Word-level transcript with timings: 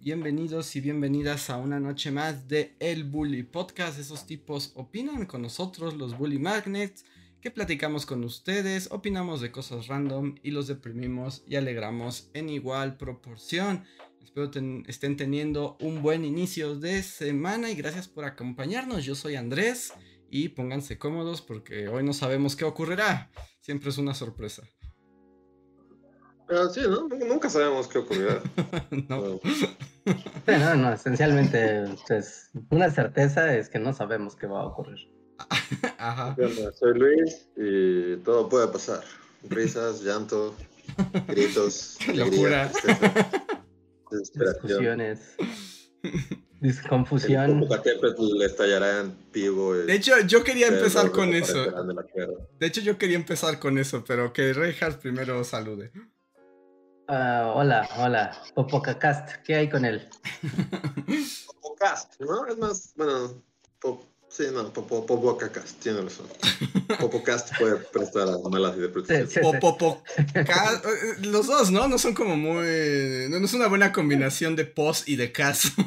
Bienvenidos 0.00 0.76
y 0.76 0.80
bienvenidas 0.80 1.50
a 1.50 1.56
una 1.56 1.80
noche 1.80 2.12
más 2.12 2.46
de 2.46 2.76
El 2.78 3.02
Bully 3.02 3.42
Podcast. 3.42 3.98
Esos 3.98 4.26
tipos 4.26 4.70
opinan 4.76 5.26
con 5.26 5.42
nosotros, 5.42 5.94
los 5.94 6.16
Bully 6.16 6.38
Magnets, 6.38 7.04
que 7.40 7.50
platicamos 7.50 8.06
con 8.06 8.22
ustedes, 8.22 8.92
opinamos 8.92 9.40
de 9.40 9.50
cosas 9.50 9.88
random 9.88 10.36
y 10.44 10.52
los 10.52 10.68
deprimimos 10.68 11.42
y 11.48 11.56
alegramos 11.56 12.30
en 12.32 12.48
igual 12.48 12.96
proporción. 12.96 13.84
Espero 14.22 14.52
estén 14.86 15.16
teniendo 15.16 15.76
un 15.80 16.00
buen 16.00 16.24
inicio 16.24 16.76
de 16.78 17.02
semana 17.02 17.68
y 17.68 17.74
gracias 17.74 18.06
por 18.06 18.24
acompañarnos. 18.24 19.04
Yo 19.04 19.16
soy 19.16 19.34
Andrés 19.34 19.92
y 20.30 20.50
pónganse 20.50 20.96
cómodos 20.96 21.42
porque 21.42 21.88
hoy 21.88 22.04
no 22.04 22.12
sabemos 22.12 22.54
qué 22.54 22.64
ocurrirá. 22.64 23.32
Siempre 23.60 23.90
es 23.90 23.98
una 23.98 24.14
sorpresa. 24.14 24.62
Pero 26.48 26.70
sí, 26.70 26.80
¿no? 26.88 27.08
Nunca 27.08 27.50
sabemos 27.50 27.86
qué 27.88 27.98
ocurrirá. 27.98 28.40
no. 29.08 29.38
no, 30.46 30.76
no, 30.76 30.92
esencialmente, 30.94 31.84
pues, 32.06 32.50
una 32.70 32.90
certeza 32.90 33.54
es 33.54 33.68
que 33.68 33.78
no 33.78 33.92
sabemos 33.92 34.34
qué 34.34 34.46
va 34.46 34.62
a 34.62 34.66
ocurrir. 34.66 34.98
Ajá. 35.98 36.34
Soy 36.74 36.98
Luis 36.98 37.48
y 37.56 38.16
todo 38.24 38.48
puede 38.48 38.68
pasar. 38.68 39.04
Risas, 39.48 40.00
llanto, 40.04 40.54
gritos, 41.28 41.98
locura, 42.14 42.72
discusiones, 44.10 45.36
disconfusión. 46.60 47.62
El 47.84 48.42
estallará 48.42 49.00
en 49.00 49.14
vivo. 49.32 49.74
De 49.74 49.94
hecho, 49.94 50.18
yo 50.26 50.42
quería 50.42 50.68
empezar 50.68 51.12
con 51.12 51.34
eso. 51.34 51.66
De 52.58 52.66
hecho, 52.66 52.80
yo 52.80 52.96
quería 52.96 53.16
empezar 53.16 53.58
con 53.58 53.76
eso, 53.76 54.02
pero 54.04 54.32
que 54.32 54.54
Reinhardt 54.54 55.00
primero 55.00 55.44
salude. 55.44 55.92
Uh, 57.08 57.54
hola, 57.54 57.88
hola. 57.96 58.38
Popocast, 58.54 59.36
¿qué 59.42 59.54
hay 59.54 59.70
con 59.70 59.86
él? 59.86 60.06
Popocast, 61.62 62.20
¿no? 62.20 62.46
Es 62.46 62.58
más, 62.58 62.92
bueno, 62.96 63.42
pop, 63.80 64.04
sí, 64.28 64.44
no, 64.52 64.70
Popocast, 64.70 65.80
tiene 65.80 66.02
razón. 66.02 66.26
Popocast 67.00 67.56
puede 67.58 67.76
prestar 67.76 68.28
a 68.28 68.36
malas 68.50 68.74
interpretaciones. 68.74 69.32
Sí, 69.32 69.40
Popocast, 69.40 70.84
los 71.22 71.46
dos, 71.46 71.70
¿no? 71.70 71.88
No 71.88 71.96
son 71.96 72.12
como 72.12 72.36
muy. 72.36 73.26
No, 73.30 73.38
es 73.38 73.54
una 73.54 73.68
buena 73.68 73.90
combinación 73.90 74.54
de 74.54 74.66
post 74.66 75.08
y 75.08 75.16
de 75.16 75.32
cast. 75.32 75.78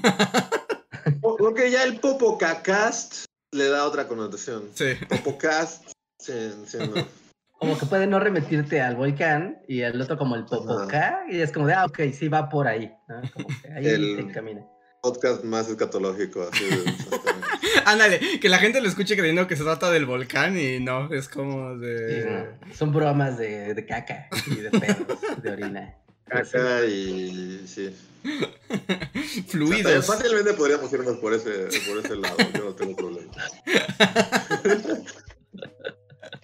Porque 1.22 1.70
ya 1.72 1.84
el 1.84 2.00
Popocast 2.00 3.26
le 3.52 3.68
da 3.68 3.86
otra 3.86 4.08
connotación. 4.08 4.72
Sí. 4.74 4.96
Popocast, 5.08 5.86
sí, 6.18 6.34
sí, 6.66 6.80
no 6.80 7.22
como 7.62 7.78
que 7.78 7.86
puede 7.86 8.08
no 8.08 8.20
remitirte 8.20 8.82
al 8.82 8.96
volcán 8.96 9.62
y 9.68 9.82
el 9.82 10.02
otro 10.02 10.18
como 10.18 10.36
el 10.36 10.46
Popocá 10.46 11.26
y 11.30 11.42
es 11.42 11.52
como 11.52 11.68
de, 11.68 11.76
ah, 11.76 11.86
ok, 11.86 12.00
sí 12.12 12.28
va 12.28 12.50
por 12.50 12.68
ahí, 12.68 12.92
Como 13.34 13.48
que 13.50 13.72
ahí 13.72 13.86
el 13.86 14.16
se 14.16 14.22
encamina. 14.22 14.66
Podcast 15.04 15.44
más 15.44 15.70
escatológico, 15.70 16.42
así 16.52 16.64
Ándale, 17.86 18.40
que 18.40 18.50
la 18.50 18.58
gente 18.58 18.82
lo 18.82 18.88
escuche 18.88 19.16
creyendo 19.16 19.46
que 19.48 19.56
se 19.56 19.64
trata 19.64 19.92
del 19.92 20.08
volcán 20.08 20.58
y 20.58 20.80
no, 20.80 21.14
es 21.14 21.30
como 21.30 21.78
de... 21.78 22.50
Son 22.74 22.92
bromas 22.92 23.38
de, 23.38 23.76
de, 23.76 23.86
caca 23.86 24.28
y 24.48 24.56
de 24.56 24.72
perros, 24.72 25.20
de 25.44 25.52
orina. 25.52 25.96
Caca 26.26 26.84
y... 26.86 27.62
sí. 27.68 27.96
Fluidos. 29.50 30.08
fácilmente 30.08 30.54
podríamos 30.54 30.92
irnos 30.94 31.18
por 31.18 31.34
ese, 31.34 31.68
por 31.88 32.04
ese 32.04 32.16
lado, 32.16 32.38
yo 32.56 32.66
no 32.66 32.74
tengo 32.74 32.96
problema. 32.96 33.32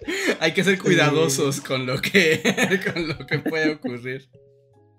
Hay 0.40 0.52
que 0.54 0.64
ser 0.64 0.78
cuidadosos 0.78 1.60
con 1.60 1.86
lo 1.86 2.00
que, 2.00 2.40
con 2.92 3.08
lo 3.08 3.26
que 3.26 3.38
puede 3.38 3.72
ocurrir. 3.72 4.28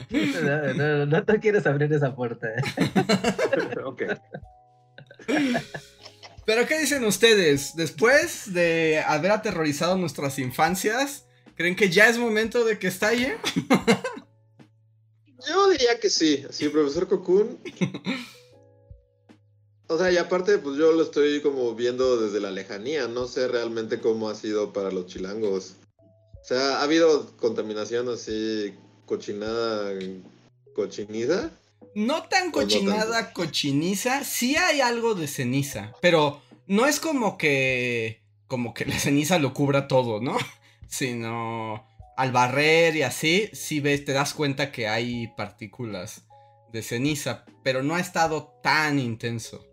No, 0.10 1.06
no, 1.06 1.24
te 1.24 1.40
quieres 1.40 1.66
abrir 1.68 1.92
esa 1.94 2.16
puerta. 2.16 2.48
¿eh? 2.48 2.62
ok. 3.86 4.04
Pero 6.46 6.68
¿qué 6.68 6.80
dicen 6.80 7.04
ustedes? 7.04 7.76
Después 7.76 8.54
de 8.54 9.04
haber 9.06 9.32
aterrorizado 9.32 9.98
nuestras 9.98 10.40
infancias, 10.40 11.28
¿creen 11.56 11.76
que 11.76 11.90
ya 11.90 12.10
es 12.10 12.18
momento 12.18 12.64
de 12.66 12.80
que 12.80 12.88
estalle? 12.88 13.38
Yo 15.48 15.70
diría 15.70 16.00
que 16.00 16.10
sí. 16.10 16.44
Sí, 16.50 16.70
profesor 16.70 17.08
Cocoon 17.08 17.60
o 19.90 19.98
sea, 19.98 20.12
y 20.12 20.18
aparte, 20.18 20.60
pues 20.60 20.78
yo 20.78 20.92
lo 20.92 21.02
estoy 21.02 21.42
como 21.42 21.74
viendo 21.74 22.22
desde 22.22 22.40
la 22.40 22.52
lejanía. 22.52 23.08
No 23.08 23.28
sé 23.28 23.48
realmente 23.48 24.00
cómo 24.00 24.30
ha 24.30 24.36
sido 24.36 24.72
para 24.72 24.92
los 24.92 25.08
chilangos. 25.08 25.74
O 25.98 26.46
sea, 26.46 26.78
¿ha 26.78 26.84
habido 26.84 27.36
contaminación 27.38 28.08
así 28.08 28.76
cochinada, 29.08 29.92
cochiniza? 30.76 31.50
No 31.96 32.24
tan 32.24 32.52
cochinada, 32.52 33.34
cochiniza. 33.34 34.24
Sí 34.24 34.56
hay 34.56 34.80
algo 34.80 35.16
de 35.16 35.28
ceniza, 35.28 35.92
pero 36.02 36.40
no 36.68 36.86
es 36.86 37.00
como 37.00 37.40
que 37.40 38.22
como 38.48 38.76
que 38.76 38.86
la 38.86 38.98
ceniza 39.00 39.40
lo 39.40 39.56
cubra 39.56 39.88
todo, 39.88 40.22
¿no? 40.22 40.38
Sino 40.88 41.84
al 42.16 42.32
barrer 42.32 42.96
y 42.96 43.02
así, 43.02 43.50
sí 43.54 43.80
ves, 43.80 44.06
te 44.06 44.14
das 44.14 44.36
cuenta 44.36 44.72
que 44.72 44.88
hay 44.88 45.30
partículas 45.36 46.29
de 46.72 46.82
ceniza, 46.82 47.46
pero 47.64 47.84
no 47.84 47.96
ha 47.96 48.00
estado 48.00 48.60
tan 48.64 49.00
intenso. 49.00 49.66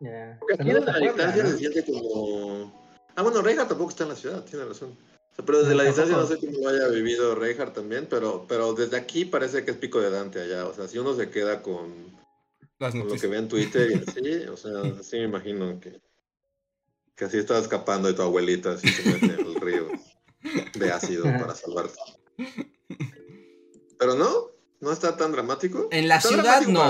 Yeah. 0.00 0.38
Porque 0.40 0.54
aquí 0.54 0.72
desde 0.72 0.92
la 0.92 0.98
distancia 0.98 1.46
se 1.46 1.58
siente 1.58 1.84
como. 1.84 2.72
Ah, 3.16 3.22
bueno, 3.22 3.42
Reinhardt 3.42 3.68
tampoco 3.68 3.90
está 3.90 4.04
en 4.04 4.10
la 4.10 4.16
ciudad, 4.16 4.44
tiene 4.44 4.64
razón. 4.64 4.96
pero 5.44 5.60
desde 5.60 5.74
la 5.74 5.84
distancia 5.84 6.16
no 6.16 6.26
sé 6.26 6.38
cómo 6.38 6.68
haya 6.68 6.88
vivido 6.88 7.34
Reinhardt 7.34 7.74
también, 7.74 8.06
pero, 8.08 8.46
pero 8.48 8.72
desde 8.72 8.96
aquí 8.96 9.26
parece 9.26 9.64
que 9.64 9.72
es 9.72 9.76
pico 9.76 10.00
de 10.00 10.10
Dante 10.10 10.40
allá. 10.40 10.66
O 10.66 10.74
sea, 10.74 10.88
si 10.88 10.98
uno 10.98 11.14
se 11.14 11.28
queda 11.28 11.60
con, 11.60 12.16
con 12.78 13.08
lo 13.08 13.14
que 13.14 13.26
ve 13.26 13.38
en 13.38 13.48
Twitter 13.48 13.90
y 13.90 13.94
así, 13.94 14.48
o 14.48 14.56
sea, 14.56 14.72
así 15.00 15.16
me 15.18 15.24
imagino 15.24 15.78
que, 15.80 16.00
que 17.14 17.24
así 17.26 17.36
está 17.36 17.58
escapando 17.58 18.08
de 18.08 18.14
tu 18.14 18.22
abuelita 18.22 18.72
así 18.72 18.88
se 18.88 19.10
mete 19.10 19.26
en 19.26 19.46
el 19.46 19.54
río 19.56 19.88
de 20.74 20.90
ácido 20.90 21.24
para 21.24 21.54
salvarte. 21.54 21.98
Pero 23.98 24.14
no, 24.14 24.49
¿No 24.80 24.92
está 24.92 25.14
tan 25.14 25.30
dramático? 25.30 25.88
En 25.90 26.08
la 26.08 26.22
ciudad 26.22 26.62
no. 26.62 26.80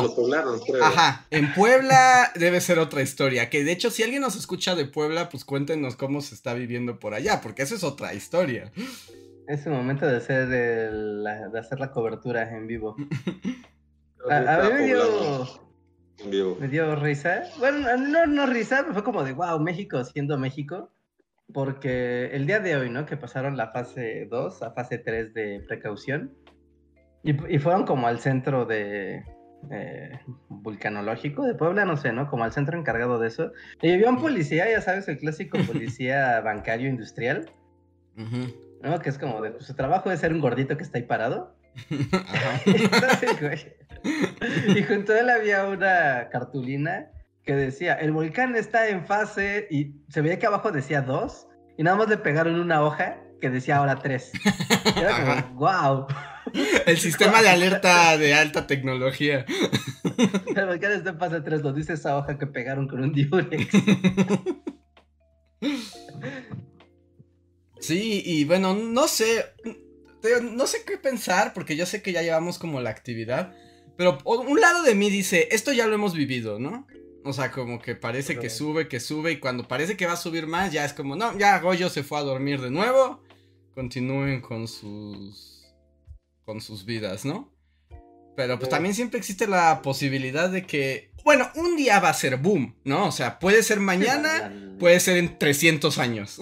Ajá, 0.81 1.27
en 1.31 1.53
Puebla 1.55 2.31
debe 2.37 2.61
ser 2.61 2.79
otra 2.79 3.03
historia. 3.03 3.51
Que 3.51 3.65
de 3.65 3.73
hecho, 3.73 3.91
si 3.91 4.05
alguien 4.05 4.23
nos 4.23 4.37
escucha 4.37 4.77
de 4.77 4.85
Puebla, 4.85 5.29
pues 5.29 5.45
cuéntenos 5.45 5.97
cómo 5.97 6.21
se 6.21 6.37
está 6.37 6.55
viviendo 6.55 7.01
por 7.01 7.15
allá, 7.15 7.41
porque 7.41 7.63
eso 7.63 7.75
es 7.75 7.83
otra 7.83 8.15
historia. 8.15 8.71
Es 9.49 9.67
el 9.67 9.73
momento 9.73 10.07
de 10.07 10.19
hacer, 10.19 10.47
de 10.49 11.59
hacer 11.59 11.81
la 11.81 11.91
cobertura 11.91 12.49
en 12.57 12.69
vivo. 12.69 12.95
a, 14.31 14.63
mí 14.63 14.73
me 14.73 14.87
dio. 14.87 16.57
Me 16.61 16.69
dio 16.69 16.95
risa. 16.95 17.43
Bueno, 17.59 17.97
no, 17.97 18.27
no 18.27 18.47
risa, 18.47 18.83
pero 18.83 18.95
fue 18.95 19.03
como 19.03 19.25
de 19.25 19.33
wow, 19.33 19.59
México 19.59 20.05
siendo 20.05 20.39
México. 20.39 20.93
Porque 21.53 22.27
el 22.27 22.47
día 22.47 22.61
de 22.61 22.77
hoy, 22.77 22.91
¿no? 22.91 23.07
Que 23.07 23.17
pasaron 23.17 23.57
la 23.57 23.73
fase 23.73 24.29
2 24.31 24.63
a 24.63 24.71
fase 24.71 24.99
3 24.99 25.35
de 25.35 25.65
precaución 25.67 26.37
y, 27.23 27.59
fueron 27.59 27.85
como 27.85 28.07
al 28.07 28.19
centro 28.21 28.65
de 28.65 29.25
eh, 29.71 30.21
vulcanológico 30.49 31.45
de 31.45 31.55
Puebla, 31.55 31.85
no 31.85 31.97
sé, 31.97 32.13
¿no? 32.13 32.29
Como 32.29 32.45
al 32.45 32.53
centro 32.53 32.79
encargado 32.79 33.19
de 33.19 33.29
eso. 33.29 33.53
Y 33.83 33.93
había 33.93 34.09
un 34.09 34.21
policía, 34.21 34.71
ya 34.71 34.81
sabes, 34.81 35.07
el 35.09 35.19
clásico 35.19 35.59
policía 35.67 36.41
bancario 36.45 36.89
industrial. 36.89 37.51
¿No? 38.83 38.99
Que 39.01 39.11
es 39.11 39.19
como 39.19 39.41
de, 39.41 39.51
pues, 39.51 39.67
su 39.67 39.75
trabajo 39.75 40.11
es 40.11 40.21
ser 40.21 40.33
un 40.33 40.41
gordito 40.41 40.77
que 40.77 40.83
está 40.83 40.99
ahí 40.99 41.05
parado. 41.05 41.57
y 44.67 44.83
junto 44.83 45.13
a 45.13 45.21
él 45.21 45.31
había 45.31 45.67
una 45.67 46.29
cartulina 46.31 47.11
que 47.45 47.55
decía, 47.55 47.95
el 47.95 48.13
volcán 48.13 48.57
está 48.57 48.89
en 48.89 49.07
fase, 49.07 49.67
y 49.71 49.95
se 50.09 50.21
veía 50.21 50.39
que 50.39 50.47
abajo 50.47 50.71
decía 50.73 51.03
dos, 51.03 51.49
y 51.79 51.83
nada 51.83 51.97
más 51.97 52.09
le 52.09 52.19
pegaron 52.19 52.61
una 52.61 52.83
hoja 52.83 53.19
que 53.41 53.51
decía 53.51 53.77
ahora 53.79 53.97
tres. 53.97 54.33
Y 54.97 55.01
era 55.01 55.45
como, 55.45 55.55
wow. 55.55 56.07
El 56.87 56.99
sistema 56.99 57.43
de 57.43 57.49
alerta 57.49 58.17
de 58.19 58.35
alta 58.35 58.67
tecnología. 58.67 59.45
Volcán 60.55 60.93
está 60.93 61.11
en 61.11 61.19
fase 61.19 61.41
3, 61.41 61.63
lo 61.63 61.73
dice 61.73 61.95
esa 61.95 62.17
hoja 62.17 62.39
que 62.39 62.47
pegaron 62.47 62.89
con 62.89 63.03
un 63.03 63.13
Durex. 63.13 63.69
Sí, 67.79 68.23
y 68.25 68.45
bueno, 68.45 68.75
no 68.75 69.09
sé. 69.09 69.47
No 70.53 70.67
sé 70.67 70.85
qué 70.87 70.99
pensar, 70.99 71.55
porque 71.55 71.77
yo 71.77 71.87
sé 71.87 72.03
que 72.03 72.13
ya 72.13 72.23
llevamos 72.23 72.59
como 72.59 72.81
la 72.81 72.91
actividad. 72.91 73.55
Pero 73.97 74.19
un 74.25 74.61
lado 74.61 74.83
de 74.83 74.95
mí 74.95 75.11
dice, 75.11 75.49
esto 75.51 75.73
ya 75.73 75.87
lo 75.87 75.95
hemos 75.95 76.15
vivido, 76.15 76.59
¿no? 76.59 76.87
O 77.25 77.33
sea, 77.35 77.51
como 77.51 77.81
que 77.81 77.95
parece 77.95 78.39
que 78.39 78.49
sube, 78.49 78.89
que 78.89 78.99
sube, 78.99 79.33
y 79.33 79.41
cuando 79.41 79.69
parece 79.69 79.97
que 79.97 80.07
va 80.07 80.15
a 80.15 80.17
subir 80.17 80.47
más, 80.47 80.73
ya 80.73 80.87
es 80.87 80.95
como, 80.95 81.17
no, 81.17 81.37
ya 81.39 81.59
Goyo 81.59 81.91
se 81.91 82.03
fue 82.03 82.19
a 82.19 82.23
dormir 82.23 82.61
de 82.61 82.71
nuevo. 82.71 83.23
Continúen 83.75 84.41
con 84.41 84.67
sus. 84.67 85.60
Con 86.51 86.61
sus 86.61 86.85
vidas, 86.85 87.25
¿no? 87.25 87.49
Pero 88.37 88.59
pues 88.59 88.71
también 88.71 88.93
siempre 88.93 89.21
existe 89.21 89.47
la 89.47 89.83
posibilidad 89.83 90.51
de 90.51 90.67
que. 90.67 91.13
Bueno, 91.23 91.49
un 91.55 91.77
día 91.77 92.01
va 92.01 92.09
a 92.09 92.15
ser 92.15 92.39
boom, 92.39 92.75
¿no? 92.83 93.07
O 93.07 93.13
sea, 93.13 93.39
puede 93.39 93.63
ser 93.63 93.79
mañana, 93.79 94.53
puede 94.81 94.99
ser 94.99 95.19
en 95.19 95.39
300 95.39 95.99
años. 95.99 96.39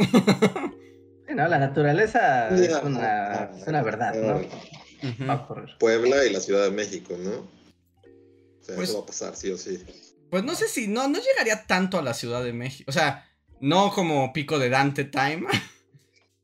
no, 1.29 1.47
la 1.47 1.59
naturaleza 1.59 2.49
es 2.49 2.73
una, 2.83 3.51
es 3.55 3.67
una 3.67 3.83
verdad, 3.83 4.15
¿no? 4.15 4.41
Puebla 5.79 6.25
y 6.25 6.33
la 6.33 6.41
Ciudad 6.41 6.65
de 6.65 6.71
México, 6.71 7.15
¿no? 7.19 7.31
O 7.33 8.65
sea, 8.65 8.77
pues 8.77 8.89
eso 8.89 9.01
va 9.01 9.05
a 9.05 9.07
pasar, 9.07 9.37
sí 9.37 9.51
o 9.51 9.59
sí. 9.59 9.79
Pues 10.31 10.43
no 10.43 10.55
sé 10.55 10.69
si, 10.69 10.89
no, 10.89 11.07
no 11.09 11.19
llegaría 11.19 11.67
tanto 11.67 11.99
a 11.99 12.03
la 12.03 12.15
Ciudad 12.15 12.43
de 12.43 12.55
México. 12.55 12.89
O 12.89 12.93
sea, 12.93 13.29
no 13.61 13.93
como 13.93 14.33
pico 14.33 14.59
de 14.59 14.71
Dante 14.71 15.05
Time. 15.05 15.47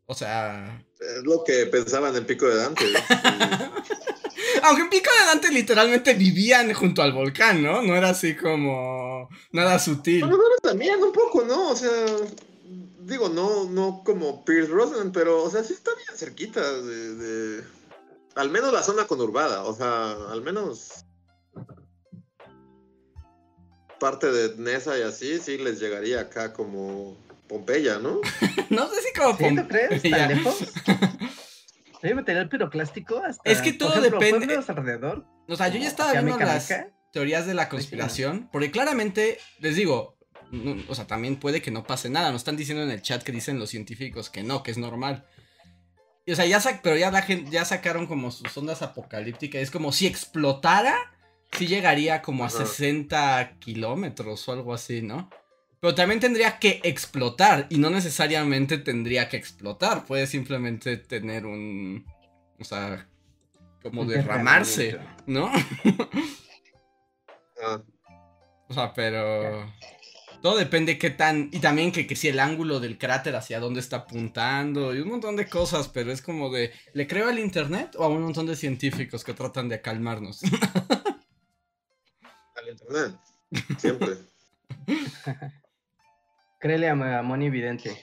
o 0.07 0.15
sea. 0.15 0.85
Es 1.01 1.23
lo 1.23 1.45
que 1.45 1.67
pensaban 1.67 2.15
en 2.17 2.27
pico 2.27 2.47
de 2.47 2.57
Dante. 2.57 2.85
Aunque 4.63 4.83
en 4.83 4.91
pico 4.91 5.11
de 5.19 5.27
Dante 5.27 5.51
literalmente 5.51 6.15
vivían 6.15 6.73
junto 6.73 7.03
al 7.03 7.13
volcán, 7.13 7.63
¿no? 7.63 7.83
No 7.83 7.97
era 7.97 8.11
así 8.11 8.37
como. 8.37 9.29
nada 9.53 9.79
sutil. 9.79 10.21
Bueno, 10.21 10.39
también 10.63 11.03
un 11.03 11.13
poco, 11.13 11.45
¿no? 11.45 11.71
O 11.71 11.77
sea. 11.77 12.07
Digo, 13.01 13.29
no, 13.29 13.65
no 13.65 14.03
como 14.03 14.47
Pierce 14.47 14.71
Brosnan, 14.71 15.13
pero, 15.13 15.43
o 15.43 15.51
sea, 15.51 15.63
sí 15.63 15.75
está 15.75 15.91
bien 15.95 16.17
cerquita 16.17 16.73
de, 16.73 17.15
de... 17.15 17.65
Al 18.35 18.49
menos 18.49 18.73
la 18.73 18.83
zona 18.83 19.07
conurbada, 19.07 19.65
o 19.65 19.75
sea, 19.75 20.13
al 20.31 20.41
menos 20.41 21.05
parte 24.01 24.31
de 24.31 24.57
Nesa 24.57 24.99
y 24.99 25.03
así, 25.03 25.39
sí 25.39 25.59
les 25.59 25.81
llegaría 25.81 26.21
acá 26.21 26.53
como 26.53 27.17
Pompeya, 27.49 27.99
¿no? 27.99 28.21
no 28.71 28.89
sé 28.89 29.03
si 29.03 29.19
como 29.19 29.37
Pompeya. 29.37 29.69
crees? 29.69 30.03
¿Tan 30.03 30.29
lejos? 30.29 30.73
¿Hay 32.03 32.13
material 32.13 32.49
piroclástico 32.51 33.19
hasta, 33.25 33.51
Es 33.51 33.63
que 33.63 33.73
todo 33.73 34.01
depende. 34.01 34.55
alrededor? 34.67 35.25
O 35.49 35.57
sea, 35.57 35.69
yo 35.69 35.79
ya 35.79 35.89
estaba 35.89 36.13
viendo 36.13 36.39
las 36.39 36.71
teorías 37.13 37.47
de 37.47 37.55
la 37.55 37.71
conspiración, 37.71 38.51
porque 38.53 38.71
claramente, 38.71 39.39
les 39.61 39.77
digo, 39.77 40.19
o 40.89 40.95
sea, 40.95 41.07
también 41.07 41.37
puede 41.37 41.63
que 41.63 41.71
no 41.71 41.85
pase 41.85 42.11
nada. 42.11 42.31
Nos 42.31 42.43
están 42.43 42.57
diciendo 42.57 42.83
en 42.83 42.91
el 42.91 43.01
chat 43.01 43.23
que 43.23 43.33
dicen 43.33 43.59
los 43.59 43.71
científicos 43.71 44.29
que 44.29 44.43
no, 44.43 44.63
que 44.63 44.71
es 44.71 44.77
normal. 44.79 45.27
Y, 46.27 46.33
o 46.33 46.37
sea, 46.37 46.45
ya 46.45 46.61
pero 46.83 46.97
ya 46.97 47.11
la 47.11 47.23
gente, 47.23 47.51
ya 47.51 47.65
sacaron 47.65 48.07
como 48.07 48.31
sus 48.31 48.55
ondas 48.57 48.83
apocalípticas. 48.83 49.63
Es 49.63 49.71
como 49.71 49.93
si 49.93 50.07
explotara 50.07 50.95
sí 51.57 51.67
llegaría 51.67 52.23
como 52.23 52.45
a 52.45 52.51
60 52.51 53.59
kilómetros 53.61 54.49
o 54.49 54.53
algo 54.53 54.75
así, 54.75 55.03
¿no? 55.03 55.31
Pero 55.85 55.95
también 55.95 56.19
tendría 56.19 56.59
que 56.59 56.81
explotar 56.83 57.67
y 57.69 57.77
no 57.77 57.91
necesariamente 57.91 58.79
tendría 58.79 59.29
que 59.29 59.37
explotar, 59.37 60.07
puede 60.07 60.27
simplemente 60.27 60.97
tener 60.97 61.45
un... 61.45 62.07
O 62.59 62.65
sea, 62.65 63.07
como 63.83 64.07
derramarse, 64.07 64.99
¿no? 65.27 65.51
Ah. 67.63 67.83
O 68.69 68.73
sea, 68.73 68.95
pero... 68.95 69.71
Todo 70.41 70.57
depende 70.57 70.97
qué 70.97 71.11
tan... 71.11 71.51
Y 71.53 71.59
también 71.59 71.93
que, 71.93 72.07
que 72.07 72.17
si 72.17 72.29
el 72.29 72.41
ángulo 72.41 72.81
del 72.81 72.97
cráter 72.97 73.37
hacia 73.37 73.61
dónde 73.61 73.81
está 73.81 73.97
apuntando 73.97 74.95
y 74.95 75.01
un 75.01 75.11
montón 75.11 75.37
de 75.37 75.51
cosas, 75.51 75.89
pero 75.89 76.13
es 76.13 76.23
como 76.23 76.51
de... 76.51 76.73
¿Le 76.95 77.07
creo 77.07 77.29
al 77.29 77.39
internet 77.39 77.95
o 77.99 78.05
a 78.05 78.09
un 78.09 78.23
montón 78.23 78.47
de 78.47 78.57
científicos 78.57 79.23
que 79.23 79.35
tratan 79.35 79.69
de 79.69 79.83
calmarnos? 79.83 80.41
internet. 82.71 83.21
Siempre. 83.77 84.17
Créele 86.65 86.89
a, 86.89 86.95
Moni 86.95 87.51
Vidente. 87.51 87.95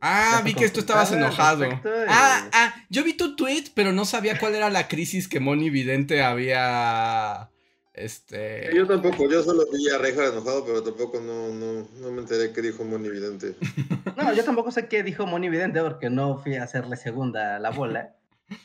Ah, 0.00 0.40
vi 0.42 0.54
que 0.54 0.70
tú 0.70 0.80
estabas 0.80 1.12
enojado. 1.12 1.66
Ah, 2.08 2.48
ah, 2.50 2.74
yo 2.88 3.04
vi 3.04 3.12
tu 3.12 3.36
tweet, 3.36 3.64
pero 3.74 3.92
no 3.92 4.06
sabía 4.06 4.38
cuál 4.38 4.54
era 4.54 4.70
la 4.70 4.88
crisis 4.88 5.28
que 5.28 5.38
Moni 5.38 5.68
Vidente 5.68 6.22
había. 6.22 7.50
Este. 7.92 8.70
Yo 8.74 8.86
tampoco, 8.86 9.30
yo 9.30 9.42
solo 9.42 9.66
vi 9.70 9.90
a 9.90 9.98
Reja 9.98 10.28
enojado, 10.28 10.64
pero 10.64 10.82
tampoco 10.82 11.20
no, 11.20 11.48
no, 11.48 11.86
no 12.00 12.10
me 12.10 12.22
enteré 12.22 12.54
qué 12.54 12.62
dijo 12.62 12.84
Moni 12.84 13.10
Vidente. 13.10 13.54
No, 14.16 14.32
yo 14.32 14.44
tampoco 14.44 14.70
sé 14.70 14.88
qué 14.88 15.02
dijo 15.02 15.26
Moni 15.26 15.50
Vidente 15.50 15.82
porque 15.82 16.08
no 16.08 16.38
fui 16.38 16.54
a 16.54 16.62
hacerle 16.62 16.96
segunda 16.96 17.58
la 17.58 17.68
bola. 17.68 18.16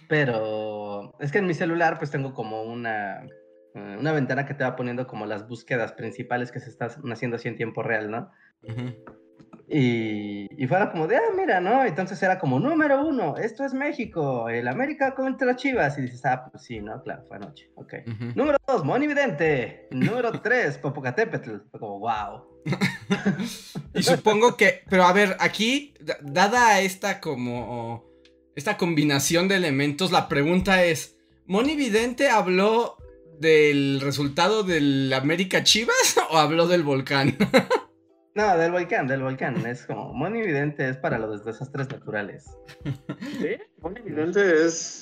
Pero 0.08 1.14
es 1.20 1.34
que 1.34 1.40
en 1.40 1.48
mi 1.48 1.54
celular 1.54 1.98
pues 1.98 2.10
tengo 2.10 2.34
como 2.34 2.64
una 2.64 3.28
una 3.76 4.12
ventana 4.12 4.46
que 4.46 4.54
te 4.54 4.64
va 4.64 4.76
poniendo 4.76 5.08
como 5.08 5.26
las 5.26 5.48
búsquedas 5.48 5.94
principales 5.94 6.52
que 6.52 6.60
se 6.60 6.70
están 6.70 6.90
haciendo 7.12 7.38
así 7.38 7.48
en 7.48 7.56
tiempo 7.56 7.84
real, 7.84 8.10
¿no? 8.10 8.32
y, 9.72 10.48
y, 10.62 10.68
fuera 10.68 10.92
como 10.92 11.08
de, 11.08 11.18
ah, 11.18 11.32
mira, 11.38 11.62
¿no? 11.62 11.86
Entonces 11.86 12.22
era 12.24 12.40
como, 12.40 12.60
número 12.60 13.06
uno, 13.06 13.38
esto 13.38 13.64
es 13.64 13.74
México, 13.74 14.50
el 14.50 14.68
América 14.68 15.14
contra 15.14 15.56
Chivas. 15.56 15.98
Y 15.98 16.02
dices, 16.02 16.26
ah, 16.26 16.50
pues 16.52 16.64
sí, 16.64 16.80
¿no? 16.80 17.02
Claro, 17.04 17.24
fue 17.28 17.38
anoche, 17.38 17.70
ok. 17.76 17.94
Número 18.36 18.58
dos, 18.68 18.84
Moni 18.84 19.06
Vidente. 19.06 19.88
Número 19.92 20.32
tres, 20.42 20.78
Popocatépetl. 20.80 21.58
Fue 21.70 21.80
como, 21.80 22.00
wow. 22.00 22.46
y 23.94 24.02
supongo 24.02 24.58
que, 24.58 24.84
pero 24.90 25.04
a 25.04 25.14
ver, 25.14 25.38
aquí, 25.40 25.94
dada 26.22 26.82
esta 26.82 27.22
como, 27.22 28.06
esta 28.56 28.76
combinación 28.76 29.48
de 29.48 29.56
elementos, 29.56 30.12
la 30.12 30.28
pregunta 30.28 30.84
es, 30.84 31.16
¿Moni 31.46 31.76
Vidente 31.76 32.30
habló 32.30 32.98
del 33.40 34.02
resultado 34.02 34.64
del 34.64 35.12
América 35.14 35.64
Chivas 35.64 36.16
o 36.32 36.38
habló 36.38 36.68
del 36.68 36.84
volcán? 36.84 37.38
no, 38.36 38.58
del 38.58 38.72
volcán, 38.72 39.08
del 39.08 39.22
volcán. 39.22 39.66
Es 39.66 39.86
como, 39.86 40.14
Moni 40.14 40.42
Vidente 40.42 40.90
es 40.90 40.98
para 40.98 41.18
los 41.18 41.44
desastres 41.46 41.90
naturales. 41.90 42.46
¿Sí? 43.40 43.58
¿Moni 43.82 44.02
Vidente 44.02 44.66
es 44.66 45.02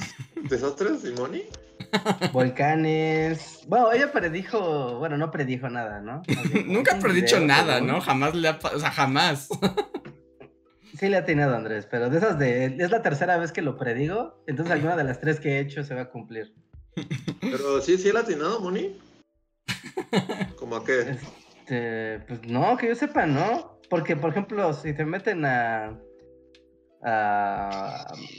desastres 0.49 1.03
y 1.05 1.19
Moni? 1.19 1.43
Volcanes. 2.33 3.61
Bueno, 3.67 3.91
ella 3.91 4.11
predijo, 4.11 4.99
bueno, 4.99 5.17
no 5.17 5.31
predijo 5.31 5.69
nada, 5.69 6.01
¿no? 6.01 6.21
Nunca 6.65 6.95
ha 6.95 6.99
predicho 6.99 7.39
nada, 7.39 7.79
¿no? 7.81 8.01
Jamás 8.01 8.35
le 8.35 8.49
ha, 8.49 8.59
o 8.73 8.79
sea, 8.79 8.91
jamás. 8.91 9.49
Sí 10.97 11.09
le 11.09 11.17
ha 11.17 11.25
tenido 11.25 11.55
Andrés, 11.55 11.87
pero 11.89 12.09
de 12.09 12.17
esas 12.17 12.39
de, 12.39 12.65
es 12.65 12.91
la 12.91 13.03
tercera 13.03 13.37
vez 13.37 13.51
que 13.51 13.61
lo 13.61 13.77
predigo, 13.77 14.43
entonces 14.47 14.73
alguna 14.73 14.95
de 14.95 15.03
las 15.03 15.21
tres 15.21 15.39
que 15.39 15.57
he 15.57 15.59
hecho 15.59 15.83
se 15.83 15.93
va 15.93 16.01
a 16.01 16.09
cumplir. 16.09 16.55
Pero 17.41 17.81
sí, 17.81 17.97
sí 17.97 18.09
el 18.09 18.17
atinado, 18.17 18.59
Moni. 18.59 18.97
¿Cómo 20.57 20.77
a 20.77 20.85
qué? 20.85 21.17
Este, 21.67 22.19
pues 22.27 22.47
no, 22.47 22.77
que 22.77 22.87
yo 22.87 22.95
sepa, 22.95 23.25
no. 23.25 23.79
Porque, 23.89 24.15
por 24.15 24.31
ejemplo, 24.31 24.73
si 24.73 24.93
te 24.93 25.05
meten 25.05 25.45
a, 25.45 25.99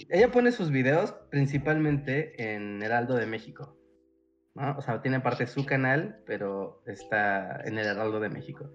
Ella 0.08 0.30
pone 0.32 0.52
sus 0.52 0.70
videos 0.70 1.12
principalmente 1.30 2.54
en 2.54 2.82
Heraldo 2.82 3.16
de 3.16 3.26
México. 3.26 3.76
¿no? 4.54 4.76
O 4.76 4.82
sea, 4.82 5.02
tiene 5.02 5.20
parte 5.20 5.46
su 5.46 5.64
canal, 5.64 6.22
pero 6.26 6.82
está 6.86 7.60
en 7.64 7.78
el 7.78 7.86
Heraldo 7.86 8.20
de 8.20 8.30
México. 8.30 8.70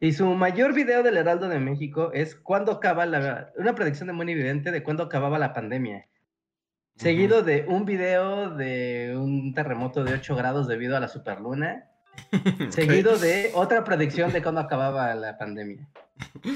Y 0.00 0.12
su 0.12 0.26
mayor 0.26 0.74
video 0.74 1.02
del 1.02 1.16
Heraldo 1.16 1.48
de 1.48 1.58
México 1.58 2.10
es 2.12 2.34
cuando 2.34 2.72
acaba 2.72 3.06
la... 3.06 3.52
Una 3.56 3.74
predicción 3.74 4.08
de 4.08 4.12
Moni 4.12 4.32
Evidente 4.32 4.70
de 4.70 4.82
cuándo 4.82 5.04
acababa 5.04 5.38
la 5.38 5.54
pandemia. 5.54 6.06
Seguido 6.96 7.42
de 7.42 7.66
un 7.68 7.84
video 7.84 8.50
de 8.50 9.14
un 9.16 9.52
terremoto 9.52 10.02
de 10.02 10.14
8 10.14 10.34
grados 10.34 10.66
debido 10.66 10.96
a 10.96 11.00
la 11.00 11.08
superluna. 11.08 11.90
Seguido 12.70 13.18
de 13.18 13.50
otra 13.54 13.84
predicción 13.84 14.32
de 14.32 14.42
cuándo 14.42 14.62
acababa 14.62 15.14
la 15.14 15.36
pandemia. 15.36 15.86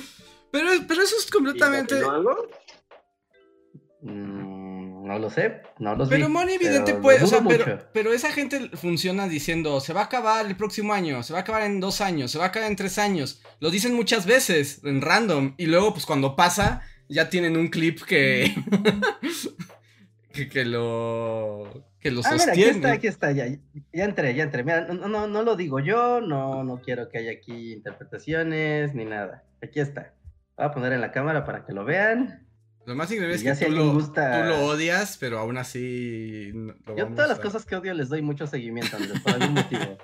Pero, 0.52 0.68
pero 0.88 1.00
eso 1.00 1.14
es 1.16 1.30
completamente. 1.30 1.94
algo? 1.94 2.48
Mm, 4.02 5.06
no 5.06 5.16
lo 5.20 5.30
sé, 5.30 5.62
no 5.78 5.94
lo 5.94 6.04
sé. 6.04 6.10
Pero 6.10 6.28
Moni 6.28 6.54
evidente 6.54 6.94
puede, 6.94 7.22
o 7.22 7.26
sea, 7.28 7.40
pero, 7.46 7.78
pero, 7.92 8.12
esa 8.12 8.32
gente 8.32 8.68
funciona 8.74 9.28
diciendo, 9.28 9.80
se 9.80 9.92
va 9.92 10.00
a 10.00 10.04
acabar 10.06 10.46
el 10.46 10.56
próximo 10.56 10.92
año, 10.92 11.22
se 11.22 11.32
va 11.32 11.38
a 11.38 11.42
acabar 11.42 11.62
en 11.62 11.78
dos 11.78 12.00
años, 12.00 12.32
se 12.32 12.38
va 12.38 12.46
a 12.46 12.48
acabar 12.48 12.68
en 12.68 12.74
tres 12.74 12.98
años. 12.98 13.42
Lo 13.60 13.70
dicen 13.70 13.94
muchas 13.94 14.26
veces, 14.26 14.80
en 14.82 15.02
random, 15.02 15.54
y 15.56 15.66
luego 15.66 15.92
pues 15.92 16.04
cuando 16.04 16.34
pasa, 16.34 16.82
ya 17.08 17.30
tienen 17.30 17.56
un 17.56 17.68
clip 17.68 18.02
que... 18.02 18.52
que, 20.32 20.48
que 20.48 20.64
lo 20.64 21.84
que 22.00 22.10
lo 22.10 22.22
ah, 22.24 22.32
Mira, 22.32 22.52
aquí 22.52 22.62
está, 22.64 22.92
aquí 22.92 23.06
está, 23.06 23.32
ya, 23.32 23.46
ya 23.46 24.04
entré, 24.04 24.34
ya 24.34 24.44
entré. 24.44 24.64
Mira, 24.64 24.86
no, 24.86 25.06
no, 25.06 25.26
no 25.26 25.42
lo 25.42 25.54
digo 25.54 25.80
yo, 25.80 26.20
no, 26.20 26.64
no 26.64 26.80
quiero 26.80 27.08
que 27.08 27.18
haya 27.18 27.32
aquí 27.32 27.74
interpretaciones 27.74 28.94
ni 28.94 29.04
nada. 29.04 29.44
Aquí 29.62 29.80
está. 29.80 30.14
Voy 30.56 30.66
a 30.66 30.70
poner 30.70 30.92
en 30.92 31.02
la 31.02 31.12
cámara 31.12 31.44
para 31.44 31.64
que 31.66 31.72
lo 31.72 31.84
vean. 31.84 32.46
Lo 32.86 32.94
más 32.96 33.10
increíble 33.10 33.36
es 33.36 33.58
que 33.58 33.66
tú, 33.66 33.72
lo, 33.72 33.92
gusta... 33.92 34.42
tú, 34.42 34.48
lo, 34.48 34.64
odias, 34.64 35.18
pero 35.18 35.38
aún 35.38 35.58
así. 35.58 36.52
yo 36.96 37.06
todas 37.08 37.28
las 37.28 37.38
cosas 37.38 37.66
que 37.66 37.76
odio 37.76 37.92
les 37.92 38.08
doy 38.08 38.22
mucho 38.22 38.46
seguimiento, 38.46 38.96
Andrés, 38.96 39.20
por 39.20 39.34
algún 39.34 39.54
motivo. 39.54 39.98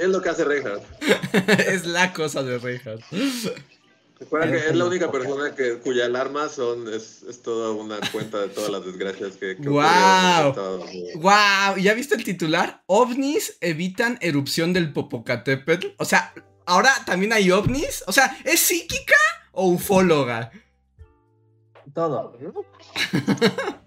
es 0.00 0.08
lo 0.08 0.20
que 0.20 0.28
hace 0.28 0.44
Reinhardt. 0.44 0.82
es 1.68 1.86
la 1.86 2.12
cosa 2.12 2.42
de 2.42 2.58
Reinhardt. 2.58 3.04
Recuerda 4.24 4.50
que 4.50 4.56
es 4.56 4.74
la 4.74 4.86
única 4.86 5.12
persona 5.12 5.54
que, 5.54 5.78
cuya 5.80 6.06
alarma 6.06 6.48
son, 6.48 6.88
es, 6.88 7.22
es, 7.28 7.42
toda 7.42 7.72
una 7.72 7.98
cuenta 8.10 8.40
de 8.40 8.48
todas 8.48 8.70
las 8.70 8.82
desgracias 8.82 9.36
que... 9.36 9.54
que 9.54 9.68
¡Wow! 9.68 10.54
¡Wow! 11.16 11.76
¿Ya 11.76 11.92
viste 11.92 12.14
el 12.14 12.24
titular? 12.24 12.82
OVNIs 12.86 13.58
evitan 13.60 14.16
erupción 14.22 14.72
del 14.72 14.94
Popocatépetl. 14.94 15.88
O 15.98 16.06
sea, 16.06 16.32
ahora 16.64 16.90
también 17.04 17.34
hay 17.34 17.50
ovnis. 17.50 18.02
O 18.06 18.12
sea, 18.12 18.34
¿es 18.44 18.60
psíquica 18.60 19.14
o 19.52 19.68
ufóloga? 19.68 20.50
Todo. 21.92 22.38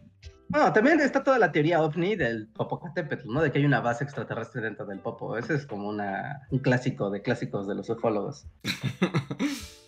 Bueno, 0.50 0.72
también 0.72 1.02
está 1.02 1.26
toda 1.26 1.38
la 1.40 1.52
teoría 1.52 1.82
ovni 1.82 2.16
del 2.16 2.48
Popocatépetl, 2.48 3.30
¿no? 3.30 3.42
De 3.42 3.52
que 3.52 3.60
hay 3.60 3.66
una 3.66 3.82
base 3.82 4.06
extraterrestre 4.06 4.62
dentro 4.62 4.86
del 4.86 5.00
Popo. 5.00 5.38
Ese 5.38 5.56
es 5.56 5.66
como 5.66 5.90
una, 5.90 6.48
un 6.52 6.60
clásico 6.60 7.10
de 7.10 7.22
clásicos 7.22 7.68
de 7.68 7.76
los 7.76 7.90
ufólogos. 7.90 8.48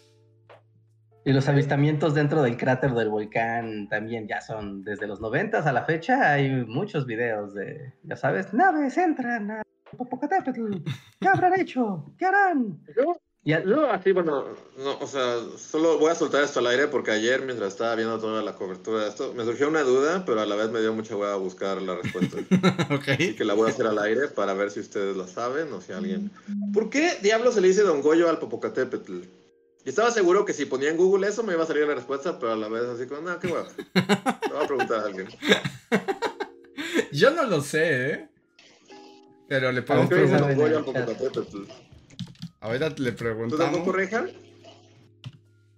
y 1.25 1.33
los 1.33 1.47
avistamientos 1.47 2.13
dentro 2.13 2.41
del 2.41 2.57
cráter 2.57 2.93
del 2.93 3.09
volcán 3.09 3.87
también 3.89 4.27
ya 4.27 4.41
son 4.41 4.83
desde 4.83 5.07
los 5.07 5.21
noventas 5.21 5.65
a 5.65 5.73
la 5.73 5.85
fecha. 5.85 6.33
Hay 6.33 6.49
muchos 6.65 7.05
videos 7.05 7.53
de, 7.53 7.93
ya 8.03 8.15
sabes, 8.15 8.53
naves 8.53 8.97
entran 8.97 9.51
a 9.51 9.61
Popocatépetl. 9.97 10.77
¿Qué 11.19 11.27
habrán 11.27 11.59
hecho? 11.59 12.13
¿Qué 12.17 12.25
harán? 12.25 12.79
Yo 12.95 13.89
así, 13.89 14.11
bueno, 14.11 14.43
no, 14.77 14.97
o 14.99 15.07
sea, 15.07 15.37
solo 15.57 15.97
voy 15.97 16.11
a 16.11 16.15
soltar 16.15 16.43
esto 16.43 16.59
al 16.59 16.67
aire 16.67 16.87
porque 16.87 17.11
ayer, 17.11 17.41
mientras 17.41 17.69
estaba 17.69 17.95
viendo 17.95 18.19
toda 18.19 18.43
la 18.43 18.53
cobertura 18.53 19.03
de 19.03 19.09
esto, 19.09 19.33
me 19.33 19.43
surgió 19.43 19.69
una 19.69 19.81
duda, 19.81 20.23
pero 20.25 20.41
a 20.41 20.45
la 20.45 20.55
vez 20.55 20.69
me 20.69 20.81
dio 20.81 20.93
mucha 20.93 21.15
hueá 21.15 21.35
buscar 21.35 21.81
la 21.81 21.95
respuesta. 21.95 22.37
ok. 22.93 23.09
Así 23.09 23.35
que 23.35 23.45
la 23.45 23.53
voy 23.53 23.67
a 23.67 23.73
hacer 23.73 23.87
al 23.87 23.97
aire 23.99 24.27
para 24.27 24.53
ver 24.53 24.69
si 24.71 24.81
ustedes 24.81 25.15
la 25.15 25.27
saben 25.27 25.71
o 25.73 25.81
si 25.81 25.93
alguien... 25.93 26.31
¿Por 26.73 26.89
qué 26.89 27.17
diablo 27.21 27.51
se 27.51 27.61
le 27.61 27.69
dice 27.69 27.81
Don 27.81 28.01
Goyo 28.01 28.29
al 28.29 28.39
Popocatépetl? 28.39 29.21
Y 29.85 29.89
estaba 29.89 30.11
seguro 30.11 30.45
que 30.45 30.53
si 30.53 30.65
ponía 30.65 30.89
en 30.89 30.97
Google 30.97 31.27
eso 31.27 31.43
me 31.43 31.53
iba 31.53 31.63
a 31.63 31.67
salir 31.67 31.87
la 31.87 31.95
respuesta, 31.95 32.37
pero 32.37 32.53
a 32.53 32.55
la 32.55 32.67
vez 32.67 32.83
así 32.83 33.07
como, 33.07 33.21
no, 33.21 33.39
qué 33.39 33.47
hueá. 33.47 33.63
Lo 34.49 34.55
voy 34.55 34.63
a 34.63 34.67
preguntar 34.67 34.99
a 34.99 35.05
alguien. 35.05 35.27
Yo 37.11 37.31
no 37.31 37.43
lo 37.45 37.61
sé, 37.61 38.11
¿eh? 38.11 38.29
Pero 39.47 39.71
le 39.71 39.81
pongo 39.81 40.07
preguntar. 40.07 40.55
Ahorita 42.61 42.89
le 42.97 43.11
preguntamos. 43.13 43.51
¿Tú 43.51 43.57
tampoco, 43.57 43.97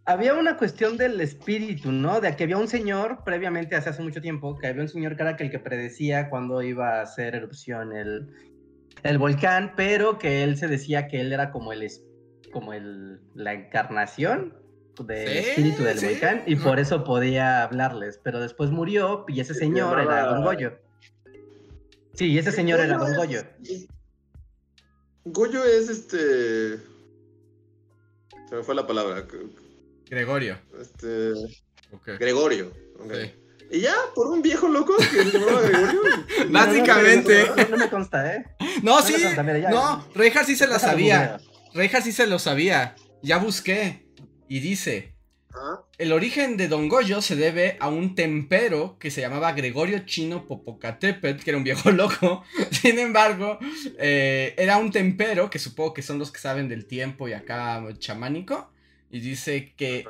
Había 0.06 0.34
una 0.34 0.58
cuestión 0.58 0.98
del 0.98 1.22
espíritu, 1.22 1.92
¿no? 1.92 2.20
De 2.20 2.36
que 2.36 2.44
había 2.44 2.58
un 2.58 2.68
señor, 2.68 3.24
previamente, 3.24 3.76
hace, 3.76 3.90
hace 3.90 4.02
mucho 4.02 4.22
tiempo, 4.22 4.58
que 4.58 4.68
había 4.68 4.82
un 4.82 4.90
señor 4.90 5.16
que 5.16 5.22
era 5.22 5.38
el 5.38 5.52
que 5.52 5.60
predecía 5.60 6.30
cuándo 6.30 6.62
iba 6.62 7.00
a 7.00 7.02
hacer 7.04 7.36
erupción 7.36 7.96
el, 7.96 8.28
el 9.04 9.18
volcán, 9.18 9.74
pero 9.78 10.20
que 10.20 10.44
él 10.44 10.58
se 10.58 10.68
decía 10.68 11.08
que 11.08 11.22
él 11.22 11.32
era 11.32 11.52
como 11.52 11.72
el 11.72 11.84
como 12.52 12.74
el, 12.74 13.20
la 13.34 13.54
encarnación 13.54 14.54
del 15.00 15.38
espíritu 15.38 15.84
del 15.84 16.00
volcán 16.00 16.44
y 16.46 16.56
por 16.56 16.80
eso 16.80 17.04
podía 17.04 17.64
hablarles, 17.64 18.20
pero 18.22 18.40
después 18.40 18.70
murió 18.72 19.26
y 19.28 19.40
ese 19.40 19.54
señor 19.54 20.00
era 20.00 20.26
Don 20.28 20.44
Goyo. 20.44 20.78
Sí, 22.14 22.38
ese 22.38 22.52
señor 22.52 22.80
era 22.80 22.98
Don 22.98 23.16
Goyo. 23.16 23.42
Goyo 25.26 25.64
es 25.64 25.90
este. 25.90 26.78
Se 28.50 28.56
me 28.56 28.64
fue 28.64 28.76
la 28.76 28.86
palabra. 28.86 29.26
Gregorio. 30.10 30.58
Este. 30.80 31.34
Gregorio. 32.20 32.72
Y 33.70 33.80
ya, 33.80 33.96
por 34.14 34.28
un 34.28 34.42
viejo 34.42 34.68
loco 34.68 34.96
que 34.98 35.06
se 35.06 35.32
llamaba 35.32 35.62
Gregorio. 35.62 36.02
Básicamente. 36.50 37.46
No, 37.70 37.78
me 37.78 37.90
consta, 37.90 38.36
¿eh? 38.36 38.46
No, 38.84 39.02
sí. 39.02 39.16
no, 39.70 40.06
Reja 40.14 40.44
sí 40.44 40.56
se 40.56 40.68
la 40.68 40.80
sabía. 40.80 41.40
Reja 41.74 42.02
sí 42.02 42.12
se 42.12 42.28
lo 42.28 42.40
sabía. 42.40 42.96
Ya 43.22 43.38
busqué. 43.38 44.06
Y 44.48 44.60
dice: 44.60 45.12
el 45.98 46.14
origen 46.14 46.58
de 46.58 46.68
Don 46.68 46.90
Goyo 46.90 47.22
se 47.22 47.36
debe 47.36 47.78
a 47.80 47.88
un 47.88 48.16
tempero 48.16 48.98
que 49.00 49.12
se 49.12 49.22
llamaba 49.22 49.52
Gregorio 49.54 50.00
Chino 50.00 50.48
Popocatépetl, 50.48 51.44
que 51.44 51.52
era 51.52 51.58
un 51.58 51.64
viejo 51.64 51.92
loco. 51.92 52.44
Sin 52.72 52.98
embargo, 52.98 53.60
eh, 54.00 54.56
era 54.58 54.78
un 54.78 54.92
tempero 54.92 55.50
que 55.50 55.60
supongo 55.60 55.94
que 55.94 56.02
son 56.02 56.20
los 56.20 56.32
que 56.32 56.40
saben 56.40 56.70
del 56.70 56.86
tiempo 56.86 57.28
y 57.28 57.34
acá 57.34 57.84
chamánico. 58.00 58.72
Y 59.12 59.20
dice 59.20 59.74
que 59.76 60.06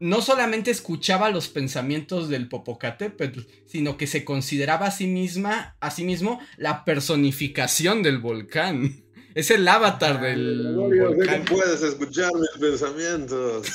no 0.00 0.22
solamente 0.22 0.70
escuchaba 0.70 1.30
los 1.30 1.48
pensamientos 1.48 2.28
del 2.28 2.48
Popocatépetl, 2.48 3.40
sino 3.66 3.96
que 3.96 4.06
se 4.06 4.24
consideraba 4.24 4.86
a 4.86 4.90
sí 4.90 5.06
misma, 5.06 5.76
a 5.80 5.90
sí 5.90 6.04
mismo, 6.04 6.40
la 6.56 6.84
personificación 6.84 8.02
del 8.02 8.18
volcán. 8.18 9.03
Es 9.34 9.50
el 9.50 9.66
avatar 9.66 10.20
del 10.20 10.74
volcán. 10.76 11.44
puedes 11.44 11.82
escuchar 11.82 12.30
mis 12.34 12.50
pensamientos. 12.60 13.66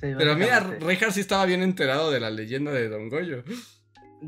Pero 0.00 0.36
mira, 0.36 0.60
Rejar 0.80 1.12
sí 1.12 1.20
estaba 1.20 1.46
bien 1.46 1.62
enterado 1.62 2.10
de 2.10 2.20
la 2.20 2.30
leyenda 2.30 2.72
de 2.72 2.88
Don 2.88 3.08
Goyo. 3.08 3.44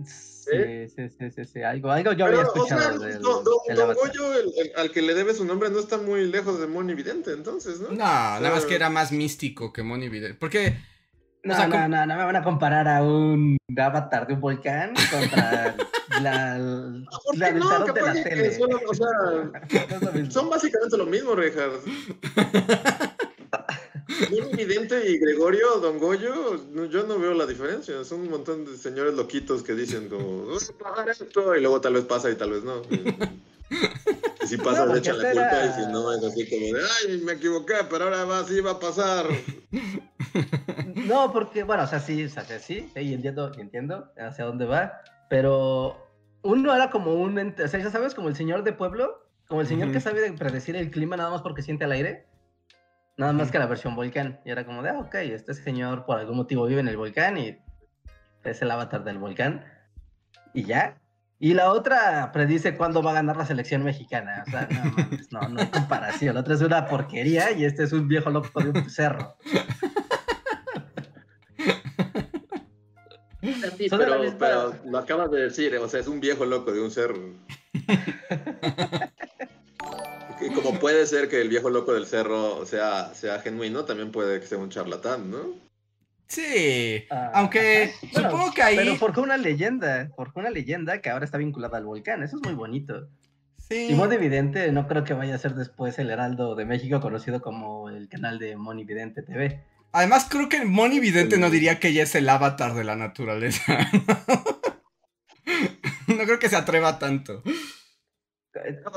Sí, 0.04 0.88
sí, 0.94 1.30
sí, 1.34 1.44
sí, 1.44 1.62
Algo, 1.62 1.90
algo 1.90 2.12
yo 2.12 2.26
había 2.26 2.42
escuchado. 2.42 2.98
don, 3.18 3.94
Goyo, 3.94 4.32
al 4.76 4.92
que 4.92 5.02
le 5.02 5.14
debe 5.14 5.34
su 5.34 5.44
nombre, 5.44 5.70
no 5.70 5.80
está 5.80 5.98
muy 5.98 6.26
lejos 6.28 6.60
de 6.60 6.68
Moni 6.68 6.94
Vidente, 6.94 7.32
entonces, 7.32 7.80
¿no? 7.80 7.88
No, 7.88 7.96
nada 7.96 8.50
más 8.50 8.64
que 8.64 8.76
era 8.76 8.88
más 8.88 9.10
místico 9.10 9.72
que 9.72 9.82
Moni 9.82 10.08
Vidente. 10.08 10.36
Porque 10.38 10.76
no, 11.46 11.68
no, 11.68 11.88
no, 11.88 12.06
no 12.06 12.16
me 12.16 12.24
van 12.24 12.36
a 12.36 12.42
comparar 12.42 12.88
a 12.88 13.02
un 13.02 13.56
avatar 13.76 14.26
de 14.26 14.34
un 14.34 14.40
volcán 14.40 14.94
contra 15.10 15.74
la, 16.20 16.58
la 16.58 17.46
del 17.46 17.58
no, 17.58 17.84
de 17.92 18.00
la 18.02 18.12
tele. 18.12 18.52
Son, 18.52 18.70
o 18.72 18.94
sea, 18.94 20.30
son 20.30 20.50
básicamente 20.50 20.96
lo 20.96 21.06
mismo, 21.06 21.34
Richard. 21.34 21.72
Un 24.30 24.56
Vidente 24.56 25.10
y 25.10 25.18
Gregorio, 25.18 25.78
Don 25.78 25.98
Goyo, 25.98 26.56
yo 26.88 27.06
no 27.06 27.18
veo 27.18 27.34
la 27.34 27.44
diferencia. 27.44 28.02
Son 28.02 28.20
un 28.20 28.30
montón 28.30 28.64
de 28.64 28.78
señores 28.78 29.14
loquitos 29.14 29.62
que 29.62 29.74
dicen 29.74 30.08
como, 30.08 30.56
pagar 30.82 31.10
esto, 31.10 31.54
y 31.54 31.60
luego 31.60 31.80
tal 31.82 31.94
vez 31.94 32.04
pasa 32.04 32.30
y 32.30 32.36
tal 32.36 32.52
vez 32.52 32.62
no. 32.64 32.80
Y 34.42 34.48
si 34.48 34.58
pasa, 34.58 34.86
le 34.86 34.98
echan 34.98 35.18
la 35.18 35.32
culpa, 35.32 35.64
y 35.64 35.72
si 35.72 35.90
no, 35.90 36.12
es 36.12 36.22
así 36.22 36.48
como 36.48 36.78
de, 36.78 36.84
ay, 37.08 37.18
me 37.18 37.32
equivoqué, 37.32 37.74
pero 37.90 38.04
ahora 38.04 38.24
va, 38.24 38.44
sí 38.44 38.60
va 38.60 38.72
a 38.72 38.78
pasar. 38.78 39.26
No, 40.94 41.32
porque, 41.32 41.62
bueno, 41.62 41.84
o 41.84 41.86
sea, 41.86 42.00
sí, 42.00 42.24
o 42.24 42.28
sea, 42.28 42.44
sí, 42.44 42.58
sí, 42.58 42.90
entiendo, 42.94 43.52
entiendo 43.58 44.12
hacia 44.18 44.44
dónde 44.44 44.66
va, 44.66 45.00
pero 45.30 45.96
uno 46.42 46.74
era 46.74 46.90
como 46.90 47.14
un, 47.14 47.38
o 47.38 47.68
sea, 47.68 47.80
ya 47.80 47.90
sabes, 47.90 48.14
como 48.14 48.28
el 48.28 48.36
señor 48.36 48.62
de 48.64 48.72
pueblo, 48.72 49.26
como 49.46 49.60
el 49.60 49.66
señor 49.66 49.92
que 49.92 50.00
sabe 50.00 50.32
predecir 50.32 50.76
el 50.76 50.90
clima 50.90 51.16
nada 51.16 51.30
más 51.30 51.42
porque 51.42 51.62
siente 51.62 51.84
el 51.84 51.92
aire, 51.92 52.26
nada 53.16 53.32
más 53.32 53.50
que 53.50 53.58
la 53.58 53.66
versión 53.66 53.94
volcán, 53.94 54.40
y 54.44 54.50
era 54.50 54.66
como 54.66 54.82
de, 54.82 54.90
ah, 54.90 54.98
ok, 54.98 55.14
este 55.14 55.54
señor 55.54 56.04
por 56.04 56.18
algún 56.18 56.36
motivo 56.36 56.66
vive 56.66 56.80
en 56.80 56.88
el 56.88 56.96
volcán 56.96 57.38
y 57.38 57.58
es 58.44 58.62
el 58.62 58.70
avatar 58.70 59.04
del 59.04 59.18
volcán, 59.18 59.64
y 60.54 60.64
ya. 60.64 60.98
Y 61.38 61.52
la 61.52 61.70
otra 61.70 62.32
predice 62.32 62.76
cuándo 62.76 63.02
va 63.02 63.10
a 63.10 63.14
ganar 63.14 63.36
la 63.36 63.44
selección 63.44 63.84
mexicana. 63.84 64.42
O 64.46 64.50
sea, 64.50 64.68
no, 64.70 65.40
no, 65.40 65.48
no 65.50 65.60
hay 65.60 65.66
comparación. 65.66 66.34
La 66.34 66.40
otra 66.40 66.54
es 66.54 66.62
una 66.62 66.86
porquería 66.86 67.52
y 67.52 67.64
este 67.64 67.84
es 67.84 67.92
un 67.92 68.08
viejo 68.08 68.30
loco 68.30 68.62
de 68.62 68.70
un 68.70 68.90
cerro. 68.90 69.36
pero, 73.90 74.74
lo 74.86 74.98
acabas 74.98 75.30
de 75.30 75.42
decir, 75.42 75.76
o 75.76 75.88
sea, 75.88 76.00
es 76.00 76.08
un 76.08 76.20
viejo 76.20 76.46
loco 76.46 76.72
de 76.72 76.80
un 76.80 76.90
cerro. 76.90 77.34
y 80.40 80.50
como 80.54 80.78
puede 80.78 81.06
ser 81.06 81.28
que 81.28 81.42
el 81.42 81.48
viejo 81.48 81.68
loco 81.68 81.92
del 81.92 82.06
cerro 82.06 82.64
sea, 82.64 83.12
sea 83.14 83.40
genuino, 83.40 83.84
también 83.84 84.10
puede 84.10 84.40
que 84.40 84.46
sea 84.46 84.58
un 84.58 84.70
charlatán, 84.70 85.30
¿no? 85.30 85.66
Sí, 86.28 87.04
ah, 87.10 87.30
aunque 87.34 87.92
supongo 88.12 88.52
que 88.52 88.62
ahí... 88.62 88.76
Pero 88.76 88.96
porque 88.98 89.20
una 89.20 89.36
leyenda, 89.36 90.10
porque 90.16 90.40
una 90.40 90.50
leyenda 90.50 91.00
que 91.00 91.10
ahora 91.10 91.24
está 91.24 91.38
vinculada 91.38 91.78
al 91.78 91.84
volcán, 91.84 92.22
eso 92.22 92.36
es 92.36 92.42
muy 92.42 92.54
bonito. 92.54 93.08
Sí. 93.68 93.88
Y 93.90 93.94
modo 93.94 94.12
evidente, 94.12 94.70
no 94.72 94.88
creo 94.88 95.04
que 95.04 95.14
vaya 95.14 95.34
a 95.34 95.38
ser 95.38 95.54
después 95.54 95.98
el 95.98 96.10
Heraldo 96.10 96.54
de 96.54 96.64
México, 96.64 97.00
conocido 97.00 97.40
como 97.40 97.88
el 97.88 98.08
canal 98.08 98.38
de 98.38 98.56
Moni 98.56 98.84
Vidente 98.84 99.22
TV. 99.22 99.64
Además, 99.92 100.26
creo 100.28 100.48
que 100.48 100.64
Moni 100.64 101.00
Vidente 101.00 101.38
no 101.38 101.50
diría 101.50 101.80
que 101.80 101.88
ella 101.88 102.02
es 102.02 102.14
el 102.14 102.28
avatar 102.28 102.74
de 102.74 102.84
la 102.84 102.96
naturaleza. 102.96 103.88
no 106.06 106.24
creo 106.24 106.38
que 106.38 106.48
se 106.48 106.56
atreva 106.56 106.98
tanto. 106.98 107.42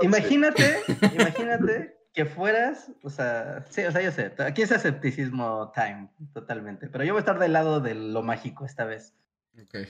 Imagínate, 0.02 0.78
imagínate 1.14 1.99
que 2.14 2.26
fueras, 2.26 2.92
o 3.04 3.10
sea, 3.10 3.66
sí, 3.70 3.84
o 3.84 3.92
sea, 3.92 4.02
yo 4.02 4.12
sé, 4.12 4.34
aquí 4.40 4.62
es 4.64 4.72
escepticismo 4.72 5.72
time, 5.74 6.10
totalmente, 6.34 6.88
pero 6.88 7.04
yo 7.04 7.14
voy 7.14 7.20
a 7.20 7.22
estar 7.22 7.40
del 7.40 7.54
lado 7.54 7.80
de 7.80 7.94
lo 7.96 8.22
mágico 8.24 8.66
esta 8.66 8.86
vez. 8.86 9.14
Ok. 9.62 9.88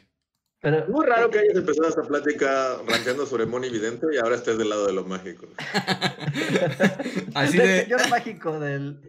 Pero, 0.62 0.86
Muy 0.90 1.06
raro 1.06 1.30
que 1.30 1.40
hayas 1.40 1.56
empezado 1.56 1.88
esta 1.88 2.02
plática 2.02 2.80
rankeando 2.86 3.26
sobre 3.26 3.46
Moni 3.46 3.70
Vidente 3.70 4.08
y 4.14 4.18
ahora 4.18 4.36
estés 4.36 4.58
del 4.58 4.68
lado 4.70 4.88
de 4.88 4.94
lo 4.94 5.06
mágico. 5.06 5.48
Así 7.34 7.58
de... 7.58 7.88
Yo 7.88 7.98
lo 7.98 8.10
mágico 8.10 8.60
del, 8.60 9.00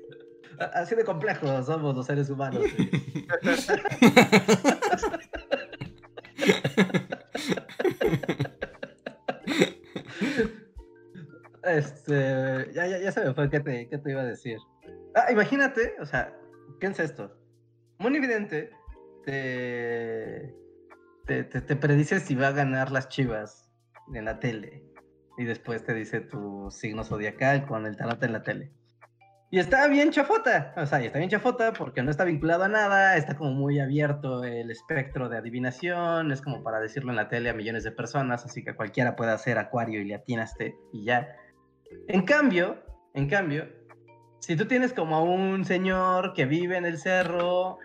Así 0.75 0.95
de 0.95 1.05
complejos 1.05 1.65
somos 1.67 1.97
los 1.97 2.07
seres 2.07 2.29
humanos. 2.29 2.63
ya 11.77 13.13
se 13.13 13.25
me 13.25 13.35
fue 13.35 13.51
qué 13.51 13.61
te, 13.61 13.89
qué 13.89 13.99
te 13.99 14.11
iba 14.11 14.23
a 14.23 14.27
decir. 14.27 14.59
Ah, 15.15 15.31
imagínate, 15.31 15.95
o 16.01 16.07
sea, 16.07 16.37
piensa 16.79 17.03
esto. 17.03 17.37
Muy 17.99 18.17
evidente 18.17 18.71
te, 19.25 20.55
te, 21.27 21.45
te, 21.45 21.77
predice 21.77 22.21
si 22.21 22.35
va 22.35 22.49
a 22.49 22.53
ganar 22.53 22.91
las 22.91 23.09
chivas 23.09 23.71
en 24.15 24.25
la 24.25 24.39
tele. 24.41 24.85
Y 25.39 25.45
después 25.45 25.85
te 25.85 25.95
dice 25.95 26.21
tu 26.21 26.71
signo 26.71 27.05
zodiacal 27.05 27.67
con 27.67 27.87
el 27.87 27.97
tarot 27.97 28.23
en 28.23 28.33
la 28.33 28.43
tele. 28.43 28.73
Y 29.53 29.59
está 29.59 29.89
bien 29.89 30.13
chafota, 30.13 30.73
o 30.77 30.87
sea, 30.87 31.01
está 31.03 31.19
bien 31.19 31.29
chafota 31.29 31.73
porque 31.73 32.05
no 32.05 32.13
está 32.13 32.23
vinculado 32.23 32.63
a 32.63 32.69
nada, 32.69 33.17
está 33.17 33.37
como 33.37 33.51
muy 33.51 33.81
abierto 33.81 34.45
el 34.45 34.71
espectro 34.71 35.29
de 35.29 35.39
adivinación, 35.39 36.31
es 36.31 36.41
como 36.41 36.63
para 36.63 36.79
decirlo 36.79 37.11
en 37.11 37.17
la 37.17 37.29
tele 37.29 37.51
a 37.51 37.55
millones 37.55 37.83
de 37.83 37.91
personas, 37.91 38.45
así 38.45 38.63
que 38.63 38.77
cualquiera 38.77 39.17
puede 39.17 39.33
hacer 39.33 39.59
acuario 39.59 40.01
y 40.01 40.05
le 40.05 40.15
atinaste 40.15 40.77
y 40.93 41.05
ya. 41.05 41.37
En 42.09 42.23
cambio, 42.23 42.83
en 43.15 43.29
cambio, 43.29 43.69
si 44.41 44.57
tú 44.57 44.67
tienes 44.67 44.93
como 44.93 45.17
a 45.17 45.23
un 45.23 45.65
señor 45.65 46.33
que 46.35 46.47
vive 46.47 46.77
en 46.77 46.87
el 46.87 46.99
cerro, 46.99 47.79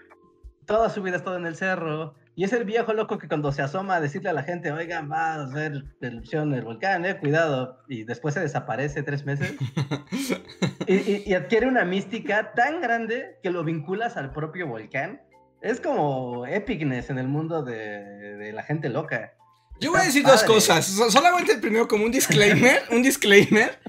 toda 0.65 0.89
su 0.89 1.01
vida 1.01 1.15
ha 1.15 1.17
estado 1.17 1.37
en 1.37 1.45
el 1.45 1.55
cerro, 1.55 2.15
y 2.37 2.43
es 2.43 2.51
el 2.51 2.65
viejo 2.65 2.93
loco 2.93 3.17
que 3.17 3.29
cuando 3.29 3.51
se 3.53 3.61
asoma 3.61 3.95
a 3.95 4.01
decirle 4.01 4.29
a 4.29 4.33
la 4.33 4.43
gente, 4.43 4.71
oigan, 4.71 5.09
va 5.09 5.35
a 5.35 5.43
hacer 5.43 5.85
erupción 6.01 6.51
del 6.51 6.63
volcán, 6.63 7.05
eh, 7.05 7.17
cuidado, 7.17 7.81
y 7.87 8.03
después 8.03 8.33
se 8.33 8.41
desaparece 8.41 9.03
tres 9.03 9.25
meses, 9.25 9.55
y, 10.87 11.33
adquiere 11.33 11.67
una 11.67 11.85
mística 11.85 12.53
tan 12.53 12.81
grande 12.81 13.37
que 13.41 13.51
lo 13.51 13.63
vinculas 13.63 14.17
al 14.17 14.33
propio 14.33 14.67
volcán. 14.67 15.21
Es 15.61 15.79
como 15.79 16.45
epicness 16.45 17.09
en 17.09 17.17
el 17.17 17.27
mundo 17.27 17.63
de, 17.63 18.51
la 18.53 18.63
gente 18.63 18.89
loca. 18.89 19.33
Yo 19.79 19.91
voy 19.91 20.01
a 20.01 20.03
decir 20.05 20.23
dos 20.23 20.43
cosas, 20.43 20.85
solamente 20.85 21.53
el 21.53 21.59
primero 21.59 21.87
como 21.87 22.05
un 22.05 22.11
disclaimer, 22.11 22.83
un 22.91 23.03
disclaimer. 23.03 23.79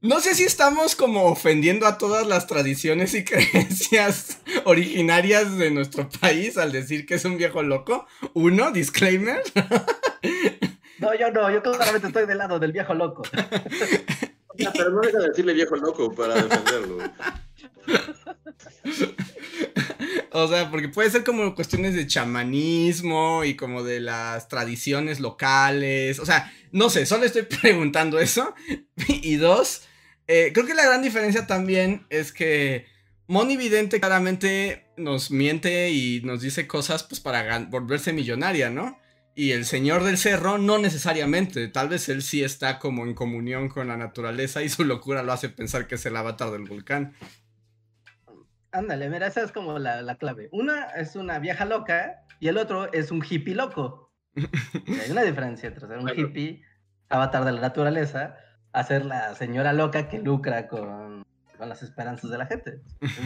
No 0.00 0.20
sé 0.20 0.34
si 0.34 0.44
estamos 0.44 0.96
como 0.96 1.24
ofendiendo 1.24 1.86
a 1.86 1.96
todas 1.96 2.26
las 2.26 2.46
tradiciones 2.46 3.14
y 3.14 3.24
creencias 3.24 4.38
originarias 4.64 5.56
de 5.56 5.70
nuestro 5.70 6.08
país 6.20 6.58
al 6.58 6.72
decir 6.72 7.06
que 7.06 7.14
es 7.14 7.24
un 7.24 7.38
viejo 7.38 7.62
loco. 7.62 8.06
Uno, 8.34 8.70
disclaimer. 8.70 9.42
No, 10.96 11.12
yo 11.12 11.30
no, 11.32 11.50
yo 11.50 11.60
claramente 11.60 12.06
estoy 12.06 12.24
del 12.24 12.38
lado 12.38 12.58
del 12.58 12.72
viejo 12.72 12.94
loco. 12.94 13.24
Pero 14.56 14.90
no 14.90 15.00
deja 15.00 15.18
de 15.18 15.28
decirle 15.28 15.52
viejo 15.52 15.76
loco 15.76 16.14
para 16.14 16.34
defenderlo. 16.34 16.98
O 20.36 20.48
sea, 20.48 20.68
porque 20.68 20.88
puede 20.88 21.10
ser 21.10 21.22
como 21.22 21.54
cuestiones 21.54 21.94
de 21.94 22.08
chamanismo 22.08 23.44
y 23.44 23.54
como 23.54 23.84
de 23.84 24.00
las 24.00 24.48
tradiciones 24.48 25.20
locales. 25.20 26.18
O 26.18 26.26
sea, 26.26 26.52
no 26.72 26.90
sé, 26.90 27.06
solo 27.06 27.24
estoy 27.24 27.42
preguntando 27.62 28.18
eso. 28.18 28.52
Y 29.06 29.36
dos, 29.36 29.82
eh, 30.26 30.50
creo 30.52 30.66
que 30.66 30.74
la 30.74 30.86
gran 30.86 31.02
diferencia 31.02 31.46
también 31.46 32.04
es 32.10 32.32
que 32.32 32.86
Moni 33.28 33.56
Vidente 33.56 34.00
claramente 34.00 34.86
nos 34.96 35.30
miente 35.30 35.90
y 35.90 36.20
nos 36.24 36.40
dice 36.40 36.66
cosas 36.66 37.04
pues 37.04 37.20
para 37.20 37.60
volverse 37.66 38.12
millonaria, 38.12 38.70
¿no? 38.70 38.98
Y 39.36 39.52
el 39.52 39.64
señor 39.64 40.02
del 40.02 40.18
cerro 40.18 40.58
no 40.58 40.78
necesariamente, 40.78 41.68
tal 41.68 41.88
vez 41.88 42.08
él 42.08 42.24
sí 42.24 42.42
está 42.42 42.80
como 42.80 43.04
en 43.04 43.14
comunión 43.14 43.68
con 43.68 43.86
la 43.86 43.96
naturaleza 43.96 44.64
y 44.64 44.68
su 44.68 44.84
locura 44.84 45.22
lo 45.22 45.32
hace 45.32 45.48
pensar 45.48 45.86
que 45.86 45.94
es 45.94 46.06
el 46.06 46.16
avatar 46.16 46.50
del 46.50 46.64
volcán. 46.64 47.14
Ándale, 48.74 49.08
mira, 49.08 49.28
esa 49.28 49.42
es 49.42 49.52
como 49.52 49.78
la, 49.78 50.02
la 50.02 50.16
clave. 50.16 50.48
Una 50.50 50.86
es 50.96 51.14
una 51.14 51.38
vieja 51.38 51.64
loca 51.64 52.24
y 52.40 52.48
el 52.48 52.58
otro 52.58 52.92
es 52.92 53.12
un 53.12 53.24
hippie 53.24 53.54
loco. 53.54 54.10
hay 54.34 55.12
una 55.12 55.22
diferencia 55.22 55.68
entre 55.68 55.86
ser 55.86 55.96
un 55.98 56.08
hippie, 56.08 56.60
avatar 57.08 57.44
de 57.44 57.52
la 57.52 57.60
naturaleza, 57.60 58.34
hacer 58.72 59.06
la 59.06 59.32
señora 59.36 59.72
loca 59.72 60.08
que 60.08 60.18
lucra 60.18 60.66
con, 60.66 61.24
las 61.60 61.84
esperanzas 61.84 62.32
de 62.32 62.38
la 62.38 62.46
gente. 62.46 62.80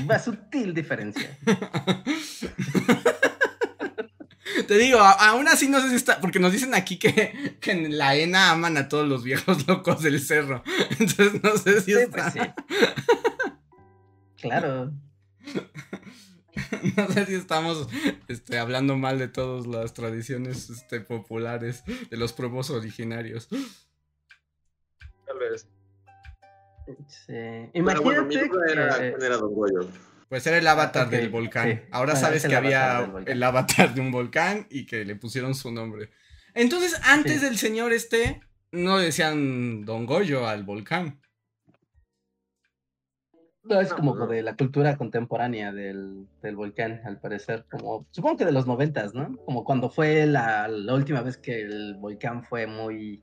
Una 0.05 0.19
sutil 0.25 0.75
diferencia. 0.75 1.35
Te 4.67 4.76
digo, 4.76 4.99
aún 4.99 5.49
así 5.49 5.67
no 5.67 5.81
sé 5.81 5.88
si 5.88 5.95
está, 5.95 6.21
porque 6.21 6.40
nos 6.40 6.52
dicen 6.52 6.75
aquí 6.75 6.99
que, 6.99 7.57
en 7.62 7.97
la 7.97 8.17
ENA 8.17 8.50
aman 8.50 8.76
a 8.76 8.88
todos 8.88 9.09
los 9.09 9.25
viejos 9.25 9.67
locos 9.67 10.02
del 10.02 10.21
cerro. 10.21 10.62
Entonces 10.90 11.43
no 11.43 11.56
sé 11.56 11.80
si 11.80 11.95
pues 11.95 12.04
está. 12.04 12.54
Claro. 14.37 14.93
No 16.97 17.08
sé 17.08 17.26
si 17.26 17.34
estamos 17.34 17.89
este, 18.26 18.58
hablando 18.58 18.97
mal 18.97 19.19
de 19.19 19.28
todas 19.28 19.67
las 19.67 19.95
tradiciones 19.95 20.71
este, 20.71 21.00
populares, 21.00 21.84
de 22.11 22.17
los 22.17 22.32
pueblos 22.32 22.71
originarios. 22.71 23.49
Tal 25.26 25.39
vez. 25.39 25.69
Sí. 27.06 27.34
Imagínate 27.75 28.50
era, 28.71 29.37
Don 29.37 29.54
Goyo. 29.54 29.89
Pues 30.28 30.47
era 30.47 30.58
el 30.58 30.67
avatar 30.67 31.08
del 31.08 31.30
volcán. 31.30 31.84
Ahora 31.91 32.17
sabes 32.17 32.47
que 32.47 32.54
había 32.54 33.11
el 33.26 33.43
avatar 33.43 33.95
de 33.95 34.00
un 34.00 34.11
volcán 34.11 34.67
y 34.71 34.84
que 34.84 35.04
le 35.04 35.17
pusieron 35.17 35.54
su 35.54 35.71
nombre. 35.71 36.11
Entonces, 36.54 36.99
antes 37.04 37.41
del 37.41 37.56
señor 37.56 37.93
este, 37.93 38.41
no 38.73 38.99
decían 38.99 39.84
Don 39.84 40.06
Goyo 40.06 40.47
al 40.47 40.65
volcán. 40.65 41.21
No, 43.69 43.81
es 43.81 43.93
como 43.93 44.26
de 44.26 44.43
la 44.43 44.57
cultura 44.57 44.97
contemporánea 44.97 45.73
del, 45.73 46.26
volcán, 46.54 47.02
al 47.04 47.21
parecer. 47.21 47.67
Como, 47.71 48.07
supongo 48.11 48.39
que 48.39 48.45
de 48.47 48.52
los 48.52 48.67
noventas, 48.67 49.15
¿no? 49.15 49.37
Como 49.45 49.65
cuando 49.65 49.91
fue 49.91 50.26
la, 50.26 50.69
última 50.91 51.21
vez 51.21 51.37
que 51.37 51.61
el 51.61 51.95
volcán 51.97 52.45
fue 52.45 52.67
muy. 52.67 53.23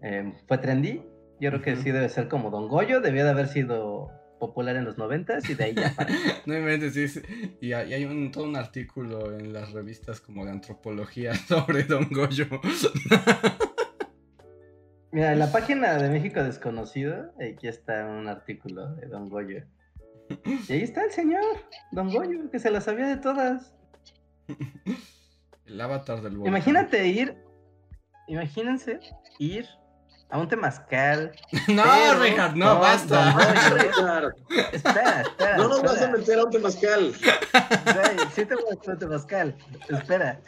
Em, 0.00 0.34
fue 0.46 0.58
trendy. 0.58 1.02
Yo 1.40 1.50
creo 1.50 1.62
que 1.62 1.76
sí 1.76 1.90
debe 1.90 2.08
ser 2.08 2.28
como 2.28 2.50
Don 2.50 2.68
Goyo, 2.68 3.00
debió 3.00 3.24
de 3.24 3.30
haber 3.30 3.48
sido 3.48 4.10
popular 4.38 4.76
en 4.76 4.84
los 4.84 4.96
noventas 4.96 5.48
y 5.50 5.54
de 5.54 5.64
ahí 5.64 5.74
ya 5.74 5.92
para. 5.94 6.10
no 6.46 6.56
inventes, 6.56 6.94
sí. 6.94 7.20
Y 7.60 7.72
hay, 7.72 7.92
hay 7.92 8.04
un, 8.04 8.30
todo 8.30 8.44
un 8.44 8.56
artículo 8.56 9.36
en 9.36 9.52
las 9.52 9.72
revistas 9.72 10.20
como 10.20 10.44
de 10.44 10.52
antropología 10.52 11.34
sobre 11.48 11.84
Don 11.84 12.08
Goyo. 12.10 12.46
Mira, 15.10 15.32
en 15.32 15.38
la 15.38 15.50
página 15.50 15.94
de 15.94 16.10
México 16.10 16.42
Desconocido, 16.42 17.32
aquí 17.40 17.66
está 17.66 18.04
un 18.04 18.28
artículo 18.28 18.94
de 18.96 19.06
Don 19.06 19.28
Goyo. 19.28 19.64
Y 20.44 20.72
ahí 20.72 20.82
está 20.82 21.04
el 21.04 21.10
señor, 21.10 21.42
Don 21.92 22.12
Goyo, 22.12 22.50
que 22.50 22.58
se 22.58 22.70
la 22.70 22.82
sabía 22.82 23.06
de 23.06 23.16
todas. 23.16 23.72
El 25.64 25.80
avatar 25.80 26.20
del 26.20 26.36
volcán. 26.36 26.48
Imagínate 26.48 27.06
ir, 27.06 27.36
imagínense 28.26 29.00
ir 29.38 29.66
a 30.28 30.38
un 30.38 30.48
temazcal. 30.48 31.32
no, 31.68 31.84
Richard, 32.20 32.54
no, 32.54 32.78
basta. 32.78 33.30
espera, 34.72 35.22
espera. 35.22 35.56
No 35.56 35.68
nos 35.68 35.82
vas 35.82 36.02
a 36.02 36.08
meter 36.08 36.38
a 36.38 36.44
un 36.44 36.50
temazcal. 36.50 37.14
sí 38.34 38.44
te 38.44 38.54
voy 38.54 38.64
a 38.66 38.74
meter 38.74 38.90
a 38.90 38.92
un 38.92 38.98
temazcal. 38.98 39.56
Espera. 39.88 40.40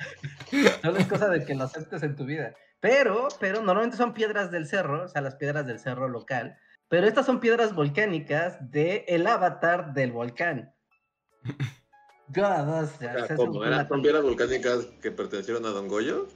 No 0.82 0.96
es 0.96 1.06
cosa 1.06 1.28
de 1.28 1.44
que 1.46 1.54
lo 1.54 1.64
aceptes 1.64 2.02
en 2.02 2.14
tu 2.14 2.26
vida. 2.26 2.54
Pero, 2.80 3.28
pero 3.38 3.62
normalmente 3.62 3.96
son 3.96 4.14
piedras 4.14 4.50
del 4.50 4.66
cerro, 4.66 5.04
o 5.04 5.08
sea, 5.08 5.20
las 5.20 5.36
piedras 5.36 5.66
del 5.66 5.78
cerro 5.78 6.08
local. 6.08 6.56
Pero 6.88 7.06
estas 7.06 7.26
son 7.26 7.40
piedras 7.40 7.74
volcánicas 7.74 8.58
de 8.70 9.04
el 9.06 9.26
avatar 9.26 9.92
del 9.92 10.12
volcán. 10.12 10.74
God, 12.28 12.82
o 12.82 12.86
sea, 12.86 13.36
¿Cómo? 13.36 13.62
¿Son 13.88 14.02
piedras 14.02 14.22
volcánicas 14.22 14.86
que 15.02 15.10
pertenecieron 15.10 15.66
a 15.66 15.70
Don 15.70 15.88
Goyo? 15.88 16.28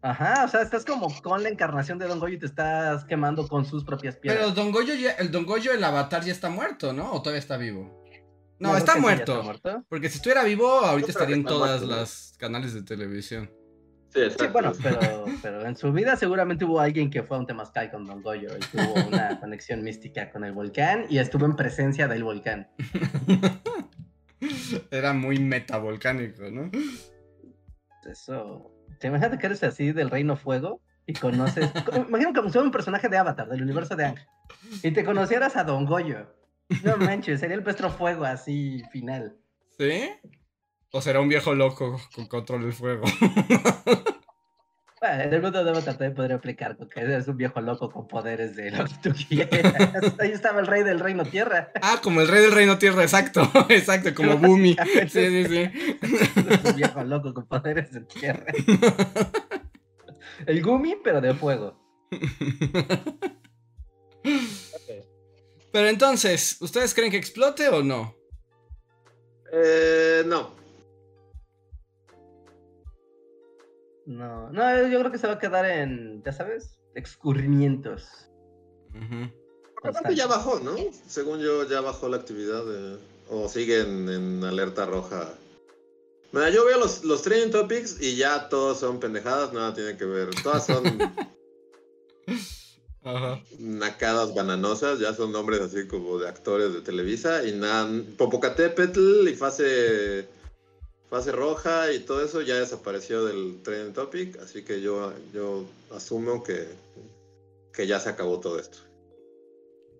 Ajá, 0.00 0.44
o 0.44 0.48
sea, 0.48 0.62
estás 0.62 0.84
como 0.84 1.12
con 1.22 1.42
la 1.42 1.48
encarnación 1.48 1.98
de 1.98 2.06
Don 2.06 2.20
Goyo 2.20 2.36
y 2.36 2.38
te 2.38 2.46
estás 2.46 3.04
quemando 3.04 3.46
con 3.46 3.64
sus 3.64 3.84
propias 3.84 4.16
piedras. 4.16 4.40
Pero 4.40 4.54
Don 4.54 4.72
Goyo 4.72 4.94
ya, 4.94 5.12
el 5.12 5.30
Don 5.30 5.44
Goyo, 5.44 5.72
el 5.72 5.82
avatar 5.82 6.24
ya 6.24 6.32
está 6.32 6.48
muerto, 6.48 6.92
¿no? 6.92 7.12
¿O 7.12 7.20
todavía 7.20 7.40
está 7.40 7.56
vivo? 7.56 8.04
No, 8.60 8.76
está, 8.76 8.96
muerto, 8.96 9.42
Porque 9.88 10.08
si 10.08 10.16
estuviera 10.16 10.42
vivo, 10.42 10.68
ahorita 10.68 11.10
estaría 11.10 11.36
en 11.36 11.44
todas 11.44 11.82
las 11.82 12.34
canales 12.38 12.74
de 12.74 12.82
televisión. 12.82 13.50
Sí, 14.10 14.46
bueno, 14.52 14.72
pero, 14.82 15.26
pero 15.42 15.66
en 15.66 15.76
su 15.76 15.92
vida 15.92 16.16
seguramente 16.16 16.64
hubo 16.64 16.80
alguien 16.80 17.10
que 17.10 17.22
fue 17.22 17.36
a 17.36 17.40
un 17.40 17.46
Temazcal 17.46 17.90
con 17.90 18.06
Don 18.06 18.22
Goyo 18.22 18.48
y 18.56 18.60
tuvo 18.60 18.94
una 19.06 19.36
conexión 19.40 19.82
mística 19.82 20.30
con 20.30 20.44
el 20.44 20.52
volcán 20.52 21.04
y 21.08 21.18
estuvo 21.18 21.44
en 21.44 21.56
presencia 21.56 22.08
del 22.08 22.24
volcán. 22.24 22.68
Era 24.90 25.12
muy 25.12 25.38
metavolcánico, 25.38 26.50
¿no? 26.50 26.70
Eso, 28.10 28.72
¿Te 28.98 29.08
imaginas 29.08 29.38
que 29.38 29.46
eres 29.46 29.62
así 29.62 29.92
del 29.92 30.10
Reino 30.10 30.36
Fuego 30.36 30.80
y 31.06 31.14
conoces. 31.14 31.70
imagino 32.08 32.32
que 32.32 32.50
soy 32.50 32.64
un 32.64 32.70
personaje 32.70 33.08
de 33.08 33.16
Avatar, 33.16 33.48
del 33.48 33.62
universo 33.62 33.96
de 33.96 34.06
Ang. 34.06 34.18
Y 34.82 34.90
te 34.92 35.04
conocieras 35.04 35.56
a 35.56 35.64
Don 35.64 35.86
Goyo. 35.86 36.26
No 36.84 36.96
manches, 36.98 37.40
sería 37.40 37.56
el 37.56 37.62
Pestro 37.62 37.90
Fuego 37.90 38.24
así 38.24 38.82
final. 38.92 39.36
¿Sí? 39.78 40.10
¿O 40.90 41.02
será 41.02 41.20
un 41.20 41.28
viejo 41.28 41.54
loco 41.54 42.00
con 42.14 42.26
control 42.26 42.62
del 42.62 42.72
fuego? 42.72 43.04
Bueno, 45.00 45.22
en 45.22 45.32
el 45.32 45.42
mundo 45.42 45.62
de 45.62 45.70
Avatar 45.70 45.94
también 45.94 46.14
podría 46.14 46.36
aplicar, 46.36 46.76
porque 46.76 47.00
eres 47.00 47.28
un 47.28 47.36
viejo 47.36 47.60
loco 47.60 47.88
con 47.88 48.08
poderes 48.08 48.56
de 48.56 48.72
lo 48.72 48.84
que 48.84 48.94
tú 49.00 49.14
quieras. 49.28 49.74
Ahí 50.18 50.32
estaba 50.32 50.60
el 50.60 50.66
rey 50.66 50.82
del 50.82 50.98
reino 50.98 51.24
tierra. 51.24 51.70
Ah, 51.82 52.00
como 52.02 52.20
el 52.20 52.26
rey 52.26 52.42
del 52.42 52.50
reino 52.52 52.78
tierra, 52.78 53.02
exacto, 53.02 53.48
exacto, 53.68 54.12
como 54.12 54.38
Bumi. 54.38 54.76
Sí, 55.08 55.08
sí, 55.08 55.44
sí. 55.44 55.70
un 56.64 56.74
viejo 56.74 57.04
loco 57.04 57.32
con 57.32 57.46
poderes 57.46 57.92
de 57.92 58.00
tierra. 58.00 58.46
El 60.46 60.62
Gumi, 60.62 60.96
pero 61.02 61.20
de 61.20 61.34
fuego. 61.34 61.78
Pero 65.70 65.88
entonces, 65.88 66.56
¿ustedes 66.60 66.92
creen 66.94 67.12
que 67.12 67.18
explote 67.18 67.68
o 67.68 67.84
no? 67.84 68.16
Eh, 69.52 70.24
no. 70.26 70.57
No, 74.08 74.50
no, 74.50 74.88
yo 74.88 75.00
creo 75.00 75.12
que 75.12 75.18
se 75.18 75.26
va 75.26 75.34
a 75.34 75.38
quedar 75.38 75.66
en, 75.66 76.22
ya 76.24 76.32
sabes, 76.32 76.78
excurrimientos. 76.94 78.30
Aparte 79.84 80.14
ya 80.14 80.26
bajó, 80.26 80.60
¿no? 80.60 80.76
Según 81.06 81.40
yo, 81.40 81.68
ya 81.68 81.82
bajó 81.82 82.08
la 82.08 82.16
actividad 82.16 82.64
o 83.28 83.48
siguen 83.50 84.08
en 84.08 84.42
alerta 84.44 84.86
roja. 84.86 85.34
Mira, 86.32 86.48
yo 86.48 86.64
veo 86.64 86.78
los, 86.78 87.04
los 87.04 87.20
trending 87.20 87.50
topics 87.50 88.00
y 88.00 88.16
ya 88.16 88.48
todos 88.48 88.80
son 88.80 88.98
pendejadas, 88.98 89.52
nada 89.52 89.74
tiene 89.74 89.98
que 89.98 90.06
ver. 90.06 90.30
Todas 90.42 90.64
son 90.64 90.84
nacadas 93.58 94.34
bananosas, 94.34 95.00
ya 95.00 95.12
son 95.12 95.32
nombres 95.32 95.60
así 95.60 95.86
como 95.86 96.18
de 96.18 96.28
actores 96.30 96.72
de 96.72 96.80
Televisa 96.80 97.44
y 97.44 97.52
nada, 97.52 97.90
Popocatépetl 98.16 99.28
y 99.28 99.34
fase 99.34 100.37
fase 101.08 101.32
roja 101.32 101.92
y 101.92 102.00
todo 102.00 102.24
eso 102.24 102.42
ya 102.42 102.56
desapareció 102.56 103.24
del 103.24 103.62
trending 103.62 103.94
topic, 103.94 104.38
así 104.40 104.62
que 104.62 104.80
yo, 104.80 105.12
yo 105.32 105.64
asumo 105.94 106.42
que, 106.42 106.68
que 107.72 107.86
ya 107.86 107.98
se 107.98 108.10
acabó 108.10 108.40
todo 108.40 108.58
esto. 108.58 108.78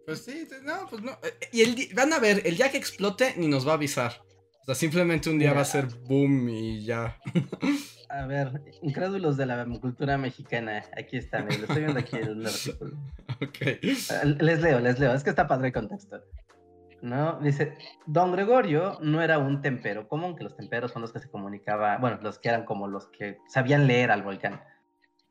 Pues 0.06 0.20
sí, 0.20 0.48
no, 0.62 0.86
pues 0.88 1.02
no. 1.02 1.12
Eh, 1.22 1.48
y 1.52 1.62
el, 1.62 1.94
van 1.94 2.12
a 2.12 2.18
ver, 2.18 2.42
el 2.46 2.56
día 2.56 2.70
que 2.70 2.78
explote 2.78 3.34
ni 3.36 3.46
nos 3.46 3.66
va 3.66 3.72
a 3.72 3.74
avisar. 3.74 4.22
O 4.62 4.64
sea, 4.64 4.74
simplemente 4.74 5.30
un 5.30 5.38
día 5.38 5.52
va 5.52 5.62
a 5.62 5.66
ser 5.66 5.86
boom 5.86 6.48
y 6.48 6.84
ya. 6.84 7.18
A 8.10 8.26
ver, 8.26 8.62
incrédulos 8.80 9.36
de 9.36 9.44
la 9.44 9.66
cultura 9.80 10.16
mexicana. 10.16 10.82
Aquí 10.96 11.18
están, 11.18 11.46
lo 11.46 11.52
estoy 11.52 11.80
viendo 11.80 12.00
aquí 12.00 12.16
en 12.16 12.28
el 12.28 12.46
artículo. 12.46 12.96
Ok. 13.42 13.58
Ah, 14.10 14.24
les 14.24 14.60
leo, 14.60 14.80
les 14.80 14.98
leo. 14.98 15.12
Es 15.12 15.22
que 15.22 15.30
está 15.30 15.46
padre 15.46 15.68
el 15.68 15.72
contexto. 15.74 16.22
¿No? 17.02 17.38
Dice, 17.40 17.76
don 18.06 18.32
Gregorio 18.32 18.98
no 19.00 19.22
era 19.22 19.38
un 19.38 19.60
tempero 19.62 20.08
común, 20.08 20.36
que 20.36 20.44
los 20.44 20.56
temperos 20.56 20.92
son 20.92 21.02
los 21.02 21.12
que 21.12 21.20
se 21.20 21.30
comunicaba, 21.30 21.98
bueno, 21.98 22.18
los 22.22 22.38
que 22.38 22.48
eran 22.48 22.64
como 22.64 22.88
los 22.88 23.08
que 23.08 23.38
sabían 23.48 23.86
leer 23.86 24.10
al 24.10 24.22
volcán. 24.22 24.60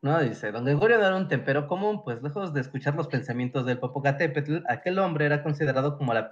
¿no? 0.00 0.20
Dice, 0.20 0.52
don 0.52 0.64
Gregorio 0.64 0.98
no 0.98 1.06
era 1.06 1.16
un 1.16 1.28
tempero 1.28 1.66
común, 1.66 2.02
pues 2.04 2.22
lejos 2.22 2.54
de 2.54 2.60
escuchar 2.60 2.94
los 2.94 3.08
pensamientos 3.08 3.66
del 3.66 3.78
Popocatépetl, 3.78 4.58
aquel 4.68 4.98
hombre 4.98 5.26
era 5.26 5.42
considerado 5.42 5.98
como 5.98 6.14
la 6.14 6.30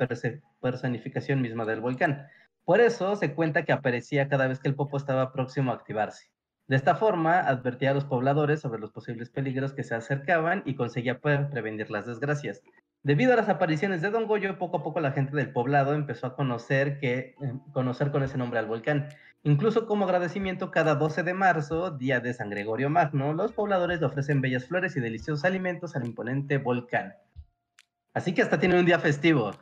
personificación 0.61 1.43
misma 1.43 1.65
del 1.65 1.81
volcán. 1.81 2.27
Por 2.65 2.81
eso 2.81 3.17
se 3.17 3.35
cuenta 3.35 3.65
que 3.65 3.73
aparecía 3.73 4.29
cada 4.29 4.49
vez 4.49 4.61
que 4.61 4.69
el 4.69 4.75
Popo 4.75 4.97
estaba 4.97 5.33
próximo 5.33 5.73
a 5.73 5.75
activarse. 5.75 6.31
De 6.69 6.75
esta 6.75 6.97
forma, 6.97 7.39
advertía 7.41 7.93
a 7.93 7.95
los 7.95 8.05
pobladores 8.05 8.61
sobre 8.61 8.81
los 8.81 8.91
posibles 8.91 9.31
peligros 9.31 9.73
que 9.73 9.85
se 9.85 9.95
acercaban 9.95 10.63
y 10.67 10.75
conseguía 10.75 11.21
prevenir 11.21 11.91
las 11.91 12.07
desgracias. 12.07 12.63
Debido 13.07 13.35
a 13.35 13.37
las 13.37 13.49
apariciones 13.49 14.03
de 14.03 14.11
Don 14.11 14.27
Goyo, 14.27 14.59
poco 14.59 14.79
a 14.79 14.83
poco 14.83 14.99
la 14.99 15.13
gente 15.13 15.37
del 15.37 15.53
poblado 15.53 15.95
empezó 15.95 16.27
a 16.27 16.35
conocer, 16.35 16.99
que, 16.99 17.37
eh, 17.41 17.53
conocer 17.73 18.11
con 18.11 18.25
ese 18.25 18.37
nombre 18.37 18.59
al 18.59 18.67
volcán. 18.67 19.09
Incluso 19.45 19.87
como 19.87 20.07
agradecimiento, 20.07 20.73
cada 20.73 20.97
12 20.97 21.23
de 21.23 21.33
marzo, 21.33 21.93
día 21.93 22.19
de 22.19 22.35
San 22.35 22.51
Gregorio 22.51 22.91
Magno, 22.91 23.33
los 23.33 23.53
pobladores 23.53 24.01
le 24.01 24.07
ofrecen 24.07 24.41
bellas 24.41 24.65
flores 24.65 24.97
y 24.97 25.01
deliciosos 25.01 25.45
alimentos 25.45 25.95
al 25.95 26.05
imponente 26.05 26.59
volcán. 26.59 27.15
Así 28.13 28.35
que 28.35 28.43
hasta 28.43 28.59
tiene 28.59 28.77
un 28.77 28.87
día 28.87 28.99
festivo. 28.99 29.53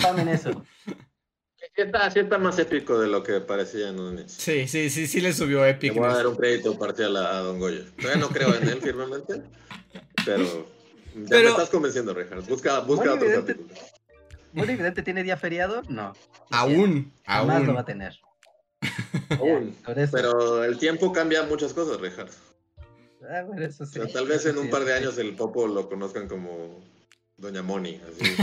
Tomen 0.00 0.28
eso. 0.28 0.64
Está, 1.74 2.08
sí 2.10 2.20
está 2.20 2.38
más 2.38 2.58
épico 2.58 2.98
de 3.00 3.08
lo 3.08 3.22
que 3.22 3.40
parecía 3.40 3.88
en 3.88 3.98
un 4.00 4.28
Sí, 4.28 4.68
sí, 4.68 4.88
sí, 4.88 5.06
sí 5.06 5.20
le 5.20 5.32
subió 5.32 5.66
épico. 5.66 5.94
Le 5.94 6.00
voy 6.00 6.10
a 6.10 6.14
dar 6.14 6.26
un 6.28 6.36
crédito 6.36 6.78
parcial 6.78 7.16
a, 7.16 7.40
Don 7.40 7.58
Goyo. 7.58 7.84
Todavía 8.00 8.20
no 8.20 8.28
creo 8.28 8.54
en 8.54 8.68
él 8.68 8.80
firmemente, 8.80 9.42
pero 10.24 10.75
ya 11.16 11.28
pero... 11.28 11.44
me 11.44 11.50
estás 11.50 11.70
convenciendo, 11.70 12.14
Rejas. 12.14 12.46
Busca, 12.46 12.80
busca 12.80 13.14
otro 13.14 13.26
capítulo. 13.32 13.68
Muy 14.52 14.70
evidente, 14.70 15.02
¿tiene 15.02 15.22
día 15.22 15.36
feriado? 15.36 15.82
No. 15.88 16.14
Aún, 16.50 17.12
aún. 17.26 17.48
Más 17.48 17.64
lo 17.64 17.74
va 17.74 17.80
a 17.80 17.84
tener. 17.84 18.18
Aún. 19.38 19.76
Pero 20.12 20.64
el 20.64 20.78
tiempo 20.78 21.12
cambia 21.12 21.42
muchas 21.42 21.72
cosas, 21.72 22.00
Rejas. 22.00 22.38
Ah, 23.28 23.42
bueno, 23.44 23.64
eso 23.64 23.84
sí. 23.84 23.98
tal 24.12 24.26
vez 24.26 24.46
en 24.46 24.58
un 24.58 24.70
par 24.70 24.84
de 24.84 24.94
años 24.94 25.18
el 25.18 25.34
Popo 25.34 25.66
lo 25.66 25.88
conozcan 25.88 26.28
como 26.28 26.80
Doña 27.36 27.62
Moni. 27.62 28.00
Así. 28.08 28.36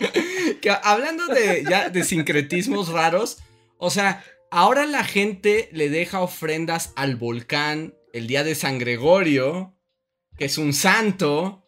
que 0.62 0.70
hablando 0.70 1.26
de, 1.26 1.64
ya, 1.68 1.90
de 1.90 2.04
sincretismos 2.04 2.88
raros, 2.88 3.38
o 3.78 3.90
sea, 3.90 4.24
ahora 4.50 4.86
la 4.86 5.04
gente 5.04 5.68
le 5.72 5.90
deja 5.90 6.20
ofrendas 6.20 6.92
al 6.96 7.16
volcán 7.16 7.94
el 8.12 8.26
día 8.26 8.44
de 8.44 8.54
San 8.54 8.78
Gregorio, 8.78 9.73
que 10.36 10.46
es 10.46 10.58
un 10.58 10.72
santo, 10.72 11.64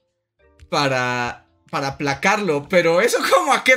para, 0.68 1.46
para 1.70 1.88
aplacarlo. 1.88 2.68
Pero 2.68 3.00
eso 3.00 3.18
como, 3.30 3.52
¿a 3.52 3.64
qué, 3.64 3.74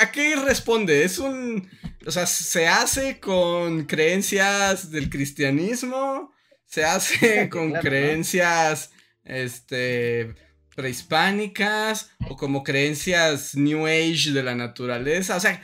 a, 0.00 0.12
qué, 0.12 0.36
responde? 0.36 1.04
Es 1.04 1.18
un... 1.18 1.68
O 2.06 2.10
sea, 2.10 2.26
se 2.26 2.68
hace 2.68 3.18
con 3.18 3.86
creencias 3.86 4.90
del 4.90 5.08
cristianismo, 5.08 6.32
se 6.66 6.84
hace 6.84 7.48
con 7.50 7.72
creencias, 7.72 8.90
este, 9.24 10.34
prehispánicas 10.76 12.10
o 12.28 12.36
como 12.36 12.62
creencias 12.62 13.54
New 13.54 13.86
Age 13.86 14.32
de 14.32 14.42
la 14.42 14.54
naturaleza. 14.54 15.36
O 15.36 15.40
sea, 15.40 15.62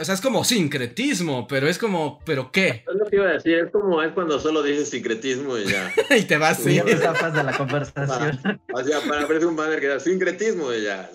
o 0.00 0.04
sea, 0.04 0.14
es 0.14 0.20
como 0.20 0.44
sincretismo, 0.44 1.46
pero 1.46 1.68
es 1.68 1.78
como, 1.78 2.20
¿pero 2.24 2.50
qué? 2.50 2.84
Es 2.88 2.94
lo 2.94 3.04
que 3.06 3.16
iba 3.16 3.26
a 3.26 3.32
decir, 3.32 3.58
es 3.58 3.70
como 3.70 4.02
es 4.02 4.12
cuando 4.12 4.40
solo 4.40 4.62
dices 4.62 4.88
sincretismo 4.88 5.58
y 5.58 5.66
ya. 5.66 5.92
y 6.16 6.22
te 6.22 6.38
vas, 6.38 6.58
sí. 6.58 6.76
Ya 6.76 6.84
te 6.84 6.94
de 6.94 7.44
la 7.44 7.56
conversación. 7.56 8.60
o 8.72 8.82
sea, 8.82 9.00
para 9.06 9.26
ver 9.26 9.44
un 9.44 9.56
banner 9.56 9.80
que 9.80 9.88
da 9.88 10.00
sincretismo 10.00 10.72
y 10.72 10.84
ya. 10.84 11.10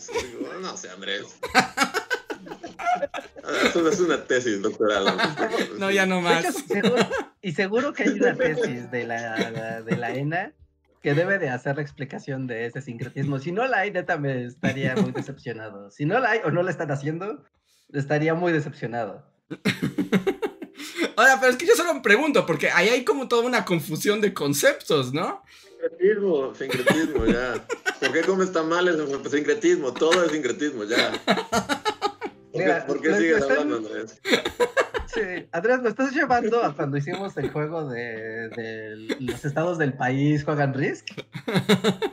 No 0.62 0.78
sé, 0.78 0.90
Andrés. 0.90 1.24
Eso 3.66 3.90
es 3.90 4.00
una 4.00 4.24
tesis 4.24 4.62
doctoral. 4.62 5.06
No, 5.78 5.92
ya 5.92 6.06
no 6.06 6.22
más. 6.22 6.46
y 7.42 7.52
seguro 7.54 7.94
que 7.94 8.04
hay 8.04 8.10
una 8.10 8.36
tesis 8.36 8.90
de 8.92 9.06
la, 9.06 9.82
de 9.82 9.98
la 9.98 10.14
ENA 10.14 10.54
que 11.02 11.14
debe 11.14 11.38
de 11.38 11.50
hacer 11.50 11.76
la 11.76 11.84
explicación 11.84 12.48
de 12.48 12.66
ese 12.66 12.82
sincretismo. 12.82 13.38
Si 13.38 13.52
no 13.52 13.68
la 13.68 13.82
hay, 13.82 13.92
neta, 13.92 14.18
me 14.18 14.46
estaría 14.46 14.96
muy 14.96 15.12
decepcionado. 15.12 15.92
Si 15.92 16.06
no 16.06 16.20
la 16.20 16.32
hay 16.32 16.40
o 16.44 16.50
no 16.50 16.64
la 16.64 16.72
están 16.72 16.90
haciendo, 16.90 17.44
estaría 17.96 18.34
muy 18.34 18.52
decepcionado. 18.52 19.24
Ahora, 21.18 21.38
pero 21.40 21.52
es 21.52 21.58
que 21.58 21.66
yo 21.66 21.76
solo 21.76 21.94
me 21.94 22.02
pregunto, 22.02 22.46
porque 22.46 22.70
ahí 22.70 22.90
hay 22.90 23.06
como 23.06 23.28
toda 23.28 23.44
una 23.46 23.64
confusión 23.64 24.22
de 24.22 24.34
conceptos, 24.34 25.14
¿no? 25.14 25.44
Sincretismo, 25.80 26.54
sincretismo, 26.56 27.26
ya. 27.26 27.66
¿Por 28.00 28.12
qué 28.12 28.22
comes 28.22 28.52
tamales? 28.52 28.98
Sincretismo, 29.30 29.94
todo 29.94 30.26
es 30.26 30.32
sincretismo, 30.32 30.84
ya. 30.84 31.12
¿Por 32.88 33.02
qué, 33.02 33.16
sigues 33.16 33.44
hablando, 33.44 33.78
Andrés? 33.78 34.22
Andrés, 35.52 35.80
¿lo 35.82 35.90
estás 35.90 36.14
llevando 36.14 36.64
a 36.64 36.76
cuando 36.76 36.98
hicimos 36.98 37.38
el 37.38 37.50
juego 37.50 37.88
de, 37.88 39.16
los 39.20 39.46
estados 39.46 39.78
del 39.78 39.94
país 39.94 40.44
juegan 40.44 40.74
Risk? 40.74 41.06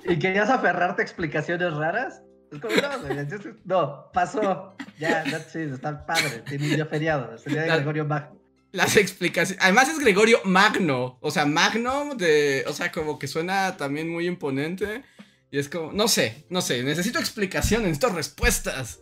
¿Y 0.04 0.18
querías 0.18 0.50
aferrarte 0.50 1.02
a 1.02 1.04
explicaciones 1.04 1.74
raras? 1.74 2.22
Es 2.52 2.60
como, 2.60 2.74
no, 2.76 3.54
no, 3.64 4.12
pasó. 4.12 4.76
Ya, 4.98 5.24
that's 5.24 5.54
it, 5.56 5.72
está 5.72 6.04
padre. 6.06 6.42
Tiene 6.46 6.64
un 6.68 6.74
día 6.74 6.86
feriado. 6.86 7.34
Es 7.34 7.46
el 7.46 7.54
día 7.54 7.62
de 7.62 7.68
Gregorio 7.68 8.04
Magno. 8.04 8.40
Las 8.72 8.96
explicaciones. 8.96 9.62
Además 9.64 9.88
es 9.88 9.98
Gregorio 9.98 10.40
Magno. 10.44 11.18
O 11.20 11.30
sea, 11.30 11.46
Magno 11.46 12.14
de. 12.14 12.64
O 12.68 12.72
sea, 12.72 12.92
como 12.92 13.18
que 13.18 13.26
suena 13.26 13.76
también 13.76 14.08
muy 14.08 14.26
imponente. 14.26 15.02
Y 15.50 15.58
es 15.58 15.68
como. 15.68 15.92
No 15.92 16.08
sé, 16.08 16.46
no 16.50 16.60
sé. 16.60 16.82
Necesito 16.82 17.18
explicaciones, 17.18 17.88
necesito 17.88 18.14
respuestas 18.14 19.00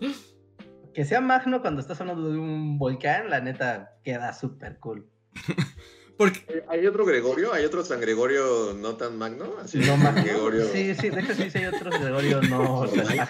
que 0.94 1.04
sea 1.04 1.20
magno 1.20 1.60
cuando 1.60 1.80
estás 1.80 2.00
hablando 2.00 2.30
de 2.30 2.38
un 2.38 2.78
volcán, 2.78 3.30
la 3.30 3.40
neta 3.40 3.96
queda 4.04 4.32
súper 4.32 4.78
cool. 4.78 5.08
Porque... 6.20 6.44
Eh, 6.48 6.64
¿Hay 6.68 6.86
otro 6.86 7.06
Gregorio? 7.06 7.54
¿Hay 7.54 7.64
otro 7.64 7.82
San 7.82 7.98
Gregorio 7.98 8.74
no 8.74 8.94
tan 8.94 9.16
magno? 9.16 9.54
Así 9.64 9.78
no 9.78 9.96
magno. 9.96 10.22
Gregorio... 10.22 10.66
Sí, 10.66 10.94
sí, 10.94 11.08
de 11.08 11.18
hecho 11.18 11.34
sí, 11.34 11.50
sí 11.50 11.56
hay 11.56 11.64
otro 11.64 11.90
Gregorio 11.90 12.42
no 12.42 12.86
tan 12.94 13.06
magno. 13.06 13.26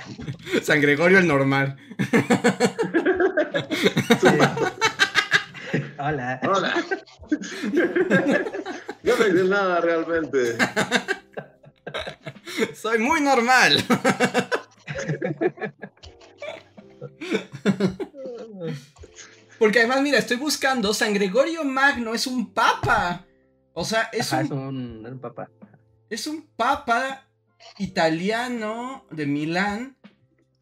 San 0.61 0.81
Gregorio 0.81 1.19
el 1.19 1.29
normal. 1.29 1.77
Hola. 5.99 6.41
Hola. 6.43 6.85
Yo 9.05 9.17
no 9.17 9.27
hice 9.29 9.45
nada 9.45 9.81
realmente. 9.81 10.59
Soy 12.75 12.99
muy 12.99 13.21
normal. 13.21 13.85
Porque 19.61 19.81
además, 19.81 20.01
mira, 20.01 20.17
estoy 20.17 20.39
buscando, 20.39 20.95
San 20.95 21.13
Gregorio 21.13 21.65
Magno 21.65 22.15
es 22.15 22.27
un 22.27 22.55
papa. 22.55 23.27
O 23.75 23.85
sea, 23.85 24.09
es, 24.11 24.33
un, 24.33 25.19
papa. 25.21 25.51
Es 26.09 26.27
un 26.27 26.49
papa 26.57 27.29
italiano 27.77 29.07
de 29.11 29.27
Milán 29.27 29.99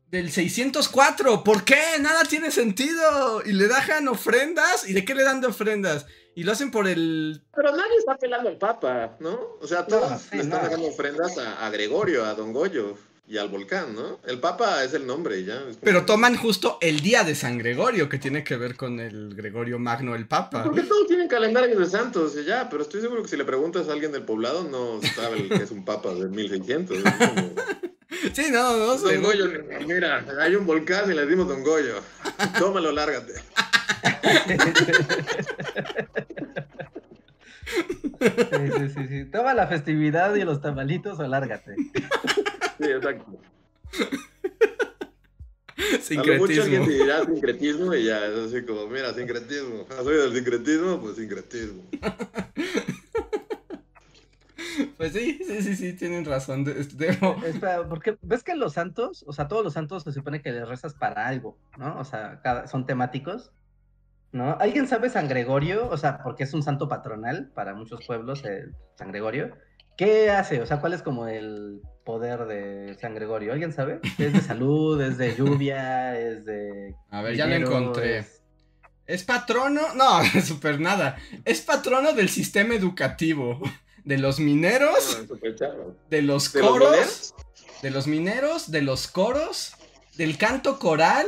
del 0.08 0.32
604. 0.32 1.44
¿Por 1.44 1.64
qué? 1.64 1.80
Nada 2.00 2.24
tiene 2.24 2.50
sentido. 2.50 3.40
Y 3.46 3.52
le 3.52 3.68
dejan 3.68 4.08
ofrendas. 4.08 4.88
¿Y 4.88 4.94
de 4.94 5.04
qué 5.04 5.14
le 5.14 5.22
dan 5.22 5.40
de 5.40 5.46
ofrendas? 5.46 6.04
Y 6.34 6.42
lo 6.42 6.50
hacen 6.50 6.72
por 6.72 6.88
el. 6.88 7.44
Pero 7.54 7.70
nadie 7.70 7.98
está 8.00 8.16
pelando 8.16 8.48
al 8.48 8.58
Papa, 8.58 9.16
¿no? 9.20 9.38
O 9.60 9.66
sea, 9.68 9.86
todos 9.86 10.10
le 10.32 10.40
están 10.40 10.70
dando 10.70 10.88
ofrendas 10.88 11.38
a, 11.38 11.64
a, 11.64 11.70
Gregorio, 11.70 12.24
a 12.24 12.34
Don 12.34 12.52
Goyo. 12.52 12.98
Y 13.28 13.36
al 13.36 13.48
volcán, 13.48 13.94
¿no? 13.94 14.18
El 14.26 14.40
Papa 14.40 14.82
es 14.84 14.94
el 14.94 15.06
nombre 15.06 15.38
y 15.38 15.44
ya. 15.44 15.62
Pero 15.82 16.06
toman 16.06 16.36
justo 16.36 16.78
el 16.80 17.00
día 17.00 17.24
de 17.24 17.34
San 17.34 17.58
Gregorio, 17.58 18.08
que 18.08 18.18
tiene 18.18 18.42
que 18.42 18.56
ver 18.56 18.74
con 18.74 19.00
el 19.00 19.34
Gregorio 19.34 19.78
Magno, 19.78 20.14
el 20.14 20.26
Papa. 20.26 20.64
Porque 20.64 20.82
todos 20.82 21.06
tienen 21.06 21.28
calendario 21.28 21.78
de 21.78 21.86
santos 21.86 22.34
y 22.40 22.44
ya, 22.44 22.68
pero 22.70 22.82
estoy 22.82 23.02
seguro 23.02 23.22
que 23.22 23.28
si 23.28 23.36
le 23.36 23.44
preguntas 23.44 23.88
a 23.88 23.92
alguien 23.92 24.12
del 24.12 24.22
poblado 24.22 24.64
no 24.64 25.00
sabe 25.14 25.46
que 25.48 25.62
es 25.62 25.70
un 25.70 25.84
Papa 25.84 26.14
de 26.14 26.28
1600. 26.28 26.98
Sí, 28.32 28.46
no, 28.50 28.76
no. 28.76 28.96
Don 28.96 29.22
Goyo, 29.22 29.46
mira, 29.86 30.24
hay 30.40 30.56
un 30.56 30.66
volcán 30.66 31.10
y 31.10 31.14
le 31.14 31.26
dimos 31.26 31.46
Don 31.46 31.62
Goyo. 31.62 32.00
Tómalo, 32.58 32.90
lárgate. 32.90 33.34
Sí, 38.20 38.72
sí, 38.76 38.88
sí, 38.88 39.08
sí. 39.08 39.24
Toma 39.26 39.54
la 39.54 39.66
festividad 39.66 40.34
y 40.34 40.42
los 40.42 40.60
tamalitos 40.60 41.18
o 41.18 41.26
lárgate. 41.26 41.76
Sí, 42.78 42.84
exacto. 42.84 43.40
Sincretismo. 46.00 46.46
Mucha 46.46 46.64
gente 46.64 46.90
dirá 46.90 47.24
sincretismo 47.24 47.94
y 47.94 48.04
ya, 48.04 48.26
es 48.26 48.52
así 48.52 48.64
como, 48.64 48.88
mira, 48.88 49.14
sincretismo. 49.14 49.86
¿Has 49.90 50.04
oído 50.04 50.24
del 50.24 50.34
sincretismo? 50.34 51.00
Pues 51.00 51.16
sincretismo. 51.16 51.82
Pues 54.96 55.12
sí, 55.12 55.40
sí, 55.44 55.62
sí, 55.62 55.76
sí, 55.76 55.92
tienen 55.92 56.24
razón. 56.24 56.64
Espera, 56.68 57.88
porque 57.88 58.16
ves 58.22 58.44
que 58.44 58.54
los 58.54 58.74
santos, 58.74 59.24
o 59.26 59.32
sea, 59.32 59.48
todos 59.48 59.64
los 59.64 59.72
santos 59.72 60.04
se 60.04 60.12
supone 60.12 60.40
que 60.40 60.52
les 60.52 60.68
rezas 60.68 60.94
para 60.94 61.26
algo, 61.26 61.58
¿no? 61.76 61.98
O 61.98 62.04
sea, 62.04 62.40
cada, 62.42 62.66
son 62.68 62.86
temáticos, 62.86 63.52
¿no? 64.32 64.56
¿Alguien 64.58 64.86
sabe 64.86 65.10
San 65.10 65.28
Gregorio? 65.28 65.88
O 65.88 65.96
sea, 65.96 66.22
porque 66.22 66.44
es 66.44 66.54
un 66.54 66.62
santo 66.62 66.88
patronal 66.88 67.50
para 67.54 67.74
muchos 67.74 68.06
pueblos, 68.06 68.42
San 68.94 69.08
Gregorio. 69.08 69.56
¿Qué 69.98 70.30
hace? 70.30 70.62
O 70.62 70.66
sea, 70.66 70.80
¿cuál 70.80 70.94
es 70.94 71.02
como 71.02 71.26
el 71.26 71.82
poder 72.04 72.46
de 72.46 72.96
San 73.00 73.16
Gregorio? 73.16 73.52
¿Alguien 73.52 73.72
sabe? 73.72 73.98
¿Es 74.16 74.32
de 74.32 74.40
salud? 74.40 75.02
¿Es 75.02 75.18
de 75.18 75.34
lluvia? 75.34 76.16
¿Es 76.16 76.44
de... 76.44 76.94
A 77.10 77.20
ver, 77.20 77.34
ya 77.34 77.46
lo 77.46 77.56
encontré. 77.56 78.24
Es... 79.06 79.24
patrono? 79.24 79.94
No, 79.96 80.20
súper 80.46 80.78
nada. 80.78 81.18
Es 81.44 81.62
patrono 81.62 82.12
del 82.12 82.28
sistema 82.28 82.74
educativo. 82.74 83.60
De 84.04 84.18
los 84.18 84.38
mineros. 84.38 85.18
de 86.08 86.22
los 86.22 86.48
coros. 86.48 87.34
de 87.82 87.90
los 87.90 88.06
mineros, 88.06 88.70
de 88.70 88.82
los 88.82 89.08
coros. 89.08 89.74
Del 90.16 90.38
canto 90.38 90.78
coral. 90.78 91.26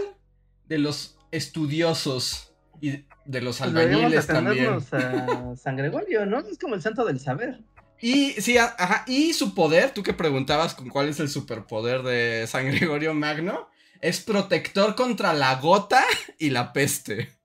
De 0.69 0.79
los 0.79 1.19
estudiosos. 1.33 2.55
Y 2.81 3.05
de 3.25 3.41
los 3.41 3.59
pues 3.59 3.69
albañiles 3.69 4.29
también. 4.29 4.79
A 4.93 5.57
San 5.57 5.77
Gregorio, 5.77 6.25
¿no? 6.25 6.39
Es 6.39 6.57
como 6.57 6.77
el 6.77 6.83
santo 6.83 7.05
del 7.05 7.19
saber. 7.19 7.65
Y 8.01 8.33
sí, 8.41 8.57
ajá, 8.57 9.05
y 9.07 9.35
su 9.35 9.55
poder, 9.55 9.93
tú 9.93 10.03
que 10.03 10.15
preguntabas 10.15 10.75
con 10.75 10.89
cuál 10.89 11.09
es 11.09 11.21
el 11.21 11.29
superpoder 11.29 12.03
de 12.03 12.47
San 12.47 12.67
Gregorio 12.67 13.13
Magno, 13.13 13.69
es 14.01 14.21
protector 14.21 14.95
contra 14.95 15.35
la 15.35 15.57
gota 15.57 16.03
y 16.39 16.51
la 16.51 16.73
peste. 16.73 17.39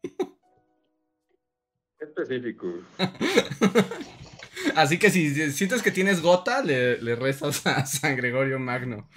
Específico. 2.00 2.68
Así 4.76 4.98
que 4.98 5.10
si 5.10 5.52
sientes 5.52 5.82
que 5.82 5.92
tienes 5.92 6.22
gota, 6.22 6.64
le, 6.64 7.02
le 7.02 7.16
rezas 7.16 7.66
a 7.68 7.86
San 7.86 8.16
Gregorio 8.16 8.58
Magno. 8.58 9.10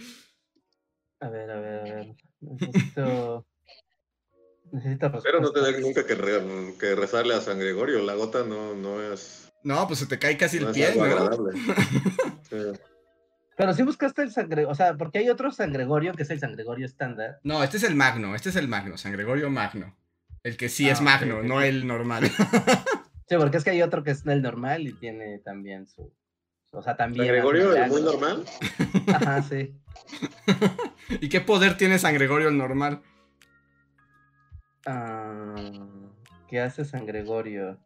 A 1.21 1.29
ver, 1.29 1.51
a 1.51 1.61
ver, 1.61 1.81
a 1.81 1.85
ver. 1.85 2.17
Necesito. 2.41 3.47
Necesito 4.73 5.13
Pero 5.23 5.41
no 5.41 5.53
tener 5.53 5.81
nunca 5.81 6.05
que, 6.05 6.17
que 6.79 6.95
rezarle 6.95 7.35
a 7.35 7.41
San 7.41 7.59
Gregorio. 7.59 8.03
La 8.03 8.15
gota 8.15 8.45
no, 8.45 8.75
no 8.75 9.01
es 9.01 9.48
no, 9.63 9.87
pues 9.87 9.99
se 10.01 10.07
te 10.07 10.19
cae 10.19 10.37
casi 10.37 10.59
el 10.59 10.67
pie, 10.73 10.95
¿no? 10.97 11.31
Pero 13.57 13.75
si 13.75 13.83
buscaste 13.83 14.23
el 14.23 14.31
San 14.31 14.49
Gregorio, 14.49 14.71
o 14.71 14.75
sea, 14.77 14.95
porque 14.95 15.19
hay 15.19 15.29
otro 15.31 15.51
San 15.51 15.73
Gregorio 15.73 16.15
que 16.15 16.23
es 16.23 16.31
el 16.31 16.39
San 16.39 16.53
Gregorio 16.53 16.87
estándar. 16.87 17.41
No, 17.43 17.65
este 17.65 17.79
es 17.79 17.83
el 17.83 17.97
Magno, 17.97 18.37
este 18.37 18.51
es 18.51 18.57
el 18.57 18.69
Magno, 18.69 18.97
San 18.97 19.11
Gregorio 19.11 19.51
Magno. 19.51 19.97
El 20.45 20.57
que 20.57 20.69
sí 20.69 20.89
es 20.89 21.01
ah, 21.01 21.03
Magno, 21.03 21.43
no 21.43 21.61
el 21.61 21.87
normal. 21.87 22.31
Sí, 23.29 23.37
porque 23.37 23.59
es 23.59 23.65
que 23.65 23.71
hay 23.71 23.83
otro 23.83 24.03
que 24.03 24.13
es 24.13 24.25
el 24.25 24.41
normal 24.41 24.89
y 24.89 24.95
tiene 24.95 25.39
también 25.41 25.87
su. 25.87 26.11
O 26.71 26.81
sea, 26.81 26.97
también. 26.97 27.27
¿San 27.27 27.35
Gregorio 27.35 27.77
el 27.77 27.91
muy 27.91 28.01
normal? 28.01 28.45
Ajá, 29.07 29.43
sí. 29.43 29.75
¿Y 31.21 31.29
qué 31.29 31.43
poder 31.43 31.77
tiene 31.77 31.99
San 31.99 32.15
Gregorio 32.15 32.49
el 32.49 32.57
normal? 32.57 33.03
Ah, 34.87 35.55
¿Qué 36.49 36.59
hace 36.59 36.87
San 36.87 37.05
Gregorio? 37.05 37.79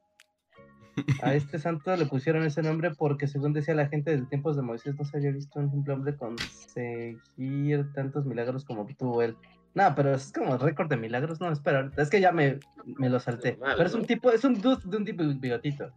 A 1.22 1.34
este 1.34 1.58
santo 1.58 1.94
le 1.96 2.06
pusieron 2.06 2.44
ese 2.44 2.62
nombre 2.62 2.90
porque, 2.94 3.26
según 3.26 3.52
decía 3.52 3.74
la 3.74 3.88
gente 3.88 4.10
desde 4.10 4.26
tiempos 4.26 4.56
de 4.56 4.62
Moisés, 4.62 4.94
no 4.98 5.04
se 5.04 5.16
había 5.16 5.30
visto 5.30 5.58
un 5.58 5.70
simple 5.70 5.94
hombre 5.94 6.16
conseguir 6.16 7.92
tantos 7.94 8.26
milagros 8.26 8.64
como 8.64 8.86
tuvo 8.86 9.22
él. 9.22 9.36
No, 9.74 9.94
pero 9.94 10.14
es 10.14 10.32
como 10.32 10.58
récord 10.58 10.88
de 10.88 10.96
milagros. 10.96 11.40
No, 11.40 11.50
espera, 11.50 11.90
es 11.96 12.10
que 12.10 12.20
ya 12.20 12.32
me, 12.32 12.58
me 12.84 13.08
lo 13.08 13.18
salté. 13.20 13.58
pero 13.58 13.84
es 13.84 13.94
un 13.94 14.04
tipo, 14.04 14.30
es 14.30 14.44
un 14.44 14.60
dude 14.60 14.82
de 14.84 14.96
un 14.96 15.04
tipo 15.04 15.24
bigotito. 15.24 15.90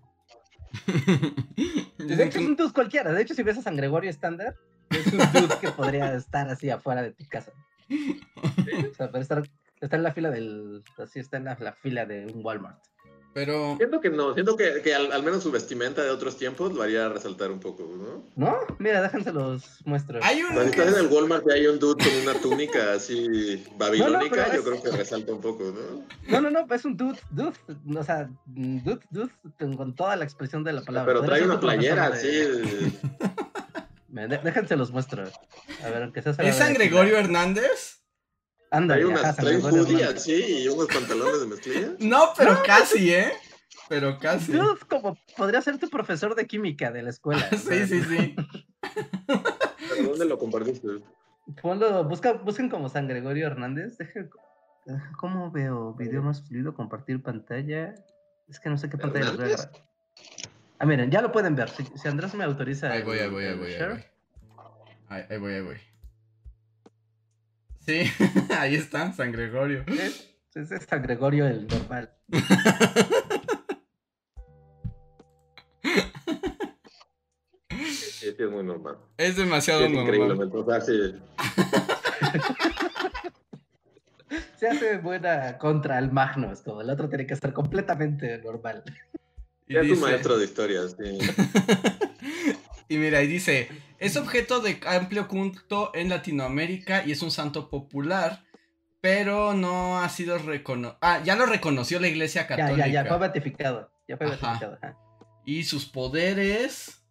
De 1.97 2.23
hecho, 2.23 2.39
es 2.39 2.45
un 2.45 2.55
dude 2.55 2.73
cualquiera. 2.73 3.11
De 3.11 3.21
hecho, 3.21 3.33
si 3.33 3.43
ves 3.43 3.57
a 3.57 3.61
San 3.61 3.75
Gregorio 3.75 4.09
estándar, 4.09 4.55
es 4.89 5.07
un 5.07 5.19
dude 5.33 5.55
que 5.59 5.69
podría 5.71 6.13
estar 6.15 6.47
así 6.49 6.69
afuera 6.69 7.01
de 7.01 7.11
tu 7.11 7.25
casa. 7.27 7.51
O 7.89 8.93
sea, 8.95 9.11
para 9.11 9.21
estar, 9.21 9.43
está 9.81 9.95
en 9.97 10.03
la 10.03 10.13
fila 10.13 10.29
del. 10.29 10.83
Así 10.97 11.19
está 11.19 11.37
en 11.37 11.45
la 11.45 11.55
fila 11.81 12.05
de 12.05 12.27
un 12.27 12.45
Walmart. 12.45 12.79
Pero. 13.35 13.75
Siento 13.75 13.99
que 13.99 14.09
no, 14.09 14.33
siento 14.33 14.55
que, 14.55 14.81
que 14.81 14.95
al, 14.95 15.21
menos 15.21 15.43
su 15.43 15.51
vestimenta 15.51 16.01
de 16.01 16.09
otros 16.09 16.37
tiempos 16.37 16.73
lo 16.73 16.81
haría 16.81 17.09
resaltar 17.09 17.51
un 17.51 17.59
poco, 17.59 17.83
¿no? 17.83 18.23
No, 18.37 18.57
mira, 18.79 19.01
déjense 19.01 19.33
los 19.33 19.85
muestro. 19.85 20.21
Hay 20.23 20.41
un. 20.41 20.53
Cuando 20.53 20.71
estás 20.71 20.97
en 20.97 21.05
el 21.05 21.11
Walmart 21.11 21.43
y 21.49 21.51
hay 21.51 21.67
un 21.67 21.77
dude 21.77 22.01
con 22.01 22.15
una 22.21 22.39
túnica 22.39 22.93
así 22.93 23.61
babilónica, 23.77 24.55
yo 24.55 24.63
creo 24.63 24.81
que 24.81 24.89
resalta 24.89 25.33
un 25.33 25.41
poco, 25.41 25.65
¿no? 25.65 26.05
No, 26.29 26.49
no, 26.49 26.49
no, 26.49 26.73
es 26.73 26.85
un 26.85 26.95
dude, 26.95 27.19
dude, 27.29 27.51
o 27.93 28.03
sea, 28.05 28.29
dude, 28.45 29.01
dude, 29.09 29.31
con 29.75 29.93
toda 29.93 30.15
la 30.15 30.23
expresión 30.23 30.63
de 30.63 30.71
la 30.71 30.81
palabra. 30.83 31.13
Pero 31.13 31.25
trae 31.25 31.43
una 31.43 31.59
playera 31.59 32.05
así. 32.05 32.29
Déjense 34.07 34.77
los 34.77 34.91
muestro. 34.91 35.25
A 35.83 35.89
ver, 35.89 36.03
aunque 36.03 36.21
sea. 36.21 36.31
¿Es 36.39 36.55
San 36.55 36.73
Gregorio 36.73 37.17
Hernández? 37.17 37.94
Anda, 38.71 38.95
hay 38.95 39.03
unas, 39.03 39.35
trae 39.35 39.57
un 39.57 40.17
sí, 40.17 40.63
y 40.63 40.67
unos 40.67 40.87
pantalones 40.87 41.41
de 41.41 41.47
mezclilla. 41.47 41.95
No, 41.99 42.33
pero 42.37 42.61
casi, 42.65 43.13
¿eh? 43.13 43.31
Pero 43.87 44.17
casi. 44.19 44.51
Dude, 44.51 44.79
como 44.89 45.17
podría 45.37 45.61
ser 45.61 45.77
tu 45.77 45.89
profesor 45.89 46.35
de 46.35 46.47
química 46.47 46.91
de 46.91 47.03
la 47.03 47.11
escuela. 47.11 47.47
sí, 47.51 47.87
sí, 47.87 48.01
sí. 48.01 48.35
¿Pero 49.27 50.09
dónde 50.09 50.25
lo 50.25 50.37
compartiste? 50.37 50.87
Ponlo, 51.61 52.03
busca, 52.03 52.33
busquen 52.33 52.69
como 52.69 52.89
San 52.89 53.07
Gregorio 53.07 53.47
Hernández. 53.47 53.97
Deje, 53.97 54.29
¿Cómo 55.19 55.51
veo? 55.51 55.93
Video 55.93 56.21
más 56.21 56.47
fluido, 56.47 56.73
compartir 56.73 57.21
pantalla. 57.21 57.93
Es 58.47 58.59
que 58.59 58.69
no 58.69 58.77
sé 58.77 58.89
qué 58.89 58.97
pantalla 58.97 59.25
les 59.25 59.37
voy 59.37 59.51
a 59.51 59.53
agarrar. 59.53 59.71
Ah, 60.77 60.85
miren, 60.85 61.09
ya 61.09 61.21
lo 61.21 61.31
pueden 61.31 61.55
ver. 61.55 61.69
Si, 61.69 62.07
Andrés 62.07 62.33
me 62.35 62.43
autoriza. 62.43 62.91
Ahí 62.91 63.03
voy, 63.03 63.19
ahí 63.19 63.29
voy, 63.29 63.45
ahí 63.45 63.57
voy. 63.57 63.73
Ahí 63.73 63.87
voy. 63.87 64.03
Ahí 65.07 65.37
voy, 65.37 65.53
ahí 65.53 65.61
voy. 65.61 65.94
Sí, 67.85 68.03
ahí 68.57 68.75
está, 68.75 69.13
San 69.13 69.31
Gregorio. 69.31 69.83
Es, 69.87 70.29
es 70.55 70.83
San 70.83 71.03
Gregorio 71.03 71.47
el 71.47 71.67
normal. 71.67 72.11
Sí, 78.25 78.35
es 78.37 78.49
muy 78.49 78.63
normal. 78.63 78.97
Es 79.17 79.35
demasiado 79.35 79.87
normal. 79.87 80.51
Se 84.57 84.67
hace 84.67 84.97
buena 84.97 85.57
contra 85.59 85.99
el 85.99 86.11
Magno, 86.11 86.51
es 86.51 86.61
como 86.61 86.81
el 86.81 86.89
otro 86.89 87.07
tiene 87.07 87.27
que 87.27 87.35
ser 87.35 87.53
completamente 87.53 88.39
normal. 88.39 88.83
Y 89.67 89.77
es 89.77 89.91
un 89.91 89.99
maestro 89.99 90.37
de 90.37 90.45
historias, 90.45 90.95
sí. 90.97 91.19
y 92.89 92.97
mira, 92.97 93.21
y 93.21 93.27
dice, 93.27 93.69
es 93.99 94.17
objeto 94.17 94.59
de 94.59 94.79
amplio 94.85 95.27
culto 95.27 95.91
en 95.93 96.09
Latinoamérica 96.09 97.05
y 97.05 97.11
es 97.11 97.21
un 97.21 97.31
santo 97.31 97.69
popular, 97.69 98.43
pero 99.01 99.53
no 99.53 99.99
ha 99.99 100.09
sido 100.09 100.37
reconocido. 100.37 100.97
Ah, 101.01 101.21
ya 101.23 101.35
lo 101.35 101.45
reconoció 101.45 101.99
la 101.99 102.07
Iglesia 102.07 102.47
Católica. 102.47 102.87
Ya, 102.87 102.87
ya, 102.87 103.03
ya, 103.03 103.09
fue 103.09 103.19
beatificado. 103.19 103.91
Ya 104.07 104.17
fue 104.17 104.27
beatificado. 104.27 104.77
Y 105.45 105.63
sus 105.63 105.85
poderes 105.85 107.05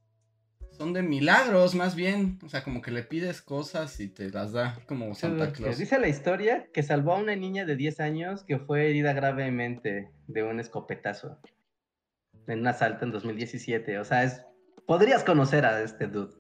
son 0.77 0.93
de 0.93 1.03
milagros, 1.03 1.75
más 1.75 1.95
bien. 1.95 2.39
O 2.45 2.49
sea, 2.49 2.65
como 2.65 2.83
que 2.83 2.91
le 2.91 3.05
pides 3.05 3.41
cosas 3.41 4.01
y 4.01 4.09
te 4.09 4.31
las 4.31 4.53
da, 4.53 4.81
como 4.87 5.15
Santa 5.15 5.53
Claus. 5.53 5.79
Dice 5.79 5.99
la 5.99 6.09
historia 6.09 6.69
que 6.73 6.83
salvó 6.83 7.15
a 7.15 7.19
una 7.19 7.37
niña 7.37 7.65
de 7.65 7.77
10 7.77 8.01
años 8.01 8.45
que 8.45 8.59
fue 8.59 8.91
herida 8.91 9.13
gravemente 9.13 10.11
de 10.27 10.43
un 10.43 10.59
escopetazo 10.59 11.39
en 12.49 12.61
un 12.61 12.67
asalto 12.67 13.05
en 13.05 13.13
2017. 13.13 13.99
O 13.99 14.05
sea, 14.05 14.25
es 14.25 14.43
podrías 14.87 15.25
conocer 15.25 15.65
a 15.65 15.81
este 15.83 16.07
dude. 16.07 16.35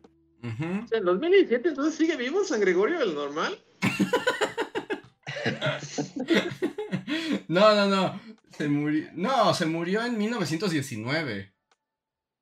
En 0.44 1.04
2017 1.04 1.70
entonces 1.70 1.94
sigue 1.94 2.16
vivo 2.16 2.44
San 2.44 2.60
Gregorio 2.60 3.00
el 3.00 3.14
normal. 3.14 3.58
no, 7.48 7.74
no, 7.74 7.88
no. 7.88 8.20
Se 8.56 8.68
murió. 8.68 9.08
No, 9.14 9.54
se 9.54 9.64
murió 9.64 10.04
en 10.04 10.18
1919. 10.18 11.52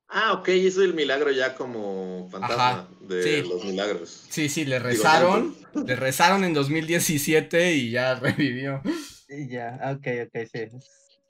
Ah, 0.09 0.33
ok, 0.33 0.49
hizo 0.49 0.83
el 0.83 0.93
milagro 0.93 1.31
ya 1.31 1.55
como 1.55 2.29
fantasma 2.29 2.89
de 3.01 3.43
los 3.43 3.63
milagros. 3.63 4.25
Sí, 4.29 4.47
sí, 4.47 4.65
le 4.65 4.77
rezaron, 4.79 5.55
le 5.87 5.95
rezaron 5.95 6.43
en 6.43 6.53
2017 6.53 7.73
y 7.73 7.91
ya 7.91 8.15
revivió. 8.15 8.81
Y 9.29 9.47
ya, 9.47 9.79
ok, 9.95 10.07
ok, 10.27 10.47
sí. 10.51 10.67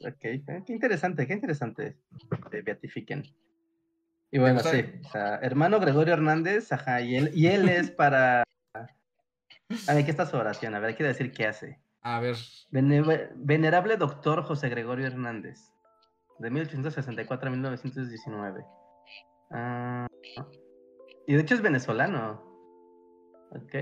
Ok, 0.05 0.25
eh, 0.25 0.63
qué 0.65 0.73
interesante, 0.73 1.25
qué 1.25 1.33
interesante. 1.33 1.95
Te 2.51 2.61
beatifiquen. 2.61 3.23
Y 4.33 4.39
bueno, 4.39 4.61
sí, 4.61 4.83
o 5.05 5.09
sea, 5.09 5.35
hermano 5.43 5.79
Gregorio 5.79 6.15
Hernández, 6.15 6.71
ajá, 6.71 7.01
y 7.01 7.17
él, 7.17 7.29
y 7.35 7.45
él 7.45 7.69
es 7.69 7.91
para... 7.91 8.41
A 8.71 9.93
ver, 9.93 10.05
¿qué 10.05 10.09
está 10.09 10.25
su 10.25 10.35
oración? 10.37 10.73
A 10.73 10.79
ver, 10.79 10.95
quiere 10.95 11.09
decir 11.09 11.31
qué 11.31 11.45
hace. 11.45 11.79
A 12.01 12.19
ver. 12.19 12.35
Venerable 12.71 13.95
doctor 13.95 14.41
José 14.41 14.69
Gregorio 14.69 15.05
Hernández, 15.05 15.59
de 16.39 16.49
1864 16.49 17.47
a 17.47 17.51
1919. 17.51 18.65
Ah, 19.51 20.07
y 21.27 21.35
de 21.35 21.39
hecho 21.39 21.53
es 21.53 21.61
venezolano. 21.61 22.43
Ok. 23.51 23.75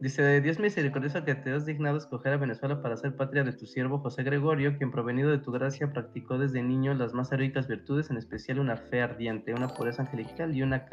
Dice, 0.00 0.40
Dios 0.40 0.58
misericordioso 0.58 1.24
que 1.26 1.34
te 1.34 1.52
has 1.52 1.66
dignado 1.66 1.98
escoger 1.98 2.32
a 2.32 2.38
Venezuela 2.38 2.80
para 2.80 2.96
ser 2.96 3.16
patria 3.16 3.44
de 3.44 3.52
tu 3.52 3.66
siervo 3.66 3.98
José 3.98 4.22
Gregorio, 4.22 4.78
quien 4.78 4.90
provenido 4.90 5.30
de 5.30 5.38
tu 5.38 5.52
gracia 5.52 5.92
practicó 5.92 6.38
desde 6.38 6.62
niño 6.62 6.94
las 6.94 7.12
más 7.12 7.30
heroicas 7.32 7.68
virtudes, 7.68 8.08
en 8.08 8.16
especial 8.16 8.60
una 8.60 8.78
fe 8.78 9.02
ardiente, 9.02 9.52
una 9.52 9.68
pureza 9.68 10.00
angelical 10.00 10.56
y 10.56 10.62
una, 10.62 10.86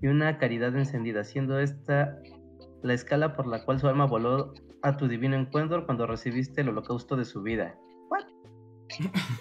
y 0.00 0.06
una 0.06 0.38
caridad 0.38 0.74
encendida, 0.74 1.22
siendo 1.22 1.58
esta 1.58 2.18
la 2.82 2.94
escala 2.94 3.36
por 3.36 3.46
la 3.46 3.62
cual 3.64 3.78
su 3.78 3.88
alma 3.88 4.06
voló 4.06 4.54
a 4.82 4.96
tu 4.96 5.06
divino 5.06 5.36
encuentro 5.36 5.84
cuando 5.84 6.06
recibiste 6.06 6.62
el 6.62 6.70
holocausto 6.70 7.16
de 7.16 7.26
su 7.26 7.42
vida. 7.42 7.76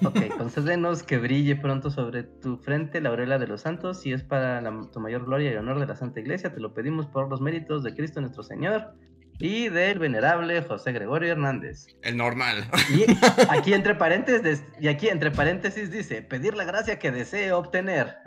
Ok, 0.03 0.37
concédenos 0.37 1.03
que 1.03 1.17
brille 1.17 1.55
pronto 1.55 1.89
sobre 1.89 2.23
tu 2.23 2.57
frente 2.57 3.01
la 3.01 3.09
aureola 3.09 3.37
de 3.37 3.47
los 3.47 3.61
santos, 3.61 4.05
y 4.05 4.13
es 4.13 4.23
para 4.23 4.61
tu 4.91 4.99
mayor 4.99 5.25
gloria 5.25 5.51
y 5.51 5.55
honor 5.55 5.79
de 5.79 5.87
la 5.87 5.95
Santa 5.95 6.19
Iglesia, 6.19 6.53
te 6.53 6.59
lo 6.59 6.73
pedimos 6.73 7.07
por 7.07 7.29
los 7.29 7.41
méritos 7.41 7.83
de 7.83 7.93
Cristo 7.93 8.21
nuestro 8.21 8.43
Señor 8.43 8.93
y 9.41 9.69
del 9.69 9.97
venerable 9.97 10.61
José 10.61 10.91
Gregorio 10.91 11.31
Hernández. 11.31 11.87
El 12.03 12.17
normal. 12.17 12.69
Y 12.89 13.05
aquí 13.49 13.73
entre 13.73 13.95
paréntesis, 13.95 14.63
y 14.79 14.87
aquí 14.87 15.09
entre 15.09 15.31
paréntesis 15.31 15.91
dice, 15.91 16.21
pedir 16.21 16.53
la 16.53 16.63
gracia 16.63 16.99
que 16.99 17.11
desee 17.11 17.51
obtener. 17.51 18.17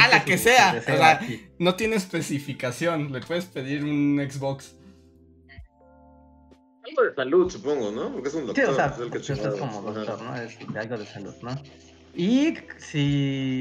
a 0.00 0.08
la 0.08 0.24
que 0.24 0.38
sea. 0.38 1.20
no 1.58 1.74
tiene 1.74 1.96
especificación, 1.96 3.12
le 3.12 3.20
puedes 3.20 3.44
pedir 3.44 3.84
un 3.84 4.18
Xbox. 4.28 4.76
Algo 6.88 7.02
de 7.02 7.14
salud, 7.14 7.50
supongo, 7.50 7.90
¿no? 7.90 8.12
Porque 8.12 8.28
es 8.28 8.34
un 8.34 8.46
doctor. 8.46 8.64
Sí, 8.64 8.70
o 8.70 8.74
sea, 8.74 8.86
es, 8.86 8.98
el 8.98 9.10
que 9.10 9.18
es 9.18 9.58
como 9.58 9.82
doctor, 9.82 10.22
¿no? 10.22 10.36
Es 10.36 10.58
algo 10.76 10.98
de 10.98 11.06
salud, 11.06 11.34
¿no? 11.42 11.50
Y 12.14 12.54
si 12.78 13.60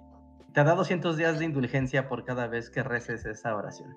te 0.54 0.64
da 0.64 0.76
200 0.76 1.18
días 1.18 1.40
de 1.40 1.46
indulgencia 1.46 2.08
por 2.08 2.26
cada 2.26 2.48
vez 2.48 2.70
que 2.70 2.84
reces 2.84 3.26
esa 3.26 3.56
oración. 3.56 3.96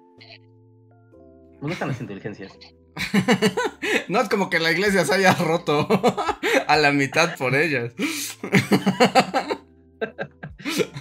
¿Dónde 1.61 1.75
están 1.75 1.89
las 1.89 2.01
indulgencias? 2.01 2.53
no 4.09 4.21
es 4.21 4.29
como 4.29 4.49
que 4.49 4.59
la 4.59 4.73
iglesia 4.73 5.05
se 5.05 5.15
haya 5.15 5.35
roto 5.35 5.87
a 6.69 6.77
la 6.77 6.93
mitad 6.93 7.37
por 7.37 7.55
ellas. 7.55 7.93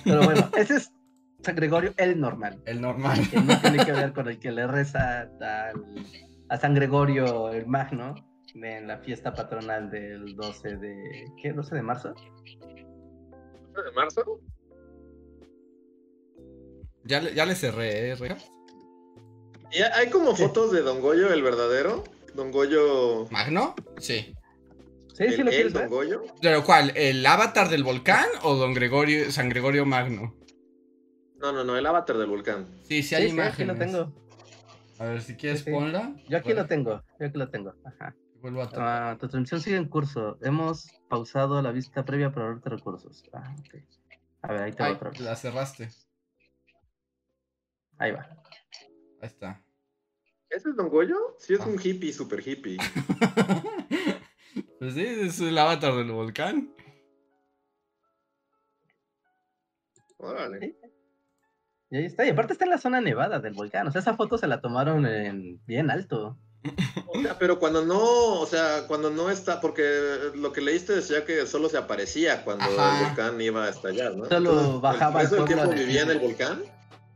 Pero 0.04 0.24
bueno, 0.24 0.50
ese 0.58 0.78
es 0.78 0.92
San 1.42 1.56
Gregorio 1.56 1.94
el 1.98 2.20
normal. 2.20 2.62
El 2.66 2.82
normal. 2.82 3.30
Que 3.30 3.40
no 3.40 3.60
tiene 3.62 3.86
que 3.86 3.92
ver 3.92 4.14
con 4.14 4.28
el 4.28 4.40
que 4.40 4.52
le 4.52 4.68
reza 4.68 5.22
al 5.22 5.86
a 6.50 6.58
San 6.58 6.74
Gregorio 6.74 7.50
el 7.50 7.66
Magno 7.68 8.16
en 8.54 8.88
la 8.88 8.98
fiesta 9.00 9.34
patronal 9.34 9.90
del 9.90 10.36
12 10.36 10.78
de. 10.78 11.26
¿Qué? 11.42 11.54
¿12 11.54 11.70
de 11.72 11.82
marzo? 11.82 12.14
¿12 13.74 13.84
de 13.84 13.92
marzo? 13.92 14.40
Ya, 17.04 17.22
ya 17.22 17.46
le 17.46 17.56
cerré, 17.56 18.12
¿eh, 18.12 18.18
¿Y 19.72 19.82
hay 19.82 20.10
como 20.10 20.36
fotos 20.36 20.72
de 20.72 20.82
Don 20.82 21.02
Goyo, 21.02 21.32
el 21.32 21.44
verdadero? 21.44 22.04
Don 22.34 22.52
Goyo. 22.52 23.28
¿Magno? 23.30 23.76
Sí. 24.00 24.34
Sí, 25.14 25.30
sí 25.30 25.44
lo 25.44 25.52
Don 25.70 25.90
Goyo. 25.90 26.24
¿Pero 26.42 26.64
cuál? 26.64 26.92
¿El 26.96 27.26
avatar 27.26 27.70
del 27.70 27.84
volcán 27.84 28.26
o 28.44 28.56
Don 28.56 28.74
Gregorio, 28.74 29.32
San 29.32 29.50
Gregorio 29.50 29.86
Magno? 29.86 30.36
No, 31.38 31.52
no, 31.52 31.64
no, 31.64 31.78
el 31.78 31.86
avatar 31.86 32.18
del 32.18 32.28
volcán. 32.28 32.68
Sí, 32.84 33.04
sí 33.04 33.16
hay 33.16 33.28
imágenes. 33.28 33.58
Sí, 33.58 33.66
lo 33.66 33.76
tengo. 33.76 34.25
A 35.00 35.06
ver, 35.06 35.22
si 35.22 35.36
quieres 35.36 35.64
ponla. 35.64 36.16
Yo 36.30 36.38
aquí 36.38 36.54
lo 36.54 36.66
tengo, 36.66 37.04
yo 37.20 37.28
aquí 37.28 37.38
lo 37.38 37.50
tengo. 37.50 37.74
Ajá. 37.84 38.16
Vuelvo 38.42 38.62
a 38.62 38.70
ah, 38.76 39.18
tu 39.18 39.28
transmisión 39.28 39.60
sigue 39.60 39.76
en 39.76 39.90
curso. 39.90 40.38
Hemos 40.42 40.88
pausado 41.10 41.62
la 41.62 41.72
vista 41.72 42.06
previa 42.06 42.32
para 42.32 42.48
ahorita 42.48 42.70
recursos. 42.70 43.24
Ah, 43.34 43.56
ok. 43.60 43.84
A 44.44 44.54
ver, 44.54 44.62
ahí 44.62 44.72
te 44.72 44.84
otra 44.84 45.10
vez. 45.10 45.20
La 45.20 45.36
cerraste. 45.36 45.90
Ahí 47.98 48.12
va. 48.12 48.30
Ahí 49.22 49.28
está. 49.28 49.62
¿Ese 50.50 50.70
es 50.70 50.76
Don 50.76 50.90
Goyo? 50.90 51.36
Sí, 51.40 51.56
es 51.56 51.62
ah. 51.62 51.68
un 51.68 51.80
hippie, 51.82 52.14
super 52.14 52.48
hippie. 52.48 52.78
pues 54.80 54.94
sí, 54.94 55.06
es 55.06 55.42
el 55.42 55.58
avatar 55.58 55.96
del 55.96 56.12
volcán. 56.12 56.74
Órale. 60.18 60.78
Y 61.92 61.98
ahí 61.98 62.06
está. 62.06 62.26
Y 62.26 62.30
aparte 62.30 62.54
está 62.54 62.66
en 62.66 62.72
la 62.72 62.78
zona 62.78 63.02
nevada 63.02 63.40
del 63.40 63.54
volcán. 63.54 63.88
O 63.88 63.92
sea, 63.92 64.02
esa 64.02 64.16
foto 64.16 64.38
se 64.38 64.48
la 64.48 64.62
tomaron 64.62 65.06
en 65.06 65.60
bien 65.66 65.92
alto. 65.92 66.38
O 67.08 67.22
sea, 67.22 67.38
pero 67.38 67.60
cuando 67.60 67.86
no, 67.86 68.40
o 68.40 68.46
sea, 68.46 68.88
cuando 68.88 69.12
no 69.12 69.30
está, 69.30 69.62
porque 69.62 69.84
lo 70.34 70.52
que 70.52 70.62
leíste 70.62 70.94
decía 70.94 71.24
que 71.24 71.46
solo 71.46 71.70
se 71.70 71.78
aparecía 71.78 72.44
cuando 72.44 72.66
el 72.66 73.06
volcán 73.06 73.40
iba 73.40 73.66
a 73.66 73.70
estallar, 73.70 74.16
¿no? 74.16 74.26
Solo 74.26 74.82
bajaba 74.82 75.22
¿Eso 75.22 75.38
el 75.38 75.46
tiempo 75.46 75.70
vivía 75.70 76.02
en 76.02 76.12
el 76.12 76.20
volcán? 76.20 76.64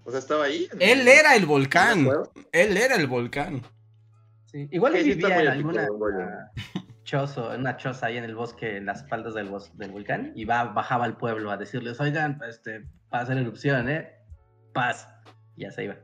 O 0.05 0.12
sea, 0.12 0.19
estaba 0.19 0.45
ahí. 0.45 0.67
Él 0.79 1.08
era 1.08 1.36
el 1.36 1.45
volcán. 1.45 2.08
Él 2.51 2.77
era 2.77 2.95
el 2.95 3.08
volcán. 3.08 3.63
Sí. 4.45 4.67
Igual 4.71 4.93
vivía 4.93 5.41
en 5.41 5.47
alguna 5.47 5.88
chozo, 7.10 7.53
en 7.53 7.62
una 7.62 7.75
choza 7.77 8.05
ahí 8.05 8.17
en 8.17 8.23
el 8.23 8.36
bosque, 8.36 8.77
en 8.77 8.86
las 8.86 8.99
espaldas 8.99 9.34
del, 9.34 9.49
del 9.73 9.91
volcán, 9.91 10.32
y 10.36 10.45
va, 10.45 10.65
bajaba 10.65 11.05
al 11.05 11.17
pueblo 11.17 11.49
a 11.49 11.58
decirles, 11.58 11.99
oigan, 11.99 12.39
este, 12.47 12.82
va 13.12 13.19
a 13.19 13.21
hacer 13.21 13.38
erupción, 13.38 13.89
¿eh? 13.89 14.18
Paz. 14.73 15.08
Ya 15.55 15.71
se 15.71 15.86
iba. 15.86 15.97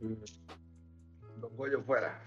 Don 0.00 1.56
Goyo 1.56 1.82
fuera. 1.82 2.20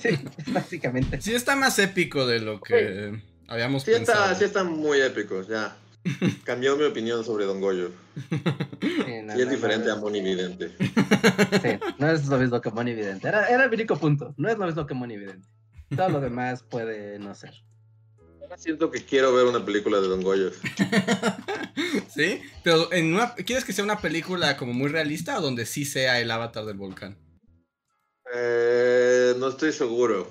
sí, 0.00 0.10
básicamente. 0.52 1.20
Sí 1.20 1.34
está 1.34 1.56
más 1.56 1.78
épico 1.78 2.26
de 2.26 2.40
lo 2.40 2.60
que 2.60 3.22
habíamos 3.48 3.82
sí 3.82 3.92
pensado. 3.92 4.24
Está, 4.24 4.34
sí 4.34 4.44
está 4.44 4.64
muy 4.64 5.00
épico, 5.00 5.42
ya. 5.42 5.76
Cambió 6.44 6.76
mi 6.76 6.84
opinión 6.84 7.24
sobre 7.24 7.44
Don 7.44 7.60
Goyo. 7.60 7.90
Sí, 8.80 9.22
y 9.36 9.40
es 9.40 9.50
diferente 9.50 9.90
a 9.90 9.96
Moni 9.96 10.20
Vidente. 10.20 10.70
Sí, 10.78 11.78
no 11.98 12.10
es 12.10 12.26
lo 12.26 12.38
mismo 12.38 12.60
que 12.60 12.70
Moni 12.70 12.94
Vidente. 12.94 13.28
Era, 13.28 13.48
era 13.48 13.64
el 13.64 13.72
único 13.72 13.96
punto. 13.96 14.34
No 14.36 14.48
es 14.48 14.58
lo 14.58 14.66
mismo 14.66 14.86
que 14.86 14.94
Moni 14.94 15.16
Vidente. 15.16 15.46
Todo 15.94 16.08
lo 16.10 16.20
demás 16.20 16.62
puede 16.62 17.18
no 17.18 17.34
ser. 17.34 17.54
Siento 18.56 18.90
que 18.90 19.04
quiero 19.04 19.32
ver 19.32 19.46
una 19.46 19.64
película 19.64 20.00
de 20.00 20.08
Don 20.08 20.22
Goyo. 20.22 20.50
¿Sí? 22.08 22.40
Pero 22.64 22.92
en 22.92 23.14
una, 23.14 23.34
¿quieres 23.34 23.64
que 23.64 23.72
sea 23.72 23.84
una 23.84 24.00
película 24.00 24.56
como 24.56 24.72
muy 24.72 24.88
realista 24.88 25.38
o 25.38 25.42
donde 25.42 25.66
sí 25.66 25.84
sea 25.84 26.20
el 26.20 26.30
avatar 26.30 26.64
del 26.64 26.76
volcán? 26.76 27.16
Eh, 28.34 29.34
no 29.38 29.48
estoy 29.48 29.72
seguro. 29.72 30.30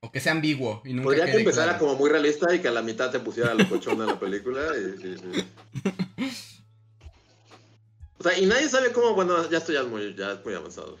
O 0.00 0.12
que 0.12 0.20
sea 0.20 0.32
ambiguo. 0.32 0.82
Y 0.84 0.94
Podría 1.00 1.26
que 1.26 1.38
empezara 1.38 1.78
como 1.78 1.96
muy 1.96 2.10
realista 2.10 2.54
y 2.54 2.60
que 2.60 2.68
a 2.68 2.72
la 2.72 2.82
mitad 2.82 3.10
te 3.10 3.20
pusiera 3.20 3.54
la 3.54 3.68
cochona 3.68 4.04
de 4.04 4.12
la 4.12 4.20
película. 4.20 4.60
O 8.18 8.22
sea, 8.22 8.38
y 8.38 8.46
nadie 8.46 8.66
sabe 8.68 8.92
cómo, 8.92 9.14
bueno, 9.14 9.48
ya 9.50 9.58
estoy 9.58 9.74
ya 9.74 9.84
muy, 9.84 10.14
ya 10.14 10.40
muy 10.42 10.54
avanzado. 10.54 10.98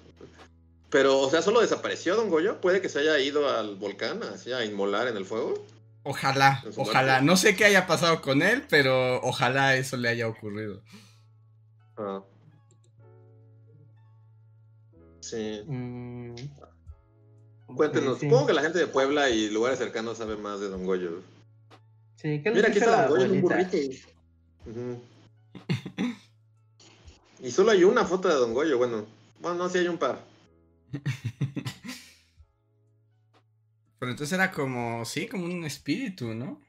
Pero, 0.90 1.18
o 1.18 1.30
sea, 1.30 1.42
solo 1.42 1.60
desapareció 1.60 2.14
Don 2.14 2.28
Goyo. 2.28 2.60
Puede 2.60 2.80
que 2.80 2.88
se 2.88 3.00
haya 3.00 3.18
ido 3.18 3.48
al 3.48 3.76
volcán, 3.76 4.22
así 4.22 4.52
a 4.52 4.64
inmolar 4.64 5.08
en 5.08 5.16
el 5.16 5.24
fuego. 5.24 5.66
Ojalá, 6.08 6.62
ojalá. 6.76 7.20
No 7.20 7.36
sé 7.36 7.56
qué 7.56 7.64
haya 7.64 7.88
pasado 7.88 8.22
con 8.22 8.40
él, 8.40 8.62
pero 8.70 9.20
ojalá 9.22 9.74
eso 9.74 9.96
le 9.96 10.08
haya 10.08 10.28
ocurrido. 10.28 10.80
Ah. 11.96 12.22
Sí. 15.18 15.62
Mm. 15.66 16.36
Cuéntenos, 17.74 18.20
supongo 18.20 18.46
que 18.46 18.52
la 18.52 18.62
gente 18.62 18.78
de 18.78 18.86
Puebla 18.86 19.30
y 19.30 19.50
lugares 19.50 19.80
cercanos 19.80 20.18
sabe 20.18 20.36
más 20.36 20.60
de 20.60 20.68
Don 20.68 20.86
Goyo. 20.86 21.22
Sí, 22.14 22.40
¿qué 22.40 22.52
Mira, 22.52 22.68
aquí 22.68 22.78
está 22.78 23.08
Don 23.08 23.10
Goyo 23.10 23.24
en 23.24 23.30
un 23.32 23.40
burrito. 23.40 23.76
y 27.42 27.50
solo 27.50 27.72
hay 27.72 27.82
una 27.82 28.04
foto 28.04 28.28
de 28.28 28.34
Don 28.36 28.54
Goyo, 28.54 28.78
bueno. 28.78 29.06
Bueno, 29.40 29.58
no, 29.58 29.68
sí 29.68 29.78
hay 29.78 29.88
un 29.88 29.98
par. 29.98 30.20
Pero 34.06 34.12
entonces 34.12 34.38
era 34.38 34.52
como, 34.52 35.04
sí, 35.04 35.26
como 35.26 35.46
un 35.46 35.64
espíritu, 35.64 36.32
¿no? 36.32 36.62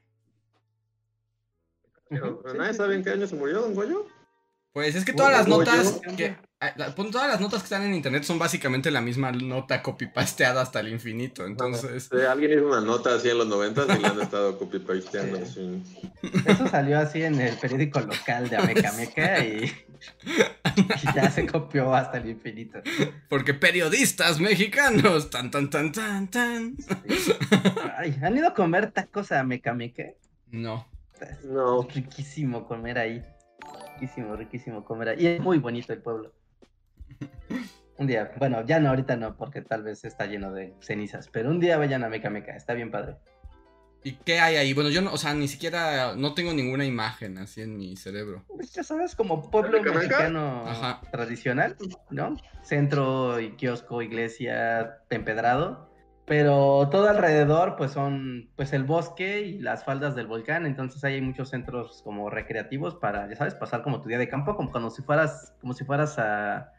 Pero, 2.10 2.42
¿Nadie 2.52 2.74
sabe 2.74 2.96
en 2.96 3.04
qué 3.04 3.10
año 3.10 3.28
se 3.28 3.36
murió 3.36 3.60
Don 3.60 3.76
Goyo? 3.76 4.08
Pues 4.72 4.96
es 4.96 5.04
que 5.04 5.12
todas 5.12 5.30
las 5.30 5.46
notas 5.46 6.00
que 6.16 6.36
todas 7.12 7.28
las 7.28 7.40
notas 7.40 7.60
que 7.60 7.66
están 7.66 7.84
en 7.84 7.94
internet 7.94 8.24
son 8.24 8.40
básicamente 8.40 8.90
la 8.90 9.00
misma 9.00 9.30
nota 9.30 9.84
copy-pasteada 9.84 10.62
hasta 10.62 10.80
el 10.80 10.88
infinito. 10.88 11.46
Entonces. 11.46 12.10
alguien 12.28 12.58
hizo 12.58 12.66
una 12.66 12.80
nota 12.80 13.14
así 13.14 13.30
en 13.30 13.38
los 13.38 13.46
90 13.46 13.84
y 13.84 14.00
la 14.00 14.08
han 14.08 14.20
estado 14.20 14.58
copy-pasteando. 14.58 15.38
Eso 16.44 16.68
salió 16.68 16.98
así 16.98 17.22
en 17.22 17.40
el 17.40 17.56
periódico 17.56 18.00
local 18.00 18.48
de 18.50 18.56
Amecameca 18.56 19.44
y, 19.44 19.72
ya 21.14 21.30
se 21.30 21.46
copió 21.46 21.94
hasta 21.94 22.18
el 22.18 22.28
infinito. 22.28 22.80
Porque 23.28 23.54
periodistas 23.54 24.40
mexicanos. 24.40 25.30
Tan, 25.30 25.50
tan, 25.50 25.70
tan, 25.70 25.92
tan, 25.92 26.28
tan. 26.28 26.76
¿Han 28.22 28.36
ido 28.36 28.48
a 28.48 28.54
comer 28.54 28.90
tacos 28.90 29.32
a 29.32 29.40
Amecameca? 29.40 30.04
No. 30.50 30.86
No. 31.44 31.82
riquísimo 31.82 32.66
comer 32.66 32.98
ahí. 32.98 33.22
Riquísimo, 33.94 34.36
riquísimo 34.36 34.84
comer 34.84 35.08
ahí. 35.10 35.16
Y 35.20 35.26
es 35.26 35.40
muy 35.40 35.58
bonito 35.58 35.92
el 35.92 36.00
pueblo. 36.00 36.32
Un 37.98 38.06
día, 38.06 38.32
bueno, 38.38 38.64
ya 38.64 38.78
no, 38.78 38.90
ahorita 38.90 39.16
no, 39.16 39.36
porque 39.36 39.60
tal 39.60 39.82
vez 39.82 40.04
está 40.04 40.26
lleno 40.26 40.52
de 40.52 40.72
cenizas, 40.80 41.28
pero 41.28 41.50
un 41.50 41.58
día 41.58 41.76
vayan 41.78 42.04
a 42.04 42.08
Meca 42.08 42.30
Meca, 42.30 42.54
está 42.54 42.74
bien 42.74 42.92
padre. 42.92 43.16
¿Y 44.04 44.12
qué 44.12 44.38
hay 44.38 44.56
ahí? 44.56 44.72
Bueno, 44.74 44.90
yo 44.90 45.02
no, 45.02 45.12
o 45.12 45.16
sea, 45.16 45.34
ni 45.34 45.48
siquiera, 45.48 46.14
no 46.16 46.34
tengo 46.34 46.54
ninguna 46.54 46.84
imagen 46.84 47.36
así 47.38 47.62
en 47.62 47.76
mi 47.76 47.96
cerebro. 47.96 48.44
Pues 48.46 48.72
ya 48.72 48.82
sabes, 48.84 49.14
como 49.14 49.50
pueblo 49.50 49.82
mexicano 49.82 50.64
tradicional, 51.10 51.76
¿no? 52.10 52.36
Centro 52.62 53.40
y 53.40 53.52
kiosco, 53.56 54.02
iglesia, 54.02 54.98
empedrado. 55.10 55.88
Pero 56.26 56.88
todo 56.90 57.08
alrededor, 57.08 57.76
pues 57.76 57.92
son 57.92 58.50
pues 58.54 58.74
el 58.74 58.84
bosque 58.84 59.40
y 59.40 59.58
las 59.60 59.84
faldas 59.84 60.14
del 60.14 60.26
volcán. 60.26 60.66
Entonces 60.66 61.02
hay 61.02 61.20
muchos 61.22 61.48
centros 61.48 62.02
como 62.04 62.28
recreativos 62.28 62.94
para, 62.94 63.28
ya 63.28 63.36
sabes, 63.36 63.54
pasar 63.54 63.82
como 63.82 64.02
tu 64.02 64.08
día 64.10 64.18
de 64.18 64.28
campo, 64.28 64.54
como 64.54 64.70
cuando 64.70 64.90
si 64.90 65.02
fueras, 65.02 65.54
como 65.60 65.72
si 65.72 65.84
fueras 65.84 66.18
a, 66.18 66.70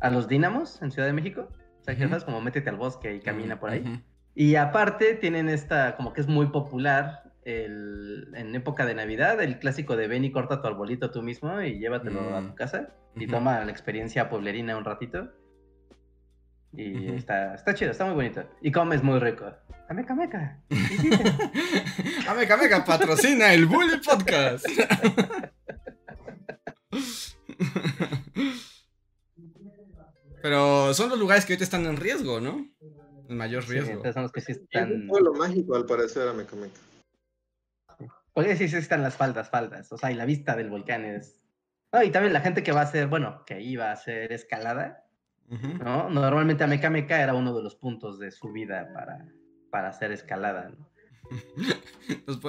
a 0.00 0.10
los 0.10 0.26
Dínamos 0.26 0.80
en 0.80 0.90
Ciudad 0.90 1.06
de 1.06 1.12
México. 1.12 1.48
O 1.82 1.84
sea, 1.84 1.94
que 1.94 2.08
sabes, 2.08 2.24
como 2.24 2.40
métete 2.40 2.70
al 2.70 2.76
bosque 2.76 3.14
y 3.14 3.20
camina 3.20 3.60
por 3.60 3.70
ahí. 3.70 4.02
Y 4.38 4.56
aparte 4.56 5.14
tienen 5.14 5.48
esta, 5.48 5.96
como 5.96 6.12
que 6.12 6.20
es 6.20 6.28
muy 6.28 6.48
popular 6.48 7.32
el, 7.44 8.28
en 8.34 8.54
época 8.54 8.84
de 8.84 8.94
Navidad, 8.94 9.40
el 9.40 9.58
clásico 9.58 9.96
de 9.96 10.08
ven 10.08 10.26
y 10.26 10.30
corta 10.30 10.60
tu 10.60 10.68
arbolito 10.68 11.10
tú 11.10 11.22
mismo 11.22 11.62
y 11.62 11.78
llévatelo 11.78 12.36
a 12.36 12.42
tu 12.42 12.48
mm. 12.48 12.54
casa 12.54 12.90
y 13.14 13.26
toma 13.26 13.64
la 13.64 13.70
experiencia 13.70 14.28
pueblerina 14.28 14.76
un 14.76 14.84
ratito. 14.84 15.32
Y 16.74 17.12
está, 17.12 17.54
está 17.54 17.72
chido, 17.72 17.92
está 17.92 18.04
muy 18.04 18.12
bonito. 18.14 18.44
Y 18.60 18.70
comes 18.70 19.02
muy 19.02 19.18
rico. 19.20 19.50
Ameca 19.88 20.14
Meca. 20.14 20.60
Ameca 22.28 22.56
Meca 22.62 22.84
patrocina 22.84 23.54
el 23.54 23.64
Bully 23.64 23.96
Podcast. 24.04 24.66
Pero 30.42 30.92
son 30.92 31.08
los 31.08 31.18
lugares 31.18 31.46
que 31.46 31.54
ahorita 31.54 31.64
están 31.64 31.86
en 31.86 31.96
riesgo, 31.96 32.38
¿no? 32.38 32.68
Mayor 33.28 33.66
riesgo. 33.68 34.02
Sí, 34.02 34.12
son 34.12 34.22
los 34.22 34.32
que 34.32 34.40
sí 34.40 34.52
están... 34.52 34.90
Es 34.90 34.94
un 34.96 35.08
pueblo 35.08 35.32
mágico, 35.34 35.74
al 35.76 35.86
parecer, 35.86 36.28
Ameca 36.28 36.56
Meca. 36.56 36.80
Porque 38.32 38.56
sí, 38.56 38.68
sí 38.68 38.76
están 38.76 39.02
las 39.02 39.16
faldas, 39.16 39.48
faldas. 39.48 39.90
O 39.92 39.98
sea, 39.98 40.12
y 40.12 40.14
la 40.14 40.26
vista 40.26 40.54
del 40.56 40.70
volcán 40.70 41.04
es... 41.04 41.40
Ah, 41.92 42.04
y 42.04 42.10
también 42.10 42.32
la 42.32 42.40
gente 42.40 42.62
que 42.62 42.72
va 42.72 42.80
a 42.80 42.84
hacer, 42.84 43.06
bueno, 43.06 43.44
que 43.46 43.60
iba 43.62 43.86
a 43.86 43.92
hacer 43.92 44.32
escalada, 44.32 45.06
¿no? 45.48 46.10
Normalmente 46.10 46.64
Ameca 46.64 46.90
Meca 46.90 47.22
era 47.22 47.34
uno 47.34 47.56
de 47.56 47.62
los 47.62 47.76
puntos 47.76 48.18
de 48.18 48.30
subida 48.30 48.92
para, 48.92 49.26
para 49.70 49.88
hacer 49.88 50.12
escalada, 50.12 50.72
pues, 50.76 50.95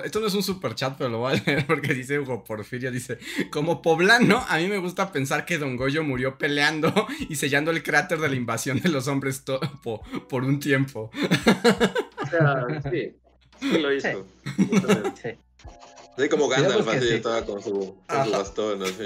Esto 0.04 0.20
no 0.20 0.28
es 0.28 0.34
un 0.34 0.44
super 0.44 0.76
chat, 0.76 0.96
pero 0.98 1.10
lo 1.10 1.20
voy 1.20 1.36
a 1.36 1.44
leer 1.44 1.66
porque 1.66 1.94
dice 1.94 2.20
Hugo 2.20 2.44
Porfirio, 2.44 2.92
dice, 2.92 3.18
como 3.50 3.82
poblano, 3.82 4.46
a 4.48 4.58
mí 4.58 4.68
me 4.68 4.78
gusta 4.78 5.12
pensar 5.12 5.46
que 5.46 5.58
Don 5.58 5.78
Goyo 5.78 6.04
murió 6.04 6.38
peleando 6.38 6.94
y 7.30 7.36
sellando 7.36 7.72
el 7.72 7.84
cráter 7.84 8.20
de 8.20 8.30
la 8.30 8.36
invasión 8.36 8.80
de 8.80 8.90
los 8.90 9.08
hombres 9.08 9.44
por 10.30 10.44
un 10.44 10.60
tiempo. 10.60 11.12
O 12.22 12.26
sea, 12.30 12.82
sí, 12.92 13.16
sí 13.60 13.78
lo 13.80 13.94
hizo. 13.94 14.28
Sí. 15.22 15.30
sí. 16.18 16.30
como 16.30 16.48
Gandalf, 16.48 16.88
así 16.88 17.10
estaba 17.10 17.46
con 17.46 17.62
su, 17.62 17.98
bastón 18.08 18.84
así, 18.84 19.04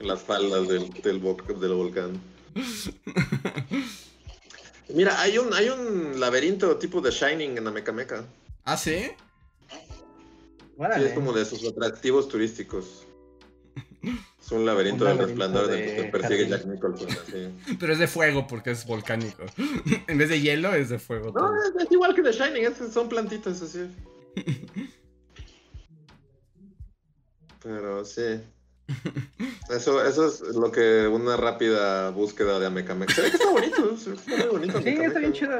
en 0.00 0.06
las 0.06 0.22
faldas 0.22 0.68
del, 0.68 0.90
del 1.02 1.18
volcán. 1.18 2.20
Mira, 4.88 5.20
hay 5.20 5.38
un, 5.38 5.52
hay 5.54 5.70
un 5.70 6.20
laberinto 6.20 6.76
tipo 6.76 7.00
de 7.00 7.10
Shining 7.10 7.56
en 7.58 7.66
Amecameca. 7.66 8.24
¿Ah, 8.64 8.76
sí? 8.76 9.10
es 10.96 11.12
como 11.12 11.32
de 11.32 11.44
sus 11.44 11.66
atractivos 11.66 12.28
turísticos. 12.28 13.06
Es 14.40 14.52
un 14.52 14.66
laberinto, 14.66 15.04
del 15.04 15.18
resplandor 15.18 15.68
de... 15.68 15.96
que 15.96 16.04
persigue 16.04 16.48
Jack 16.48 16.66
Nicholson. 16.66 17.08
Pero 17.80 17.92
es 17.92 17.98
de 17.98 18.06
fuego 18.06 18.46
porque 18.46 18.72
es 18.72 18.86
volcánico. 18.86 19.44
en 20.06 20.18
vez 20.18 20.28
de 20.28 20.40
hielo 20.40 20.74
es 20.74 20.90
de 20.90 20.98
fuego. 20.98 21.32
No, 21.32 21.50
es, 21.54 21.90
igual 21.90 22.14
que 22.14 22.22
The 22.22 22.32
Shining, 22.32 22.74
son 22.92 23.08
plantitas 23.08 23.62
así. 23.62 23.86
Pero 27.62 28.04
sí. 28.04 28.40
Eso, 29.70 30.04
eso 30.04 30.26
es 30.26 30.42
lo 30.54 30.70
que 30.70 31.06
una 31.06 31.38
rápida 31.38 32.10
búsqueda 32.10 32.60
de 32.60 32.66
Amecameca. 32.66 33.14
Se 33.14 33.22
ve 33.22 33.30
que 33.30 33.36
está 33.36 33.50
bonito, 33.50 33.94
está 33.94 34.36
muy 34.36 34.46
bonito. 34.46 34.82
Sí, 34.82 34.88
está 34.90 35.18
bien 35.20 35.32
chido. 35.32 35.58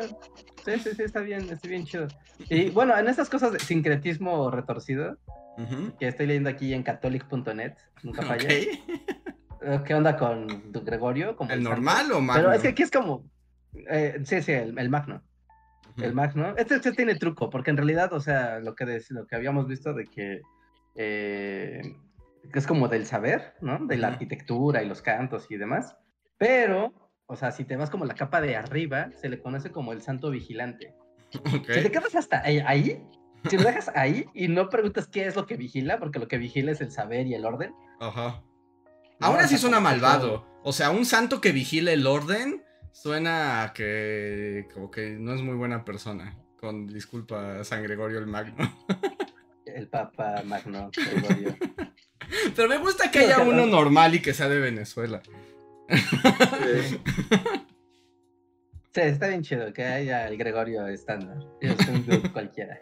Sí, 0.65 0.79
sí, 0.79 0.91
sí, 0.95 1.03
está 1.03 1.21
bien, 1.21 1.49
está 1.51 1.69
bien 1.69 1.85
chido. 1.85 2.09
Y 2.49 2.71
bueno, 2.71 2.97
en 2.97 3.09
estas 3.09 3.29
cosas 3.29 3.53
de 3.53 3.59
sincretismo 3.59 4.51
retorcido, 4.51 5.19
que 5.99 6.09
estoy 6.09 6.27
leyendo 6.27 6.51
aquí 6.51 6.73
en 6.73 6.83
catholic.net, 6.83 7.75
nunca 8.03 8.23
falla. 8.23 8.49
Eh, 9.67 9.81
¿Qué 9.85 9.95
onda 9.95 10.17
con 10.17 10.47
Gregorio? 10.73 11.37
¿El 11.49 11.62
normal 11.62 12.12
o 12.12 12.21
magno? 12.21 12.43
Pero 12.43 12.53
es 12.53 12.62
que 12.62 12.69
aquí 12.69 12.83
es 12.83 12.91
como. 12.91 13.25
Eh, 13.89 14.21
sí, 14.25 14.43
sí, 14.43 14.53
el, 14.53 14.79
el 14.79 14.91
magno. 14.91 15.23
El 15.97 16.12
magno. 16.12 16.55
Este, 16.57 16.77
este, 16.77 16.93
tiene 16.93 17.15
truco, 17.15 17.51
porque 17.51 17.71
en 17.71 17.77
realidad, 17.77 18.12
o 18.12 18.21
sea, 18.21 18.59
lo 18.59 18.75
que, 18.75 19.01
lo 19.11 19.27
que 19.27 19.37
habíamos 19.37 19.67
visto 19.67 19.95
de 19.95 20.05
que. 20.07 20.43
Eh, 20.97 21.97
que 22.53 22.59
es 22.59 22.67
como 22.67 22.89
del 22.89 23.07
saber, 23.07 23.55
¿no? 23.61 23.87
De 23.87 23.97
la 23.97 24.09
arquitectura 24.09 24.83
y 24.83 24.89
los 24.89 25.01
cantos 25.01 25.47
y 25.51 25.57
demás. 25.57 25.97
Pero, 26.37 26.93
o 27.27 27.37
sea, 27.37 27.53
si 27.53 27.64
te 27.64 27.77
vas 27.77 27.91
como 27.91 28.05
la 28.05 28.14
capa 28.14 28.41
de 28.41 28.57
arriba, 28.57 29.11
se 29.20 29.29
le 29.29 29.41
conoce 29.41 29.70
como 29.70 29.93
el 29.93 30.03
santo 30.03 30.31
vigilante. 30.31 30.95
Si 31.31 31.39
te 31.64 31.91
quedas 31.91 32.14
hasta 32.14 32.43
ahí, 32.45 33.03
si 33.49 33.57
lo 33.57 33.64
dejas 33.64 33.91
ahí 33.95 34.27
y 34.35 34.49
no 34.49 34.68
preguntas 34.68 35.09
qué 35.09 35.27
es 35.27 35.35
lo 35.35 35.47
que 35.47 35.57
vigila, 35.57 35.99
porque 35.99 36.18
lo 36.18 36.29
que 36.29 36.39
vigila 36.39 36.72
es 36.72 36.81
el 36.81 36.93
saber 36.93 37.27
y 37.27 37.35
el 37.35 37.45
orden. 37.45 37.75
Ajá. 38.01 38.43
Ahora 39.20 39.49
sí 39.49 39.59
suena 39.59 39.81
malvado. 39.81 40.47
O 40.62 40.72
sea, 40.72 40.91
un 40.91 41.07
santo 41.07 41.41
que 41.41 41.53
vigila 41.53 41.93
el 41.93 42.07
orden 42.07 42.62
suena 42.93 43.62
a 43.62 43.72
que 43.72 44.68
como 44.72 44.91
que 44.91 45.11
no 45.11 45.35
es 45.35 45.43
muy 45.43 45.57
buena 45.57 45.85
persona. 45.85 46.39
Con 46.61 46.87
disculpa, 46.87 47.64
San 47.64 47.83
Gregorio 47.83 48.18
el 48.18 48.27
Magno. 48.27 48.70
el 49.66 49.89
Papa 49.89 50.43
Magno 50.45 50.91
Gregorio. 50.95 51.57
Pero 52.55 52.68
me 52.68 52.79
gusta 52.79 53.11
que 53.11 53.20
haya 53.20 53.41
uno 53.41 53.66
normal 53.66 54.14
y 54.14 54.22
que 54.22 54.35
sea 54.35 54.49
de 54.49 54.61
Venezuela. 54.61 55.22
Sí. 58.95 59.01
está 59.01 59.26
bien 59.26 59.43
chido 59.43 59.72
que 59.72 59.82
haya 59.82 60.28
el 60.28 60.37
Gregorio 60.37 60.87
estándar. 60.87 61.39
Es 61.61 61.76
un 61.89 62.20
cualquiera. 62.32 62.80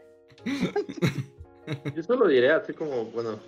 Yo 1.95 2.03
solo 2.03 2.29
diré 2.29 2.53
así 2.53 2.75
como, 2.75 3.07
bueno, 3.07 3.41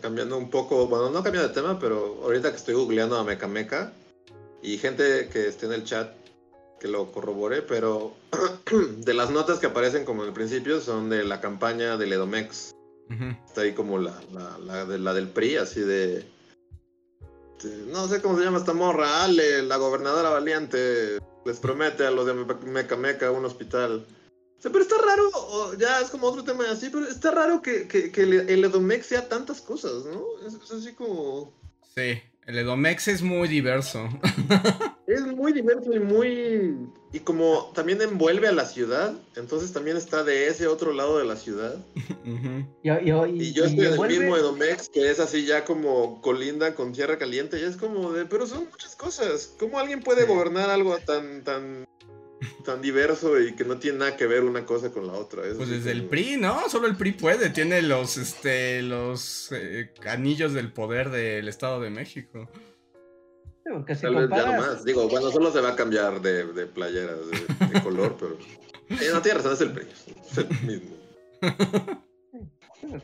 cambiando 0.00 0.38
un 0.38 0.48
poco, 0.48 0.86
bueno, 0.86 1.10
no 1.10 1.24
cambiando 1.24 1.48
de 1.48 1.54
tema, 1.54 1.80
pero 1.80 2.20
ahorita 2.22 2.50
que 2.50 2.58
estoy 2.58 2.74
googleando 2.74 3.18
a 3.18 3.24
Meca 3.24 3.48
Meca 3.48 3.92
y 4.62 4.78
gente 4.78 5.28
que 5.32 5.48
esté 5.48 5.66
en 5.66 5.72
el 5.72 5.82
chat 5.82 6.12
que 6.78 6.86
lo 6.86 7.10
corrobore, 7.10 7.62
pero 7.62 8.14
de 8.98 9.14
las 9.14 9.30
notas 9.30 9.58
que 9.58 9.66
aparecen 9.66 10.04
como 10.04 10.22
en 10.22 10.28
el 10.28 10.34
principio 10.34 10.80
son 10.80 11.10
de 11.10 11.24
la 11.24 11.40
campaña 11.40 11.96
del 11.96 12.12
Edomex 12.12 12.76
Está 13.46 13.60
ahí 13.60 13.72
como 13.72 13.98
la, 13.98 14.20
la, 14.32 14.84
la, 14.84 15.14
del 15.14 15.28
PRI, 15.28 15.56
así 15.56 15.80
de, 15.80 16.24
No 17.64 18.08
sé 18.08 18.20
cómo 18.20 18.38
se 18.38 18.44
llama 18.44 18.58
esta 18.58 18.72
morra. 18.72 19.24
Ale, 19.24 19.62
la 19.62 19.76
gobernadora 19.76 20.30
valiente, 20.30 21.18
les 21.44 21.58
promete 21.58 22.06
a 22.06 22.10
los 22.10 22.26
de 22.26 22.34
Meca 22.34 22.96
Meca 22.96 23.30
un 23.30 23.44
hospital. 23.44 24.06
pero 24.62 24.80
está 24.80 24.96
raro, 24.98 25.74
ya 25.78 26.00
es 26.00 26.10
como 26.10 26.26
otro 26.26 26.44
tema 26.44 26.64
así, 26.70 26.90
pero 26.90 27.06
está 27.06 27.30
raro 27.30 27.62
que, 27.62 27.86
que, 27.88 28.10
que 28.10 28.22
el 28.22 28.64
Edomex 28.64 29.06
sea 29.06 29.28
tantas 29.28 29.60
cosas, 29.60 30.04
¿no? 30.04 30.22
es 30.46 30.70
así 30.70 30.92
como... 30.92 31.52
Sí, 31.94 32.20
el 32.46 32.58
Edomex 32.58 33.08
es 33.08 33.22
muy 33.22 33.48
diverso. 33.48 34.08
es 35.06 35.22
muy 35.22 35.52
diverso 35.52 35.92
y 35.92 36.00
muy... 36.00 36.76
Y 37.16 37.20
como 37.20 37.72
también 37.74 38.02
envuelve 38.02 38.46
a 38.46 38.52
la 38.52 38.66
ciudad, 38.66 39.14
entonces 39.36 39.72
también 39.72 39.96
está 39.96 40.22
de 40.22 40.48
ese 40.48 40.66
otro 40.66 40.92
lado 40.92 41.16
de 41.16 41.24
la 41.24 41.36
ciudad. 41.36 41.74
y, 42.82 43.52
yo 43.54 43.64
estoy 43.64 43.86
en 43.86 43.94
el 43.94 44.08
mismo 44.08 44.36
Edomex, 44.36 44.90
que 44.90 45.10
es 45.10 45.18
así 45.18 45.46
ya 45.46 45.64
como 45.64 46.20
colinda 46.20 46.74
con 46.74 46.92
tierra 46.92 47.16
caliente, 47.16 47.58
y 47.58 47.62
es 47.62 47.78
como 47.78 48.12
de... 48.12 48.26
Pero 48.26 48.46
son 48.46 48.68
muchas 48.70 48.94
cosas. 48.96 49.54
¿Cómo 49.58 49.78
alguien 49.78 50.00
puede 50.00 50.26
gobernar 50.26 50.68
algo 50.68 50.98
tan, 50.98 51.42
tan 51.42 51.86
tan 52.66 52.82
diverso 52.82 53.40
y 53.40 53.54
que 53.54 53.64
no 53.64 53.78
tiene 53.78 54.00
nada 54.00 54.16
que 54.18 54.26
ver 54.26 54.44
una 54.44 54.66
cosa 54.66 54.92
con 54.92 55.06
la 55.06 55.14
otra. 55.14 55.42
pues 55.56 55.70
desde 55.70 55.92
el 55.92 56.04
PRI, 56.04 56.36
¿no? 56.36 56.68
Solo 56.68 56.86
el 56.86 56.96
PRI 56.96 57.12
puede, 57.12 57.48
tiene 57.48 57.80
los, 57.80 58.18
este, 58.18 58.82
los 58.82 59.52
eh, 59.52 59.94
anillos 60.06 60.52
del 60.52 60.70
poder 60.70 61.08
del 61.08 61.48
Estado 61.48 61.80
de 61.80 61.88
México. 61.88 62.46
Tal 63.66 64.14
vez 64.14 64.30
ya 64.30 64.46
nomás. 64.46 64.84
Digo, 64.84 65.08
bueno, 65.08 65.30
solo 65.30 65.50
se 65.50 65.60
va 65.60 65.70
a 65.70 65.76
cambiar 65.76 66.20
de, 66.20 66.52
de 66.52 66.66
playeras 66.66 67.18
de, 67.28 67.82
color, 67.82 68.16
pero. 68.18 68.38
Eh, 68.88 69.10
no 69.12 69.20
tiene 69.20 69.38
razón, 69.38 69.54
es 69.54 69.60
el 69.60 69.72
PRI. 69.72 69.86
Es 70.30 70.38
el 70.38 70.48
mismo. 70.66 70.96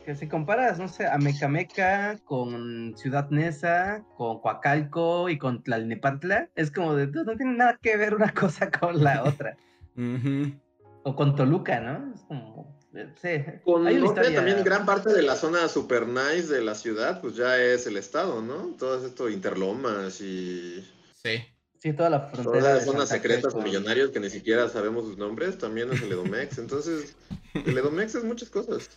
que 0.05 0.15
si 0.15 0.27
comparas, 0.27 0.79
no 0.79 0.87
sé, 0.87 1.05
a 1.07 1.17
Mecameca 1.17 2.17
con 2.23 2.95
Ciudad 2.95 3.29
Neza, 3.29 4.05
con 4.15 4.39
Coacalco 4.39 5.29
y 5.29 5.37
con 5.37 5.61
Tlalnepantla, 5.63 6.49
es 6.55 6.71
como 6.71 6.95
de, 6.95 7.07
no 7.07 7.35
tiene 7.35 7.57
nada 7.57 7.77
que 7.81 7.97
ver 7.97 8.15
una 8.15 8.33
cosa 8.33 8.71
con 8.71 9.03
la 9.03 9.23
otra. 9.23 9.57
O 11.05 11.17
con 11.17 11.35
Toluca, 11.35 11.81
¿no? 11.81 12.13
Es 12.13 12.21
como, 12.21 12.79
sí. 13.21 13.43
Con 13.63 13.87
Hay 13.87 14.01
también 14.13 14.63
gran 14.63 14.85
parte 14.85 15.13
de 15.13 15.21
la 15.21 15.35
zona 15.35 15.67
super 15.67 16.07
nice 16.07 16.47
de 16.47 16.61
la 16.61 16.75
ciudad, 16.75 17.21
pues 17.21 17.35
ya 17.35 17.57
es 17.57 17.87
el 17.87 17.97
estado, 17.97 18.41
¿no? 18.41 18.75
Todo 18.77 19.05
esto, 19.05 19.29
Interlomas 19.29 20.21
y... 20.21 20.83
Sí. 21.23 21.43
Sí, 21.83 21.91
toda 21.91 22.09
la 22.09 22.21
frontera. 22.21 22.59
Todas 22.59 22.75
las 22.75 22.85
zonas 22.85 23.09
secretas 23.09 23.53
millonarios 23.55 24.11
que 24.11 24.21
ni 24.21 24.29
siquiera 24.29 24.69
sabemos 24.69 25.03
sus 25.03 25.17
nombres, 25.17 25.57
también 25.57 25.91
es 25.91 26.01
el 26.01 26.13
Edomex. 26.13 26.57
Entonces, 26.57 27.13
el 27.53 27.77
Edomex 27.77 28.15
es 28.15 28.23
muchas 28.23 28.49
cosas. 28.49 28.89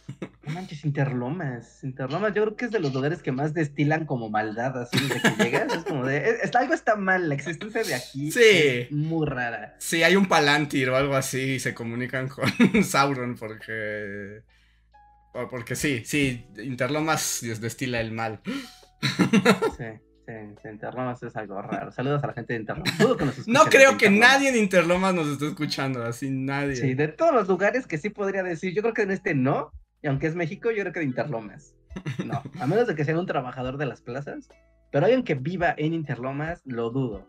No 0.44 0.52
manches, 0.52 0.84
Interlomas. 0.84 1.82
Interlomas, 1.82 2.32
yo 2.32 2.44
creo 2.44 2.56
que 2.56 2.66
es 2.66 2.70
de 2.70 2.78
los 2.78 2.94
lugares 2.94 3.22
que 3.22 3.32
más 3.32 3.54
destilan 3.54 4.06
como 4.06 4.30
maldad, 4.30 4.82
así 4.82 5.00
desde 5.00 5.20
que 5.20 5.42
llegas. 5.42 5.74
Es 5.74 5.82
como 5.82 6.06
de. 6.06 6.48
algo 6.54 6.74
está 6.74 6.94
mal, 6.94 7.28
la 7.28 7.34
existencia 7.34 7.82
de 7.82 7.96
aquí 7.96 8.30
sí. 8.30 8.40
es 8.40 8.92
muy 8.92 9.26
rara. 9.26 9.74
Sí, 9.80 10.04
hay 10.04 10.14
un 10.14 10.28
Palantir 10.28 10.88
o 10.90 10.96
algo 10.96 11.16
así 11.16 11.54
y 11.54 11.58
se 11.58 11.74
comunican 11.74 12.28
con 12.28 12.44
Sauron 12.84 13.34
porque. 13.34 14.42
Porque 15.50 15.74
sí, 15.74 16.04
sí, 16.04 16.46
Interlomas 16.58 17.40
destila 17.60 18.00
el 18.00 18.12
mal. 18.12 18.42
Sí. 19.76 20.05
En, 20.26 20.56
Interlomas 20.64 21.22
es 21.22 21.36
algo 21.36 21.60
raro. 21.62 21.92
Saludos 21.92 22.22
a 22.24 22.28
la 22.28 22.32
gente 22.32 22.54
de 22.54 22.60
Interlomas. 22.60 23.46
no 23.46 23.64
creo 23.66 23.96
que 23.96 24.10
nadie 24.10 24.48
en 24.48 24.56
Interlomas 24.56 25.14
nos 25.14 25.28
esté 25.28 25.46
escuchando, 25.48 26.04
así 26.04 26.30
nadie. 26.30 26.76
Sí, 26.76 26.94
de 26.94 27.08
todos 27.08 27.32
los 27.32 27.48
lugares 27.48 27.86
que 27.86 27.98
sí 27.98 28.10
podría 28.10 28.42
decir, 28.42 28.74
yo 28.74 28.82
creo 28.82 28.94
que 28.94 29.02
en 29.02 29.12
este 29.12 29.34
no, 29.34 29.72
y 30.02 30.08
aunque 30.08 30.26
es 30.26 30.34
México, 30.34 30.70
yo 30.70 30.82
creo 30.82 30.92
que 30.92 31.00
de 31.00 31.06
Interlomas. 31.06 31.74
No, 32.24 32.42
a 32.60 32.66
menos 32.66 32.86
de 32.86 32.94
que 32.94 33.04
sea 33.04 33.18
un 33.18 33.26
trabajador 33.26 33.78
de 33.78 33.86
las 33.86 34.02
plazas, 34.02 34.48
pero 34.90 35.06
alguien 35.06 35.22
que 35.24 35.34
viva 35.34 35.74
en 35.76 35.94
Interlomas, 35.94 36.60
lo 36.64 36.90
dudo. 36.90 37.26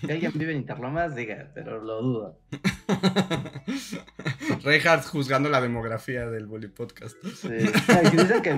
Si 0.00 0.10
alguien 0.10 0.32
vive 0.34 0.52
en 0.52 0.58
Interlomas, 0.58 1.14
diga, 1.14 1.50
pero 1.54 1.82
lo 1.82 2.02
dudo. 2.02 2.40
Reinhardt 4.62 5.04
juzgando 5.06 5.48
la 5.48 5.60
demografía 5.60 6.26
del 6.26 6.46
Bully 6.46 6.68
Podcast. 6.68 7.16
Sí. 7.22 7.66
si 8.10 8.16
dicen 8.16 8.42
que 8.42 8.50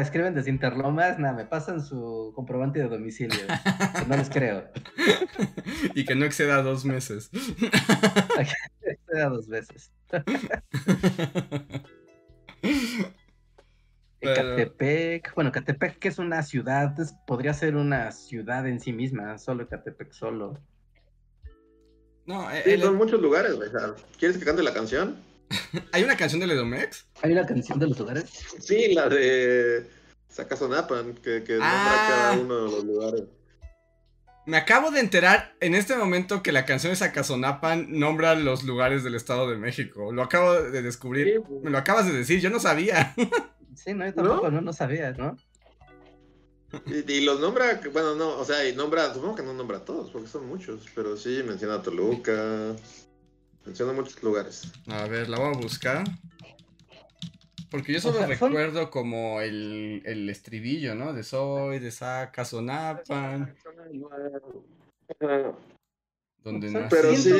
escriben 0.00 0.34
desde 0.34 0.50
Interlomas, 0.50 1.18
nada, 1.18 1.34
me 1.34 1.44
pasan 1.44 1.82
su 1.82 2.32
comprobante 2.34 2.80
de 2.80 2.88
domicilio. 2.88 3.40
no 4.08 4.16
les 4.16 4.30
creo. 4.30 4.70
y 5.94 6.04
que 6.04 6.14
no 6.14 6.24
exceda 6.24 6.62
dos 6.62 6.84
meses. 6.84 7.30
exceda 8.82 9.28
dos 9.28 9.48
veces. 14.22 14.44
Catepec, 14.44 15.34
bueno, 15.34 15.52
Catepec 15.52 15.98
que 15.98 16.08
es 16.08 16.18
una 16.18 16.42
ciudad, 16.42 16.94
podría 17.26 17.54
ser 17.54 17.76
una 17.76 18.12
ciudad 18.12 18.66
en 18.66 18.80
sí 18.80 18.92
misma, 18.92 19.38
solo 19.38 19.68
Catepec 19.68 20.12
solo. 20.12 20.58
No, 22.24 22.48
sí, 22.64 22.78
son 22.78 22.96
muchos 22.96 23.20
lugares, 23.20 23.56
¿Quieres 24.18 24.38
que 24.38 24.44
cante 24.44 24.62
la 24.62 24.72
canción? 24.72 25.16
¿Hay 25.92 26.04
una 26.04 26.16
canción 26.16 26.40
de 26.40 26.46
Ledomex? 26.46 27.06
¿Hay 27.22 27.32
una 27.32 27.46
canción 27.46 27.78
de 27.78 27.88
los 27.88 27.98
lugares? 27.98 28.30
Sí, 28.60 28.94
la 28.94 29.08
de 29.08 29.86
Sacazonapan, 30.28 31.14
que, 31.14 31.42
que 31.42 31.52
nombra 31.52 31.70
ah. 31.70 32.06
cada 32.08 32.40
uno 32.40 32.64
de 32.64 32.70
los 32.70 32.84
lugares. 32.84 33.22
Me 34.44 34.56
acabo 34.56 34.90
de 34.90 34.98
enterar 34.98 35.54
en 35.60 35.76
este 35.76 35.96
momento 35.96 36.42
que 36.42 36.50
la 36.50 36.64
canción 36.64 36.92
de 36.92 36.96
Sacazonapan 36.96 37.86
nombra 37.90 38.34
los 38.34 38.64
lugares 38.64 39.04
del 39.04 39.14
Estado 39.14 39.48
de 39.48 39.56
México. 39.56 40.12
Lo 40.12 40.22
acabo 40.22 40.54
de 40.54 40.82
descubrir. 40.82 41.42
Pues. 41.42 41.62
Me 41.62 41.70
lo 41.70 41.78
acabas 41.78 42.06
de 42.06 42.12
decir, 42.12 42.40
yo 42.40 42.50
no 42.50 42.58
sabía. 42.58 43.14
Sí, 43.76 43.94
no, 43.94 44.06
yo 44.06 44.14
tampoco, 44.14 44.50
¿no? 44.50 44.60
No, 44.60 44.72
sabía, 44.72 45.12
¿no? 45.12 45.36
Y, 46.86 47.20
los 47.20 47.38
nombra, 47.40 47.80
bueno, 47.92 48.14
no, 48.14 48.38
o 48.38 48.44
sea, 48.44 48.66
y 48.66 48.74
nombra, 48.74 49.12
supongo 49.12 49.34
que 49.34 49.42
no 49.42 49.52
nombra 49.52 49.78
a 49.78 49.84
todos, 49.84 50.10
porque 50.10 50.28
son 50.28 50.46
muchos, 50.46 50.86
pero 50.94 51.16
sí 51.18 51.42
menciona 51.46 51.74
a 51.74 51.82
Toluca, 51.82 52.74
menciona 53.66 53.92
muchos 53.92 54.22
lugares. 54.22 54.72
A 54.88 55.06
ver, 55.06 55.28
la 55.28 55.38
voy 55.38 55.54
a 55.54 55.58
buscar. 55.58 56.04
Porque 57.70 57.92
yo 57.94 58.00
solo 58.00 58.26
recuerdo 58.26 58.90
como 58.90 59.40
el, 59.40 60.02
el, 60.04 60.28
estribillo, 60.28 60.94
¿no? 60.94 61.14
De 61.14 61.22
Soy, 61.22 61.78
de 61.78 61.90
Saca, 61.90 62.44
Sonapan. 62.44 63.54
Donde 66.44 66.70
no 66.70 66.88
Pero 66.90 67.14
sí, 67.14 67.30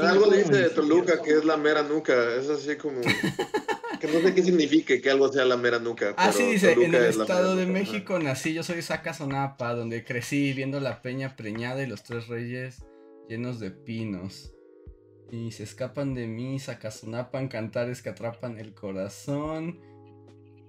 algo 0.00 0.30
dice 0.30 0.52
de 0.52 0.70
Toluca 0.70 1.22
que 1.22 1.30
es 1.30 1.44
la 1.44 1.56
mera 1.56 1.82
nuca. 1.82 2.34
Es 2.34 2.48
así 2.48 2.76
como. 2.76 3.00
que 4.00 4.06
no 4.08 4.20
sé 4.20 4.34
qué 4.34 4.42
signifique 4.42 5.00
que 5.00 5.10
algo 5.10 5.32
sea 5.32 5.44
la 5.44 5.56
mera 5.56 5.78
nuca. 5.78 6.14
Ah, 6.16 6.32
sí, 6.32 6.44
dice: 6.44 6.72
En 6.72 6.94
el 6.94 7.04
Estado 7.04 7.54
de 7.54 7.66
México 7.66 8.18
nací, 8.18 8.54
yo 8.54 8.62
soy 8.62 8.82
Sonapa, 8.82 9.74
donde 9.74 10.04
crecí 10.04 10.52
viendo 10.52 10.80
la 10.80 11.02
peña 11.02 11.36
preñada 11.36 11.82
y 11.82 11.86
los 11.86 12.02
tres 12.02 12.26
reyes 12.28 12.84
llenos 13.28 13.60
de 13.60 13.70
pinos. 13.70 14.52
Y 15.30 15.52
se 15.52 15.62
escapan 15.62 16.14
de 16.14 16.26
mí, 16.26 16.58
Sacazonapan, 16.58 17.48
cantares 17.48 18.02
que 18.02 18.08
atrapan 18.08 18.58
el 18.58 18.74
corazón. 18.74 19.78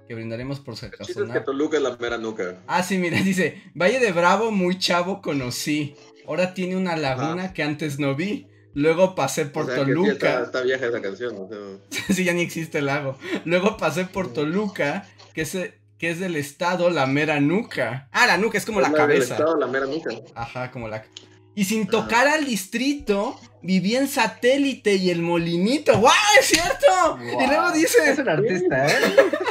Que 0.09 0.15
brindaremos 0.15 0.59
por 0.59 0.75
Sacazonapan. 0.75 1.33
que 1.33 1.39
Toluca 1.41 1.77
es 1.77 1.83
la 1.83 1.95
mera 1.95 2.17
nuca. 2.17 2.63
Ah, 2.65 2.81
sí, 2.81 2.97
mira, 2.97 3.17
dice: 3.23 3.61
Valle 3.75 3.99
de 3.99 4.11
Bravo, 4.11 4.49
muy 4.49 4.79
chavo 4.79 5.21
conocí. 5.21 5.95
Ahora 6.27 6.55
tiene 6.55 6.75
una 6.77 6.97
laguna 6.97 7.53
que 7.53 7.61
antes 7.61 7.99
no 7.99 8.15
vi. 8.15 8.47
Luego 8.73 9.13
pasé 9.13 9.45
por 9.45 9.67
Toluca. 9.67 10.41
está, 10.45 10.61
vieja 10.61 10.87
esa 10.87 10.99
canción. 10.99 11.47
sí, 12.09 12.23
ya 12.23 12.33
ni 12.33 12.41
existe 12.41 12.79
el 12.79 12.87
lago. 12.87 13.19
Luego 13.45 13.77
pasé 13.77 14.05
por 14.05 14.33
Toluca, 14.33 15.07
que 15.35 15.41
es, 15.41 15.55
que 15.99 16.09
es 16.09 16.19
del 16.19 16.37
estado 16.37 16.89
La 16.89 17.05
Mera 17.05 17.39
Nuca. 17.39 18.09
Ah, 18.11 18.25
la 18.25 18.37
nuca 18.37 18.57
es 18.57 18.65
como 18.65 18.81
la, 18.81 18.91
cabeza. 18.91 19.35
Del 19.35 19.43
estado 19.43 19.57
La 19.59 19.67
Mera 19.67 19.85
Nuca. 19.85 20.09
Ajá, 20.33 20.71
como 20.71 20.87
la. 20.87 21.05
Y 21.53 21.65
sin 21.65 21.85
tocar 21.85 22.27
al 22.27 22.45
distrito, 22.45 23.39
viví 23.61 23.95
en 23.95 24.07
satélite 24.07 24.95
y 24.95 25.11
el 25.11 25.21
molinito. 25.21 25.99
¡Guau! 25.99 26.15
¡Es 26.39 26.47
cierto! 26.47 27.19
Y 27.21 27.45
luego 27.45 27.71
dice. 27.73 28.09
Es 28.09 28.17
un 28.17 28.29
artista, 28.29 28.87
¿eh? 28.87 28.97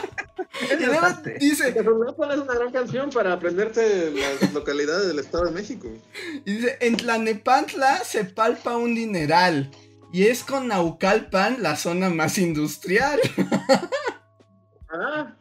y 1.40 1.50
dice. 1.50 1.68
es 1.68 1.86
una 1.86 2.54
gran 2.54 2.72
canción 2.72 3.10
para 3.10 3.32
aprenderte 3.32 4.10
las 4.10 4.52
localidades 4.54 5.08
del 5.08 5.18
Estado 5.18 5.46
de 5.46 5.50
México. 5.52 5.88
Y 6.44 6.52
dice: 6.52 6.76
En 6.80 6.96
Tlanepantla 6.96 8.04
se 8.04 8.24
palpa 8.24 8.76
un 8.76 8.94
dineral. 8.94 9.70
Y 10.10 10.26
es 10.26 10.42
con 10.42 10.68
Naucalpan 10.68 11.62
la 11.62 11.76
zona 11.76 12.10
más 12.10 12.38
industrial. 12.38 13.20
Ah. 14.90 15.36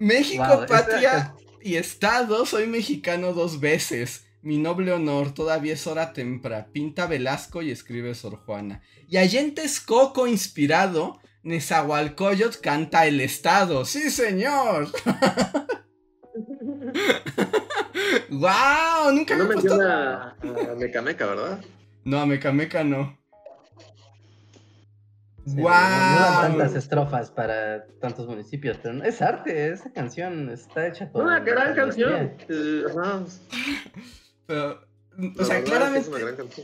México, 0.00 0.66
patria 0.68 1.32
y 1.62 1.76
Estado. 1.76 2.44
Soy 2.44 2.66
mexicano 2.66 3.32
dos 3.32 3.60
veces. 3.60 4.24
Mi 4.42 4.58
noble 4.58 4.92
honor, 4.92 5.32
todavía 5.32 5.74
es 5.74 5.86
hora 5.86 6.12
temprana. 6.12 6.66
Pinta 6.72 7.06
Velasco 7.06 7.62
y 7.62 7.70
escribe 7.70 8.14
Sor 8.16 8.36
Juana. 8.44 8.82
Y 9.08 9.16
allá 9.16 9.40
en 9.40 9.54
Texcoco, 9.54 10.26
inspirado, 10.26 11.20
Nezahualcóyotl 11.48 12.60
canta 12.60 13.06
el 13.06 13.22
Estado. 13.22 13.86
¡Sí, 13.86 14.10
señor! 14.10 14.88
¡Wow! 18.30 19.12
Nunca 19.14 19.34
no 19.34 19.44
me 19.44 19.54
menciona 19.54 20.36
a 20.42 20.74
Mecameca, 20.76 21.26
¿verdad? 21.26 21.60
No, 22.04 22.20
a 22.20 22.26
Mecameca 22.26 22.84
no. 22.84 23.18
¡Wow! 25.46 25.62
No 25.62 25.70
dan 25.70 26.48
tantas 26.48 26.74
estrofas 26.74 27.30
para 27.30 27.86
tantos 27.98 28.26
municipios, 28.26 28.76
pero 28.82 29.02
es 29.02 29.22
arte, 29.22 29.72
esa 29.72 29.90
canción 29.90 30.50
está 30.50 30.86
hecha 30.86 31.10
con. 31.10 31.24
Una 31.24 31.40
gran 31.40 31.74
canción. 31.74 32.34
Pero 34.46 34.86
o 35.38 35.44
sea, 35.44 35.62
claramente 35.64 36.10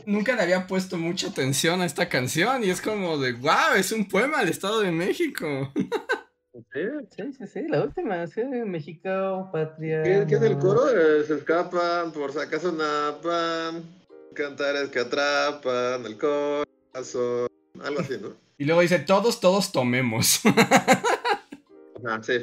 nunca 0.05 0.35
le 0.35 0.41
había 0.41 0.65
puesto 0.65 0.97
mucha 0.97 1.27
atención 1.27 1.81
a 1.81 1.85
esta 1.85 2.07
canción 2.07 2.63
y 2.63 2.69
es 2.69 2.79
como 2.79 3.17
de, 3.17 3.33
wow, 3.33 3.75
es 3.75 3.91
un 3.91 4.07
poema 4.07 4.39
del 4.39 4.49
Estado 4.49 4.81
de 4.81 4.91
México. 4.91 5.71
Sí, 6.73 6.81
sí, 7.37 7.47
sí, 7.47 7.67
la 7.67 7.83
última, 7.83 8.25
sí, 8.27 8.41
México, 8.65 9.49
patria. 9.51 10.03
¿Qué, 10.03 10.35
es 10.35 10.41
el 10.41 10.57
coro? 10.57 10.87
Eh, 10.89 11.25
se 11.25 11.35
escapan, 11.35 12.13
por 12.13 12.31
si 12.31 12.39
acaso 12.39 12.71
napan, 12.71 13.83
cantares 14.33 14.87
que 14.89 14.99
atrapan, 14.99 16.05
el 16.05 16.17
corazón, 16.17 17.49
algo 17.83 17.99
así, 17.99 18.13
¿no? 18.21 18.29
Y 18.57 18.63
luego 18.63 18.79
dice, 18.79 18.99
todos, 18.99 19.41
todos 19.41 19.73
tomemos. 19.73 20.39
Ah, 22.07 22.19
sí. 22.21 22.33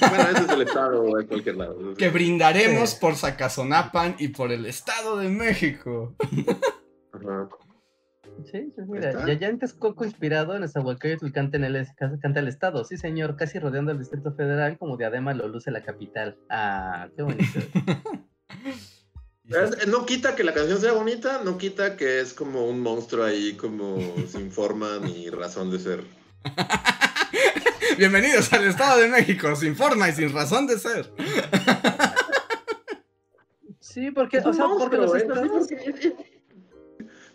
Bueno, 0.00 0.24
ese 0.32 0.44
es 0.44 0.48
el 0.48 0.62
estado 0.62 1.16
de 1.16 1.26
cualquier 1.26 1.56
lado. 1.56 1.94
Que 1.96 2.08
brindaremos 2.10 2.94
por 2.94 3.14
Zacazonapan 3.16 4.16
y 4.18 4.28
por 4.28 4.50
el 4.50 4.66
Estado 4.66 5.18
de 5.18 5.28
México. 5.28 6.14
Sí, 8.50 8.72
sí, 8.74 8.82
mira, 8.88 9.32
ya 9.34 9.48
en 9.48 9.58
Texcoco 9.58 10.04
inspirado 10.04 10.56
en 10.56 10.64
Esahualcoyotl 10.64 11.30
canta, 11.30 11.56
en 11.56 11.64
el, 11.64 11.86
canta 12.20 12.40
el 12.40 12.48
Estado, 12.48 12.84
sí 12.84 12.96
señor, 12.96 13.36
casi 13.36 13.60
rodeando 13.60 13.92
el 13.92 13.98
Distrito 13.98 14.32
Federal 14.34 14.76
como 14.76 14.96
diadema 14.96 15.32
lo 15.34 15.46
luce 15.46 15.70
la 15.70 15.82
capital. 15.82 16.36
Ah, 16.50 17.08
qué 17.16 17.22
bonito. 17.22 17.60
no 19.88 20.04
quita 20.04 20.34
que 20.34 20.42
la 20.42 20.52
canción 20.52 20.80
sea 20.80 20.92
bonita, 20.92 21.42
no 21.44 21.58
quita 21.58 21.96
que 21.96 22.20
es 22.20 22.34
como 22.34 22.66
un 22.66 22.80
monstruo 22.80 23.24
ahí, 23.24 23.54
como 23.54 23.98
sin 24.26 24.50
forma 24.50 24.98
ni 24.98 25.30
razón 25.30 25.70
de 25.70 25.78
ser. 25.78 26.04
Bienvenidos 27.96 28.52
al 28.52 28.64
Estado 28.64 29.00
de 29.00 29.08
México, 29.08 29.54
sin 29.54 29.76
forma 29.76 30.08
y 30.08 30.12
sin 30.12 30.32
razón 30.32 30.66
de 30.66 30.78
ser. 30.78 31.12
Sí, 33.80 34.10
porque, 34.10 34.38
o 34.38 34.52
sea, 34.52 34.66
porque 34.78 34.96
los 34.96 35.14
estados... 35.14 35.68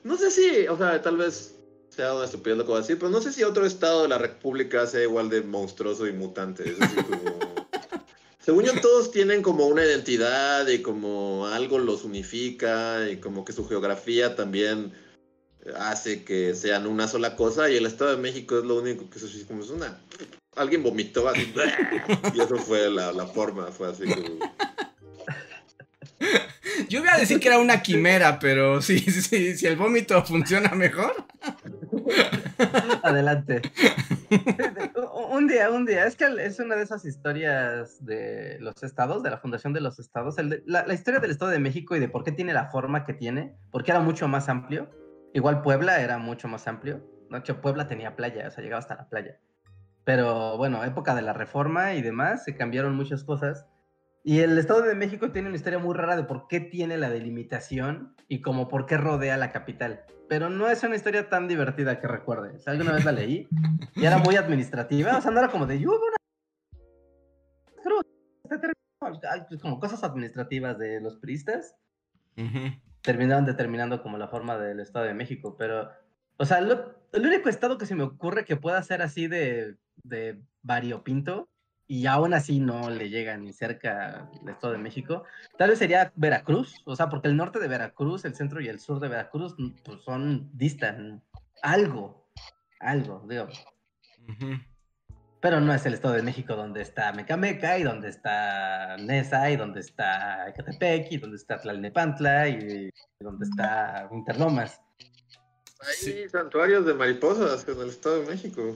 No 0.04 0.18
sé 0.18 0.32
si, 0.32 0.68
o 0.68 0.78
sea, 0.78 1.02
tal 1.02 1.18
vez 1.18 1.56
sea 1.90 2.14
una 2.14 2.26
estupidez 2.26 2.58
lo 2.58 2.64
que 2.66 2.70
voy 2.70 2.80
a 2.80 2.82
decir, 2.82 2.98
pero 2.98 3.10
no 3.10 3.22
sé 3.22 3.32
si 3.32 3.44
otro 3.44 3.66
estado 3.66 4.04
de 4.04 4.10
la 4.10 4.18
República 4.18 4.86
sea 4.88 5.04
igual 5.04 5.30
de 5.30 5.42
monstruoso 5.42 6.08
y 6.08 6.14
mutante. 6.14 6.70
Es 6.70 6.80
decir, 6.80 7.06
como... 7.06 7.40
Según 8.40 8.64
yo, 8.64 8.74
todos 8.82 9.12
tienen 9.12 9.42
como 9.42 9.68
una 9.68 9.86
identidad 9.86 10.68
y 10.68 10.82
como 10.82 11.46
algo 11.48 11.78
los 11.78 12.04
unifica 12.04 13.10
y 13.10 13.18
como 13.18 13.46
que 13.46 13.54
su 13.54 13.68
geografía 13.68 14.36
también 14.36 14.94
hace 15.78 16.24
que 16.24 16.56
sean 16.56 16.88
una 16.88 17.08
sola 17.08 17.36
cosa 17.36 17.70
y 17.70 17.78
el 17.78 17.86
Estado 17.86 18.12
de 18.12 18.22
México 18.22 18.58
es 18.58 18.66
lo 18.66 18.80
único 18.80 19.10
que 19.10 19.20
es 19.20 19.46
como 19.48 19.64
es 19.64 19.70
una... 19.70 20.02
Alguien 20.56 20.84
vomitó 20.84 21.28
así 21.30 21.54
y 22.34 22.42
eso 22.42 22.58
fue 22.58 22.90
la, 22.90 23.12
la 23.12 23.26
forma, 23.26 23.68
fue 23.68 23.90
así 23.90 24.04
como... 24.06 24.40
Yo 26.90 27.02
voy 27.02 27.10
a 27.10 27.18
decir 27.18 27.40
que 27.40 27.48
era 27.48 27.60
una 27.60 27.82
quimera, 27.82 28.40
pero 28.40 28.82
sí, 28.82 29.00
sí, 29.00 29.56
si 29.58 29.68
el 29.68 29.76
vómito 29.76 30.24
funciona 30.24 30.70
mejor. 30.72 31.14
Adelante. 33.04 33.62
Un 35.32 35.48
día, 35.48 35.70
un 35.70 35.86
día. 35.86 36.06
Es 36.06 36.16
que 36.16 36.26
es 36.40 36.60
una 36.60 36.76
de 36.76 36.84
esas 36.84 37.06
historias 37.06 38.04
de 38.06 38.58
los 38.60 38.82
estados, 38.84 39.24
de 39.24 39.30
la 39.30 39.38
fundación 39.38 39.74
de 39.74 39.82
los 39.82 40.00
estados. 40.00 40.36
la, 40.66 40.94
historia 40.94 41.20
del 41.20 41.32
Estado 41.32 41.52
de 41.52 41.60
México 41.60 41.96
y 41.96 42.00
de 42.00 42.10
por 42.10 42.24
qué 42.24 42.32
tiene 42.32 42.54
la 42.54 42.70
forma 42.70 43.06
que 43.06 43.14
tiene, 43.14 43.56
porque 43.72 43.92
era 43.92 44.00
mucho 44.00 44.28
más 44.28 44.50
amplio. 44.50 44.90
Igual 45.34 45.62
Puebla 45.62 46.02
era 46.02 46.18
mucho 46.18 46.48
más 46.48 46.68
amplio. 46.68 47.04
No, 47.30 47.44
que 47.44 47.54
Puebla 47.54 47.88
tenía 47.88 48.16
playa, 48.16 48.48
o 48.48 48.52
sea, 48.52 48.64
llegaba 48.64 48.80
hasta 48.80 48.96
la 48.96 49.08
playa. 49.08 49.40
Pero 50.04 50.58
bueno, 50.58 50.84
época 50.84 51.16
de 51.16 51.22
la 51.22 51.34
reforma 51.34 51.94
y 51.94 52.02
demás, 52.02 52.44
se 52.44 52.56
cambiaron 52.56 52.96
muchas 52.96 53.24
cosas. 53.24 53.68
Y 54.24 54.40
el 54.40 54.58
Estado 54.58 54.82
de 54.82 54.96
México 54.96 55.32
tiene 55.32 55.48
una 55.48 55.58
historia 55.58 55.80
muy 55.80 55.96
rara 55.96 56.16
de 56.16 56.24
por 56.24 56.48
qué 56.48 56.60
tiene 56.60 56.98
la 56.98 57.10
delimitación 57.10 58.16
y 58.28 58.42
como 58.42 58.68
por 58.68 58.86
qué 58.86 58.98
rodea 58.98 59.38
la 59.38 59.52
capital. 59.52 60.04
Pero 60.28 60.50
no 60.50 60.68
es 60.70 60.84
una 60.84 60.96
historia 60.96 61.30
tan 61.30 61.48
divertida 61.48 62.00
que 62.00 62.08
recuerde. 62.08 62.58
O 62.58 62.60
sea, 62.60 62.74
alguna 62.74 62.92
vez 62.92 63.06
la 63.06 63.12
leí 63.12 63.48
y 63.96 64.06
era 64.06 64.18
muy 64.18 64.36
administrativa. 64.36 65.18
O 65.18 65.22
sea, 65.22 65.32
no 65.32 65.40
era 65.40 65.50
como 65.50 65.66
de, 65.66 65.80
yo 65.80 65.90
una... 65.90 66.16
Pues 69.48 69.62
como 69.62 69.80
cosas 69.80 70.04
administrativas 70.04 70.78
de 70.78 71.02
los 71.02 71.18
priistas. 71.18 71.76
Terminaron 73.02 73.46
determinando 73.46 74.04
como 74.04 74.18
la 74.18 74.28
forma 74.28 74.58
del 74.58 74.80
Estado 74.82 75.06
de 75.06 75.14
México. 75.14 75.56
Pero, 75.58 75.90
o 76.40 76.46
sea, 76.46 76.60
el 76.60 77.26
único 77.26 77.50
estado 77.50 77.78
que 77.78 77.86
se 77.86 77.96
me 77.96 78.04
ocurre 78.04 78.46
que 78.46 78.56
pueda 78.56 78.82
ser 78.82 79.02
así 79.02 79.28
de, 79.28 79.76
de 80.04 80.42
variopinto 80.62 81.50
y 81.86 82.06
aún 82.06 82.34
así 82.34 82.60
no 82.60 82.90
le 82.90 83.10
llega 83.10 83.36
ni 83.36 83.52
cerca 83.52 84.30
al 84.42 84.50
Estado 84.50 84.74
de 84.74 84.80
México, 84.80 85.24
tal 85.58 85.72
vez 85.72 85.80
sería 85.80 86.14
Veracruz, 86.16 86.82
o 86.86 86.96
sea, 86.96 87.10
porque 87.10 87.28
el 87.28 87.36
norte 87.36 87.60
de 87.60 87.68
Veracruz, 87.68 88.26
el 88.26 88.36
centro 88.36 88.62
y 88.62 88.68
el 88.68 88.80
sur 88.80 89.00
de 89.00 89.08
Veracruz, 89.10 89.56
mm, 89.58 89.70
pues 89.84 90.02
son, 90.04 90.50
distan 90.54 91.24
algo, 91.64 92.30
algo, 92.80 93.26
digo. 93.28 93.48
Pero 95.42 95.60
no 95.60 95.74
es 95.74 95.86
el 95.86 95.96
Estado 95.96 96.14
de 96.14 96.22
México 96.22 96.56
donde 96.56 96.82
está 96.82 97.12
Mecameca 97.12 97.80
y 97.80 97.84
donde 97.84 98.10
está 98.10 98.96
Nesa 98.98 99.50
y 99.50 99.58
donde 99.58 99.80
está 99.80 100.48
Ecatepec 100.50 101.12
y 101.12 101.18
donde 101.18 101.38
está 101.38 101.60
Tlalnepantla 101.60 102.50
y 102.50 102.92
donde 103.20 103.46
está 103.46 104.08
Interlomas. 104.12 104.80
Hay 105.82 106.28
santuarios 106.30 106.86
de 106.86 106.94
mariposas 106.94 107.68
en 107.68 107.80
el 107.80 107.90
Estado 107.90 108.22
de 108.22 108.28
México. 108.28 108.76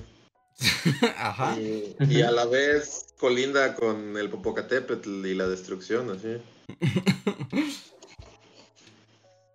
Ajá. 1.18 1.58
Y, 1.60 2.22
a 2.22 2.32
la 2.32 2.45
vez 2.45 3.08
colinda 3.20 3.76
con 3.76 4.18
el 4.18 4.30
Popocatépetl 4.30 5.26
y 5.26 5.34
la 5.34 5.47
destrucción, 5.47 6.10
así. 6.12 6.38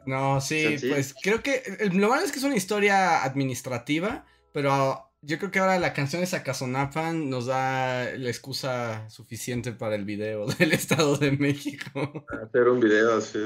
No, 0.07 0.40
sí, 0.40 0.78
pues 0.88 1.14
creo 1.22 1.42
que 1.42 1.62
lo 1.92 2.09
malo 2.09 2.24
es 2.24 2.32
que 2.32 2.38
es 2.38 2.44
una 2.44 2.57
historia 2.57 3.22
administrativa, 3.24 4.24
pero 4.55 5.09
yo 5.20 5.38
creo 5.38 5.51
que 5.51 5.59
ahora 5.59 5.78
la 5.78 5.92
canción 5.92 6.22
de 6.22 6.26
Sacazonapan 6.26 7.28
nos 7.28 7.44
da 7.44 8.11
la 8.16 8.28
excusa 8.30 9.09
suficiente 9.11 9.72
para 9.72 9.96
el 9.96 10.07
video 10.07 10.46
del 10.59 10.72
Estado 10.72 11.18
de 11.18 11.32
México. 11.32 12.24
Hacer 12.42 12.68
un 12.68 12.80
video 12.80 13.18
así. 13.18 13.38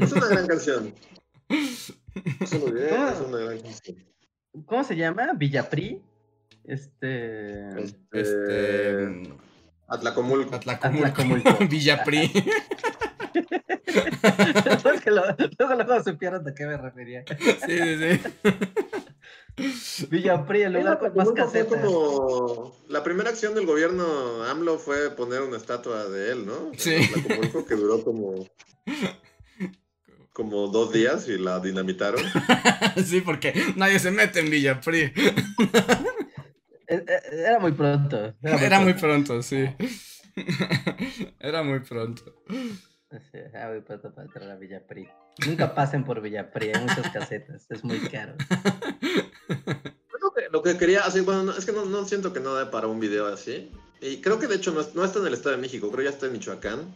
es 0.00 0.12
una 0.12 0.28
gran 0.28 0.46
canción. 0.46 0.94
¿Cómo 4.66 4.84
se 4.84 4.96
llama? 4.96 5.32
¿Villapri? 5.34 6.00
Este. 6.64 7.82
Este. 7.82 8.20
este 8.20 9.32
Atlacomulco. 9.88 10.54
Atlacomulco. 10.54 11.58
Villapri. 11.70 12.30
luego, 15.06 15.34
luego 15.58 16.04
supieron 16.04 16.44
de 16.44 16.54
qué 16.54 16.66
me 16.66 16.76
refería. 16.76 17.24
Sí, 17.66 17.66
sí, 17.66 17.96
sí. 17.96 18.20
Villapri, 20.08 20.62
el 20.62 20.72
lugar 20.72 20.98
con 20.98 21.14
más 21.14 21.30
casetas. 21.32 21.84
como 21.84 22.74
la 22.88 23.02
primera 23.02 23.28
acción 23.30 23.54
del 23.54 23.66
gobierno 23.66 24.44
AMLO 24.44 24.78
fue 24.78 25.10
poner 25.10 25.42
una 25.42 25.58
estatua 25.58 26.08
de 26.08 26.32
él, 26.32 26.46
¿no? 26.46 26.70
Sí. 26.76 26.96
Atlacomulco 26.96 27.66
que 27.66 27.74
duró 27.74 28.02
como 28.02 28.46
como 30.32 30.68
dos 30.68 30.92
días 30.92 31.28
y 31.28 31.38
la 31.38 31.60
dinamitaron. 31.60 32.22
sí, 33.04 33.20
porque 33.20 33.52
nadie 33.76 33.98
se 33.98 34.10
mete 34.10 34.40
en 34.40 34.50
Villapri. 34.50 35.00
Eh, 35.00 35.12
eh, 36.88 37.04
era 37.32 37.58
muy 37.58 37.72
pronto. 37.72 38.34
Era 38.42 38.80
muy, 38.80 38.94
pronto. 38.94 39.42
sí. 39.42 39.64
era 41.40 41.62
muy 41.62 41.80
pronto. 41.80 42.42
Sí, 43.10 43.38
era 43.38 43.70
muy 43.70 43.80
pronto 43.80 44.14
para 44.14 44.26
entrar 44.26 44.50
a 44.50 44.56
Villapri. 44.56 45.08
Nunca 45.46 45.74
pasen 45.74 46.04
por 46.04 46.20
Villapri, 46.20 46.72
hay 46.72 46.80
muchas 46.80 47.10
casetas, 47.10 47.66
es 47.70 47.84
muy 47.84 48.00
caro. 48.00 48.34
Lo 50.52 50.62
que, 50.62 50.76
quería, 50.76 51.00
así, 51.00 51.20
bueno, 51.20 51.52
es 51.56 51.64
que 51.64 51.72
no, 51.72 52.04
siento 52.04 52.32
que 52.32 52.40
no 52.40 52.54
dé 52.54 52.66
para 52.66 52.86
un 52.86 53.00
video 53.00 53.26
así. 53.26 53.72
Y 54.00 54.20
creo 54.20 54.38
que 54.38 54.46
de 54.46 54.56
hecho 54.56 54.72
no, 54.94 55.04
está 55.04 55.18
en 55.18 55.26
el 55.26 55.32
Estado 55.32 55.56
de 55.56 55.62
México, 55.62 55.88
creo 55.88 55.98
que 55.98 56.04
ya 56.04 56.10
está 56.10 56.26
en 56.26 56.32
Michoacán. 56.32 56.94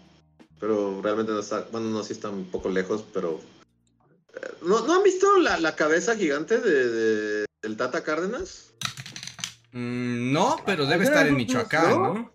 Pero 0.58 1.00
realmente 1.02 1.32
no 1.32 1.40
está, 1.40 1.66
bueno, 1.70 1.88
no, 1.88 2.02
sí 2.02 2.12
está 2.12 2.30
un 2.30 2.46
poco 2.46 2.68
lejos, 2.68 3.04
pero... 3.12 3.40
Eh, 4.34 4.48
¿No, 4.62 4.78
han 4.92 5.02
visto 5.02 5.26
la, 5.38 5.76
cabeza 5.76 6.16
gigante 6.16 6.58
de, 6.58 7.44
del 7.62 7.76
Tata 7.76 8.02
Cárdenas? 8.02 8.72
Mm, 9.72 10.32
no, 10.32 10.56
pero 10.64 10.86
debe 10.86 11.04
estar 11.04 11.26
en 11.26 11.36
Michoacán, 11.36 12.02
¿no? 12.02 12.32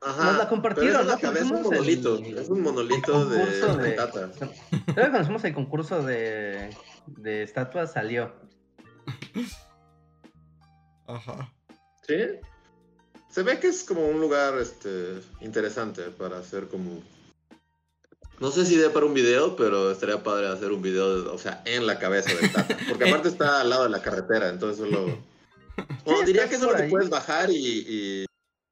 Ajá. 0.00 0.24
Nos 0.24 0.38
la 0.38 0.48
compartieron, 0.48 1.06
¿no? 1.06 1.14
Es 1.14 1.50
un 1.50 1.62
monolito, 1.62 2.18
es 2.18 2.48
un 2.50 2.60
monolito 2.60 3.26
de, 3.26 3.38
de, 3.82 3.92
Tata. 3.92 4.30
Creo 4.38 5.06
que 5.06 5.12
conocimos 5.12 5.44
el 5.44 5.54
concurso 5.54 6.02
de, 6.02 6.76
de 7.06 7.42
estatuas, 7.42 7.92
salió. 7.92 8.34
Ajá. 11.06 11.52
¿Sí? 12.06 12.16
Se 13.34 13.42
ve 13.42 13.58
que 13.58 13.66
es 13.66 13.82
como 13.82 14.06
un 14.06 14.20
lugar 14.20 14.56
este, 14.60 15.20
interesante 15.40 16.02
para 16.02 16.38
hacer 16.38 16.68
como... 16.68 17.02
No 18.38 18.52
sé 18.52 18.64
si 18.64 18.76
de 18.76 18.90
para 18.90 19.06
un 19.06 19.14
video, 19.14 19.56
pero 19.56 19.90
estaría 19.90 20.22
padre 20.22 20.46
hacer 20.46 20.70
un 20.70 20.80
video, 20.80 21.34
o 21.34 21.38
sea, 21.38 21.60
en 21.64 21.84
la 21.84 21.98
cabeza 21.98 22.32
del 22.32 22.52
Tata. 22.52 22.76
Porque 22.88 23.08
aparte 23.08 23.28
está 23.28 23.60
al 23.60 23.70
lado 23.70 23.82
de 23.84 23.90
la 23.90 24.02
carretera, 24.02 24.50
entonces 24.50 24.78
solo 24.78 25.18
o 26.04 26.22
diría 26.22 26.48
que 26.48 26.58
solo 26.58 26.76
te 26.76 26.88
puedes 26.88 27.10
bajar 27.10 27.50
y, 27.50 28.24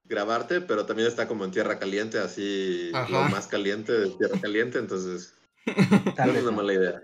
grabarte, 0.04 0.60
pero 0.60 0.86
también 0.86 1.08
está 1.08 1.26
como 1.26 1.44
en 1.44 1.50
tierra 1.50 1.80
caliente, 1.80 2.18
así 2.20 2.92
lo 3.08 3.22
más 3.22 3.48
caliente 3.48 3.92
de 3.92 4.10
tierra 4.10 4.40
caliente, 4.40 4.78
entonces 4.78 5.34
tal 6.16 6.30
vez 6.30 6.38
es 6.38 6.42
una 6.44 6.52
mala 6.52 6.74
idea. 6.74 7.02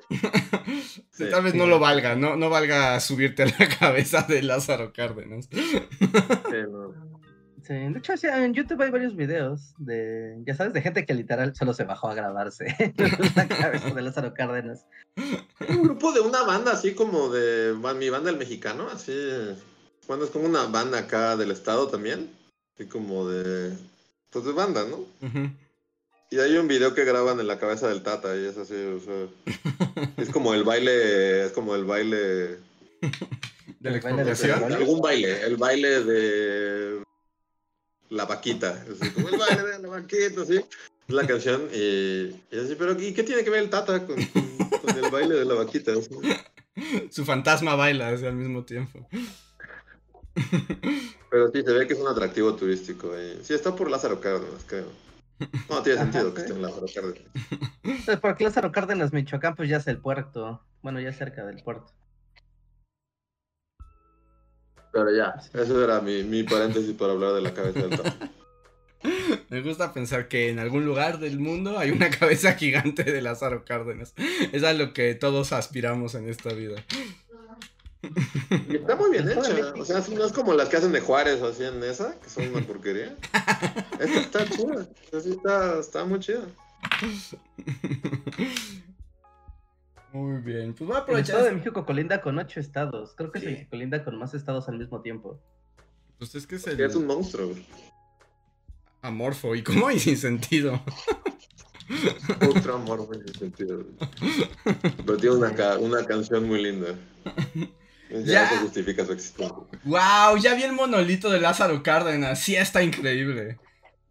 Tal 1.31 1.43
vez 1.43 1.55
no 1.55 1.67
lo 1.67 1.81
valga, 1.81 2.15
no, 2.15 2.37
no 2.37 2.51
valga 2.51 3.01
subirte 3.01 3.43
a 3.43 3.47
la 3.47 3.69
cabeza 3.81 4.23
de 4.23 4.43
Lázaro 4.43 4.93
Cárdenas. 4.93 5.49
Sí, 5.51 5.83
de 7.69 7.99
hecho, 7.99 8.15
en 8.23 8.55
YouTube 8.55 8.83
hay 8.83 8.91
varios 8.91 9.15
videos 9.15 9.75
de, 9.79 10.39
ya 10.47 10.55
sabes, 10.55 10.73
de 10.73 10.83
gente 10.83 11.05
que 11.05 11.15
literal 11.15 11.55
solo 11.55 11.75
se 11.75 11.85
bajó 11.85 12.09
a 12.09 12.15
grabarse 12.15 12.95
la 13.37 13.49
cabeza 13.49 13.91
de 13.91 14.03
Lázaro 14.03 14.35
Cárdenas. 14.35 14.87
Un 15.69 15.83
grupo 15.83 16.13
de 16.13 16.21
una 16.21 16.43
banda 16.45 16.73
así 16.73 16.95
como 16.95 17.29
de 17.29 17.75
mi 17.99 18.11
banda 18.11 18.31
el 18.31 18.39
mexicano, 18.39 18.89
así 18.91 19.13
bueno, 20.09 20.25
es 20.25 20.31
como 20.31 20.47
una 20.47 20.65
banda 20.65 21.01
acá 21.01 21.37
del 21.37 21.51
estado 21.51 21.89
también. 21.89 22.31
Así 22.75 22.87
como 22.89 23.29
de. 23.29 23.77
Pues 24.31 24.45
de 24.47 24.53
banda, 24.53 24.85
¿no? 24.85 25.05
Y 26.31 26.39
hay 26.39 26.57
un 26.57 26.67
video 26.67 26.95
que 26.95 27.05
graban 27.05 27.41
en 27.41 27.47
la 27.47 27.59
cabeza 27.59 27.89
del 27.89 28.03
Tata 28.03 28.35
y 28.35 28.47
es 28.47 28.57
así, 28.57 28.75
o 28.75 29.01
sea. 29.01 29.29
Es 30.17 30.31
como 30.31 30.55
el 30.55 30.65
baile, 30.65 31.47
es 31.47 31.53
como 31.53 31.75
el 31.75 31.85
baile... 31.85 32.59
¿De 33.81 33.91
la 33.91 33.97
expropiación? 33.99 34.73
Algún 34.73 35.01
baile, 35.01 35.43
el 35.45 35.57
baile 35.57 36.03
de 36.03 36.78
la 38.11 38.25
vaquita. 38.25 38.85
como 39.15 39.29
el 39.29 39.39
baile 39.39 39.63
de 39.63 39.79
la 39.81 39.89
vaquita, 39.89 40.45
sí. 40.45 40.61
La 41.09 41.27
canción 41.27 41.69
y, 41.73 42.35
así, 42.55 42.75
pero 42.79 43.01
¿y 43.01 43.15
qué 43.15 43.23
tiene 43.23 43.43
que 43.43 43.51
ver 43.51 43.63
el 43.63 43.71
Tata 43.71 44.07
con, 44.07 44.19
el 44.19 45.11
baile 45.11 45.37
de 45.37 45.45
la 45.45 45.55
vaquita? 45.55 45.93
Su 47.11 47.25
fantasma 47.25 47.75
baila 47.75 48.09
al 48.09 48.35
mismo 48.35 48.65
tiempo. 48.65 49.09
Pero 51.31 51.51
sí, 51.51 51.63
se 51.63 51.73
ve 51.73 51.87
que 51.87 51.95
es 51.95 52.01
un 52.01 52.09
atractivo 52.09 52.55
turístico. 52.55 53.13
Eh. 53.17 53.39
Sí, 53.43 53.55
está 53.55 53.75
por 53.75 53.91
Lázaro 53.91 54.21
Cárdenas, 54.21 54.65
creo. 54.67 54.87
No, 55.69 55.83
tiene 55.83 56.01
sentido 56.01 56.35
que 56.35 56.43
esté 56.43 56.53
en 56.53 56.63
Lázaro 56.63 56.87
Cárdenas. 56.93 57.23
Pues 58.05 58.21
porque 58.21 58.45
Lázaro 58.45 58.73
Cárdenas, 58.73 59.13
Michoacán, 59.13 59.57
pues 59.57 59.69
ya 59.69 59.79
es 59.79 59.87
el 59.87 59.99
puerto. 59.99 60.63
Bueno, 60.83 61.01
ya 61.01 61.13
cerca 61.13 61.45
del 61.45 61.63
puerto. 61.63 61.93
Pero 64.99 65.17
ya, 65.17 65.35
eso 65.55 65.85
era 65.85 66.01
mi, 66.01 66.25
mi 66.25 66.43
paréntesis 66.43 66.93
para 66.95 67.13
hablar 67.13 67.35
de 67.35 67.43
la 67.43 67.55
cabeza 67.55 67.87
del. 67.87 68.01
Me 69.49 69.63
gusta 69.63 69.93
pensar 69.93 70.27
que 70.27 70.51
en 70.51 70.59
algún 70.59 70.85
lugar 70.85 71.21
del 71.21 71.39
mundo 71.39 71.79
hay 71.79 71.91
una 71.91 72.11
cabeza 72.19 72.55
gigante 72.55 73.05
de 73.05 73.23
Lázaro 73.23 73.65
Cárdenas. 73.65 74.13
Es 74.53 74.65
a 74.65 74.73
lo 74.73 74.93
que 74.93 75.15
todos 75.15 75.53
aspiramos 75.53 76.17
en 76.17 76.29
esta 76.29 76.53
vida. 76.53 76.85
Y 78.69 78.77
está 78.77 78.97
muy 78.97 79.11
bien 79.11 79.29
hecha. 79.29 79.73
O 79.77 79.85
sea, 79.85 80.03
no 80.11 80.25
es 80.25 80.33
como 80.33 80.55
las 80.55 80.69
que 80.69 80.77
hacen 80.77 80.93
de 80.93 81.01
Juárez 81.01 81.41
o 81.43 81.49
así 81.49 81.65
en 81.65 81.83
esa, 81.85 82.19
que 82.21 82.29
son 82.29 82.49
una 82.49 82.67
porquería. 82.67 83.15
Esta 84.01 84.43
está 84.43 84.49
chida. 84.49 84.87
Está, 85.13 85.81
está 85.81 86.05
muy 86.05 86.19
chida. 86.21 86.43
Muy 90.13 90.41
bien. 90.41 90.75
Pues 90.75 90.89
voy 90.89 90.97
a 90.97 91.01
aprovechar. 91.01 91.37
El 91.37 91.41
estado 91.41 91.45
de 91.45 91.53
México 91.53 91.85
colinda 91.85 92.21
con 92.21 92.39
ocho 92.39 92.61
estados. 92.61 93.15
Creo 93.15 93.31
que 93.31 93.39
es 93.39 93.45
el 93.45 93.57
que 93.57 93.69
colinda 93.69 94.05
con 94.05 94.19
más 94.19 94.35
estados 94.35 94.69
al 94.69 94.79
mismo 94.79 95.01
tiempo. 95.03 95.41
Pues 96.19 96.35
es 96.35 96.47
que 96.47 96.57
es 96.57 96.67
el... 96.67 96.81
Es 96.81 96.95
un 96.95 97.07
monstruo. 97.07 97.55
Amorfo. 99.03 99.55
¿Y 99.55 99.63
cómo 99.63 99.89
hay 99.89 99.99
sin 99.99 100.17
sentido? 100.17 100.81
Otro 102.49 102.75
amorfo 102.75 103.15
sin 103.15 103.35
sentido. 103.35 103.85
Pero 105.07 105.17
tiene 105.17 105.37
una, 105.37 105.79
una 105.79 106.05
canción 106.05 106.47
muy 106.47 106.63
linda. 106.63 106.95
Ya, 108.11 108.49
se 108.49 108.57
justifica 108.59 109.05
su 109.05 109.13
existencia. 109.13 109.57
Wow, 109.85 110.39
ya 110.41 110.55
vi 110.55 110.63
el 110.63 110.73
monolito 110.73 111.31
de 111.31 111.41
Lázaro 111.41 111.83
Cárdenas. 111.83 112.41
Sí 112.41 112.57
está 112.57 112.83
increíble. 112.83 113.59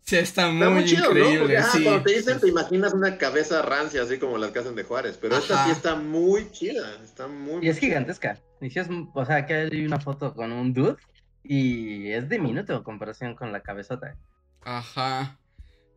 Sí 0.08 0.16
está 0.16 0.49
muy, 0.49 0.89
increíble. 0.89 1.60
¿no? 1.60 1.84
cuando 1.84 2.03
te 2.03 2.14
dicen, 2.14 2.39
te 2.39 2.47
imaginas 2.47 2.93
una 2.93 3.18
cabeza 3.18 3.62
rancia, 3.62 4.03
así 4.03 4.18
como 4.18 4.38
las 4.38 4.51
que 4.51 4.60
hacen 4.60 4.74
de 4.74 4.84
Juárez. 4.84 5.20
Pero 5.22 5.36
esta 5.36 5.66
sí 5.66 5.72
está 5.72 5.95
muy 5.95 6.49
chida. 6.51 6.97
Está 7.03 7.28
muy. 7.28 7.66
Y 7.66 7.68
es 7.68 7.78
gigantesca. 7.78 8.39
o 9.14 9.26
sea, 9.26 9.36
aquí 9.36 9.51
hay 9.51 9.86
una 9.86 9.99
foto 9.99 10.34
con 10.34 10.53
un 10.53 10.74
dude. 10.74 10.95
Y 11.43 12.10
es 12.12 12.30
diminuto 12.30 12.74
en 12.74 12.84
comparación 12.84 13.36
con 13.36 13.51
la 13.51 13.60
cabezota. 13.60 14.16
Ajá. 14.62 15.38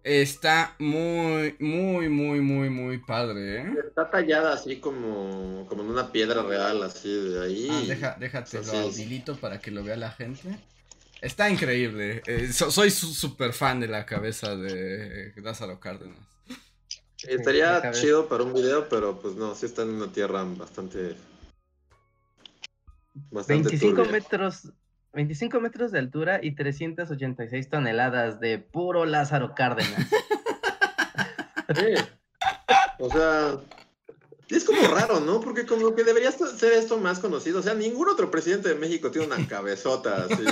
Está 0.02 0.74
muy, 0.80 1.54
muy, 1.60 2.08
muy, 2.08 2.40
muy, 2.40 2.68
muy 2.68 2.98
padre, 2.98 3.60
¿eh? 3.60 3.74
Está 3.86 4.10
tallada 4.10 4.54
así 4.54 4.76
como, 4.76 5.66
como 5.68 5.82
en 5.82 5.88
una 5.88 6.10
piedra 6.10 6.42
real, 6.42 6.82
así 6.82 7.12
de 7.12 7.44
ahí. 7.44 7.68
Ah, 7.70 7.82
deja, 7.86 8.16
déjate 8.18 8.60
lo 8.60 9.36
para 9.36 9.60
que 9.60 9.70
lo 9.70 9.84
vea 9.84 9.96
la 9.96 10.10
gente. 10.10 10.58
Está 11.20 11.50
increíble. 11.50 12.22
Eh, 12.26 12.52
soy 12.52 12.90
súper 12.90 13.52
fan 13.52 13.80
de 13.80 13.88
la 13.88 14.06
cabeza 14.06 14.56
de 14.56 15.32
Lázaro 15.36 15.78
Cárdenas. 15.78 16.18
estaría 17.28 17.90
chido 17.92 18.26
para 18.28 18.44
un 18.44 18.54
video, 18.54 18.88
pero 18.88 19.20
pues 19.20 19.34
no, 19.34 19.54
sí 19.54 19.66
está 19.66 19.82
en 19.82 19.90
una 19.90 20.10
tierra 20.10 20.44
bastante. 20.44 21.16
bastante 23.30 23.68
25 23.68 24.04
metros 24.06 24.72
25 25.12 25.60
metros 25.60 25.90
de 25.90 25.98
altura 25.98 26.40
y 26.42 26.54
386 26.54 27.68
toneladas 27.68 28.40
de 28.40 28.58
puro 28.58 29.04
Lázaro 29.04 29.54
Cárdenas. 29.54 30.06
Sí. 31.72 31.94
O 32.98 33.08
sea, 33.08 33.60
es 34.48 34.64
como 34.64 34.82
raro, 34.88 35.20
¿no? 35.20 35.40
Porque 35.40 35.64
como 35.66 35.94
que 35.94 36.02
debería 36.02 36.32
ser 36.32 36.72
esto 36.72 36.98
más 36.98 37.20
conocido. 37.20 37.60
O 37.60 37.62
sea, 37.62 37.74
ningún 37.74 38.08
otro 38.08 38.28
presidente 38.28 38.70
de 38.70 38.74
México 38.74 39.12
tiene 39.12 39.28
una 39.28 39.46
cabezota 39.46 40.24
así, 40.24 40.44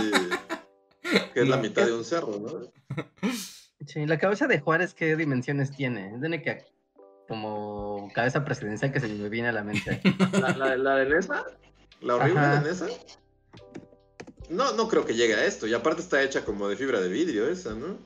que 1.35 1.41
es 1.41 1.49
la 1.49 1.57
mitad 1.57 1.87
de 1.87 1.93
un 1.93 2.05
cerro, 2.05 2.39
¿no? 2.39 2.73
Sí, 3.87 4.07
la 4.07 4.19
cabeza 4.19 4.47
de 4.47 4.61
Juárez, 4.61 4.95
¿qué 4.95 5.17
dimensiones 5.17 5.71
tiene? 5.71 6.13
Tiene 6.21 6.43
que 6.43 6.65
como 7.29 8.11
cabeza 8.15 8.45
presidencial 8.45 8.91
que 8.91 9.01
se 9.01 9.09
me 9.09 9.29
viene 9.29 9.49
a 9.49 9.53
la 9.53 9.63
mente. 9.63 10.01
¿La, 10.41 10.77
la, 10.77 10.97
de 10.97 11.07
Nesa? 11.07 11.45
¿La 12.01 12.17
horrible 12.17 12.41
de 12.41 12.61
Nesa? 12.63 12.87
No, 14.49 14.73
no 14.73 14.89
creo 14.89 15.05
que 15.05 15.15
llegue 15.15 15.35
a 15.35 15.45
esto. 15.45 15.67
Y 15.67 15.75
aparte 15.75 16.01
está 16.01 16.23
hecha 16.23 16.45
como 16.45 16.69
de 16.69 16.77
fibra 16.77 17.01
de 17.01 17.09
vidrio 17.09 17.49
esa, 17.49 17.75
¿no? 17.75 17.99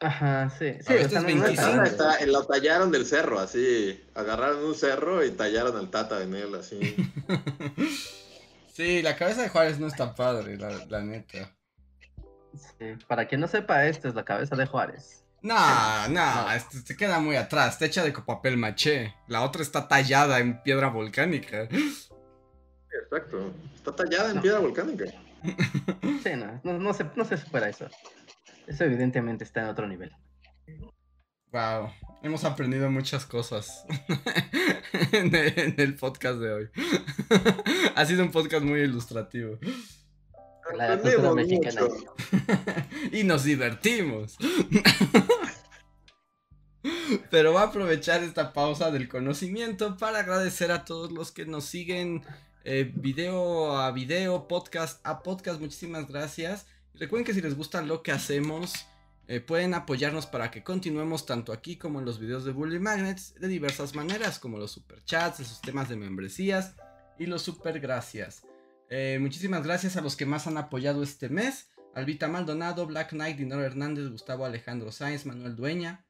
Ajá, 0.00 0.50
sí. 0.50 0.74
Sí, 0.86 0.94
este 0.94 1.16
es 1.16 1.24
25. 1.24 1.82
Está, 1.84 2.26
la 2.26 2.44
tallaron 2.44 2.90
del 2.90 3.06
cerro, 3.06 3.38
así. 3.38 4.02
Agarraron 4.14 4.64
un 4.64 4.74
cerro 4.74 5.24
y 5.24 5.30
tallaron 5.30 5.76
al 5.76 5.90
tata 5.90 6.22
en 6.22 6.34
él, 6.34 6.54
así. 6.54 6.96
sí, 8.74 9.00
la 9.00 9.16
cabeza 9.16 9.42
de 9.42 9.48
Juárez 9.48 9.78
no 9.78 9.86
está 9.86 10.14
padre, 10.14 10.58
la, 10.58 11.02
neta. 11.02 11.54
Sí, 12.54 12.96
para 13.06 13.26
quien 13.26 13.40
no 13.40 13.48
sepa, 13.48 13.86
esta 13.86 14.08
es 14.08 14.14
la 14.14 14.24
cabeza 14.24 14.56
de 14.56 14.66
Juárez. 14.66 15.24
No, 15.42 16.08
no, 16.08 16.46
se 16.84 16.96
queda 16.96 17.18
muy 17.18 17.34
atrás, 17.34 17.74
está 17.74 17.86
hecha 17.86 18.04
de 18.04 18.12
papel 18.12 18.56
maché. 18.56 19.14
La 19.26 19.42
otra 19.42 19.62
está 19.62 19.88
tallada 19.88 20.38
en 20.38 20.62
piedra 20.62 20.88
volcánica. 20.88 21.68
Exacto, 23.02 23.52
está 23.74 23.92
tallada 23.92 24.30
en 24.30 24.40
piedra 24.40 24.60
volcánica. 24.60 25.06
Sí, 26.22 26.30
no, 26.62 26.78
no, 26.78 26.94
se, 26.94 27.06
no 27.16 27.24
se 27.24 27.36
supera 27.36 27.68
eso. 27.68 27.88
Eso 28.66 28.84
evidentemente 28.84 29.42
está 29.42 29.62
en 29.62 29.68
otro 29.68 29.88
nivel. 29.88 30.12
Wow, 31.50 31.90
hemos 32.22 32.44
aprendido 32.44 32.90
muchas 32.90 33.26
cosas 33.26 33.84
en, 35.12 35.34
el, 35.76 35.96
podcast 35.96 36.38
de 36.38 36.52
hoy. 36.52 36.70
ha 37.94 38.06
sido 38.06 38.22
un 38.22 38.30
podcast 38.30 38.64
muy 38.64 38.80
ilustrativo. 38.80 39.58
La 40.76 40.98
cultura 40.98 41.34
mexicana. 41.34 41.82
y 43.12 43.24
nos 43.24 43.44
divertimos. 43.44 44.36
Pero 47.30 47.52
voy 47.52 47.60
a 47.60 47.66
aprovechar 47.66 48.22
esta 48.22 48.52
pausa 48.52 48.90
del 48.90 49.08
conocimiento 49.08 49.96
para 49.96 50.20
agradecer 50.20 50.72
a 50.72 50.84
todos 50.84 51.12
los 51.12 51.30
que 51.30 51.46
nos 51.46 51.64
siguen 51.64 52.22
eh, 52.64 52.90
video 52.94 53.76
a 53.76 53.90
video, 53.92 54.48
podcast 54.48 55.00
a 55.04 55.22
podcast. 55.22 55.60
Muchísimas 55.60 56.08
gracias. 56.08 56.66
recuerden 56.94 57.24
que 57.24 57.34
si 57.34 57.40
les 57.40 57.56
gusta 57.56 57.82
lo 57.82 58.02
que 58.02 58.12
hacemos, 58.12 58.86
eh, 59.28 59.40
pueden 59.40 59.74
apoyarnos 59.74 60.26
para 60.26 60.50
que 60.50 60.62
continuemos 60.62 61.26
tanto 61.26 61.52
aquí 61.52 61.76
como 61.76 62.00
en 62.00 62.04
los 62.04 62.18
videos 62.18 62.44
de 62.44 62.52
Bully 62.52 62.78
Magnets 62.78 63.34
de 63.34 63.48
diversas 63.48 63.94
maneras, 63.94 64.38
como 64.38 64.58
los 64.58 64.72
superchats, 64.72 65.40
esos 65.40 65.60
temas 65.60 65.88
de 65.88 65.96
membresías 65.96 66.74
y 67.18 67.26
los 67.26 67.42
super 67.42 67.78
gracias. 67.80 68.42
Eh, 68.94 69.18
muchísimas 69.18 69.64
gracias 69.64 69.96
a 69.96 70.02
los 70.02 70.16
que 70.16 70.26
más 70.26 70.46
han 70.46 70.58
apoyado 70.58 71.02
este 71.02 71.30
mes. 71.30 71.70
Albita 71.94 72.28
Maldonado, 72.28 72.84
Black 72.86 73.12
Knight, 73.12 73.38
Dinero 73.38 73.64
Hernández, 73.64 74.10
Gustavo 74.10 74.44
Alejandro 74.44 74.92
Sáenz, 74.92 75.24
Manuel 75.24 75.56
Dueña, 75.56 76.04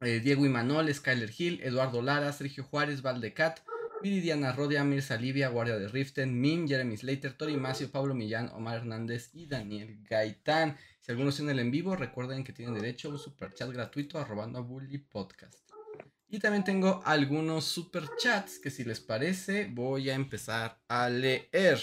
Diego 0.00 0.44
Imanol, 0.44 0.92
Skyler 0.92 1.32
Hill, 1.34 1.58
Eduardo 1.62 2.02
Lara, 2.02 2.30
Sergio 2.34 2.64
Juárez, 2.64 3.00
Valdecat, 3.00 3.60
Viridiana 4.02 4.52
Rodia, 4.52 4.84
Mirza 4.84 5.16
Livia, 5.16 5.48
Guardia 5.48 5.78
de 5.78 5.88
Riften, 5.88 6.38
Mim, 6.38 6.68
Jeremy 6.68 6.98
Slater, 6.98 7.32
Tori 7.32 7.56
Macio, 7.56 7.90
Pablo 7.90 8.14
Millán, 8.14 8.50
Omar 8.52 8.76
Hernández 8.76 9.30
y 9.32 9.46
Daniel 9.46 9.98
Gaitán. 10.02 10.76
Si 11.00 11.12
algunos 11.12 11.36
tienen 11.36 11.54
el 11.54 11.64
en 11.64 11.70
vivo, 11.70 11.96
recuerden 11.96 12.44
que 12.44 12.52
tienen 12.52 12.74
derecho 12.74 13.08
a 13.08 13.12
un 13.12 13.18
super 13.18 13.54
chat 13.54 13.70
gratuito 13.70 14.18
arrobando 14.18 14.58
a 14.58 14.62
Bully 14.62 14.98
Podcast. 14.98 15.65
Y 16.36 16.38
también 16.38 16.64
tengo 16.64 17.00
algunos 17.06 17.64
super 17.64 18.10
chats 18.18 18.58
que 18.58 18.68
si 18.68 18.84
les 18.84 19.00
parece 19.00 19.70
voy 19.72 20.10
a 20.10 20.14
empezar 20.14 20.82
a 20.86 21.08
leer. 21.08 21.80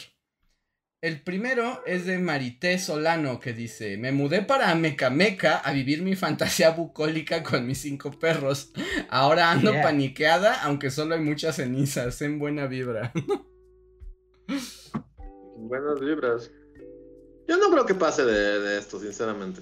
El 1.02 1.24
primero 1.24 1.82
es 1.88 2.06
de 2.06 2.20
Marité 2.20 2.78
Solano 2.78 3.40
que 3.40 3.54
dice, 3.54 3.98
me 3.98 4.12
mudé 4.12 4.44
para 4.44 4.76
Mecameca 4.76 5.58
a 5.58 5.74
vivir 5.74 6.04
mi 6.04 6.16
fantasía 6.16 6.70
bucólica 6.70 7.42
con 7.42 7.66
mis 7.66 7.80
cinco 7.80 8.12
perros. 8.12 8.72
Ahora 9.10 9.50
ando 9.50 9.72
paniqueada, 9.82 10.62
aunque 10.62 10.92
solo 10.92 11.16
hay 11.16 11.22
muchas 11.22 11.56
cenizas, 11.56 12.22
en 12.22 12.38
buena 12.38 12.68
vibra. 12.68 13.12
Buenas 15.58 16.00
vibras. 16.00 16.52
Yo 17.48 17.58
no 17.58 17.72
creo 17.72 17.88
que 17.88 17.96
pase 17.96 18.24
de, 18.24 18.78
esto, 18.78 19.00
sinceramente. 19.00 19.62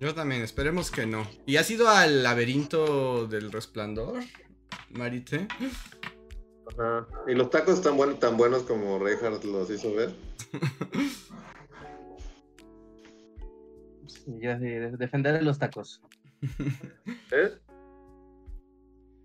Yo 0.00 0.14
también, 0.14 0.42
esperemos 0.42 0.90
que 0.90 1.06
no. 1.06 1.26
¿Y 1.44 1.56
has 1.56 1.70
ido 1.70 1.88
al 1.88 2.22
laberinto 2.22 3.26
del 3.26 3.50
resplandor, 3.50 4.22
Marité? 4.90 5.48
Ajá. 6.68 7.06
¿Y 7.26 7.34
los 7.34 7.50
tacos 7.50 7.82
tan, 7.82 7.96
tan 8.20 8.36
buenos 8.36 8.62
como 8.62 8.98
Reinhardt 8.98 9.44
los 9.44 9.70
hizo 9.70 9.92
ver? 9.94 10.14
Sí, 14.06 14.38
defender 14.98 15.42
los 15.42 15.58
tacos. 15.58 16.00
¿Eh? 17.32 17.50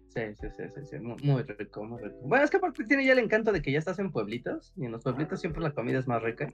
Sí, 0.09 0.21
sí, 0.39 0.47
sí, 0.55 0.81
sí, 0.85 0.99
muy, 0.99 1.41
rico, 1.43 1.83
muy 1.83 2.01
rico. 2.01 2.17
Bueno, 2.23 2.45
es 2.45 2.51
que 2.51 2.57
aparte 2.57 2.83
tiene 2.85 3.05
ya 3.05 3.13
el 3.13 3.19
encanto 3.19 3.51
de 3.51 3.61
que 3.61 3.71
ya 3.71 3.79
estás 3.79 3.99
en 3.99 4.11
pueblitos 4.11 4.71
y 4.75 4.85
en 4.85 4.91
los 4.91 5.03
pueblitos 5.03 5.39
siempre 5.39 5.61
la 5.61 5.73
comida 5.73 5.99
es 5.99 6.07
más 6.07 6.21
rica. 6.21 6.53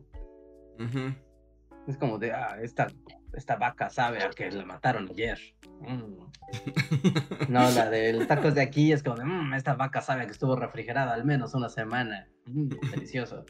Es 1.87 1.97
como 1.97 2.17
de, 2.17 2.31
ah, 2.31 2.57
esta, 2.61 2.87
esta 3.33 3.55
vaca 3.55 3.89
sabe 3.89 4.23
a 4.23 4.29
que 4.29 4.51
la 4.51 4.65
mataron 4.65 5.09
ayer. 5.09 5.39
Mm. 5.81 7.49
no, 7.49 7.71
la 7.71 7.89
del 7.89 8.27
tacos 8.27 8.55
de 8.55 8.61
aquí 8.61 8.91
es 8.91 9.03
como 9.03 9.15
de, 9.15 9.25
mmm, 9.25 9.53
esta 9.53 9.75
vaca 9.75 10.01
sabe 10.01 10.25
que 10.25 10.31
estuvo 10.31 10.55
refrigerada 10.55 11.13
al 11.13 11.25
menos 11.25 11.53
una 11.53 11.69
semana. 11.69 12.27
Mm, 12.45 12.69
delicioso. 12.91 13.45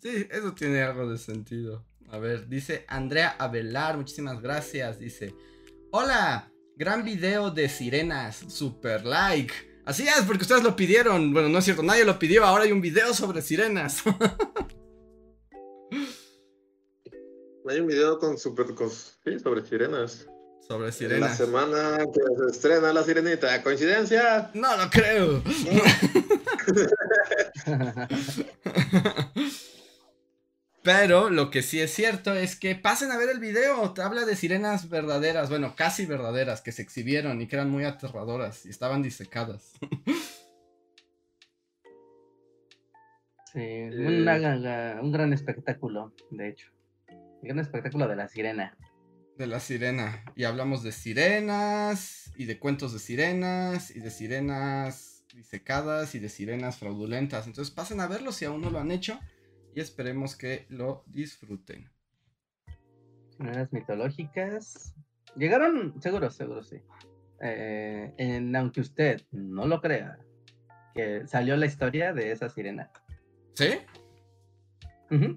sí, 0.00 0.26
eso 0.30 0.54
tiene 0.54 0.82
algo 0.82 1.10
de 1.10 1.18
sentido. 1.18 1.84
A 2.10 2.18
ver, 2.18 2.48
dice 2.48 2.84
Andrea 2.88 3.34
Avelar, 3.38 3.96
muchísimas 3.96 4.40
gracias. 4.40 4.98
Dice, 4.98 5.34
hola, 5.90 6.50
Gran 6.76 7.04
video 7.04 7.52
de 7.52 7.68
sirenas, 7.68 8.36
super 8.48 9.04
like. 9.04 9.54
Así 9.84 10.08
es, 10.08 10.22
porque 10.26 10.42
ustedes 10.42 10.64
lo 10.64 10.74
pidieron. 10.74 11.32
Bueno, 11.32 11.48
no 11.48 11.58
es 11.58 11.64
cierto, 11.64 11.84
nadie 11.84 12.04
lo 12.04 12.18
pidió. 12.18 12.44
Ahora 12.44 12.64
hay 12.64 12.72
un 12.72 12.80
video 12.80 13.14
sobre 13.14 13.42
sirenas. 13.42 14.02
hay 17.68 17.80
un 17.80 17.86
video 17.86 18.18
con 18.18 18.38
super 18.38 18.66
sí, 19.24 19.38
sobre 19.38 19.66
sirenas. 19.66 20.26
Sobre 20.66 20.90
sirenas. 20.92 21.30
La 21.30 21.36
semana 21.36 21.98
que 21.98 22.20
se 22.36 22.46
estrena 22.50 22.90
la 22.92 23.02
sirenita. 23.02 23.62
¿Coincidencia? 23.62 24.50
No 24.54 24.76
lo 24.76 24.90
creo. 24.90 25.42
Pero 30.82 31.30
lo 31.30 31.50
que 31.50 31.62
sí 31.62 31.80
es 31.80 31.92
cierto 31.92 32.34
es 32.34 32.56
que 32.56 32.74
pasen 32.74 33.10
a 33.10 33.16
ver 33.16 33.30
el 33.30 33.40
video. 33.40 33.94
Te 33.94 34.02
habla 34.02 34.26
de 34.26 34.36
sirenas 34.36 34.90
verdaderas, 34.90 35.48
bueno, 35.48 35.74
casi 35.74 36.04
verdaderas, 36.04 36.60
que 36.60 36.72
se 36.72 36.82
exhibieron 36.82 37.40
y 37.40 37.48
que 37.48 37.56
eran 37.56 37.70
muy 37.70 37.84
aterradoras 37.84 38.66
y 38.66 38.70
estaban 38.70 39.02
disecadas. 39.02 39.72
Sí, 43.54 43.60
un 43.60 45.12
gran 45.12 45.32
espectáculo, 45.32 46.12
de 46.30 46.48
hecho. 46.48 46.72
Un 47.08 47.40
gran 47.42 47.60
espectáculo 47.60 48.08
de 48.08 48.16
la 48.16 48.26
sirena. 48.26 48.76
De 49.38 49.46
la 49.46 49.60
sirena. 49.60 50.24
Y 50.34 50.44
hablamos 50.44 50.82
de 50.82 50.90
sirenas, 50.90 52.32
y 52.36 52.46
de 52.46 52.58
cuentos 52.58 52.92
de 52.92 52.98
sirenas, 52.98 53.94
y 53.94 54.00
de 54.00 54.10
sirenas 54.10 55.24
disecadas, 55.34 56.14
y 56.16 56.18
de 56.18 56.28
sirenas 56.28 56.78
fraudulentas. 56.78 57.46
Entonces 57.46 57.72
pasen 57.72 58.00
a 58.00 58.08
verlo 58.08 58.32
si 58.32 58.44
aún 58.44 58.60
no 58.60 58.70
lo 58.70 58.80
han 58.80 58.90
hecho 58.90 59.20
y 59.74 59.80
esperemos 59.80 60.36
que 60.36 60.66
lo 60.68 61.04
disfruten. 61.06 61.90
Sirenas 63.30 63.72
mitológicas. 63.72 64.94
Llegaron, 65.36 66.00
seguro, 66.00 66.30
seguro, 66.30 66.62
sí. 66.62 66.80
Eh, 67.40 68.12
en, 68.16 68.54
aunque 68.54 68.80
usted 68.80 69.22
no 69.32 69.66
lo 69.66 69.80
crea, 69.80 70.18
que 70.94 71.26
salió 71.26 71.56
la 71.56 71.66
historia 71.66 72.12
de 72.12 72.30
esa 72.30 72.48
sirena. 72.48 72.90
¿Sí? 73.54 73.78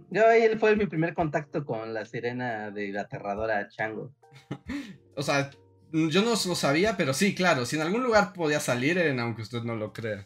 Yo 0.09 0.27
ahí 0.27 0.55
fue 0.57 0.75
mi 0.75 0.87
primer 0.87 1.13
contacto 1.13 1.65
con 1.65 1.93
la 1.93 2.05
sirena 2.05 2.71
de 2.71 2.91
la 2.91 3.01
aterradora 3.01 3.67
Chango. 3.69 4.11
o 5.15 5.21
sea, 5.21 5.51
yo 5.91 6.21
no 6.21 6.31
lo 6.31 6.35
sabía, 6.35 6.97
pero 6.97 7.13
sí, 7.13 7.35
claro, 7.35 7.65
si 7.65 7.75
en 7.75 7.83
algún 7.83 8.03
lugar 8.03 8.33
podía 8.33 8.59
salir, 8.59 8.97
en, 8.97 9.19
aunque 9.19 9.43
usted 9.43 9.63
no 9.63 9.75
lo 9.75 9.93
crea. 9.93 10.25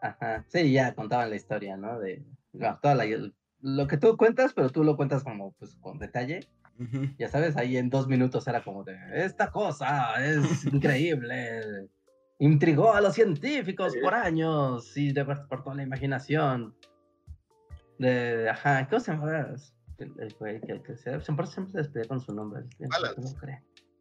Ajá, 0.00 0.44
sí, 0.48 0.72
ya 0.72 0.94
contaban 0.94 1.30
la 1.30 1.36
historia, 1.36 1.76
¿no? 1.76 1.98
De, 1.98 2.22
lo 3.60 3.86
que 3.86 3.96
tú 3.96 4.16
cuentas, 4.16 4.52
pero 4.52 4.70
tú 4.70 4.84
lo 4.84 4.96
cuentas 4.96 5.22
como 5.22 5.52
pues 5.52 5.76
con 5.80 5.98
detalle. 5.98 6.48
Ya 7.16 7.28
sabes, 7.28 7.56
ahí 7.56 7.76
en 7.76 7.90
dos 7.90 8.08
minutos 8.08 8.48
era 8.48 8.64
como 8.64 8.82
de, 8.82 8.96
esta 9.12 9.52
cosa 9.52 10.14
es 10.24 10.64
increíble. 10.72 11.88
Intrigó 12.42 12.92
a 12.92 13.00
los 13.00 13.14
científicos 13.14 13.94
por 14.02 14.14
años 14.14 14.96
y 14.96 15.12
despertó 15.12 15.72
la 15.74 15.84
imaginación. 15.84 16.74
De, 18.00 18.50
ajá, 18.50 18.88
¿cómo 18.88 18.98
se 18.98 19.12
llama? 19.12 19.54
El 19.98 20.34
güey 20.40 20.60
que, 20.60 20.72
el 20.72 20.82
que 20.82 20.96
se, 20.96 21.20
siempre, 21.20 21.46
siempre 21.46 21.70
se 21.70 21.78
despide 21.78 22.08
con 22.08 22.20
su 22.20 22.34
nombre. 22.34 22.64
Palance. 22.90 23.36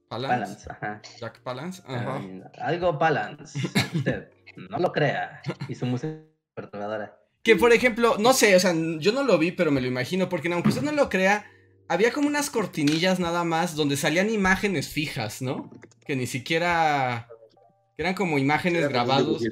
Palance. 0.10 0.72
ajá. 0.72 1.02
Jack 1.20 1.42
Palance, 1.44 1.84
ajá. 1.86 2.20
algo 2.58 2.98
Palance, 2.98 3.60
usted, 3.94 4.32
no 4.72 4.80
lo 4.80 4.92
crea. 4.92 5.44
Y 5.68 5.76
su 5.76 5.86
música 5.86 6.18
perturbadora. 6.56 7.16
Que 7.44 7.56
por 7.56 7.72
ejemplo, 7.74 8.16
no 8.18 8.34
sé, 8.34 8.56
o 8.56 8.60
sea, 8.60 8.74
yo 8.74 9.12
no 9.12 9.22
lo 9.22 9.38
vi, 9.38 9.52
pero 9.52 9.70
me 9.70 9.82
lo 9.82 9.88
imagino, 9.88 10.30
porque 10.30 10.52
aunque 10.52 10.70
usted 10.70 10.82
no 10.82 10.94
lo 10.94 11.10
crea, 11.10 11.46
había 11.88 12.12
como 12.12 12.28
unas 12.28 12.50
cortinillas 12.50 13.20
nada 13.20 13.44
más 13.44 13.76
donde 13.76 13.98
salían 13.98 14.32
imágenes 14.32 14.90
fijas, 14.90 15.44
¿no? 15.44 15.70
Que 16.08 16.16
ni 16.16 16.26
siquiera. 16.26 17.28
Eran 18.02 18.16
como 18.16 18.40
imágenes 18.40 18.90
grabados. 18.90 19.44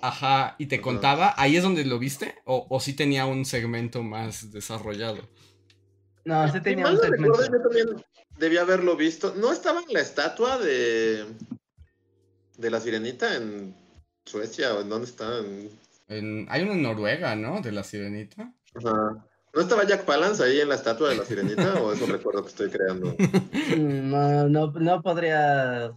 Ajá, 0.00 0.56
y 0.58 0.64
te 0.64 0.80
contaba. 0.80 1.34
¿Ahí 1.36 1.56
es 1.56 1.62
donde 1.62 1.84
lo 1.84 1.98
viste? 1.98 2.36
¿O, 2.46 2.66
o 2.70 2.80
sí 2.80 2.94
tenía 2.94 3.26
un 3.26 3.44
segmento 3.44 4.02
más 4.02 4.50
desarrollado? 4.50 5.18
No, 6.24 6.50
sí 6.50 6.58
tenía 6.62 6.86
un 6.88 6.98
segmento. 6.98 7.38
yo 7.38 7.60
también 7.60 8.04
debía 8.38 8.62
haberlo 8.62 8.96
visto. 8.96 9.34
¿No 9.36 9.52
estaba 9.52 9.82
en 9.82 9.92
la 9.92 10.00
estatua 10.00 10.56
de. 10.56 11.26
de 12.56 12.70
la 12.70 12.80
sirenita 12.80 13.36
en 13.36 13.76
Suecia? 14.24 14.72
¿O 14.72 14.80
en 14.80 14.88
dónde 14.88 15.06
está? 15.06 15.28
hay 16.08 16.62
uno 16.62 16.72
en 16.72 16.82
Noruega, 16.82 17.36
¿no? 17.36 17.60
De 17.60 17.72
la 17.72 17.84
sirenita. 17.84 18.54
Ajá. 18.74 19.26
¿No 19.54 19.60
estaba 19.60 19.84
Jack 19.84 20.06
Palance 20.06 20.42
ahí 20.42 20.60
en 20.60 20.70
la 20.70 20.76
estatua 20.76 21.10
de 21.10 21.16
la 21.16 21.24
sirenita? 21.24 21.74
¿O 21.82 21.92
eso 21.92 22.06
recuerdo 22.06 22.42
que 22.42 22.48
estoy 22.48 22.70
creando? 22.70 23.14
No, 23.76 24.48
no, 24.48 24.72
no 24.72 25.02
podría 25.02 25.92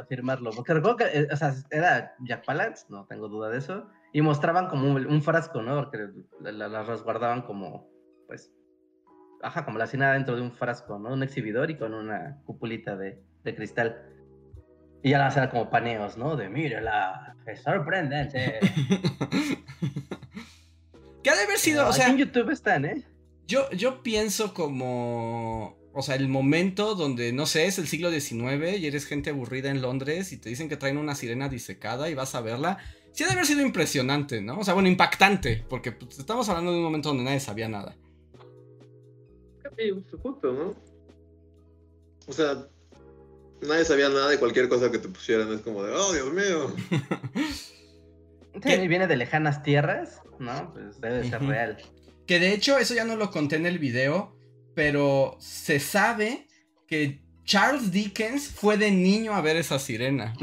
afirmarlo. 0.00 0.50
Porque 0.50 0.74
recuerdo 0.74 0.96
que 0.98 1.04
eh, 1.04 1.28
o 1.30 1.36
sea, 1.36 1.54
era 1.70 2.14
Jack 2.20 2.44
Palance, 2.44 2.86
no 2.90 3.06
tengo 3.06 3.28
duda 3.28 3.48
de 3.48 3.58
eso. 3.58 3.86
Y 4.12 4.20
mostraban 4.20 4.68
como 4.68 4.90
un, 4.90 5.22
frasco, 5.22 5.62
¿no? 5.62 5.76
Porque 5.76 6.08
las 6.40 6.86
resguardaban 6.86 7.42
como, 7.42 7.90
pues, 8.26 8.52
ajá, 9.42 9.64
como 9.64 9.78
la 9.78 9.86
cena 9.86 10.12
dentro 10.12 10.36
de 10.36 10.42
un 10.42 10.52
frasco, 10.52 10.98
¿no? 10.98 11.14
Un 11.14 11.22
exhibidor 11.22 11.70
y 11.70 11.78
con 11.78 11.94
una 11.94 12.42
cupulita 12.44 12.96
de, 12.96 13.22
de 13.42 13.54
cristal. 13.54 14.02
Y 15.02 15.10
ya 15.10 15.18
las 15.18 15.36
era 15.36 15.48
como 15.50 15.70
paneos, 15.70 16.18
¿no? 16.18 16.36
De 16.36 16.50
mírala, 16.50 17.36
es 17.46 17.62
sorprendente. 17.62 18.60
¿Qué 21.22 21.30
ha 21.30 21.36
de 21.36 21.42
haber 21.42 21.58
sido? 21.58 21.88
o 21.88 21.92
sea, 21.92 22.08
en 22.08 22.18
YouTube 22.18 22.50
están, 22.50 22.84
¿eh? 22.84 23.04
Yo, 23.46 23.70
yo 23.70 24.02
pienso 24.02 24.54
como. 24.54 25.80
O 25.94 26.00
sea, 26.00 26.14
el 26.14 26.28
momento 26.28 26.94
donde, 26.94 27.32
no 27.32 27.44
sé, 27.44 27.66
es 27.66 27.78
el 27.78 27.86
siglo 27.86 28.10
XIX 28.10 28.78
y 28.78 28.86
eres 28.86 29.04
gente 29.04 29.28
aburrida 29.28 29.68
en 29.70 29.82
Londres 29.82 30.32
y 30.32 30.38
te 30.38 30.48
dicen 30.48 30.70
que 30.70 30.78
traen 30.78 30.96
una 30.96 31.14
sirena 31.14 31.50
disecada 31.50 32.08
y 32.08 32.14
vas 32.14 32.34
a 32.34 32.40
verla. 32.40 32.78
Sí 33.12 33.24
ha 33.24 33.26
de 33.26 33.34
haber 33.34 33.44
sido 33.44 33.60
impresionante, 33.60 34.40
¿no? 34.40 34.58
O 34.58 34.64
sea, 34.64 34.72
bueno, 34.72 34.88
impactante, 34.88 35.64
porque 35.68 35.92
pues, 35.92 36.18
estamos 36.18 36.48
hablando 36.48 36.72
de 36.72 36.78
un 36.78 36.84
momento 36.84 37.10
donde 37.10 37.24
nadie 37.24 37.40
sabía 37.40 37.68
nada. 37.68 37.94
¿no? 40.42 40.74
O 42.26 42.32
sea, 42.32 42.66
nadie 43.60 43.84
sabía 43.84 44.08
nada 44.08 44.28
de 44.28 44.38
cualquier 44.38 44.68
cosa 44.68 44.90
que 44.90 44.98
te 44.98 45.08
pusieran. 45.08 45.52
Es 45.52 45.60
como 45.60 45.82
de, 45.82 45.92
oh, 45.92 46.12
Dios 46.12 46.32
mío. 46.32 46.74
Sí, 48.62 48.88
viene 48.88 49.06
de 49.06 49.16
lejanas 49.16 49.62
tierras, 49.62 50.20
¿no? 50.38 50.72
Pues 50.72 51.00
debe 51.00 51.28
ser 51.28 51.42
real. 51.42 51.78
Que 52.26 52.38
de 52.38 52.52
hecho, 52.52 52.78
eso 52.78 52.94
ya 52.94 53.04
no 53.04 53.16
lo 53.16 53.30
conté 53.30 53.56
en 53.56 53.66
el 53.66 53.78
video, 53.78 54.36
pero 54.74 55.36
se 55.40 55.80
sabe 55.80 56.46
que 56.86 57.22
Charles 57.44 57.90
Dickens 57.90 58.48
fue 58.48 58.76
de 58.76 58.90
niño 58.90 59.34
a 59.34 59.40
ver 59.40 59.56
esa 59.56 59.78
sirena. 59.78 60.34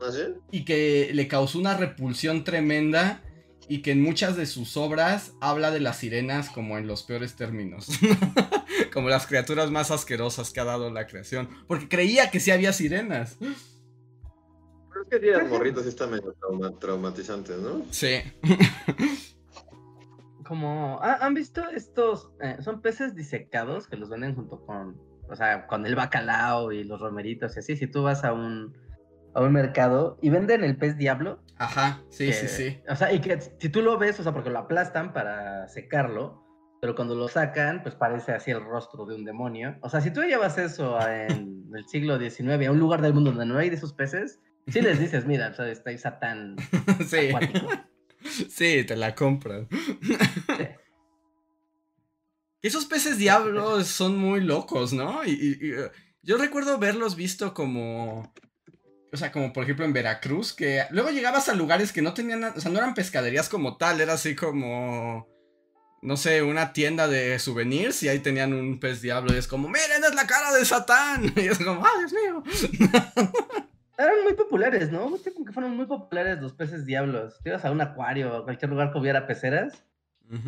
¿Ah, 0.00 0.10
sí? 0.12 0.34
Y 0.50 0.64
que 0.64 1.10
le 1.14 1.28
causó 1.28 1.58
una 1.58 1.76
repulsión 1.76 2.44
tremenda 2.44 3.22
y 3.68 3.78
que 3.78 3.92
en 3.92 4.02
muchas 4.02 4.36
de 4.36 4.46
sus 4.46 4.76
obras 4.76 5.32
habla 5.40 5.70
de 5.70 5.80
las 5.80 5.98
sirenas 5.98 6.50
como 6.50 6.76
en 6.76 6.86
los 6.86 7.02
peores 7.02 7.36
términos. 7.36 7.88
como 8.92 9.08
las 9.08 9.26
criaturas 9.26 9.70
más 9.70 9.90
asquerosas 9.90 10.50
que 10.50 10.60
ha 10.60 10.64
dado 10.64 10.90
la 10.90 11.06
creación. 11.06 11.48
Porque 11.66 11.88
creía 11.88 12.30
que 12.30 12.40
sí 12.40 12.50
había 12.50 12.72
sirenas. 12.72 13.38
Es 15.10 15.20
que 15.20 15.42
morrito 15.44 15.82
sí 15.82 15.88
está 15.88 16.06
medio 16.06 16.34
traumatizante, 16.80 17.54
¿no? 17.56 17.82
Sí. 17.90 18.20
como, 20.44 21.00
¿han 21.02 21.34
visto 21.34 21.62
estos? 21.70 22.30
Eh, 22.40 22.56
son 22.60 22.80
peces 22.80 23.14
disecados 23.14 23.88
que 23.88 23.96
los 23.96 24.08
venden 24.08 24.34
junto 24.34 24.64
con, 24.64 25.00
o 25.28 25.36
sea, 25.36 25.66
con 25.66 25.86
el 25.86 25.94
bacalao 25.94 26.72
y 26.72 26.84
los 26.84 27.00
romeritos 27.00 27.56
y 27.56 27.58
así. 27.58 27.76
Si 27.76 27.86
tú 27.86 28.02
vas 28.02 28.24
a 28.24 28.32
un 28.32 28.76
a 29.34 29.40
un 29.40 29.52
mercado 29.52 30.16
y 30.22 30.30
venden 30.30 30.64
el 30.64 30.76
pez 30.76 30.96
diablo. 30.96 31.40
Ajá, 31.58 32.02
sí, 32.08 32.32
sí, 32.32 32.48
sí. 32.48 32.80
O 32.88 32.96
sea, 32.96 33.12
y 33.12 33.20
que 33.20 33.40
si 33.40 33.68
tú 33.68 33.82
lo 33.82 33.98
ves, 33.98 34.18
o 34.20 34.22
sea, 34.22 34.32
porque 34.32 34.50
lo 34.50 34.60
aplastan 34.60 35.12
para 35.12 35.68
secarlo, 35.68 36.42
pero 36.80 36.94
cuando 36.94 37.14
lo 37.14 37.28
sacan, 37.28 37.82
pues 37.82 37.94
parece 37.94 38.32
así 38.32 38.50
el 38.50 38.64
rostro 38.64 39.06
de 39.06 39.14
un 39.14 39.24
demonio. 39.24 39.76
O 39.82 39.88
sea, 39.88 40.00
si 40.00 40.12
tú 40.12 40.22
llevas 40.22 40.56
eso 40.58 40.98
en 41.08 41.64
el 41.74 41.86
siglo 41.88 42.18
XIX 42.18 42.66
a 42.66 42.70
un 42.70 42.78
lugar 42.78 43.02
del 43.02 43.14
mundo 43.14 43.30
donde 43.30 43.46
no 43.46 43.58
hay 43.58 43.70
de 43.70 43.76
esos 43.76 43.92
peces, 43.92 44.40
sí 44.66 44.80
les 44.80 44.98
dices, 44.98 45.26
mira, 45.26 45.48
o 45.48 45.54
sea, 45.54 45.68
está 45.68 45.96
satán 45.98 46.56
sí. 47.08 47.30
Sí, 48.48 48.84
te 48.84 48.96
la 48.96 49.14
compran. 49.14 49.68
Esos 52.62 52.86
peces 52.86 53.18
diablos 53.18 53.88
son 53.88 54.16
muy 54.16 54.40
locos, 54.40 54.92
¿no? 54.94 55.24
y, 55.24 55.74
Yo 56.22 56.38
recuerdo 56.38 56.78
verlos 56.78 57.16
visto 57.16 57.52
como. 57.52 58.32
O 59.12 59.16
sea, 59.16 59.30
como 59.30 59.52
por 59.52 59.64
ejemplo 59.64 59.84
en 59.84 59.92
Veracruz, 59.92 60.52
que 60.54 60.84
luego 60.90 61.10
llegabas 61.10 61.48
a 61.48 61.54
lugares 61.54 61.92
que 61.92 62.02
no 62.02 62.14
tenían. 62.14 62.42
O 62.44 62.60
sea, 62.60 62.70
no 62.70 62.78
eran 62.78 62.94
pescaderías 62.94 63.50
como 63.50 63.76
tal, 63.76 64.00
era 64.00 64.14
así 64.14 64.34
como. 64.34 65.28
No 66.00 66.16
sé, 66.16 66.42
una 66.42 66.72
tienda 66.72 67.08
de 67.08 67.38
souvenirs 67.38 68.02
y 68.02 68.08
ahí 68.08 68.18
tenían 68.18 68.52
un 68.52 68.78
pez 68.80 69.00
diablo 69.00 69.34
y 69.34 69.38
es 69.38 69.46
como, 69.46 69.68
miren, 69.68 70.04
es 70.04 70.14
la 70.14 70.26
cara 70.26 70.52
de 70.52 70.64
Satán. 70.64 71.32
Y 71.36 71.48
es 71.48 71.58
como, 71.58 71.84
¡ay, 71.84 72.06
Dios 72.06 72.12
mío! 72.12 72.42
Eran 73.96 74.24
muy 74.24 74.34
populares, 74.34 74.90
¿no? 74.90 75.14
que 75.22 75.52
fueron 75.52 75.76
muy 75.76 75.86
populares 75.86 76.40
los 76.40 76.52
peces 76.52 76.84
diablos. 76.84 77.38
Te 77.42 77.50
ibas 77.50 77.64
a 77.64 77.70
un 77.70 77.80
acuario, 77.80 78.36
a 78.36 78.44
cualquier 78.44 78.70
lugar 78.70 78.92
que 78.92 78.98
hubiera 78.98 79.26
peceras, 79.26 79.84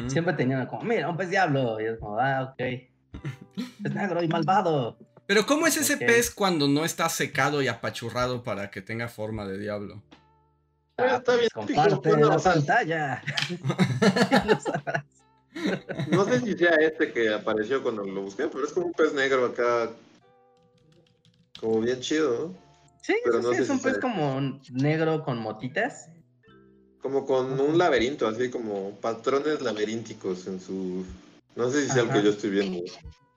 siempre 0.08 0.34
tenían 0.34 0.66
como, 0.66 0.82
mira, 0.82 1.08
un 1.08 1.16
pez 1.16 1.30
diablo. 1.30 1.80
Y 1.80 1.84
es 1.84 1.98
como, 1.98 2.18
ah, 2.18 2.52
ok. 2.52 2.60
Es 3.84 3.94
negro 3.94 4.22
y 4.22 4.28
malvado. 4.28 4.98
Pero 5.26 5.46
¿cómo 5.46 5.66
es 5.66 5.76
ese 5.76 5.96
pez 5.96 6.30
cuando 6.30 6.68
no 6.68 6.84
está 6.84 7.08
secado 7.08 7.62
y 7.62 7.68
apachurrado 7.68 8.42
para 8.42 8.70
que 8.70 8.82
tenga 8.82 9.08
forma 9.08 9.46
de 9.46 9.58
diablo? 9.58 10.02
Ah, 10.98 11.16
está 11.16 11.36
bien. 11.36 11.48
Comparte 11.54 12.16
la 12.16 12.38
pantalla. 12.38 13.22
no 16.10 16.24
sé 16.24 16.40
si 16.40 16.52
sea 16.58 16.74
este 16.76 17.12
que 17.12 17.32
apareció 17.32 17.82
cuando 17.82 18.04
lo 18.04 18.22
busqué, 18.22 18.48
pero 18.48 18.64
es 18.64 18.72
como 18.72 18.86
un 18.86 18.92
pez 18.92 19.14
negro 19.14 19.46
acá. 19.46 19.90
Como 21.60 21.80
bien 21.80 22.00
chido, 22.00 22.52
¿no? 22.52 22.65
Sí, 23.06 23.14
sí, 23.24 23.62
es 23.62 23.70
un 23.70 23.80
pez 23.80 23.98
como 23.98 24.58
negro 24.72 25.22
con 25.22 25.38
motitas. 25.38 26.10
Como 27.00 27.24
con 27.24 27.60
un 27.60 27.78
laberinto, 27.78 28.26
así 28.26 28.50
como 28.50 28.98
patrones 29.00 29.62
laberínticos 29.62 30.48
en 30.48 30.60
su. 30.60 31.06
No 31.54 31.70
sé 31.70 31.84
si 31.84 31.92
sea 31.92 32.02
el 32.02 32.10
que 32.10 32.24
yo 32.24 32.30
estoy 32.30 32.50
viendo. 32.50 32.80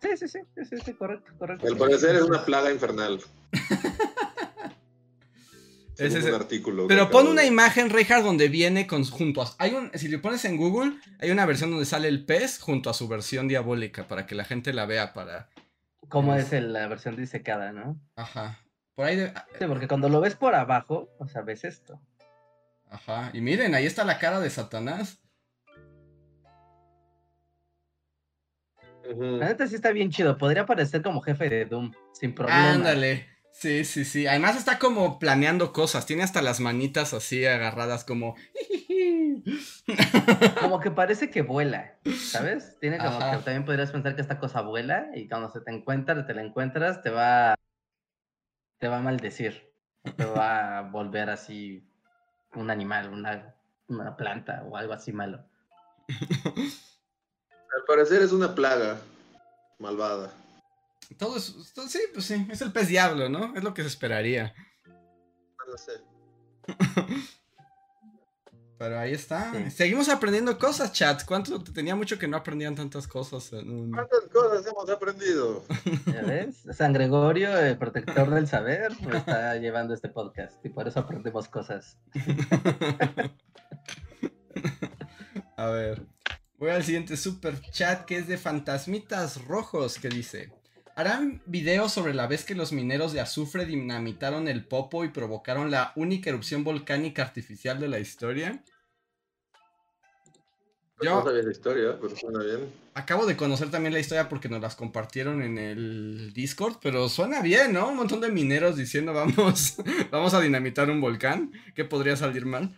Sí, 0.02 0.10
sí, 0.18 0.28
sí, 0.28 0.40
sí, 0.68 0.78
sí, 0.84 0.94
correcto, 0.94 1.32
correcto. 1.38 1.68
Al 1.68 1.78
parecer 1.78 2.16
es 2.16 2.24
una 2.24 2.44
plaga 2.44 2.72
infernal. 2.72 3.22
es 5.98 6.16
un 6.16 6.34
artículo. 6.34 6.88
Pero 6.88 7.12
pon 7.12 7.28
una 7.28 7.46
imagen, 7.46 7.92
Reinhardt, 7.92 8.26
donde 8.26 8.48
viene 8.48 8.88
con, 8.88 9.06
junto 9.06 9.44
a... 9.44 9.54
Hay 9.60 9.76
un, 9.76 9.92
si 9.94 10.08
le 10.08 10.18
pones 10.18 10.46
en 10.46 10.58
Google, 10.58 10.94
hay 11.20 11.30
una 11.30 11.46
versión 11.46 11.70
donde 11.70 11.86
sale 11.86 12.08
el 12.08 12.26
pez 12.26 12.60
junto 12.60 12.90
a 12.90 12.96
su 12.96 13.08
versión 13.08 13.48
diabólica, 13.48 14.08
para 14.08 14.26
que 14.26 14.34
la 14.34 14.46
gente 14.46 14.74
la 14.74 14.88
vea, 14.88 15.14
para... 15.14 15.52
Como 16.08 16.34
es 16.34 16.52
la 16.54 16.88
versión 16.88 17.16
disecada, 17.16 17.72
¿no? 17.72 18.02
Ajá. 18.16 18.58
Por 19.00 19.08
ahí 19.08 19.16
de... 19.16 19.32
Sí, 19.58 19.66
porque 19.66 19.88
cuando 19.88 20.10
lo 20.10 20.20
ves 20.20 20.36
por 20.36 20.54
abajo, 20.54 21.08
o 21.20 21.26
sea, 21.26 21.42
ves 21.42 21.64
esto. 21.64 22.02
Ajá. 22.90 23.30
Y 23.32 23.40
miren, 23.40 23.74
ahí 23.74 23.86
está 23.86 24.04
la 24.04 24.20
cara 24.20 24.42
de 24.42 24.50
Satanás. 24.50 25.22
La 29.06 29.48
neta 29.48 29.68
sí 29.68 29.76
está 29.76 29.94
bien 29.94 30.10
chido. 30.10 30.38
Podría 30.38 30.66
parecer 30.66 31.02
como 31.02 31.22
jefe 31.22 31.48
de 31.48 31.64
Doom, 31.64 31.94
sin 32.12 32.36
problema. 32.36 32.74
Ándale. 32.74 33.30
Sí, 33.54 33.86
sí, 33.86 34.04
sí. 34.04 34.28
Además 34.28 34.58
está 34.58 34.80
como 34.80 35.18
planeando 35.18 35.72
cosas. 35.72 36.06
Tiene 36.06 36.24
hasta 36.24 36.42
las 36.42 36.60
manitas 36.60 37.14
así 37.14 37.46
agarradas 37.46 38.04
como. 38.04 38.36
como 40.60 40.82
que 40.82 40.92
parece 40.92 41.30
que 41.30 41.42
vuela, 41.42 41.98
¿sabes? 42.18 42.78
Tiene 42.82 42.98
como 42.98 43.18
que 43.18 43.38
también 43.46 43.64
podrías 43.64 43.94
pensar 43.94 44.16
que 44.16 44.22
esta 44.22 44.40
cosa 44.40 44.60
vuela 44.60 45.08
y 45.16 45.30
cuando 45.30 45.50
se 45.50 45.62
te 45.62 45.72
encuentra, 45.72 46.28
te 46.28 46.34
la 46.34 46.44
encuentras, 46.44 47.02
te 47.02 47.12
va. 47.12 47.56
Te 48.80 48.88
va 48.88 48.98
a 48.98 49.02
maldecir. 49.02 49.72
Te 50.16 50.26
va 50.26 50.80
a 50.80 50.82
volver 50.82 51.30
así 51.30 51.88
un 52.56 52.72
animal, 52.72 53.10
una, 53.10 53.56
una 53.88 54.16
planta 54.18 54.64
o 54.68 54.76
algo 54.78 54.94
así 54.94 55.12
malo. 55.12 55.46
Al 56.08 57.86
parecer 57.86 58.22
es 58.22 58.32
una 58.32 58.56
plaga 58.56 59.00
malvada. 59.78 60.34
Todo 61.18 61.38
es, 61.38 61.56
sí, 61.88 62.00
pues 62.14 62.26
sí, 62.26 62.48
es 62.50 62.62
el 62.62 62.72
pez 62.72 62.88
diablo, 62.88 63.30
¿no? 63.30 63.56
Es 63.56 63.64
lo 63.64 63.74
que 63.74 63.82
se 63.82 63.88
esperaría. 63.88 64.54
No 64.86 65.66
lo 65.66 65.78
sé. 65.78 65.94
Pero 68.80 68.98
ahí 68.98 69.12
está. 69.12 69.52
Seguimos 69.70 70.08
aprendiendo 70.08 70.58
cosas, 70.58 70.94
chat. 70.94 71.26
¿Cuánto 71.26 71.62
tenía 71.62 71.98
mucho 71.98 72.18
que 72.18 72.30
no 72.30 72.38
aprendían 72.38 72.76
tantas 72.76 73.10
cosas? 73.10 73.52
¿Cuántas 73.52 74.22
cosas 74.32 74.66
hemos 74.66 74.90
aprendido? 74.90 75.66
¿Ya 76.06 76.22
ves? 76.22 76.64
San 76.72 76.94
Gregorio, 76.94 77.60
el 77.60 77.78
protector 77.78 78.30
del 78.30 78.48
saber, 78.48 78.94
está 79.14 79.58
llevando 79.58 79.94
este 79.94 80.08
podcast 80.08 80.66
y 80.66 80.70
por 80.70 80.88
eso 80.88 81.02
aprendemos 81.02 81.50
cosas. 81.50 81.98
A 85.58 85.68
ver. 85.68 86.08
Voy 86.58 86.70
al 86.70 86.86
siguiente 86.86 87.18
super 87.18 87.60
chat 87.72 88.06
que 88.06 88.16
es 88.16 88.28
de 88.28 88.38
Fantasmitas 88.38 89.44
Rojos 89.44 90.00
que 90.00 90.08
dice: 90.08 90.54
¿Harán 91.00 91.42
videos 91.46 91.94
sobre 91.94 92.14
la 92.14 92.28
vez 92.28 92.44
que 92.44 92.56
los 92.56 92.74
mineros 92.74 93.14
de 93.14 93.22
azufre 93.22 93.66
dinamitaron 93.66 94.50
el 94.50 94.66
Popo 94.66 95.06
y 95.06 95.08
provocaron 95.08 95.72
la 95.72 95.94
única 95.96 96.30
erupción 96.30 96.66
volcánica 96.66 97.22
artificial 97.22 97.80
de 97.80 97.88
la 97.88 98.00
historia? 98.00 98.62
Yo 101.02 101.24
no 101.24 101.32
la 101.32 101.52
historia, 101.52 101.98
pero 102.02 102.18
suena 102.18 102.44
bien. 102.44 102.70
Acabo 102.96 103.26
de 103.26 103.38
conocer 103.38 103.72
también 103.72 103.94
la 103.94 104.02
historia 104.02 104.28
porque 104.28 104.50
nos 104.50 104.60
las 104.60 104.76
compartieron 104.76 105.42
en 105.42 105.58
el 105.58 106.34
Discord, 106.34 106.80
pero 106.82 107.08
suena 107.08 107.42
bien, 107.42 107.72
¿no? 107.72 107.88
Un 107.88 107.96
montón 107.96 108.20
de 108.20 108.30
mineros 108.30 108.76
diciendo 108.76 109.14
vamos, 109.14 109.78
vamos 110.12 110.34
a 110.34 110.42
dinamitar 110.42 110.90
un 110.90 111.00
volcán. 111.00 111.54
¿Qué 111.76 111.86
podría 111.86 112.18
salir 112.18 112.46
mal? 112.46 112.78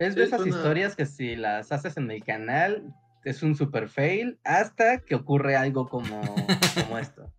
Es 0.00 0.16
de 0.16 0.24
esas 0.24 0.44
historias 0.44 0.96
que 0.96 1.06
si 1.06 1.36
las 1.36 1.70
haces 1.70 1.96
en 1.96 2.10
el 2.10 2.24
canal 2.24 2.92
es 3.30 3.42
un 3.42 3.54
super 3.54 3.88
fail 3.88 4.38
hasta 4.44 5.00
que 5.00 5.14
ocurre 5.14 5.56
algo 5.56 5.88
como, 5.88 6.20
como 6.74 6.98
esto. 6.98 7.32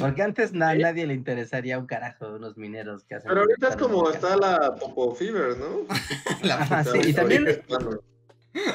Porque 0.00 0.22
antes 0.22 0.52
nadie 0.52 1.06
le 1.06 1.14
interesaría 1.14 1.78
un 1.78 1.86
carajo 1.86 2.28
de 2.28 2.36
unos 2.36 2.56
mineros 2.56 3.04
que 3.04 3.14
hacen. 3.14 3.28
Pero 3.28 3.42
ahorita 3.42 3.68
es 3.68 3.76
como 3.76 4.10
está 4.10 4.36
la 4.36 4.74
Popo 4.74 5.14
Fever, 5.14 5.56
¿no? 5.56 5.86
la 6.42 6.84
sí, 6.84 6.98
y 7.10 7.12
también. 7.12 7.46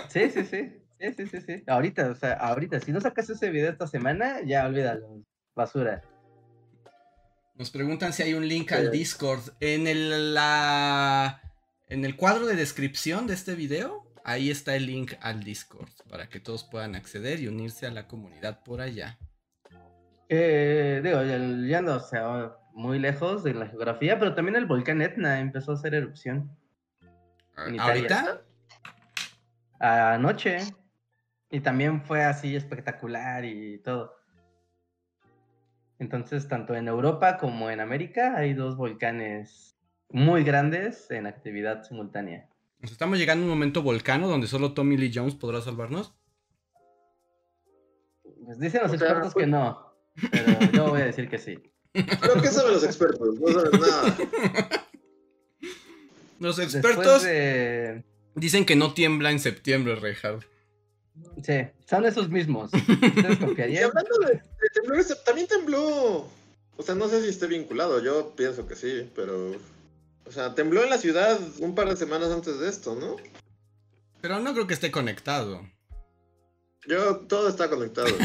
Sí, 0.08 0.30
sí, 0.30 0.46
sí. 0.46 0.76
Sí, 1.00 1.14
sí, 1.16 1.28
sí, 1.28 1.42
sí. 1.42 1.64
Ahorita, 1.68 2.10
o 2.10 2.16
sea, 2.16 2.34
ahorita, 2.34 2.80
si 2.80 2.92
no 2.92 3.00
sacas 3.00 3.30
ese 3.30 3.50
video 3.50 3.70
esta 3.70 3.88
semana, 3.88 4.42
ya 4.46 4.66
olvídalo. 4.66 5.24
Basura. 5.56 6.04
Nos 7.56 7.72
preguntan 7.72 8.14
si 8.14 8.24
hay 8.24 8.34
un 8.34 8.48
link 8.48 8.72
al 8.72 8.92
Discord. 8.92 9.42
En 9.60 9.88
el, 9.88 10.34
la 10.34 11.42
en 11.90 12.06
el 12.06 12.16
cuadro 12.16 12.46
de 12.46 12.56
descripción 12.56 13.28
de 13.28 13.34
este 13.34 13.56
video, 13.56 14.09
ahí 14.24 14.50
está 14.50 14.76
el 14.76 14.86
link 14.86 15.14
al 15.22 15.44
Discord 15.44 15.90
para 16.10 16.28
que 16.28 16.40
todos 16.40 16.64
puedan 16.64 16.96
acceder 16.96 17.40
y 17.40 17.48
unirse 17.48 17.86
a 17.86 17.92
la 17.92 18.08
comunidad 18.08 18.64
por 18.64 18.82
allá. 18.82 19.18
Eh, 20.28 21.02
digo, 21.04 21.24
ya 21.68 21.82
no 21.82 22.00
sea 22.00 22.56
muy 22.74 23.00
lejos 23.00 23.44
de 23.44 23.54
la 23.54 23.68
geografía, 23.68 24.20
pero 24.20 24.36
también 24.36 24.56
el 24.56 24.66
volcán 24.66 25.02
Etna 25.02 25.40
empezó 25.40 25.72
a 25.72 25.76
hacer 25.76 25.96
erupción. 25.96 26.56
¿Ahorita? 27.56 28.42
Anoche. 29.80 30.60
Y 31.52 31.62
también 31.62 32.04
fue 32.04 32.24
así 32.24 32.56
espectacular 32.56 33.44
y 33.44 33.80
todo. 33.80 34.16
Entonces, 35.98 36.48
tanto 36.48 36.76
en 36.76 36.88
Europa 36.88 37.38
como 37.38 37.70
en 37.70 37.80
América 37.80 38.36
hay 38.38 38.54
dos 38.54 38.78
volcanes 38.78 39.78
muy 40.10 40.44
grandes 40.44 41.10
en 41.12 41.28
actividad 41.28 41.84
simultánea. 41.84 42.48
Nos 42.80 42.92
estamos 42.92 43.18
llegando 43.18 43.44
a 43.44 43.46
un 43.46 43.50
momento 43.50 43.82
volcano 43.82 44.28
donde 44.28 44.48
solo 44.48 44.74
Tommy 44.74 44.96
Lee 44.98 45.12
Jones 45.14 45.36
podrá 45.36 45.62
salvarnos. 45.62 46.14
Pues 48.46 48.60
dicen 48.60 48.82
los 48.84 48.94
expertos 48.94 49.34
que 49.34 49.46
no, 49.46 49.94
pero 50.32 50.72
yo 50.72 50.90
voy 50.90 51.02
a 51.02 51.06
decir 51.06 51.30
que 51.30 51.38
sí. 51.38 51.60
¿Pero 51.92 52.42
qué 52.42 52.48
saben 52.48 52.74
los 52.74 52.84
expertos? 52.84 53.40
No 53.40 53.48
saben 53.48 53.82
nada. 53.82 54.18
Los 56.40 56.58
expertos 56.58 57.26
dicen 58.36 58.66
que 58.66 58.76
no 58.76 58.94
tiembla 58.94 59.32
en 59.32 59.40
septiembre, 59.40 59.96
Reinhard. 59.96 60.44
Sí, 61.44 61.68
son 61.86 62.06
esos 62.06 62.30
mismos. 62.30 62.72
y 62.74 63.78
hablando 63.78 64.18
de, 64.26 64.42
temblores, 64.74 65.24
también 65.26 65.48
tembló. 65.48 66.30
O 66.78 66.84
sea, 66.84 66.96
no 66.96 67.10
sé 67.10 67.22
si 67.22 67.30
esté 67.30 67.48
vinculado, 67.48 68.02
yo 68.02 68.34
pienso 68.38 68.66
que 68.66 68.76
sí, 68.76 69.10
pero 69.14 69.52
o 70.26 70.32
sea, 70.32 70.56
tembló 70.56 70.84
en 70.84 70.90
la 70.90 70.98
ciudad 70.98 71.40
un 71.60 71.76
par 71.76 71.90
de 71.90 71.96
semanas 71.96 72.32
antes 72.32 72.60
de 72.60 72.70
esto, 72.70 72.96
¿no? 72.96 73.16
Pero 74.22 74.40
no 74.40 74.54
creo 74.54 74.68
que 74.68 74.74
esté 74.74 74.92
conectado. 74.92 75.62
Yo, 76.88 77.20
todo 77.28 77.50
está 77.50 77.70
conectado. 77.70 78.08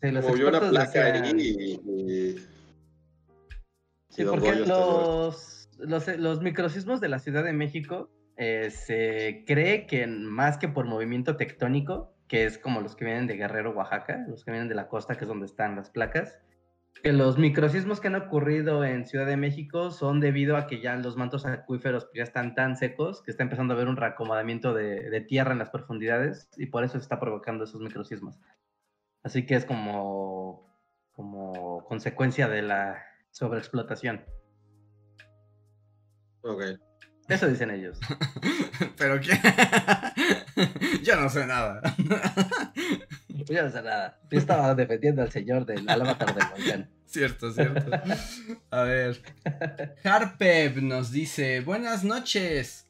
Se 0.00 0.12
Movió 0.12 0.48
una 0.48 0.60
placa 0.60 1.04
ahí 1.04 1.30
y, 1.40 2.36
Sí, 4.10 4.24
porque 4.24 4.54
los, 4.54 5.68
los, 5.78 6.06
los, 6.18 6.40
microsismos 6.40 7.00
de 7.00 7.08
la 7.08 7.18
Ciudad 7.18 7.42
de 7.42 7.52
México 7.52 8.10
eh, 8.36 8.70
se 8.70 9.44
cree 9.46 9.86
que 9.86 10.06
más 10.06 10.58
que 10.58 10.68
por 10.68 10.84
movimiento 10.86 11.36
tectónico, 11.36 12.14
que 12.28 12.44
es 12.44 12.58
como 12.58 12.80
los 12.80 12.94
que 12.96 13.06
vienen 13.06 13.26
de 13.26 13.36
Guerrero, 13.36 13.72
Oaxaca, 13.72 14.24
los 14.28 14.44
que 14.44 14.50
vienen 14.52 14.68
de 14.68 14.74
la 14.74 14.88
costa, 14.88 15.16
que 15.16 15.24
es 15.24 15.28
donde 15.28 15.46
están 15.46 15.74
las 15.74 15.90
placas, 15.90 16.36
que 17.02 17.12
los 17.12 17.38
microsismos 17.38 18.00
que 18.00 18.08
han 18.08 18.14
ocurrido 18.14 18.84
en 18.84 19.06
Ciudad 19.06 19.26
de 19.26 19.36
México 19.36 19.90
son 19.90 20.20
debido 20.20 20.56
a 20.56 20.66
que 20.66 20.80
ya 20.80 20.96
los 20.96 21.16
mantos 21.16 21.44
acuíferos 21.44 22.08
ya 22.14 22.22
están 22.22 22.54
tan 22.54 22.76
secos 22.76 23.22
que 23.22 23.30
está 23.30 23.42
empezando 23.42 23.74
a 23.74 23.76
haber 23.76 23.88
un 23.88 23.96
reacomodamiento 23.96 24.72
de, 24.72 25.20
tierra 25.28 25.52
en 25.52 25.58
las 25.58 25.70
profundidades 25.70 26.48
y 26.56 26.66
por 26.66 26.84
eso 26.84 26.94
se 26.94 27.02
está 27.02 27.20
provocando 27.20 27.64
esos 27.64 27.80
microsismos. 27.80 28.40
Así 29.22 29.44
que 29.46 29.54
es 29.54 29.64
como, 29.64 30.66
como 31.12 31.84
consecuencia 31.84 32.48
de 32.48 32.62
la 32.62 33.02
sobreexplotación. 33.30 34.24
Ok. 36.42 36.62
Eso 37.28 37.48
dicen 37.48 37.70
ellos. 37.70 37.98
Pero 38.98 39.20
qué. 39.20 39.32
Yo 41.02 41.16
no 41.16 41.28
sé 41.28 41.46
nada. 41.46 41.80
Yo 43.48 43.62
no 43.62 43.70
sé 43.70 43.82
nada. 43.82 44.20
Yo 44.30 44.38
estaba 44.38 44.74
defendiendo 44.74 45.22
al 45.22 45.30
señor 45.30 45.66
del 45.66 45.88
avatar 45.88 46.34
del 46.34 46.48
volcán. 46.48 46.90
Cierto, 47.06 47.52
cierto. 47.52 47.92
A 48.70 48.82
ver. 48.82 49.22
Harpeb 50.02 50.82
nos 50.82 51.12
dice: 51.12 51.60
Buenas 51.60 52.02
noches. 52.02 52.88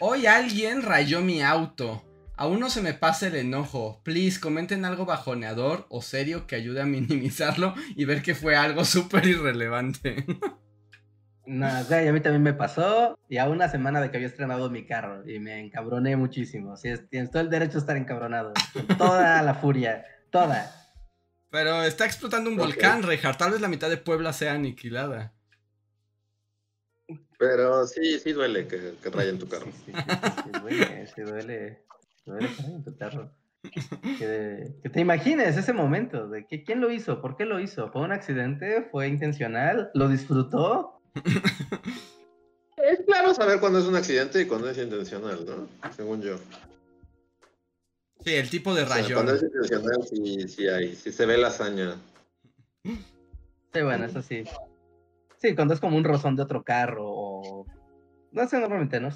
Hoy 0.00 0.26
alguien 0.26 0.82
rayó 0.82 1.20
mi 1.20 1.42
auto. 1.42 2.04
Aún 2.36 2.58
no 2.58 2.70
se 2.70 2.80
me 2.80 2.94
pase 2.94 3.26
el 3.26 3.36
enojo. 3.36 4.00
Please, 4.02 4.40
comenten 4.40 4.86
algo 4.86 5.04
bajoneador 5.04 5.86
o 5.90 6.00
serio 6.00 6.46
que 6.46 6.56
ayude 6.56 6.80
a 6.80 6.86
minimizarlo 6.86 7.74
y 7.94 8.06
ver 8.06 8.22
que 8.22 8.34
fue 8.34 8.56
algo 8.56 8.84
súper 8.86 9.26
irrelevante. 9.26 10.24
No, 11.50 11.66
a 11.66 12.12
mí 12.12 12.20
también 12.20 12.44
me 12.44 12.54
pasó 12.54 13.18
y 13.28 13.38
a 13.38 13.48
una 13.48 13.68
semana 13.68 14.00
de 14.00 14.08
que 14.08 14.18
había 14.18 14.28
estrenado 14.28 14.70
mi 14.70 14.86
carro 14.86 15.28
y 15.28 15.40
me 15.40 15.58
encabroné 15.58 16.14
muchísimo. 16.14 16.76
Sí, 16.76 16.90
tienes 17.10 17.32
todo 17.32 17.42
el 17.42 17.50
derecho 17.50 17.78
a 17.78 17.80
estar 17.80 17.96
encabronado. 17.96 18.52
Toda 18.96 19.42
la 19.42 19.54
furia, 19.54 20.06
toda. 20.30 20.72
Pero 21.50 21.82
está 21.82 22.06
explotando 22.06 22.50
un 22.50 22.56
volcán, 22.56 23.02
Rejar. 23.02 23.36
Tal 23.36 23.50
vez 23.50 23.60
la 23.60 23.66
mitad 23.66 23.90
de 23.90 23.96
Puebla 23.96 24.32
sea 24.32 24.52
aniquilada. 24.52 25.34
Pero 27.36 27.84
sí, 27.88 28.20
sí 28.20 28.32
duele 28.32 28.68
que, 28.68 28.94
que 29.02 29.10
rayen 29.10 29.40
tu 29.40 29.48
carro. 29.48 29.66
Sí, 29.84 29.92
sí, 29.92 30.02
sí, 30.44 30.60
duele, 30.60 31.06
sí 31.08 31.22
duele. 31.22 31.84
Duele 32.26 32.48
que 32.48 32.62
rayen 32.62 32.84
tu 32.84 32.96
carro. 32.96 33.34
Que, 34.18 34.72
que, 34.84 34.88
te 34.88 35.00
imagines 35.00 35.56
ese 35.56 35.72
momento 35.72 36.28
de 36.28 36.46
que 36.46 36.62
quién 36.62 36.80
lo 36.80 36.92
hizo, 36.92 37.20
por 37.20 37.36
qué 37.36 37.44
lo 37.44 37.58
hizo, 37.58 37.90
fue 37.90 38.02
un 38.02 38.12
accidente, 38.12 38.88
fue 38.92 39.08
intencional, 39.08 39.90
lo 39.94 40.08
disfrutó, 40.08 40.99
es 42.76 43.00
claro 43.06 43.34
saber 43.34 43.60
cuándo 43.60 43.78
es 43.78 43.86
un 43.86 43.96
accidente 43.96 44.40
y 44.40 44.46
cuándo 44.46 44.70
es 44.70 44.78
intencional, 44.78 45.44
¿no? 45.44 45.68
Según 45.96 46.22
yo. 46.22 46.36
Sí, 48.24 48.34
el 48.34 48.50
tipo 48.50 48.74
de 48.74 48.84
rayo. 48.84 49.14
cuando 49.14 49.34
es 49.34 49.42
intencional, 49.42 50.06
sí, 50.08 50.48
sí 50.48 50.68
hay, 50.68 50.94
sí 50.94 51.10
se 51.10 51.26
ve 51.26 51.38
la 51.38 51.48
hazaña. 51.48 51.96
Sí, 52.84 53.82
bueno, 53.82 54.04
eso 54.04 54.20
sí. 54.22 54.44
Sí, 55.40 55.54
cuando 55.54 55.74
es 55.74 55.80
como 55.80 55.96
un 55.96 56.04
rozón 56.04 56.36
de 56.36 56.42
otro 56.42 56.62
carro 56.62 57.06
o... 57.06 57.66
No 58.32 58.46
sé, 58.46 58.60
normalmente, 58.60 59.00
¿no? 59.00 59.08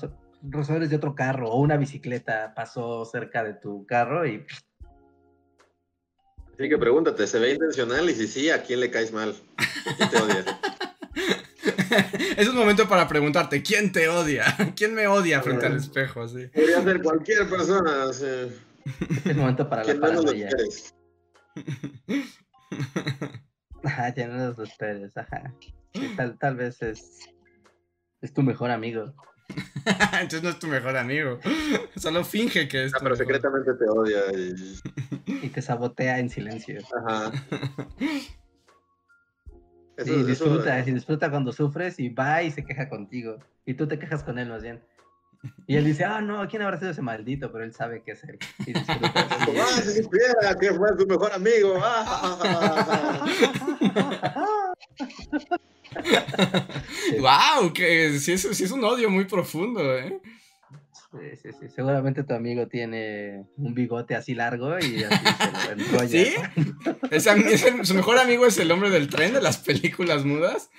Rozones 0.42 0.90
de 0.90 0.96
otro 0.96 1.14
carro 1.14 1.50
o 1.50 1.60
una 1.60 1.76
bicicleta 1.76 2.54
pasó 2.54 3.04
cerca 3.04 3.44
de 3.44 3.54
tu 3.54 3.84
carro 3.86 4.26
y... 4.26 4.44
Así 6.54 6.68
que 6.68 6.78
pregúntate, 6.78 7.26
¿se 7.26 7.38
ve 7.38 7.52
intencional? 7.52 8.08
Y 8.08 8.14
si 8.14 8.28
sí, 8.28 8.50
¿a 8.50 8.62
quién 8.62 8.80
le 8.80 8.90
caes 8.90 9.12
mal? 9.12 9.34
¿Quién 9.98 10.10
te 10.10 10.16
odia? 10.16 10.44
es 12.36 12.48
un 12.48 12.56
momento 12.56 12.88
para 12.88 13.06
preguntarte, 13.08 13.62
¿quién 13.62 13.92
te 13.92 14.08
odia? 14.08 14.44
¿Quién 14.76 14.94
me 14.94 15.06
odia 15.06 15.42
frente 15.42 15.66
al 15.66 15.76
espejo? 15.76 16.22
Así? 16.22 16.46
Podría 16.48 16.82
ser 16.82 17.02
cualquier 17.02 17.48
persona. 17.48 18.10
Es 18.10 18.22
el 18.22 19.36
momento 19.36 19.68
para 19.68 19.84
la 19.84 20.00
paranoia. 20.00 20.48
Ajá, 23.84 24.14
ya 24.14 24.28
no 24.28 24.48
los 24.48 24.58
esperes, 24.58 25.14
ajá. 25.16 25.54
tal, 26.16 26.38
tal 26.38 26.56
vez 26.56 26.80
es, 26.80 27.20
es 28.22 28.32
tu 28.32 28.42
mejor 28.42 28.70
amigo. 28.70 29.14
Entonces 30.14 30.42
no 30.42 30.48
es 30.48 30.58
tu 30.58 30.66
mejor 30.66 30.96
amigo. 30.96 31.38
Solo 31.96 32.24
finge 32.24 32.66
que 32.66 32.84
es. 32.84 32.94
Ah, 32.94 32.98
pero 33.02 33.14
secretamente 33.14 33.74
te 33.74 33.84
odia 33.84 34.20
y... 34.32 34.80
y 35.26 35.48
te 35.50 35.60
sabotea 35.60 36.18
en 36.18 36.30
silencio. 36.30 36.80
Ajá. 36.96 37.30
Y 39.98 40.22
disfruta, 40.24 40.82
disfruta 40.82 41.30
cuando 41.30 41.52
sufres 41.52 41.98
y 41.98 42.08
va 42.08 42.42
y 42.42 42.50
se 42.50 42.64
queja 42.64 42.88
contigo. 42.88 43.38
Y 43.66 43.74
tú 43.74 43.86
te 43.86 43.98
quejas 43.98 44.22
con 44.22 44.38
él 44.38 44.48
más 44.48 44.62
bien. 44.62 44.80
Y 45.66 45.76
él 45.76 45.84
dice, 45.84 46.04
ah, 46.04 46.22
no, 46.22 46.48
¿quién 46.48 46.62
habrá 46.62 46.78
sido 46.78 46.90
ese 46.90 47.02
maldito? 47.02 47.52
Pero 47.52 47.64
él 47.64 47.74
sabe 47.74 48.02
que 48.02 48.12
es 48.12 48.24
él. 48.24 48.38
Y 48.66 48.72
disfruta. 48.72 49.12
ah, 49.14 49.80
si 49.82 50.02
supiera 50.02 50.54
que 50.58 50.72
fue 50.72 50.88
su 50.98 51.06
mejor 51.06 51.32
amigo. 51.32 51.74
wow, 57.20 57.72
que 57.72 58.18
sí 58.18 58.32
es, 58.32 58.42
sí 58.42 58.64
es 58.64 58.70
un 58.70 58.84
odio 58.84 59.10
muy 59.10 59.24
profundo, 59.24 59.96
¿eh? 59.98 60.20
Sí, 61.14 61.36
sí, 61.42 61.48
sí. 61.60 61.68
Seguramente 61.74 62.24
tu 62.24 62.34
amigo 62.34 62.66
tiene 62.66 63.46
un 63.56 63.72
bigote 63.74 64.16
así 64.16 64.34
largo 64.34 64.78
y 64.78 65.04
así 65.04 65.24
se 65.38 65.52
lo 65.52 65.70
enrolla. 65.72 66.52
¿Sí? 67.56 67.84
su 67.84 67.94
mejor 67.94 68.18
amigo 68.18 68.46
es 68.46 68.58
el 68.58 68.70
hombre 68.72 68.90
del 68.90 69.08
tren 69.08 69.32
de 69.32 69.40
las 69.40 69.58
películas 69.58 70.24
mudas. 70.24 70.70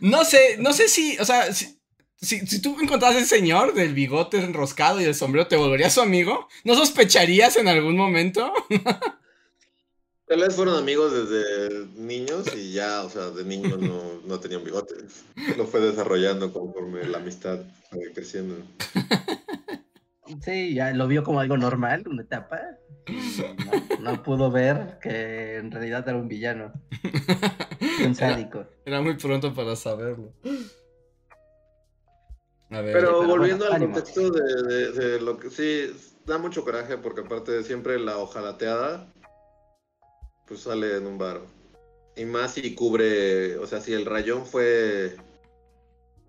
no 0.00 0.24
sé, 0.24 0.56
no 0.58 0.72
sé 0.72 0.88
si, 0.88 1.18
o 1.18 1.24
sea, 1.24 1.52
si, 1.52 1.78
si, 2.20 2.60
tú 2.60 2.76
encontraras 2.80 3.16
ese 3.16 3.36
señor 3.36 3.74
del 3.74 3.94
bigote 3.94 4.38
enroscado 4.38 5.00
y 5.00 5.04
el 5.04 5.14
sombrero, 5.14 5.46
¿te 5.46 5.56
volvería 5.56 5.88
su 5.88 6.00
amigo? 6.00 6.48
¿No 6.64 6.74
sospecharías 6.74 7.56
en 7.56 7.68
algún 7.68 7.96
momento? 7.96 8.52
Tal 10.28 10.40
vez 10.40 10.54
fueron 10.54 10.76
amigos 10.76 11.10
desde 11.12 11.86
niños 11.96 12.54
y 12.54 12.72
ya, 12.72 13.02
o 13.02 13.08
sea, 13.08 13.30
de 13.30 13.44
niños 13.44 13.78
no, 13.78 14.20
no 14.26 14.38
tenían 14.38 14.62
bigotes. 14.62 15.24
Lo 15.56 15.66
fue 15.66 15.80
desarrollando 15.80 16.52
conforme 16.52 17.04
la 17.04 17.16
amistad 17.16 17.60
fue 17.90 18.12
creciendo. 18.12 18.56
Sí, 20.44 20.74
ya 20.74 20.92
lo 20.92 21.08
vio 21.08 21.24
como 21.24 21.40
algo 21.40 21.56
normal, 21.56 22.06
una 22.06 22.22
etapa. 22.22 22.60
No, 24.00 24.22
pudo 24.22 24.50
ver 24.50 24.98
que 25.00 25.56
en 25.56 25.70
realidad 25.70 26.06
era 26.06 26.18
un 26.18 26.28
villano. 26.28 26.72
Un 28.04 28.14
sádico. 28.14 28.66
Era, 28.84 29.00
muy 29.00 29.16
pronto 29.16 29.54
para 29.54 29.74
saberlo. 29.76 30.34
pero, 32.68 33.26
volviendo 33.26 33.72
al 33.72 33.80
contexto 33.80 34.30
de, 34.30 34.92
de, 34.92 35.20
lo 35.20 35.38
que 35.38 35.48
sí, 35.48 35.90
da 36.26 36.36
mucho 36.36 36.62
coraje 36.64 36.98
porque 36.98 37.22
aparte 37.22 37.62
siempre 37.62 37.98
la 37.98 38.18
hojalateada 38.18 39.10
pues 40.48 40.60
sale 40.60 40.96
en 40.96 41.06
un 41.06 41.18
bar. 41.18 41.40
Y 42.16 42.24
más 42.24 42.54
si 42.54 42.74
cubre, 42.74 43.56
o 43.58 43.66
sea, 43.66 43.80
si 43.80 43.92
el 43.92 44.06
rayón 44.06 44.46
fue... 44.46 45.16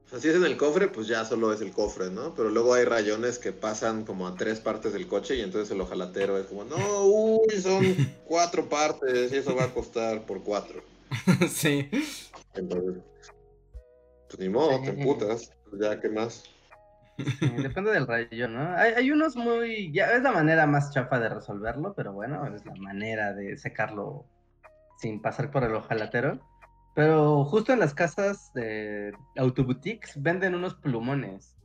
O 0.06 0.10
sea, 0.10 0.20
si 0.20 0.28
es 0.28 0.36
en 0.36 0.44
el 0.44 0.58
cofre, 0.58 0.88
pues 0.88 1.08
ya 1.08 1.24
solo 1.24 1.54
es 1.54 1.62
el 1.62 1.72
cofre, 1.72 2.10
¿no? 2.10 2.34
Pero 2.36 2.50
luego 2.50 2.74
hay 2.74 2.84
rayones 2.84 3.38
que 3.38 3.52
pasan 3.52 4.06
como 4.06 4.28
a 4.28 4.36
tres 4.36 4.60
partes 4.60 4.92
del 4.94 5.08
coche 5.08 5.36
y 5.36 5.42
entonces 5.42 5.72
el 5.72 5.82
ojalatero 5.82 6.38
es 6.38 6.48
como, 6.48 6.64
no, 6.64 7.06
uy, 7.06 7.62
son 7.62 7.84
cuatro 8.26 8.68
partes 8.68 9.32
y 9.32 9.38
eso 9.38 9.56
va 9.56 9.66
a 9.66 9.74
costar 9.74 10.26
por 10.26 10.44
cuatro. 10.44 10.82
sí. 11.52 11.90
Entonces, 12.56 13.04
pues 14.28 14.40
ni 14.40 14.50
modo, 14.50 14.82
te 14.82 14.94
putas, 14.94 15.52
pues 15.70 15.82
ya, 15.82 16.00
¿qué 16.00 16.10
más? 16.10 16.44
Depende 17.62 17.92
del 17.92 18.08
rayo, 18.08 18.48
¿no? 18.48 18.76
Hay, 18.76 19.12
unos 19.12 19.36
muy. 19.36 19.92
Ya 19.92 20.12
es 20.14 20.22
la 20.22 20.32
manera 20.32 20.66
más 20.68 20.92
chafa 20.94 21.20
de 21.20 21.30
resolverlo, 21.30 21.94
pero 21.96 22.14
bueno, 22.14 22.46
es 22.54 22.66
la 22.66 22.76
manera 22.76 23.34
de 23.34 23.58
secarlo 23.58 24.26
sin 24.98 25.22
pasar 25.22 25.52
por 25.52 25.64
el 25.64 25.76
ojalatero. 25.76 26.40
Pero 26.96 27.46
justo 27.46 27.72
en 27.72 27.80
las 27.80 27.94
casas 27.94 28.52
de 28.54 29.14
autoboutiques 29.38 30.22
venden 30.22 30.56
unos 30.56 30.76
plumones. 30.76 31.56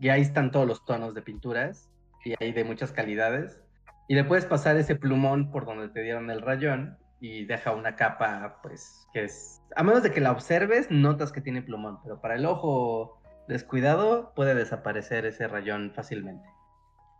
Y 0.00 0.08
ahí 0.08 0.22
están 0.22 0.50
todos 0.50 0.66
los 0.66 0.84
tonos 0.84 1.14
de 1.14 1.22
pinturas. 1.22 1.90
Y 2.24 2.34
hay 2.40 2.52
de 2.52 2.64
muchas 2.64 2.92
calidades. 2.92 3.60
Y 4.08 4.14
le 4.14 4.24
puedes 4.24 4.46
pasar 4.46 4.76
ese 4.76 4.96
plumón 4.96 5.50
por 5.50 5.66
donde 5.66 5.88
te 5.88 6.02
dieron 6.02 6.30
el 6.30 6.40
rayón. 6.40 6.98
Y 7.20 7.44
deja 7.44 7.72
una 7.72 7.96
capa, 7.96 8.60
pues, 8.62 9.06
que 9.12 9.24
es. 9.24 9.60
A 9.76 9.82
menos 9.82 10.02
de 10.02 10.10
que 10.10 10.20
la 10.20 10.32
observes, 10.32 10.90
notas 10.90 11.32
que 11.32 11.42
tiene 11.42 11.60
plumón. 11.60 11.98
Pero 12.02 12.20
para 12.20 12.36
el 12.36 12.46
ojo 12.46 13.19
descuidado, 13.50 14.32
puede 14.34 14.54
desaparecer 14.54 15.26
ese 15.26 15.46
rayón 15.46 15.92
fácilmente. 15.94 16.48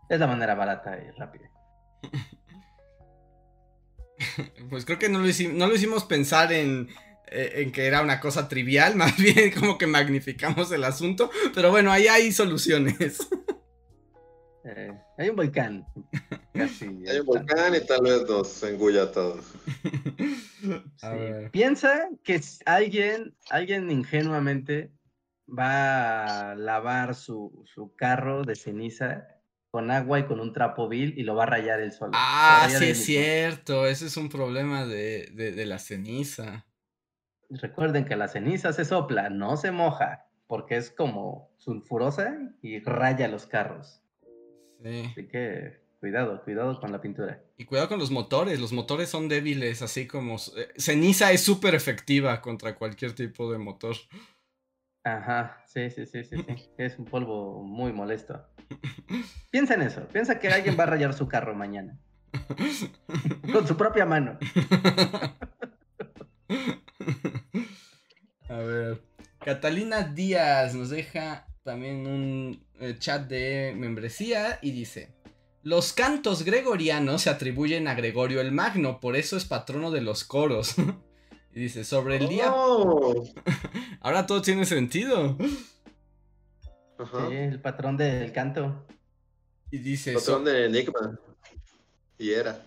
Es 0.09 0.19
la 0.19 0.27
manera 0.27 0.55
barata 0.55 0.97
y 0.97 1.11
rápida. 1.11 1.49
Pues 4.69 4.85
creo 4.85 4.99
que 4.99 5.09
no 5.09 5.19
lo, 5.19 5.27
hicimos, 5.27 5.57
no 5.57 5.67
lo 5.67 5.75
hicimos 5.75 6.05
pensar 6.05 6.53
en, 6.53 6.89
eh, 7.31 7.53
en, 7.55 7.71
que 7.71 7.87
era 7.87 8.01
una 8.01 8.19
cosa 8.19 8.47
trivial, 8.47 8.95
más 8.97 9.17
bien 9.17 9.51
como 9.51 9.77
que 9.77 9.87
magnificamos 9.87 10.71
el 10.71 10.83
asunto, 10.83 11.31
pero 11.53 11.71
bueno, 11.71 11.91
ahí 11.91 12.07
hay 12.07 12.31
soluciones. 12.31 13.27
Eh, 14.63 14.93
hay 15.17 15.29
un 15.29 15.35
volcán. 15.35 15.87
hay 16.53 17.19
un 17.19 17.25
volcán 17.25 17.73
y 17.73 17.79
tal 17.83 18.03
vez 18.03 18.29
nos 18.29 18.61
engulla 18.61 19.11
todos. 19.11 19.43
Piensa 21.51 22.07
que 22.23 22.39
alguien, 22.67 23.35
alguien 23.49 23.89
ingenuamente 23.89 24.91
va 25.57 26.51
a 26.51 26.55
lavar 26.55 27.15
su, 27.15 27.65
carro 27.95 28.43
de 28.43 28.55
ceniza 28.55 29.27
con 29.69 29.91
agua 29.91 30.19
y 30.19 30.25
con 30.25 30.39
un 30.39 30.53
trapo 30.53 30.89
vil 30.89 31.13
y 31.17 31.23
lo 31.23 31.35
va 31.35 31.43
a 31.43 31.47
rayar 31.47 31.79
el 31.79 31.91
sol. 31.91 32.11
Ah, 32.13 32.67
sí 32.69 32.85
es 32.85 33.05
cierto, 33.05 33.87
ese 33.87 34.07
es 34.07 34.17
un 34.17 34.29
problema 34.29 34.85
de, 34.85 35.31
de, 35.33 35.65
la 35.65 35.79
ceniza. 35.79 36.65
Recuerden 37.49 38.05
que 38.05 38.15
la 38.15 38.27
ceniza 38.27 38.73
se 38.73 38.85
sopla, 38.85 39.29
no 39.29 39.57
se 39.57 39.71
moja, 39.71 40.25
porque 40.47 40.77
es 40.77 40.91
como 40.91 41.51
sulfurosa 41.57 42.37
y 42.61 42.79
raya 42.81 43.27
los 43.27 43.45
carros. 43.45 44.01
Sí. 44.83 45.03
Así 45.11 45.27
que 45.27 45.81
cuidado, 46.01 46.41
cuidado 46.43 46.79
con 46.79 46.91
la 46.91 46.99
pintura. 46.99 47.41
Y 47.57 47.65
cuidado 47.65 47.87
con 47.87 47.99
los 47.99 48.11
motores, 48.11 48.59
los 48.59 48.73
motores 48.73 49.07
son 49.09 49.29
débiles, 49.29 49.81
así 49.81 50.07
como... 50.07 50.35
Eh, 50.35 50.67
ceniza 50.75 51.31
es 51.31 51.41
súper 51.41 51.75
efectiva 51.75 52.41
contra 52.41 52.75
cualquier 52.75 53.13
tipo 53.13 53.51
de 53.51 53.59
motor. 53.59 53.95
Ajá, 55.03 55.63
sí, 55.65 55.89
sí, 55.89 56.05
sí, 56.05 56.23
sí, 56.23 56.37
sí. 56.37 56.69
Es 56.77 56.99
un 56.99 57.05
polvo 57.05 57.63
muy 57.63 57.91
molesto. 57.91 58.45
Piensa 59.49 59.73
en 59.73 59.81
eso, 59.81 60.07
piensa 60.07 60.39
que 60.39 60.47
alguien 60.49 60.77
va 60.79 60.83
a 60.83 60.87
rayar 60.87 61.13
su 61.13 61.27
carro 61.27 61.55
mañana. 61.55 61.97
Con 63.51 63.67
su 63.67 63.75
propia 63.75 64.05
mano. 64.05 64.37
A 68.49 68.57
ver. 68.57 69.01
Catalina 69.39 70.03
Díaz 70.03 70.75
nos 70.75 70.91
deja 70.91 71.47
también 71.63 72.05
un 72.05 72.63
eh, 72.79 72.95
chat 72.99 73.27
de 73.27 73.73
membresía 73.75 74.59
y 74.61 74.71
dice: 74.71 75.15
Los 75.63 75.93
cantos 75.93 76.43
gregorianos 76.43 77.23
se 77.23 77.29
atribuyen 77.29 77.87
a 77.87 77.95
Gregorio 77.95 78.39
el 78.39 78.51
Magno, 78.51 78.99
por 78.99 79.15
eso 79.15 79.35
es 79.35 79.45
patrono 79.45 79.89
de 79.91 80.01
los 80.01 80.23
coros. 80.23 80.75
Y 81.53 81.59
dice, 81.59 81.83
sobre 81.83 82.17
el 82.17 82.29
día... 82.29 82.51
Oh. 82.53 83.25
Ahora 84.01 84.25
todo 84.25 84.41
tiene 84.41 84.65
sentido. 84.65 85.37
Sí, 86.97 87.35
el 87.35 87.61
patrón 87.61 87.97
del 87.97 88.31
canto. 88.31 88.87
Y 89.69 89.79
dice... 89.79 90.13
Patrón 90.13 90.45
de 90.45 90.65
Enigma. 90.65 91.19
Y 92.17 92.31
era. 92.31 92.63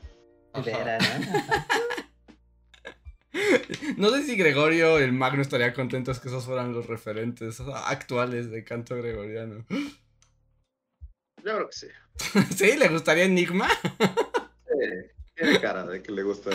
Era, 0.64 0.98
¿no? 3.96 4.10
sé 4.10 4.22
si 4.22 4.36
Gregorio 4.36 4.98
el 4.98 5.12
Magno 5.12 5.42
estaría 5.42 5.74
contento 5.74 6.12
que 6.12 6.28
esos 6.28 6.44
fueran 6.44 6.72
los 6.72 6.86
referentes 6.86 7.58
actuales 7.60 8.52
de 8.52 8.62
canto 8.62 8.94
gregoriano. 8.94 9.66
Yo 11.44 11.56
creo 11.56 11.68
que 11.68 11.76
sí. 11.76 11.88
¿Sí? 12.56 12.76
¿Le 12.76 12.88
gustaría 12.88 13.24
Enigma? 13.24 13.68
sí, 13.98 14.86
tiene 15.34 15.60
cara 15.60 15.84
de 15.84 16.02
que 16.02 16.12
le 16.12 16.22
gusta. 16.22 16.50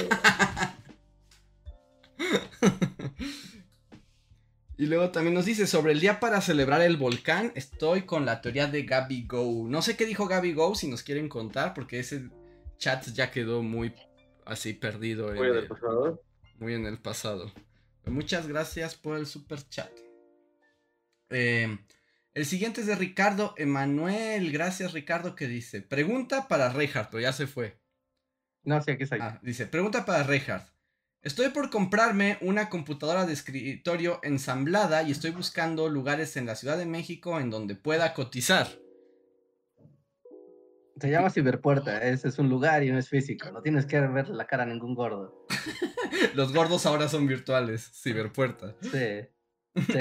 y 4.77 4.85
luego 4.85 5.11
también 5.11 5.33
nos 5.33 5.45
dice 5.45 5.67
sobre 5.67 5.93
el 5.93 5.99
día 5.99 6.19
para 6.19 6.41
celebrar 6.41 6.81
el 6.81 6.97
volcán. 6.97 7.51
Estoy 7.55 8.03
con 8.03 8.25
la 8.25 8.41
teoría 8.41 8.67
de 8.67 8.83
Gaby 8.83 9.25
Go. 9.25 9.67
No 9.67 9.81
sé 9.81 9.95
qué 9.95 10.05
dijo 10.05 10.27
Gaby 10.27 10.53
Go 10.53 10.75
si 10.75 10.87
nos 10.87 11.03
quieren 11.03 11.29
contar, 11.29 11.73
porque 11.73 11.99
ese 11.99 12.29
chat 12.77 13.05
ya 13.07 13.31
quedó 13.31 13.63
muy 13.63 13.93
así 14.45 14.73
perdido. 14.73 15.33
Muy 15.33 15.47
en, 15.47 15.55
el, 15.55 15.67
pasado. 15.67 16.21
Muy 16.59 16.73
en 16.73 16.85
el 16.85 16.99
pasado. 16.99 17.51
Muchas 18.05 18.47
gracias 18.47 18.95
por 18.95 19.17
el 19.17 19.25
super 19.25 19.67
chat. 19.69 19.91
Eh, 21.29 21.77
el 22.33 22.45
siguiente 22.45 22.81
es 22.81 22.87
de 22.87 22.95
Ricardo 22.95 23.53
Emanuel. 23.57 24.51
Gracias, 24.51 24.93
Ricardo, 24.93 25.35
que 25.35 25.47
dice: 25.47 25.81
Pregunta 25.81 26.47
para 26.47 26.69
Reinhardt, 26.69 27.17
ya 27.19 27.33
se 27.33 27.47
fue. 27.47 27.79
No, 28.63 28.81
sí, 28.81 28.91
aquí 28.91 29.03
está. 29.03 29.17
Ah, 29.19 29.39
dice: 29.41 29.67
Pregunta 29.67 30.05
para 30.05 30.23
Reinhardt. 30.23 30.78
Estoy 31.21 31.49
por 31.49 31.69
comprarme 31.69 32.37
una 32.39 32.69
computadora 32.69 33.25
de 33.25 33.33
escritorio 33.33 34.21
ensamblada 34.23 35.03
y 35.03 35.11
estoy 35.11 35.31
buscando 35.31 35.89
lugares 35.89 36.37
en 36.37 36.45
la 36.45 36.55
Ciudad 36.55 36.77
de 36.77 36.85
México 36.85 37.41
en 37.41 37.49
donde 37.49 37.75
pueda 37.75 38.13
cotizar. 38.13 38.67
Se 40.97 41.09
llama 41.09 41.29
Ciberpuerta, 41.29 42.01
ese 42.03 42.29
es 42.29 42.39
un 42.39 42.47
lugar 42.47 42.83
y 42.83 42.91
no 42.91 42.97
es 42.97 43.09
físico, 43.09 43.51
no 43.51 43.61
tienes 43.61 43.85
que 43.85 43.99
ver 43.99 44.29
la 44.29 44.47
cara 44.47 44.63
a 44.63 44.65
ningún 44.65 44.95
gordo. 44.95 45.45
Los 46.35 46.53
gordos 46.53 46.85
ahora 46.85 47.09
son 47.09 47.27
virtuales, 47.27 47.91
Ciberpuerta. 48.01 48.75
Sí, 48.81 49.27
sí. 49.75 49.99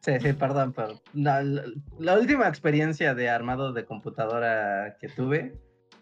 Sí, 0.00 0.12
sí, 0.20 0.32
perdón, 0.34 0.72
pero 0.74 1.02
la 1.12 2.18
última 2.18 2.46
experiencia 2.48 3.14
de 3.14 3.28
armado 3.28 3.72
de 3.72 3.84
computadora 3.84 4.96
que 5.00 5.08
tuve 5.08 5.58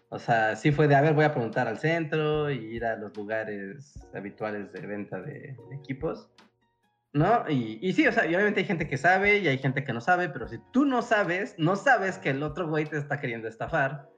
o 0.09 0.19
sea, 0.19 0.55
sí 0.55 0.71
fue 0.71 0.87
de, 0.87 0.95
a 0.95 1.01
ver, 1.01 1.13
voy 1.13 1.25
a 1.25 1.33
preguntar 1.33 1.67
al 1.67 1.79
centro 1.79 2.49
y 2.49 2.57
ir 2.57 2.85
a 2.85 2.95
los 2.95 3.15
lugares 3.17 3.99
habituales 4.13 4.71
de 4.71 4.87
venta 4.87 5.19
de, 5.21 5.57
equipos, 5.73 6.29
¿no? 7.11 7.43
Y, 7.49 7.79
y, 7.81 7.93
sí, 7.93 8.07
o 8.07 8.11
sea, 8.11 8.25
y 8.25 8.33
obviamente 8.33 8.61
hay 8.61 8.65
gente 8.65 8.87
que 8.87 8.97
sabe 8.97 9.39
y 9.39 9.47
hay 9.47 9.57
gente 9.57 9.83
que 9.83 9.91
no 9.91 9.99
sabe, 9.99 10.29
pero 10.29 10.47
si 10.47 10.59
tú 10.71 10.85
no 10.85 11.01
sabes, 11.01 11.55
no 11.57 11.75
sabes 11.75 12.17
que 12.17 12.29
el 12.29 12.41
otro 12.41 12.69
güey 12.69 12.85
te 12.85 12.97
está 12.97 13.19
queriendo 13.19 13.47
estafar, 13.49 14.09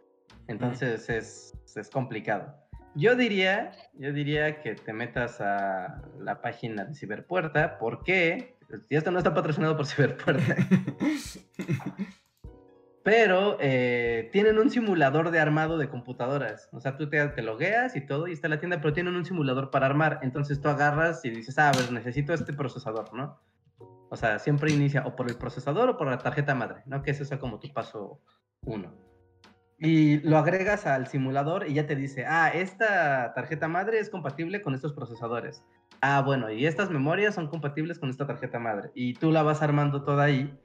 entonces 0.48 1.10
es, 1.10 1.53
es 1.76 1.90
complicado. 1.90 2.56
Yo 2.95 3.16
diría, 3.16 3.72
yo 3.94 4.11
diría 4.14 4.61
que 4.61 4.76
te 4.76 4.94
metas 4.94 5.40
a 5.41 6.02
la 6.20 6.41
página 6.41 6.86
de 6.86 6.95
Ciberpuerta, 6.95 7.78
porque 7.80 8.57
esto 8.90 9.11
no 9.11 9.20
está 9.20 9.34
patrocinado 9.34 9.78
por 9.78 9.86
Ciberpuerta. 9.88 10.56
pero 13.10 13.57
eh, 13.60 14.30
tienen 14.31 14.60
un 14.60 14.69
simulador 14.69 15.31
de 15.31 15.40
armado 15.40 15.80
de 15.80 15.90
computadoras. 15.90 16.69
O 16.72 16.80
sea, 16.80 16.95
tú 16.95 17.10
te, 17.10 17.27
te, 17.30 17.41
logueas 17.41 17.95
y 17.95 18.02
todo, 18.02 18.27
y 18.27 18.34
está 18.34 18.48
la 18.49 18.60
tienda, 18.60 18.81
pero 18.81 18.94
tienen 18.94 19.15
un 19.15 19.26
simulador 19.26 19.72
para 19.72 19.88
armar. 19.88 20.19
Entonces 20.22 20.61
tú 20.61 20.69
agarras 20.69 21.26
y 21.26 21.31
dices, 21.31 21.57
ah, 21.57 21.69
a 21.69 21.72
ver, 21.72 21.91
necesito 21.91 22.36
este 22.36 22.53
procesador, 22.53 23.11
¿no? 23.15 23.41
O 24.11 24.15
sea, 24.15 24.38
siempre 24.38 24.72
inicia 24.72 25.07
o 25.07 25.15
por 25.15 25.27
el 25.27 25.38
procesador 25.38 25.90
o 25.90 25.98
por 25.98 26.07
la 26.07 26.19
tarjeta 26.19 26.53
madre, 26.53 26.84
¿no? 26.86 27.02
Que 27.02 27.10
es 27.10 27.19
eso 27.19 27.40
como 27.40 27.60
tu 27.60 27.73
paso 27.73 28.22
uno. 28.61 28.94
Y 29.80 30.19
lo 30.19 30.38
agregas 30.38 30.86
al 30.86 31.07
simulador 31.07 31.68
y 31.68 31.73
ya 31.73 31.88
te 31.88 31.95
dice, 31.95 32.26
ah, 32.27 32.49
esta 32.53 33.34
tarjeta 33.34 33.68
madre 33.68 33.98
es 33.98 34.11
compatible 34.11 34.61
con 34.61 34.76
estos 34.76 34.94
procesadores. 34.94 35.65
Ah, 36.02 36.22
bueno, 36.22 36.52
y 36.52 36.68
estas 36.68 36.91
memorias 36.91 37.34
son 37.34 37.48
compatibles 37.48 37.98
con 37.98 38.11
esta 38.11 38.27
tarjeta 38.27 38.60
madre. 38.60 38.91
Y 38.94 39.15
tú 39.15 39.31
la 39.31 39.41
vas 39.41 39.64
armando 39.64 40.03
toda 40.03 40.26
ahí 40.26 40.56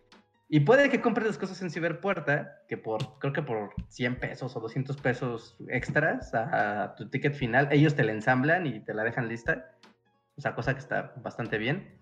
y 0.54 0.60
puede 0.60 0.88
que 0.88 1.00
compres 1.00 1.26
las 1.26 1.36
cosas 1.36 1.60
en 1.62 1.70
Ciberpuerta, 1.72 2.60
que 2.68 2.76
por, 2.76 3.18
creo 3.18 3.32
que 3.32 3.42
por 3.42 3.74
100 3.88 4.20
pesos 4.20 4.54
o 4.54 4.60
200 4.60 4.96
pesos 4.98 5.56
extras 5.66 6.32
a, 6.32 6.94
tu 6.94 7.10
ticket 7.10 7.34
final, 7.34 7.66
ellos 7.72 7.96
te 7.96 8.04
la 8.04 8.12
ensamblan 8.12 8.64
y 8.64 8.78
te 8.78 8.94
la 8.94 9.02
dejan 9.02 9.26
lista. 9.26 9.74
O 10.36 10.40
sea, 10.40 10.54
cosa 10.54 10.74
que 10.74 10.78
está 10.78 11.12
bastante 11.16 11.58
bien. 11.58 11.98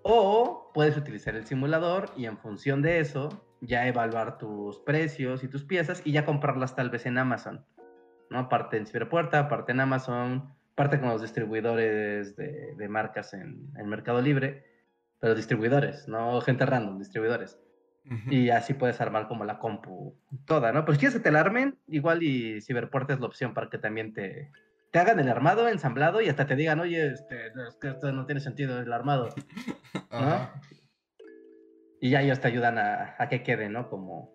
O 0.00 0.70
puedes 0.72 0.96
utilizar 0.96 1.36
el 1.36 1.44
simulador 1.44 2.08
y 2.16 2.24
en 2.24 2.38
función 2.38 2.80
de 2.80 2.98
eso 2.98 3.44
ya 3.60 3.86
evaluar 3.86 4.38
tus 4.38 4.78
precios 4.78 5.44
y 5.44 5.48
tus 5.48 5.64
piezas 5.64 6.00
y 6.02 6.12
ya 6.12 6.24
comprarlas 6.24 6.74
tal 6.74 6.88
vez 6.88 7.04
en 7.04 7.18
Amazon. 7.18 7.66
¿no? 8.30 8.48
Parte 8.48 8.78
en 8.78 8.86
Ciberpuerta, 8.86 9.50
parte 9.50 9.72
en 9.72 9.80
Amazon, 9.80 10.54
parte 10.74 10.98
con 10.98 11.10
los 11.10 11.20
distribuidores 11.20 12.36
de, 12.36 12.88
marcas 12.88 13.34
en, 13.34 13.70
en 13.76 13.86
Mercado 13.86 14.22
Libre, 14.22 14.64
pero 15.20 15.34
distribuidores, 15.34 16.08
no 16.08 16.40
gente 16.40 16.64
random, 16.64 16.98
distribuidores. 16.98 17.58
Y 18.28 18.50
así 18.50 18.74
puedes 18.74 19.00
armar 19.00 19.28
como 19.28 19.44
la 19.44 19.58
compu 19.58 20.16
toda, 20.44 20.72
¿no? 20.72 20.84
Pues 20.84 20.98
quieres 20.98 21.16
que 21.16 21.22
te 21.22 21.30
la 21.30 21.40
armen, 21.40 21.78
igual 21.86 22.22
y 22.22 22.60
Ciberpuerta 22.60 23.14
es 23.14 23.20
la 23.20 23.26
opción 23.26 23.54
para 23.54 23.70
que 23.70 23.78
también 23.78 24.12
te, 24.12 24.50
te 24.90 24.98
hagan 24.98 25.20
el 25.20 25.28
armado, 25.28 25.68
ensamblado 25.68 26.20
y 26.20 26.28
hasta 26.28 26.46
te 26.46 26.56
digan, 26.56 26.80
oye, 26.80 27.06
este, 27.06 27.46
es 27.46 27.76
que 27.80 27.90
esto 27.90 28.12
no 28.12 28.26
tiene 28.26 28.40
sentido 28.40 28.78
el 28.80 28.92
armado, 28.92 29.28
¿no? 30.12 30.50
Y 32.00 32.10
ya 32.10 32.22
ellos 32.22 32.40
te 32.40 32.48
ayudan 32.48 32.78
a, 32.78 33.14
a, 33.18 33.28
que 33.28 33.42
quede, 33.42 33.68
¿no? 33.68 33.88
Como, 33.88 34.34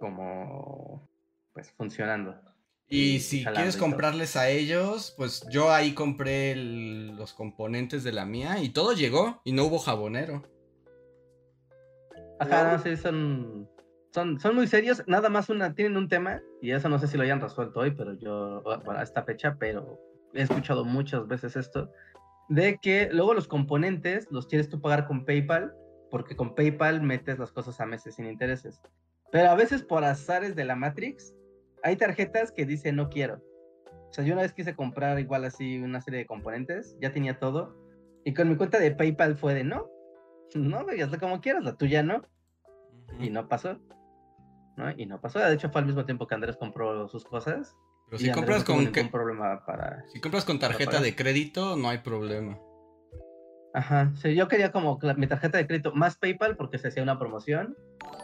como, 0.00 1.08
pues 1.52 1.70
funcionando. 1.72 2.40
Y 2.88 3.20
si 3.20 3.44
quieres 3.44 3.76
comprarles 3.76 4.36
a 4.36 4.48
ellos, 4.48 5.14
pues 5.16 5.46
yo 5.50 5.72
ahí 5.72 5.92
compré 5.92 6.56
los 6.56 7.32
componentes 7.34 8.04
de 8.04 8.12
la 8.12 8.24
mía 8.24 8.62
y 8.62 8.70
todo 8.70 8.92
llegó 8.92 9.40
y 9.44 9.52
no 9.52 9.64
hubo 9.64 9.78
jabonero. 9.78 10.42
Ajá, 12.38 12.72
no, 12.72 12.82
sí, 12.82 12.96
son, 12.96 13.68
son, 14.12 14.40
son 14.40 14.54
muy 14.54 14.66
serios. 14.66 15.02
Nada 15.06 15.28
más 15.28 15.48
una, 15.48 15.74
tienen 15.74 15.96
un 15.96 16.08
tema, 16.08 16.40
y 16.60 16.72
eso 16.72 16.88
no 16.88 16.98
sé 16.98 17.06
si 17.06 17.16
lo 17.16 17.22
hayan 17.22 17.40
resuelto 17.40 17.80
hoy, 17.80 17.92
pero 17.92 18.14
yo, 18.14 18.62
bueno, 18.62 19.00
a 19.00 19.02
esta 19.02 19.22
fecha, 19.22 19.56
pero 19.58 19.98
he 20.34 20.42
escuchado 20.42 20.84
muchas 20.84 21.26
veces 21.28 21.56
esto, 21.56 21.90
de 22.48 22.78
que 22.78 23.08
luego 23.12 23.34
los 23.34 23.48
componentes 23.48 24.28
los 24.30 24.46
quieres 24.46 24.68
tú 24.68 24.80
pagar 24.80 25.06
con 25.06 25.24
PayPal, 25.24 25.72
porque 26.10 26.36
con 26.36 26.54
PayPal 26.54 27.02
metes 27.02 27.38
las 27.38 27.52
cosas 27.52 27.80
a 27.80 27.86
meses 27.86 28.16
sin 28.16 28.26
intereses. 28.26 28.80
Pero 29.32 29.50
a 29.50 29.54
veces 29.54 29.82
por 29.82 30.04
azares 30.04 30.54
de 30.54 30.64
la 30.64 30.76
Matrix, 30.76 31.34
hay 31.82 31.96
tarjetas 31.96 32.52
que 32.52 32.66
dicen 32.66 32.96
no 32.96 33.08
quiero. 33.08 33.42
O 34.08 34.12
sea, 34.12 34.24
yo 34.24 34.32
una 34.32 34.42
vez 34.42 34.52
quise 34.52 34.76
comprar 34.76 35.18
igual 35.18 35.44
así 35.44 35.78
una 35.78 36.00
serie 36.00 36.20
de 36.20 36.26
componentes, 36.26 36.96
ya 37.00 37.12
tenía 37.12 37.38
todo, 37.38 37.74
y 38.24 38.32
con 38.32 38.48
mi 38.48 38.56
cuenta 38.56 38.78
de 38.78 38.92
PayPal 38.92 39.36
fue 39.36 39.54
de 39.54 39.64
no, 39.64 39.88
no, 40.54 40.78
hazlo 40.78 41.18
como 41.18 41.40
quieras, 41.40 41.64
la 41.64 41.76
tuya 41.76 42.02
no. 42.02 42.22
Y 43.18 43.30
no 43.30 43.48
pasó. 43.48 43.78
¿no? 44.76 44.90
Y 44.96 45.06
no 45.06 45.20
pasó. 45.20 45.38
De 45.38 45.54
hecho, 45.54 45.70
fue 45.70 45.80
al 45.80 45.86
mismo 45.86 46.04
tiempo 46.04 46.26
que 46.26 46.34
Andrés 46.34 46.56
compró 46.56 47.08
sus 47.08 47.24
cosas. 47.24 47.76
Pero 48.06 48.18
si 48.18 48.30
compras 48.30 48.64
con 48.64 48.92
problema 49.10 49.64
para. 49.64 50.04
Si 50.12 50.20
compras 50.20 50.44
con 50.44 50.58
tarjeta 50.58 51.00
de 51.00 51.14
crédito, 51.14 51.76
no 51.76 51.88
hay 51.88 51.98
problema. 51.98 52.58
Ajá, 53.72 54.12
sí, 54.14 54.36
yo 54.36 54.46
quería 54.46 54.70
como 54.70 55.00
mi 55.16 55.26
tarjeta 55.26 55.58
de 55.58 55.66
crédito 55.66 55.92
más 55.92 56.16
PayPal 56.16 56.56
porque 56.56 56.78
se 56.78 56.88
hacía 56.88 57.02
una 57.02 57.18
promoción 57.18 57.76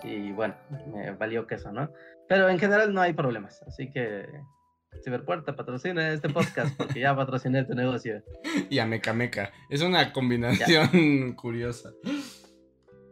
y 0.04 0.30
bueno, 0.30 0.54
me 0.92 1.10
valió 1.10 1.48
que 1.48 1.56
eso, 1.56 1.72
¿no? 1.72 1.90
Pero 2.28 2.48
en 2.48 2.60
general 2.60 2.94
no 2.94 3.00
hay 3.00 3.14
problemas, 3.14 3.60
así 3.66 3.90
que 3.90 4.28
Ciberpuerta 5.02 5.56
patrocina 5.56 6.12
este 6.12 6.28
podcast 6.28 6.76
porque 6.76 7.00
ya 7.00 7.16
patrociné 7.16 7.64
tu 7.64 7.74
negocio. 7.74 8.22
Y 8.70 8.78
a 8.78 8.86
Meca 8.86 9.12
Meca, 9.12 9.52
es 9.68 9.82
una 9.82 10.12
combinación 10.12 11.32
curiosa. 11.36 11.90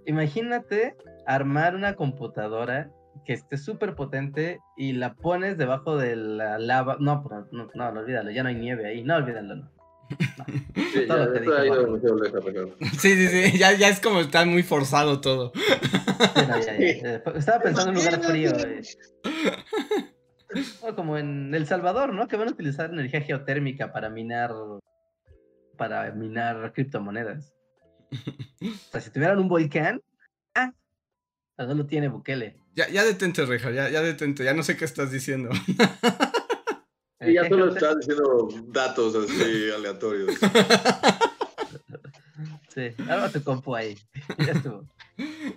Imagínate 0.06 0.96
armar 1.26 1.74
una 1.74 1.94
computadora 1.94 2.90
que 3.24 3.32
esté 3.34 3.56
súper 3.56 3.94
potente 3.94 4.60
y 4.76 4.92
la 4.92 5.14
pones 5.14 5.58
debajo 5.58 5.96
de 5.96 6.16
la 6.16 6.58
lava. 6.58 6.96
No, 7.00 7.24
no, 7.52 7.68
no, 7.74 7.90
no, 7.92 8.00
olvídalo, 8.00 8.30
ya 8.30 8.42
no 8.42 8.48
hay 8.48 8.54
nieve 8.54 8.86
ahí, 8.86 9.02
no 9.02 9.16
olvídalo. 9.16 9.56
No. 9.56 9.78
Sí, 12.98 13.14
sí, 13.14 13.28
sí, 13.28 13.58
ya, 13.58 13.72
ya 13.72 13.88
es 13.88 14.00
como 14.00 14.20
está 14.20 14.44
muy 14.46 14.62
forzado 14.62 15.20
todo. 15.20 15.52
Estaba 17.34 17.60
pensando 17.62 17.90
en 17.90 17.96
un 17.98 18.04
lugar 18.04 18.22
frío. 18.22 18.50
Eh. 18.56 18.82
Como 20.94 21.18
en 21.18 21.54
El 21.54 21.66
Salvador, 21.66 22.14
¿no? 22.14 22.28
Que 22.28 22.36
van 22.36 22.48
a 22.48 22.52
utilizar 22.52 22.90
energía 22.90 23.20
geotérmica 23.20 23.92
para 23.92 24.08
minar 24.10 24.52
para 25.76 26.10
minar 26.12 26.72
criptomonedas. 26.72 27.52
O 28.10 28.90
sea, 28.90 29.00
si 29.00 29.10
tuvieran 29.10 29.38
un 29.38 29.48
volcán, 29.48 30.02
ah, 30.54 30.72
no 31.56 31.74
lo 31.74 31.86
tiene 31.86 32.08
Bukele. 32.08 32.56
Ya, 32.74 32.88
ya 32.88 33.04
detente, 33.04 33.44
Reja, 33.44 33.70
ya, 33.70 33.88
ya 33.88 34.02
detente, 34.02 34.44
ya 34.44 34.54
no 34.54 34.62
sé 34.62 34.76
qué 34.76 34.84
estás 34.84 35.10
diciendo. 35.10 35.50
Y 37.20 37.34
ya 37.34 37.48
solo 37.48 37.74
estás 37.74 37.96
diciendo 37.98 38.48
datos 38.68 39.14
así 39.16 39.70
aleatorios. 39.74 40.36
Sí, 42.68 42.94
algo 43.08 43.28
tu 43.30 43.42
compu 43.42 43.74
ahí. 43.74 43.98
Ya 44.38 44.52
estuvo. 44.52 44.84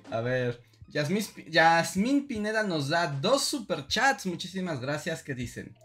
A 0.09 0.22
ver, 0.22 0.59
Yasmín 0.91 2.27
Pineda 2.27 2.63
nos 2.63 2.89
da 2.89 3.07
dos 3.07 3.43
superchats. 3.45 4.26
Muchísimas 4.26 4.81
gracias. 4.81 5.23
Que 5.23 5.34
dicen: 5.34 5.76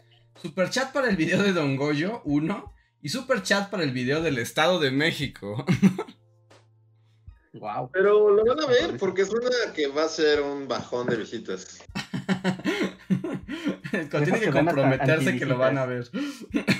Superchat 0.41 0.91
para 0.91 1.09
el 1.09 1.15
video 1.15 1.41
de 1.41 1.53
Don 1.53 1.75
Goyo, 1.75 2.21
uno. 2.25 2.73
Y 3.01 3.09
superchat 3.09 3.69
para 3.69 3.83
el 3.83 3.91
video 3.91 4.21
del 4.21 4.37
Estado 4.37 4.79
de 4.79 4.91
México. 4.91 5.65
Wow. 7.53 7.89
Pero 7.91 8.29
lo 8.29 8.45
van 8.45 8.59
a 8.59 8.67
ver 8.67 8.97
porque 8.97 9.25
suena 9.25 9.49
que 9.73 9.87
va 9.87 10.03
a 10.03 10.09
ser 10.09 10.41
un 10.41 10.67
bajón 10.67 11.07
de 11.07 11.15
visitas. 11.15 11.79
Tiene 13.91 14.39
que 14.39 14.51
comprometerse 14.51 15.37
que 15.39 15.45
lo 15.45 15.57
van 15.57 15.77
a 15.79 15.85
ver. 15.85 16.07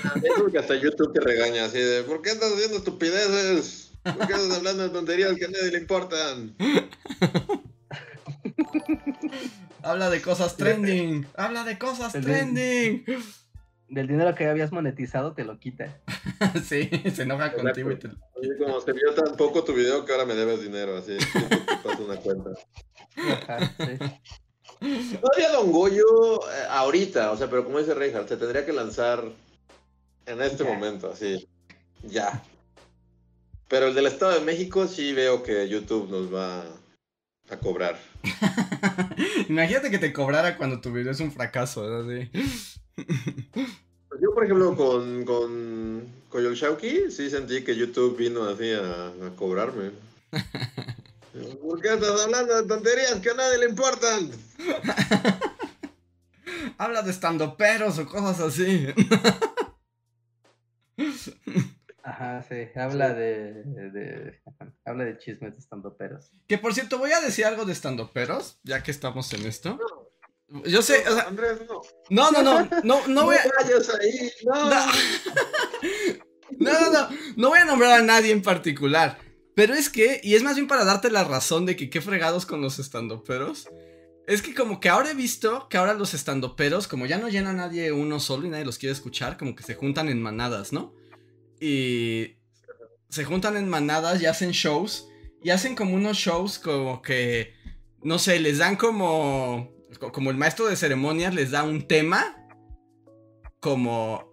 Ah, 0.04 0.14
que 0.52 0.58
hasta 0.58 0.76
YouTube 0.76 1.12
te 1.12 1.20
regaña 1.20 1.64
así 1.64 1.78
de 1.78 2.04
¿por 2.04 2.22
qué 2.22 2.30
estás 2.30 2.52
haciendo 2.52 2.76
estupideces? 2.76 3.90
¿Por 4.02 4.26
qué 4.26 4.34
estás 4.34 4.56
hablando 4.56 4.84
de 4.84 4.90
tonterías 4.90 5.34
que 5.36 5.46
a 5.46 5.48
nadie 5.48 5.72
le 5.72 5.78
importan? 5.78 6.54
Habla 9.82 10.10
de 10.10 10.20
cosas 10.22 10.56
trending. 10.56 11.26
Habla 11.36 11.64
de 11.64 11.78
cosas 11.78 12.12
trending. 12.12 13.04
Del 13.88 14.06
dinero 14.06 14.34
que 14.34 14.46
habías 14.46 14.70
monetizado 14.70 15.32
te 15.32 15.44
lo 15.44 15.58
quita. 15.58 15.98
sí, 16.64 16.90
se 17.14 17.22
enoja 17.22 17.52
contigo 17.52 17.90
y 17.90 17.96
te... 17.96 18.08
Oye, 18.34 18.56
como 18.58 18.80
se 18.80 18.92
vio 18.92 19.14
tan 19.14 19.36
poco 19.36 19.64
tu 19.64 19.72
video 19.72 20.04
que 20.04 20.12
ahora 20.12 20.26
me 20.26 20.34
debes 20.34 20.60
dinero, 20.60 20.96
así 20.98 21.16
te 21.16 21.76
paso 21.82 22.04
una 22.04 22.16
cuenta. 22.16 22.50
Ajá, 23.16 23.74
sí. 23.78 25.16
Todavía 25.20 25.50
Don 25.52 25.72
Goyo, 25.72 26.40
eh, 26.52 26.66
ahorita, 26.70 27.32
o 27.32 27.36
sea, 27.36 27.48
pero 27.48 27.64
como 27.64 27.78
dice 27.78 27.94
Reinhardt, 27.94 28.28
se 28.28 28.36
tendría 28.36 28.64
que 28.64 28.72
lanzar 28.72 29.24
en 30.26 30.42
este 30.42 30.62
momento, 30.62 31.10
así, 31.10 31.48
ya. 32.02 32.42
Pero 33.68 33.88
el 33.88 33.94
del 33.94 34.06
Estado 34.06 34.32
de 34.32 34.44
México 34.44 34.86
sí 34.86 35.12
veo 35.12 35.42
que 35.42 35.68
YouTube 35.68 36.10
nos 36.10 36.32
va 36.32 36.64
a 37.50 37.56
cobrar. 37.56 37.98
Imagínate 39.48 39.90
que 39.90 39.98
te 39.98 40.12
cobrara 40.12 40.56
cuando 40.56 40.80
tu 40.80 40.92
video 40.92 41.12
es 41.12 41.20
un 41.20 41.32
fracaso, 41.32 41.82
¿verdad? 41.82 42.28
Pues 44.08 44.20
yo, 44.20 44.34
por 44.34 44.44
ejemplo, 44.44 44.76
con, 44.76 45.24
con 45.24 46.54
Shauki, 46.54 47.10
sí 47.10 47.30
sentí 47.30 47.62
que 47.62 47.76
YouTube 47.76 48.16
vino 48.16 48.48
así 48.48 48.72
a, 48.72 49.12
cobrarme. 49.36 49.92
¿Por 51.62 51.80
qué 51.80 51.94
estás 51.94 52.20
hablando 52.22 52.60
de 52.60 52.66
tonterías 52.66 53.20
que 53.20 53.30
a 53.30 53.34
nadie 53.34 53.58
le 53.58 53.68
importan? 53.68 54.30
Habla 56.78 57.02
de 57.02 57.10
estando 57.10 57.56
peros 57.56 57.98
o 57.98 58.06
cosas 58.06 58.40
así. 58.40 58.86
Ajá, 62.08 62.42
sí, 62.42 62.54
habla 62.74 63.12
de, 63.12 64.40
habla 64.86 65.04
de 65.04 65.18
chismes 65.18 65.52
de 65.52 65.58
estando 65.58 65.94
peros. 65.94 66.32
Que 66.46 66.56
por 66.56 66.72
cierto, 66.72 66.98
voy 66.98 67.12
a 67.12 67.20
decir 67.20 67.44
algo 67.44 67.66
de 67.66 67.74
estando 67.74 68.12
peros, 68.12 68.58
ya 68.62 68.82
que 68.82 68.90
estamos 68.90 69.30
en 69.34 69.44
esto. 69.44 69.78
Yo 70.64 70.80
sé, 70.80 71.06
o 71.06 71.14
sea, 71.14 71.24
Andrés, 71.24 71.58
no. 71.68 71.82
No, 72.08 72.30
no, 72.30 72.42
no, 72.42 72.68
no, 72.82 73.06
no 73.06 73.24
voy 73.24 73.36
a. 73.36 73.42
ahí, 74.00 74.30
no. 74.44 74.70
No. 76.58 76.72
no, 76.72 76.90
no, 76.90 77.08
no, 77.36 77.48
voy 77.50 77.58
a 77.58 77.66
nombrar 77.66 78.00
a 78.00 78.02
nadie 78.02 78.32
en 78.32 78.40
particular. 78.40 79.18
Pero 79.54 79.74
es 79.74 79.90
que, 79.90 80.18
y 80.24 80.34
es 80.34 80.42
más 80.42 80.54
bien 80.56 80.66
para 80.66 80.84
darte 80.86 81.10
la 81.10 81.22
razón 81.22 81.66
de 81.66 81.76
que 81.76 81.90
qué 81.90 82.00
fregados 82.00 82.46
con 82.46 82.62
los 82.62 82.78
estandoperos. 82.78 83.68
Es 84.26 84.40
que 84.40 84.54
como 84.54 84.80
que 84.80 84.88
ahora 84.88 85.10
he 85.10 85.14
visto 85.14 85.68
que 85.68 85.76
ahora 85.76 85.92
los 85.92 86.14
estandoperos, 86.14 86.88
como 86.88 87.04
ya 87.04 87.18
no 87.18 87.28
llena 87.28 87.52
nadie 87.52 87.92
uno 87.92 88.18
solo 88.18 88.46
y 88.46 88.48
nadie 88.48 88.64
los 88.64 88.78
quiere 88.78 88.94
escuchar, 88.94 89.36
como 89.36 89.54
que 89.54 89.62
se 89.62 89.74
juntan 89.74 90.08
en 90.08 90.22
manadas, 90.22 90.72
¿no? 90.72 90.94
Y 91.60 92.36
se 93.08 93.24
juntan 93.24 93.56
en 93.56 93.68
manadas 93.68 94.20
y 94.22 94.26
hacen 94.26 94.50
shows. 94.50 95.08
Y 95.42 95.50
hacen 95.50 95.76
como 95.76 95.94
unos 95.94 96.16
shows 96.16 96.58
como 96.58 97.00
que, 97.00 97.54
no 98.02 98.18
sé, 98.18 98.40
les 98.40 98.58
dan 98.58 98.76
como 98.76 99.78
como 100.12 100.30
el 100.30 100.36
maestro 100.36 100.66
de 100.66 100.76
ceremonias 100.76 101.34
les 101.34 101.50
da 101.50 101.62
un 101.62 101.86
tema, 101.86 102.36
como... 103.60 104.28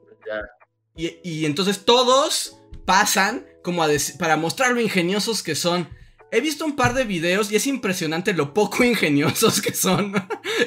Y, 0.98 1.46
entonces 1.46 1.84
todos 1.84 2.58
pasan 2.86 3.46
como 3.64 3.84
a 3.84 3.88
para 4.18 4.38
mostrar 4.38 4.72
lo 4.72 4.80
ingeniosos 4.80 5.44
que 5.44 5.54
son. 5.54 5.90
He 6.32 6.40
visto 6.40 6.66
un 6.66 6.78
par 6.78 6.94
de 6.94 7.04
videos 7.04 7.52
y 7.52 7.58
es 7.58 7.68
impresionante 7.68 8.34
lo 8.34 8.54
poco 8.54 8.84
ingeniosos 8.86 9.62
que 9.62 9.74
son 9.74 10.14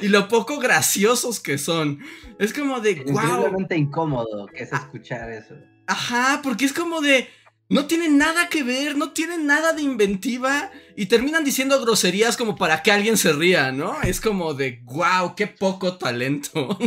y 0.03 0.09
lo 0.09 0.29
poco 0.29 0.59
graciosos 0.59 1.41
que 1.41 1.57
son. 1.57 2.01
Es 2.39 2.53
como 2.53 2.81
de 2.81 2.97
wow. 3.07 3.67
incómodo 3.75 4.47
que 4.49 4.65
es 4.65 4.73
escuchar 4.73 5.33
eso. 5.33 5.55
Ajá, 5.89 6.41
porque 6.43 6.67
es 6.67 6.75
como 6.75 7.01
de 7.01 7.29
no 7.71 7.87
tienen 7.87 8.19
nada 8.19 8.49
que 8.49 8.63
ver, 8.63 8.97
no 8.97 9.13
tienen 9.13 9.47
nada 9.47 9.73
de 9.73 9.83
inventiva 9.83 10.71
y 10.97 11.07
terminan 11.07 11.45
diciendo 11.45 11.81
groserías 11.81 12.37
como 12.37 12.57
para 12.57 12.83
que 12.83 12.93
alguien 12.93 13.17
se 13.17 13.33
ría, 13.33 13.73
¿no? 13.73 14.01
Es 14.03 14.21
como 14.21 14.53
de, 14.53 14.83
wow, 14.85 15.35
qué 15.35 15.47
poco 15.47 15.97
talento. 15.97 16.79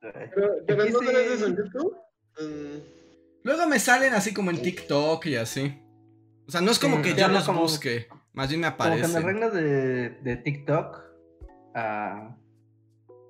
pero, 0.00 0.48
pero 0.66 0.84
no 0.84 0.98
tenés 0.98 1.30
eso 1.32 1.46
en 1.46 1.56
YouTube. 1.56 1.96
Luego 3.42 3.66
me 3.66 3.78
salen 3.78 4.12
así 4.12 4.34
como 4.34 4.50
en 4.50 4.60
TikTok 4.60 5.24
y 5.26 5.36
así. 5.36 5.80
O 6.46 6.50
sea, 6.50 6.60
no 6.60 6.70
es 6.70 6.78
como 6.78 7.00
que 7.00 7.14
yo 7.14 7.28
los 7.28 7.46
busque, 7.46 8.08
más 8.34 8.48
bien 8.48 8.60
me 8.60 8.66
aparecen. 8.66 9.12
Como 9.12 9.24
que 9.24 9.44
en 9.46 9.52
de, 9.52 10.10
de 10.22 10.36
TikTok 10.36 10.98
uh, 11.74 12.34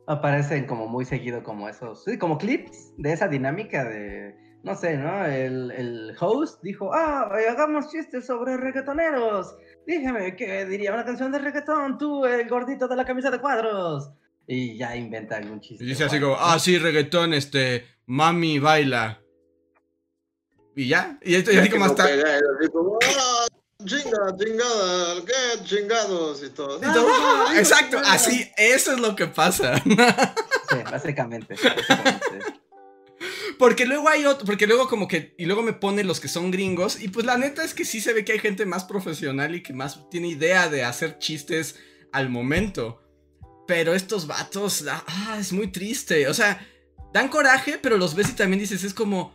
aparecen 0.08 0.66
como 0.66 0.88
muy 0.88 1.04
seguido 1.04 1.44
como 1.44 1.68
esos, 1.68 2.04
sí, 2.04 2.18
como 2.18 2.38
clips 2.38 2.92
de 2.96 3.12
esa 3.12 3.28
dinámica 3.28 3.84
de 3.84 4.49
no 4.62 4.74
sé, 4.74 4.96
¿no? 4.96 5.24
El, 5.24 5.70
el 5.70 6.16
host 6.18 6.62
dijo, 6.62 6.92
ah, 6.92 7.30
hagamos 7.48 7.90
chistes 7.90 8.26
sobre 8.26 8.56
reggaetoneros. 8.56 9.54
Dígame, 9.86 10.36
¿qué 10.36 10.66
diría 10.66 10.92
una 10.92 11.04
canción 11.04 11.32
de 11.32 11.38
reggaetón? 11.38 11.98
Tú, 11.98 12.26
el 12.26 12.48
gordito 12.48 12.86
de 12.86 12.96
la 12.96 13.04
camisa 13.04 13.30
de 13.30 13.40
cuadros. 13.40 14.10
Y 14.46 14.76
ya 14.76 14.96
inventa 14.96 15.36
algún 15.36 15.60
chiste. 15.60 15.84
Y 15.84 15.86
dice 15.86 16.04
así 16.04 16.20
como, 16.20 16.36
ah, 16.38 16.58
sí, 16.58 16.78
reggaetón, 16.78 17.32
este, 17.34 17.86
mami 18.06 18.58
baila. 18.58 19.20
Y 20.76 20.88
ya, 20.88 21.18
y, 21.22 21.34
y 21.34 21.58
así 21.58 21.70
como 21.70 21.86
hasta... 21.86 22.04
Ah, 22.04 23.46
chinga, 23.84 24.36
chingada, 24.36 25.24
qué 25.26 25.64
chingados 25.64 26.42
y 26.44 26.50
todo. 26.50 26.80
Ah, 26.84 27.54
exacto, 27.56 27.98
así, 28.04 28.50
eso 28.56 28.92
es 28.92 29.00
lo 29.00 29.16
que 29.16 29.26
pasa. 29.26 29.78
Sí, 29.78 30.76
básicamente. 30.90 31.54
básicamente. 31.54 32.60
Porque 33.60 33.84
luego 33.84 34.08
hay 34.08 34.24
otro, 34.24 34.46
porque 34.46 34.66
luego 34.66 34.88
como 34.88 35.06
que, 35.06 35.34
y 35.36 35.44
luego 35.44 35.60
me 35.60 35.74
pone 35.74 36.02
los 36.02 36.18
que 36.18 36.28
son 36.28 36.50
gringos, 36.50 36.98
y 36.98 37.08
pues 37.08 37.26
la 37.26 37.36
neta 37.36 37.62
es 37.62 37.74
que 37.74 37.84
sí 37.84 38.00
se 38.00 38.14
ve 38.14 38.24
que 38.24 38.32
hay 38.32 38.38
gente 38.38 38.64
más 38.64 38.84
profesional 38.84 39.54
y 39.54 39.62
que 39.62 39.74
más 39.74 40.08
tiene 40.08 40.28
idea 40.28 40.70
de 40.70 40.82
hacer 40.82 41.18
chistes 41.18 41.78
al 42.10 42.30
momento. 42.30 43.02
Pero 43.66 43.92
estos 43.92 44.26
vatos, 44.26 44.86
ah, 44.88 45.04
ah 45.06 45.36
es 45.38 45.52
muy 45.52 45.70
triste, 45.70 46.26
o 46.26 46.32
sea, 46.32 46.66
dan 47.12 47.28
coraje, 47.28 47.76
pero 47.76 47.98
los 47.98 48.14
ves 48.14 48.30
y 48.30 48.32
también 48.32 48.60
dices, 48.60 48.82
es 48.82 48.94
como... 48.94 49.34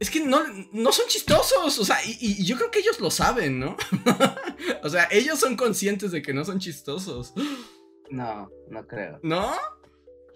Es 0.00 0.10
que 0.10 0.18
no, 0.18 0.42
no 0.72 0.90
son 0.90 1.06
chistosos, 1.06 1.78
o 1.78 1.84
sea, 1.84 2.04
y, 2.04 2.18
y 2.20 2.44
yo 2.44 2.56
creo 2.56 2.72
que 2.72 2.80
ellos 2.80 2.98
lo 2.98 3.12
saben, 3.12 3.60
¿no? 3.60 3.76
o 4.82 4.88
sea, 4.88 5.06
ellos 5.12 5.38
son 5.38 5.56
conscientes 5.56 6.10
de 6.10 6.22
que 6.22 6.34
no 6.34 6.44
son 6.44 6.58
chistosos. 6.58 7.34
No, 8.10 8.50
no 8.68 8.86
creo. 8.86 9.20
¿No? 9.22 9.52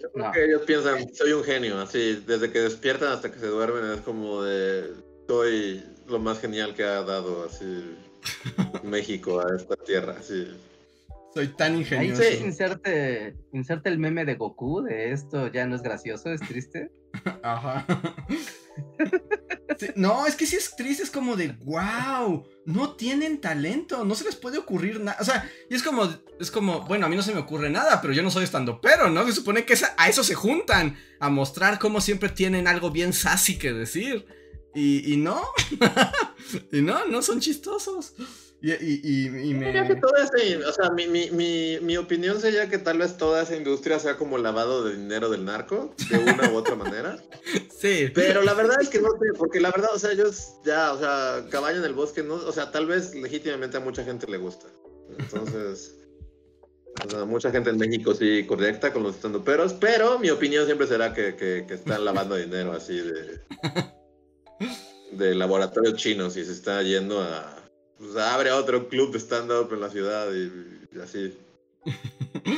Yo 0.01 0.11
creo 0.13 0.33
que 0.33 0.45
ellos 0.45 0.63
piensan, 0.63 1.15
soy 1.15 1.33
un 1.33 1.45
genio, 1.45 1.79
así, 1.79 2.23
desde 2.27 2.51
que 2.51 2.61
despiertan 2.61 3.13
hasta 3.13 3.31
que 3.31 3.39
se 3.39 3.47
duermen, 3.47 3.91
es 3.93 4.01
como 4.01 4.43
de, 4.43 4.95
soy 5.29 5.85
lo 6.09 6.19
más 6.19 6.41
genial 6.41 6.75
que 6.75 6.85
ha 6.85 7.03
dado 7.03 7.45
así 7.45 7.97
México 8.83 9.41
a 9.41 9.57
esta 9.57 9.77
tierra, 9.77 10.17
así. 10.19 10.49
Soy 11.35 11.49
tan 11.49 11.77
ingenioso. 11.77 12.23
Ahí 12.23 12.43
inserte, 12.45 13.37
inserte 13.53 13.89
el 13.89 13.99
meme 13.99 14.25
de 14.25 14.35
Goku 14.35 14.83
de 14.83 15.13
esto 15.13 15.47
ya 15.49 15.65
no 15.67 15.77
es 15.77 15.83
gracioso, 15.83 16.31
es 16.31 16.41
triste. 16.41 16.91
Ajá. 17.43 17.87
No, 19.97 20.27
es 20.27 20.37
que 20.37 20.47
si 20.47 20.57
es 20.57 20.77
triste, 20.77 21.03
es 21.03 21.11
como 21.11 21.37
de 21.37 21.57
wow, 21.65 22.47
no 22.67 22.95
tienen 22.97 23.41
talento, 23.41 24.05
no 24.05 24.15
se 24.15 24.25
les 24.25 24.37
puede 24.37 24.59
ocurrir 24.59 25.01
nada. 25.01 25.19
O 25.21 25.25
sea, 25.25 25.51
y 25.69 25.75
es 25.75 25.83
como, 25.83 26.09
es 26.39 26.51
como, 26.51 26.83
bueno, 26.83 27.07
a 27.07 27.09
mí 27.09 27.17
no 27.17 27.23
se 27.23 27.35
me 27.35 27.41
ocurre 27.41 27.71
nada, 27.71 28.01
pero 28.01 28.13
yo 28.13 28.23
no 28.23 28.31
soy 28.31 28.45
estando 28.45 28.81
pero, 28.81 29.11
¿no? 29.11 29.27
Se 29.27 29.33
supone 29.33 29.65
que 29.65 29.75
a 29.97 30.09
eso 30.09 30.25
se 30.25 30.35
juntan, 30.35 30.99
a 31.19 31.29
mostrar 31.29 31.79
cómo 31.79 32.01
siempre 32.01 32.29
tienen 32.29 32.69
algo 32.69 32.91
bien 32.91 33.13
sassy 33.13 33.59
que 33.59 33.73
decir. 33.73 34.27
Y, 34.75 35.13
y 35.13 35.17
no, 35.17 35.43
y 36.73 36.81
no, 36.81 37.05
no 37.07 37.23
son 37.23 37.41
chistosos. 37.41 38.15
Y, 38.63 38.73
y, 38.73 39.51
y, 39.51 39.55
me... 39.55 39.71
o 39.71 40.73
sea, 40.73 40.91
mi, 40.91 41.07
mi, 41.07 41.31
mi, 41.31 41.79
mi, 41.81 41.97
opinión 41.97 42.39
sería 42.41 42.69
que 42.69 42.77
tal 42.77 42.99
vez 42.99 43.17
toda 43.17 43.43
esa 43.43 43.57
industria 43.57 43.99
sea 43.99 44.19
como 44.19 44.37
lavado 44.37 44.85
de 44.85 44.97
dinero 44.97 45.31
del 45.31 45.47
narco, 45.47 45.95
de 46.11 46.19
una 46.19 46.51
u 46.51 46.57
otra 46.57 46.75
manera. 46.75 47.19
Sí. 47.81 48.11
Pero 48.15 48.43
la 48.43 48.53
verdad 48.53 48.77
es 48.83 48.91
que 48.91 49.01
no 49.01 49.09
sé, 49.13 49.29
porque 49.39 49.59
la 49.59 49.71
verdad, 49.71 49.89
o 49.95 49.99
sea, 49.99 50.13
ellos 50.13 50.57
ya, 50.67 50.93
o 50.93 50.99
sea, 50.99 51.47
caballo 51.49 51.79
en 51.79 51.85
el 51.87 51.95
bosque, 51.95 52.23
no, 52.23 52.35
o 52.35 52.53
sea, 52.53 52.71
tal 52.71 52.85
vez 52.87 53.15
legítimamente 53.15 53.79
a 53.79 53.81
mucha 53.81 54.05
gente 54.05 54.27
le 54.27 54.37
gusta. 54.37 54.67
Entonces, 55.19 55.97
o 57.03 57.09
sea, 57.09 57.25
mucha 57.25 57.51
gente 57.51 57.71
en 57.71 57.79
México 57.79 58.13
sí 58.13 58.45
correcta 58.47 58.93
con 58.93 59.03
los 59.03 59.15
estandoperos, 59.15 59.73
pero 59.73 60.19
mi 60.19 60.29
opinión 60.29 60.67
siempre 60.67 60.87
será 60.87 61.15
que, 61.15 61.37
que, 61.37 61.65
que 61.67 61.73
están 61.73 62.05
lavando 62.05 62.37
dinero 62.37 62.73
así 62.73 62.99
de... 62.99 63.41
de 65.13 65.35
laboratorios 65.35 65.95
chinos 65.95 66.37
y 66.37 66.45
se 66.45 66.53
está 66.53 66.83
yendo 66.83 67.21
a 67.23 67.60
pues 68.01 68.17
abre 68.17 68.51
otro 68.51 68.89
club 68.89 69.13
de 69.13 69.19
stand-up 69.19 69.71
en 69.73 69.81
la 69.81 69.91
ciudad 69.91 70.27
y, 70.33 70.99
así. 71.01 71.39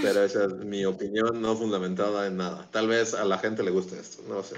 Pero 0.02 0.22
esa 0.22 0.44
es 0.44 0.54
mi 0.54 0.84
opinión 0.84 1.42
no 1.42 1.56
fundamentada 1.56 2.28
en 2.28 2.36
nada. 2.36 2.68
Tal 2.70 2.86
vez 2.86 3.12
a 3.12 3.24
la 3.24 3.38
gente 3.38 3.64
le 3.64 3.72
guste 3.72 3.98
esto, 3.98 4.22
no 4.28 4.42
sé. 4.42 4.56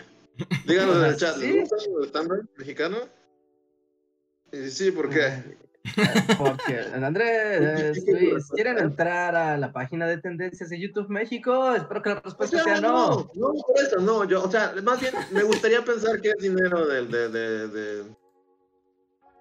Díganos 0.67 0.97
en 0.97 1.05
el 1.05 1.17
chat, 1.17 1.39
¿les 1.39 1.61
gusta 1.61 1.77
el 1.77 2.07
stand-up 2.07 2.49
mexicano? 2.59 2.99
Y 4.53 4.71
sí, 4.71 4.91
¿por 4.91 5.09
qué? 5.09 5.57
Porque, 6.39 6.81
Andrés, 6.95 8.03
Luis, 8.07 8.49
¿quieren 8.51 8.79
entrar 8.79 9.35
a 9.37 9.57
la 9.57 9.73
página 9.73 10.07
de 10.07 10.19
tendencias 10.19 10.69
de 10.69 10.81
YouTube 10.81 11.09
México? 11.09 11.75
Espero 11.75 12.03
que 12.03 12.11
la 12.11 12.21
respuesta 12.21 12.63
sea 12.63 12.81
no. 12.81 13.31
No, 13.35 13.53
por 13.53 13.79
eso, 13.79 14.01
no. 14.01 14.25
Yo, 14.25 14.43
o 14.43 14.51
sea, 14.51 14.75
más 14.83 15.01
bien 15.01 15.15
me 15.31 15.43
gustaría 15.43 15.83
pensar 15.83 16.21
que 16.21 16.31
es 16.31 16.39
dinero 16.39 16.87
del, 16.87 17.11
de, 17.11 17.29
de, 17.29 17.69
de 17.69 18.05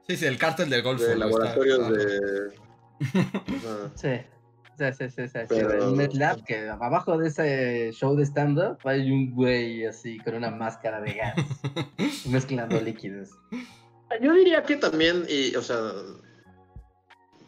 Sí, 0.08 0.18
sí, 0.18 0.26
el 0.26 0.38
cártel 0.38 0.70
del 0.70 0.82
Golfo. 0.82 1.06
De 1.06 1.16
laboratorios 1.16 1.90
de. 1.90 2.52
sí. 3.96 4.22
Sí, 4.78 4.86
sí, 4.98 5.10
sí, 5.10 5.28
sí. 5.28 5.56
En 5.56 5.96
MedLab, 5.96 6.44
que 6.46 6.68
abajo 6.68 7.18
de 7.18 7.28
ese 7.28 7.92
show 7.94 8.16
de 8.16 8.26
stand-up 8.26 8.80
hay 8.86 9.12
un 9.12 9.36
güey 9.36 9.86
así 9.86 10.18
con 10.20 10.34
una 10.34 10.50
máscara 10.50 11.00
de 11.00 11.14
gas 11.14 11.36
mezclando 12.26 12.82
líquidos. 12.82 13.30
Yo 14.20 14.34
diría 14.34 14.64
que 14.64 14.78
también, 14.78 15.26
y, 15.30 15.56
o 15.56 15.62
sea, 15.62 15.78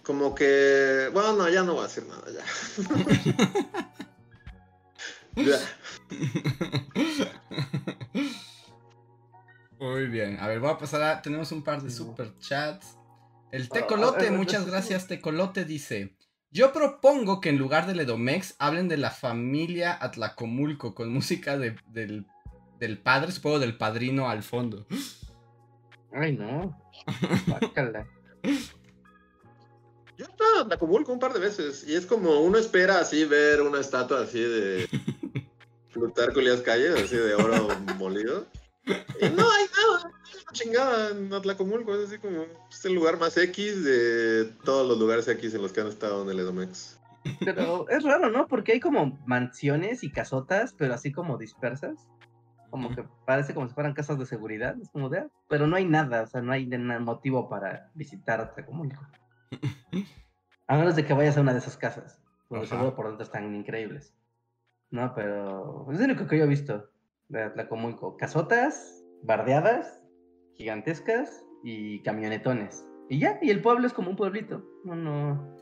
como 0.04 0.36
que. 0.36 1.10
Bueno, 1.14 1.34
no, 1.34 1.50
ya 1.50 1.64
no 1.64 1.74
voy 1.74 1.86
a 1.86 1.88
decir 1.88 2.06
nada, 2.06 2.26
ya. 2.32 2.44
ya. 5.44 5.60
Muy 9.80 10.08
bien. 10.08 10.40
A 10.40 10.48
ver, 10.48 10.60
voy 10.60 10.72
a 10.72 10.78
pasar 10.78 11.02
a. 11.04 11.22
Tenemos 11.22 11.52
un 11.52 11.64
par 11.64 11.82
de 11.82 11.90
super 11.90 12.38
chats. 12.40 12.98
El 13.52 13.64
ah, 13.64 13.74
Tecolote, 13.74 14.32
muchas 14.32 14.66
gracias. 14.66 15.08
Tecolote 15.08 15.66
dice: 15.66 16.16
Yo 16.52 16.72
propongo 16.72 17.42
que 17.42 17.50
en 17.50 17.58
lugar 17.58 17.88
del 17.88 18.00
Edomex 18.00 18.56
hablen 18.60 18.88
de 18.88 18.98
la 18.98 19.12
familia 19.12 19.98
Atlacomulco 20.00 20.96
con 20.96 21.12
música 21.12 21.58
del, 21.58 22.26
del 22.80 22.98
padre, 23.00 23.32
supongo 23.32 23.60
del 23.60 23.78
padrino 23.78 24.30
al 24.30 24.44
fondo. 24.44 24.88
Ay, 26.14 26.34
no. 26.34 26.82
Yo 30.18 30.24
he 30.24 30.30
estado 30.30 30.56
en 30.56 30.62
Atlacomulco 30.62 31.12
un 31.12 31.20
par 31.20 31.34
de 31.34 31.40
veces 31.40 31.84
y 31.86 31.94
es 31.94 32.06
como 32.06 32.40
uno 32.40 32.58
espera 32.58 33.00
así 33.00 33.26
ver 33.26 33.62
una 33.62 33.82
estatua 33.82 34.22
así 34.22 34.40
de 34.40 34.88
Plutarco 35.94 36.40
las 36.40 36.62
Calles, 36.62 37.04
así 37.04 37.18
de 37.18 37.34
oro 37.36 37.68
molido 37.98 38.48
no 38.86 39.52
hay 39.52 39.66
nada, 39.66 40.12
chingada 40.52 41.10
en 41.10 41.34
Atlacomulco, 41.34 41.96
es 41.96 42.08
así 42.08 42.20
como 42.20 42.46
es 42.70 42.86
el 42.86 42.94
lugar 42.94 43.20
más 43.20 43.38
X 43.38 43.84
de 43.84 44.46
todos 44.64 44.88
los 44.88 44.98
lugares 44.98 45.28
X 45.28 45.54
en 45.54 45.62
los 45.62 45.72
que 45.72 45.82
han 45.82 45.88
estado 45.88 46.24
en 46.24 46.30
el 46.30 46.40
Edomex. 46.40 47.00
Pero 47.44 47.90
es 47.90 48.04
raro, 48.04 48.30
¿no? 48.30 48.48
Porque 48.48 48.74
hay 48.74 48.80
como 48.80 49.20
mansiones 49.26 50.04
y 50.04 50.12
casotas, 50.12 50.74
pero 50.78 50.94
así 50.94 51.12
como 51.12 51.38
dispersas. 51.38 52.08
Como 52.70 52.94
que 52.94 53.06
parece 53.26 53.54
como 53.54 53.68
si 53.68 53.74
fueran 53.74 53.94
casas 53.94 54.20
de 54.20 54.26
seguridad, 54.26 54.76
es 54.82 54.90
como 54.90 55.10
de, 55.10 55.20
ah, 55.20 55.28
pero 55.48 55.66
no 55.66 55.78
hay 55.78 55.86
nada, 55.86 56.24
o 56.24 56.28
sea, 56.28 56.42
no 56.42 56.52
hay 56.52 56.68
motivo 56.68 57.48
para 57.48 57.90
visitar 57.94 58.42
Atlacomulco. 58.42 59.02
A 60.68 60.78
menos 60.78 60.96
de 60.96 61.06
que 61.06 61.14
vayas 61.14 61.38
a 61.38 61.42
una 61.42 61.54
de 61.54 61.60
esas 61.60 61.78
casas, 61.78 62.20
porque 62.48 62.66
seguro 62.66 62.96
por 62.96 63.06
dentro 63.06 63.24
están 63.24 63.54
increíbles. 63.54 64.16
No, 64.90 65.14
pero 65.14 65.88
es 65.92 66.00
lo 66.00 66.06
único 66.06 66.26
que 66.26 66.40
yo 66.40 66.46
he 66.46 66.48
visto 66.48 66.90
de 67.30 67.44
Atlacomulco. 67.44 68.18
Casotas, 68.18 69.04
bardeadas, 69.24 70.02
gigantescas 70.54 71.46
y 71.64 72.02
camionetones. 72.04 72.86
Y 73.10 73.20
ya, 73.20 73.40
y 73.42 73.50
el 73.50 73.62
pueblo 73.62 73.88
es 73.88 73.94
como 73.94 74.10
un 74.10 74.16
pueblito. 74.16 74.64
No, 74.84 74.96
no. 74.96 75.56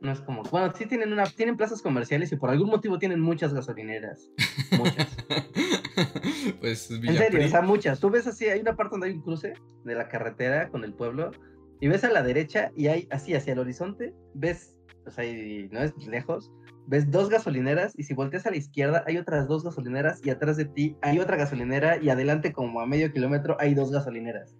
No 0.00 0.12
es 0.12 0.20
como. 0.20 0.42
Bueno, 0.44 0.72
sí 0.74 0.86
tienen 0.86 1.12
una. 1.12 1.24
Tienen 1.24 1.56
plazas 1.56 1.82
comerciales 1.82 2.32
y 2.32 2.36
por 2.36 2.50
algún 2.50 2.70
motivo 2.70 2.98
tienen 2.98 3.20
muchas 3.20 3.52
gasolineras. 3.52 4.30
Muchas. 4.78 5.16
pues 6.60 6.90
En 6.90 7.16
serio, 7.16 7.44
o 7.44 7.48
sea, 7.48 7.62
muchas. 7.62 8.00
Tú 8.00 8.10
ves 8.10 8.26
así, 8.26 8.46
hay 8.46 8.60
una 8.60 8.76
parte 8.76 8.92
donde 8.92 9.08
hay 9.08 9.14
un 9.14 9.22
cruce 9.22 9.52
de 9.84 9.94
la 9.94 10.08
carretera 10.08 10.70
con 10.70 10.84
el 10.84 10.94
pueblo. 10.94 11.32
Y 11.80 11.88
ves 11.88 12.04
a 12.04 12.10
la 12.10 12.22
derecha 12.22 12.72
y 12.76 12.88
hay 12.88 13.08
así 13.10 13.34
hacia 13.34 13.54
el 13.54 13.58
horizonte, 13.58 14.14
ves, 14.34 14.76
o 15.06 15.10
sea, 15.10 15.24
no 15.70 15.80
es 15.80 16.06
lejos, 16.06 16.52
ves 16.90 17.10
dos 17.12 17.30
gasolineras 17.30 17.94
y 17.96 18.02
si 18.02 18.14
volteas 18.14 18.46
a 18.46 18.50
la 18.50 18.56
izquierda 18.56 19.04
hay 19.06 19.16
otras 19.16 19.46
dos 19.46 19.62
gasolineras 19.62 20.20
y 20.24 20.30
atrás 20.30 20.56
de 20.56 20.64
ti 20.64 20.96
hay 21.02 21.20
otra 21.20 21.36
gasolinera 21.36 22.02
y 22.02 22.10
adelante 22.10 22.52
como 22.52 22.80
a 22.80 22.86
medio 22.86 23.12
kilómetro 23.12 23.56
hay 23.60 23.74
dos 23.74 23.92
gasolineras. 23.92 24.56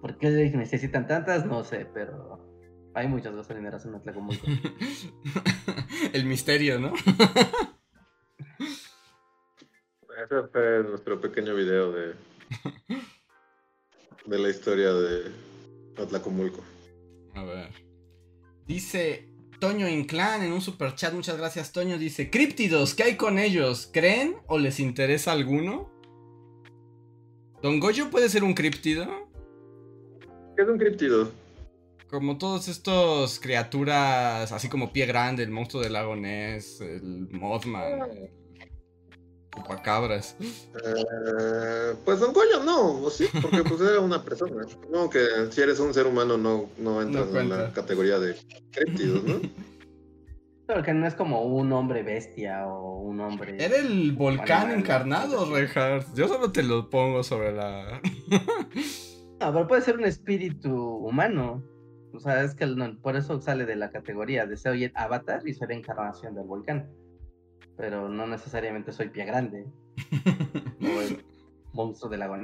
¿Por 0.00 0.18
qué 0.18 0.28
necesitan 0.54 1.08
tantas? 1.08 1.44
No 1.44 1.64
sé, 1.64 1.88
pero 1.92 2.38
hay 2.94 3.08
muchas 3.08 3.34
gasolineras 3.34 3.84
en 3.86 3.96
Atlacomulco. 3.96 4.46
El 6.12 6.26
misterio, 6.26 6.78
¿no? 6.78 6.92
Ese 10.24 10.42
fue 10.52 10.84
nuestro 10.84 11.20
pequeño 11.20 11.56
video 11.56 11.90
de, 11.90 12.14
de 14.26 14.38
la 14.38 14.48
historia 14.48 14.92
de 14.92 15.32
Atlacomulco. 16.00 16.62
A 17.34 17.42
ver. 17.42 17.70
Dice 18.64 19.25
Toño 19.58 19.88
Inclán 19.88 20.42
en 20.42 20.52
un 20.52 20.60
super 20.60 20.94
chat, 20.94 21.14
muchas 21.14 21.38
gracias 21.38 21.72
Toño, 21.72 21.98
dice, 21.98 22.30
críptidos, 22.30 22.94
¿qué 22.94 23.04
hay 23.04 23.16
con 23.16 23.38
ellos? 23.38 23.88
¿Creen 23.92 24.36
o 24.46 24.58
les 24.58 24.80
interesa 24.80 25.32
alguno? 25.32 25.90
¿Don 27.62 27.80
Goyo 27.80 28.10
puede 28.10 28.28
ser 28.28 28.44
un 28.44 28.54
críptido? 28.54 29.06
¿Qué 30.56 30.62
es 30.62 30.68
un 30.68 30.78
críptido? 30.78 31.32
Como 32.08 32.38
todos 32.38 32.68
estos 32.68 33.40
criaturas, 33.40 34.52
así 34.52 34.68
como 34.68 34.92
Pie 34.92 35.06
Grande, 35.06 35.42
el 35.42 35.50
monstruo 35.50 35.82
del 35.82 35.94
lago 35.94 36.14
Ness, 36.14 36.80
el 36.80 37.28
Mothman, 37.30 38.30
Chupacabras. 39.56 40.36
Eh, 40.40 41.94
pues 42.04 42.20
Don 42.20 42.32
Goyo 42.32 42.62
no, 42.62 43.08
sí, 43.10 43.26
porque 43.40 43.62
pues 43.64 43.80
era 43.80 44.00
una 44.00 44.22
persona. 44.22 44.64
No, 44.90 45.08
que 45.08 45.26
si 45.50 45.60
eres 45.60 45.80
un 45.80 45.94
ser 45.94 46.06
humano 46.06 46.36
no, 46.36 46.68
no 46.78 47.02
entras 47.02 47.34
en 47.34 47.48
la 47.48 47.72
categoría 47.72 48.18
de 48.18 48.36
críptidos, 48.70 49.24
¿no? 49.24 49.40
Pero 50.66 50.82
que 50.82 50.92
no 50.92 51.06
es 51.06 51.14
como 51.14 51.42
un 51.42 51.72
hombre 51.72 52.02
bestia 52.02 52.66
o 52.66 52.98
un 53.00 53.20
hombre. 53.20 53.56
Era 53.58 53.76
el 53.76 54.12
volcán 54.12 54.72
encarnado, 54.72 55.46
Reinhardt. 55.52 56.12
Yo 56.14 56.26
solo 56.26 56.50
te 56.50 56.62
lo 56.62 56.90
pongo 56.90 57.22
sobre 57.22 57.52
la. 57.52 58.00
no, 59.40 59.52
pero 59.52 59.68
puede 59.68 59.82
ser 59.82 59.96
un 59.96 60.04
espíritu 60.04 60.74
humano. 60.74 61.62
O 62.12 62.18
sea, 62.18 62.42
es 62.42 62.54
que 62.54 62.66
por 63.00 63.14
eso 63.16 63.40
sale 63.40 63.64
de 63.64 63.76
la 63.76 63.90
categoría 63.90 64.46
de 64.46 64.56
ser 64.56 64.90
avatar 64.94 65.46
y 65.46 65.54
ser 65.54 65.70
encarnación 65.70 66.34
del 66.34 66.46
volcán 66.46 66.90
pero 67.76 68.08
no 68.08 68.26
necesariamente 68.26 68.92
soy 68.92 69.08
pie 69.10 69.24
grande 69.24 69.66
o 70.80 71.00
el 71.00 71.24
monstruo 71.72 72.10
del 72.10 72.20
lago 72.20 72.36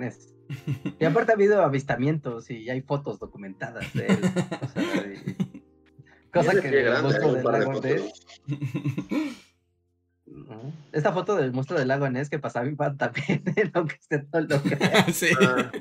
Y 0.98 1.04
aparte 1.04 1.32
ha 1.32 1.34
habido 1.34 1.62
avistamientos 1.62 2.50
y 2.50 2.68
hay 2.70 2.82
fotos 2.82 3.18
documentadas 3.18 3.92
de 3.94 4.06
él. 4.06 4.20
cosa 6.32 6.60
que 6.60 6.68
el 6.68 7.02
monstruo 7.02 7.32
del 7.34 7.44
lago 7.44 7.80
Esta 10.92 11.12
foto 11.12 11.36
del 11.36 11.52
monstruo 11.52 11.78
del 11.78 11.88
lago 11.88 12.08
Ness 12.10 12.30
que 12.30 12.38
pasaba 12.38 12.66
en 12.66 12.76
pan 12.76 12.96
también, 12.96 13.42
aunque 13.74 13.96
esté 13.96 14.18
todo 14.20 14.42
lo 14.42 14.62
que. 14.62 14.76
sí. 15.12 15.28
Ah. 15.40 15.72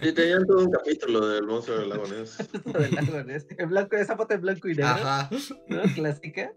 Y 0.00 0.12
tenían 0.12 0.46
todo 0.46 0.64
un 0.64 0.70
capítulo 0.70 1.26
del 1.26 1.44
monstruo 1.44 1.78
del 1.78 1.88
lago 1.88 2.06
Ness. 2.06 2.38
del 2.64 2.94
lago 2.94 3.24
Ness. 3.24 3.46
En 3.56 3.68
blanco, 3.70 3.96
esa 3.96 4.16
foto 4.16 4.34
en 4.34 4.42
blanco 4.42 4.68
y 4.68 4.74
negro. 4.74 4.86
Ajá. 4.86 5.30
¿No? 5.68 5.82
Clásica. 5.94 6.52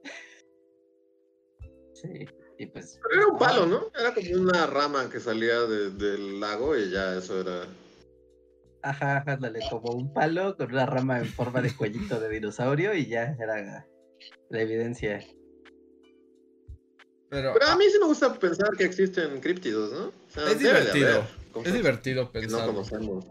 Sí. 2.02 2.26
Y 2.58 2.66
pues. 2.68 3.00
Pero 3.02 3.22
era 3.22 3.32
un 3.32 3.38
palo, 3.38 3.66
¿no? 3.66 3.92
Era 4.00 4.14
como 4.14 4.42
una 4.42 4.68
rama 4.68 5.10
que 5.10 5.20
salía 5.20 5.62
del 5.62 6.40
lago 6.40 6.76
y 6.78 6.90
ya 6.90 7.18
eso 7.18 7.42
era. 7.42 7.66
Ajá, 8.84 9.24
ándale, 9.28 9.60
como 9.70 9.92
un 9.92 10.12
palo 10.12 10.58
con 10.58 10.72
una 10.72 10.88
rama 10.88 11.20
en 11.20 11.28
forma 11.28 11.62
de 11.62 11.76
cuellito 11.76 12.20
de 12.20 12.30
dinosaurio 12.30 12.96
y 12.96 13.06
ya 13.06 13.36
era 13.40 13.86
la 14.50 14.62
evidencia. 14.62 15.24
Pero, 17.30 17.54
a 17.66 17.78
mí 17.78 17.86
sí 17.90 17.98
me 18.00 18.08
gusta 18.08 18.34
pensar 18.38 18.72
que 18.78 18.84
existen 18.84 19.40
críptidos, 19.40 19.92
¿no? 19.94 20.12
es 20.48 20.60
divertido. 20.60 21.24
es 21.64 21.74
divertido 21.74 22.32
pensar. 22.32 22.68
No 22.68 22.74
conocemos. 22.74 23.26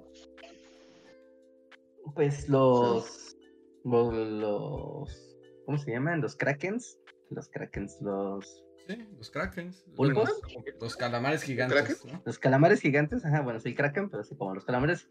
Pues 2.15 2.49
los, 2.49 3.37
los, 3.85 5.37
¿Cómo 5.67 5.79
se 5.79 5.91
llaman? 5.91 6.23
Los 6.23 6.35
krakens. 6.35 6.97
Los 7.31 7.49
krakens, 7.49 7.99
los. 8.01 8.65
Sí, 8.87 9.09
los 9.17 9.31
krakens. 9.31 9.85
¿Pulpos? 9.95 10.31
Los, 10.81 10.97
calamares 10.97 11.43
gigantes. 11.43 12.05
Los 12.25 12.39
calamares 12.39 12.81
gigantes, 12.81 13.25
ajá, 13.25 13.41
bueno, 13.41 13.61
sí, 13.61 13.75
kraken, 13.75 14.11
pero 14.11 14.25
sí, 14.25 14.35
como 14.37 14.55
los 14.55 14.65
calamares 14.65 15.07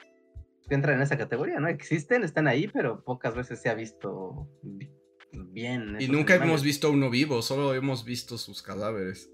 que 0.67 0.75
entran 0.75 0.97
en 0.97 1.01
esa 1.01 1.17
categoría, 1.17 1.59
¿no? 1.59 1.67
Existen, 1.67 2.23
están 2.23 2.47
ahí, 2.47 2.67
pero 2.67 3.03
pocas 3.03 3.35
veces 3.35 3.59
se 3.59 3.69
ha 3.69 3.73
visto 3.73 4.47
bien. 5.31 5.97
Y 5.99 6.07
nunca 6.07 6.35
hemos 6.35 6.63
visto 6.63 6.91
uno 6.91 7.09
vivo, 7.09 7.41
solo 7.41 7.73
hemos 7.73 8.05
visto 8.05 8.37
sus 8.37 8.61
cadáveres. 8.61 9.31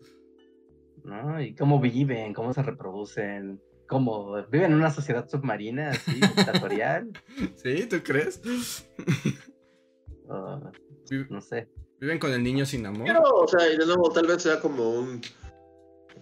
¿No? 1.04 1.42
Y 1.42 1.54
cómo 1.56 1.80
viven, 1.80 2.34
cómo 2.34 2.54
se 2.54 2.64
reproducen, 2.64 3.62
cómo 3.88 4.42
viven 4.48 4.72
en 4.72 4.78
una 4.78 4.92
sociedad 4.92 5.28
submarina, 5.30 5.92
así, 5.92 6.14
dictatorial. 6.36 7.12
¿Sí? 7.56 7.86
¿Tú 7.88 8.02
crees? 8.04 8.42
no 11.30 11.42
sé. 11.42 11.68
Viven 12.00 12.20
con 12.20 12.32
el 12.32 12.44
niño 12.44 12.66
sin 12.66 12.86
amor. 12.86 13.08
Pero, 13.08 13.22
o 13.24 13.48
sea, 13.48 13.68
y 13.72 13.78
de 13.78 13.86
nuevo, 13.86 14.12
tal 14.12 14.28
vez 14.28 14.44
sea 14.44 14.60
como 14.60 14.92
un 14.92 15.22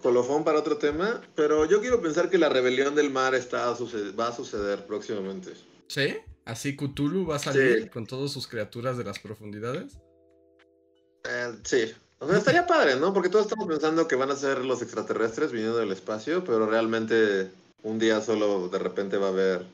colofón 0.00 0.44
para 0.44 0.58
otro 0.58 0.76
tema, 0.76 1.22
pero 1.34 1.64
yo 1.64 1.80
quiero 1.80 2.00
pensar 2.00 2.28
que 2.28 2.38
la 2.38 2.48
rebelión 2.48 2.94
del 2.94 3.10
mar 3.10 3.34
está 3.34 3.74
va 4.18 4.28
a 4.28 4.36
suceder 4.36 4.86
próximamente. 4.86 5.52
¿Sí? 5.88 6.18
¿Así 6.44 6.76
Cthulhu 6.76 7.26
va 7.26 7.36
a 7.36 7.38
salir 7.38 7.90
con 7.90 8.06
todas 8.06 8.30
sus 8.30 8.46
criaturas 8.46 8.98
de 8.98 9.04
las 9.04 9.18
profundidades? 9.18 9.98
Eh, 11.24 11.54
sí. 11.64 11.92
O 12.18 12.28
sea, 12.28 12.38
estaría 12.38 12.66
padre, 12.66 12.96
¿no? 12.96 13.12
Porque 13.12 13.28
todos 13.28 13.46
estamos 13.46 13.66
pensando 13.66 14.06
que 14.06 14.16
van 14.16 14.30
a 14.30 14.36
ser 14.36 14.64
los 14.64 14.82
extraterrestres 14.82 15.52
viniendo 15.52 15.78
del 15.78 15.92
espacio, 15.92 16.44
pero 16.44 16.66
realmente 16.66 17.50
un 17.82 17.98
día 17.98 18.20
solo 18.20 18.68
de 18.68 18.78
repente 18.78 19.16
va 19.16 19.28
a 19.28 19.30
haber 19.30 19.66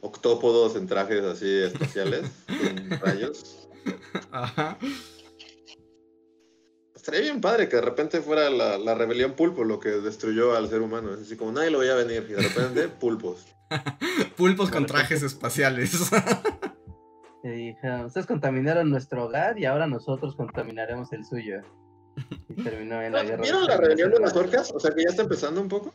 octópodos 0.00 0.76
en 0.76 0.86
trajes 0.86 1.22
así 1.24 1.48
espaciales, 1.48 2.30
con 2.46 3.00
rayos. 3.00 3.65
Ajá. 4.30 4.78
Estaría 6.94 7.20
bien 7.20 7.40
padre 7.40 7.68
que 7.68 7.76
de 7.76 7.82
repente 7.82 8.20
fuera 8.20 8.50
la, 8.50 8.78
la, 8.78 8.94
rebelión 8.94 9.34
pulpo 9.34 9.62
lo 9.62 9.78
que 9.78 9.90
destruyó 9.90 10.56
al 10.56 10.68
ser 10.68 10.80
humano. 10.80 11.14
Es 11.14 11.20
así 11.20 11.36
como 11.36 11.52
nadie 11.52 11.70
lo 11.70 11.78
veía 11.78 11.94
venir 11.94 12.26
y 12.28 12.32
de 12.32 12.42
repente 12.42 12.88
pulpos. 13.00 13.46
pulpos 14.36 14.70
con 14.70 14.86
trajes 14.86 15.22
espaciales. 15.22 16.10
ustedes 18.06 18.26
contaminaron 18.26 18.90
nuestro 18.90 19.24
hogar 19.24 19.58
y 19.58 19.66
ahora 19.66 19.86
nosotros 19.86 20.34
contaminaremos 20.36 21.12
el 21.12 21.24
suyo. 21.24 21.62
Y 22.48 22.62
terminó 22.62 23.02
en 23.02 23.12
la 23.12 23.22
guerra. 23.22 23.42
¿Vieron 23.42 23.64
la 23.66 23.76
rebelión 23.76 24.10
de 24.10 24.20
las 24.20 24.34
orcas? 24.34 24.72
O 24.74 24.80
sea 24.80 24.90
que 24.92 25.04
ya 25.04 25.10
está 25.10 25.22
empezando 25.22 25.60
un 25.60 25.68
poco. 25.68 25.92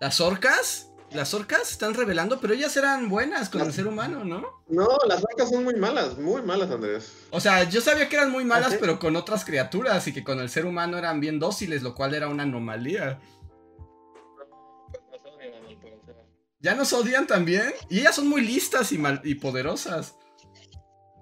¿Las 0.00 0.20
orcas? 0.20 0.92
Las 1.16 1.32
orcas 1.32 1.72
están 1.72 1.94
revelando, 1.94 2.38
pero 2.40 2.52
ellas 2.52 2.76
eran 2.76 3.08
buenas 3.08 3.48
con 3.48 3.62
el 3.62 3.72
ser 3.72 3.86
humano, 3.86 4.22
¿no? 4.22 4.62
No, 4.68 4.86
las 5.08 5.24
orcas 5.24 5.48
son 5.48 5.64
muy 5.64 5.74
malas, 5.74 6.18
muy 6.18 6.42
malas, 6.42 6.70
Andrés. 6.70 7.10
O 7.30 7.40
sea, 7.40 7.64
yo 7.64 7.80
sabía 7.80 8.08
que 8.08 8.16
eran 8.16 8.30
muy 8.30 8.44
malas, 8.44 8.74
¿Ah, 8.74 8.76
pero 8.78 8.98
con 8.98 9.16
otras 9.16 9.44
criaturas 9.44 10.06
y 10.06 10.12
que 10.12 10.22
con 10.22 10.40
el 10.40 10.50
ser 10.50 10.66
humano 10.66 10.98
eran 10.98 11.18
bien 11.20 11.38
dóciles, 11.38 11.82
lo 11.82 11.94
cual 11.94 12.14
era 12.14 12.28
una 12.28 12.42
anomalía. 12.42 13.18
¿Ya 16.60 16.74
nos 16.74 16.92
odian 16.92 17.26
también? 17.26 17.72
Y 17.88 18.00
ellas 18.00 18.16
son 18.16 18.28
muy 18.28 18.42
listas 18.42 18.92
y, 18.92 18.98
mal 18.98 19.22
y 19.24 19.36
poderosas. 19.36 20.16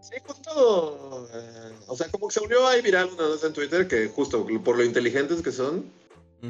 Sí, 0.00 0.16
justo. 0.26 1.28
Eh, 1.32 1.72
o 1.86 1.96
sea, 1.96 2.10
como 2.10 2.26
que 2.26 2.34
se 2.34 2.40
volvió 2.40 2.66
ahí 2.66 2.82
viral 2.82 3.10
una 3.14 3.28
vez 3.28 3.44
en 3.44 3.52
Twitter 3.52 3.86
que, 3.86 4.08
justo 4.08 4.46
por 4.64 4.76
lo 4.76 4.84
inteligentes 4.84 5.40
que 5.40 5.52
son, 5.52 5.90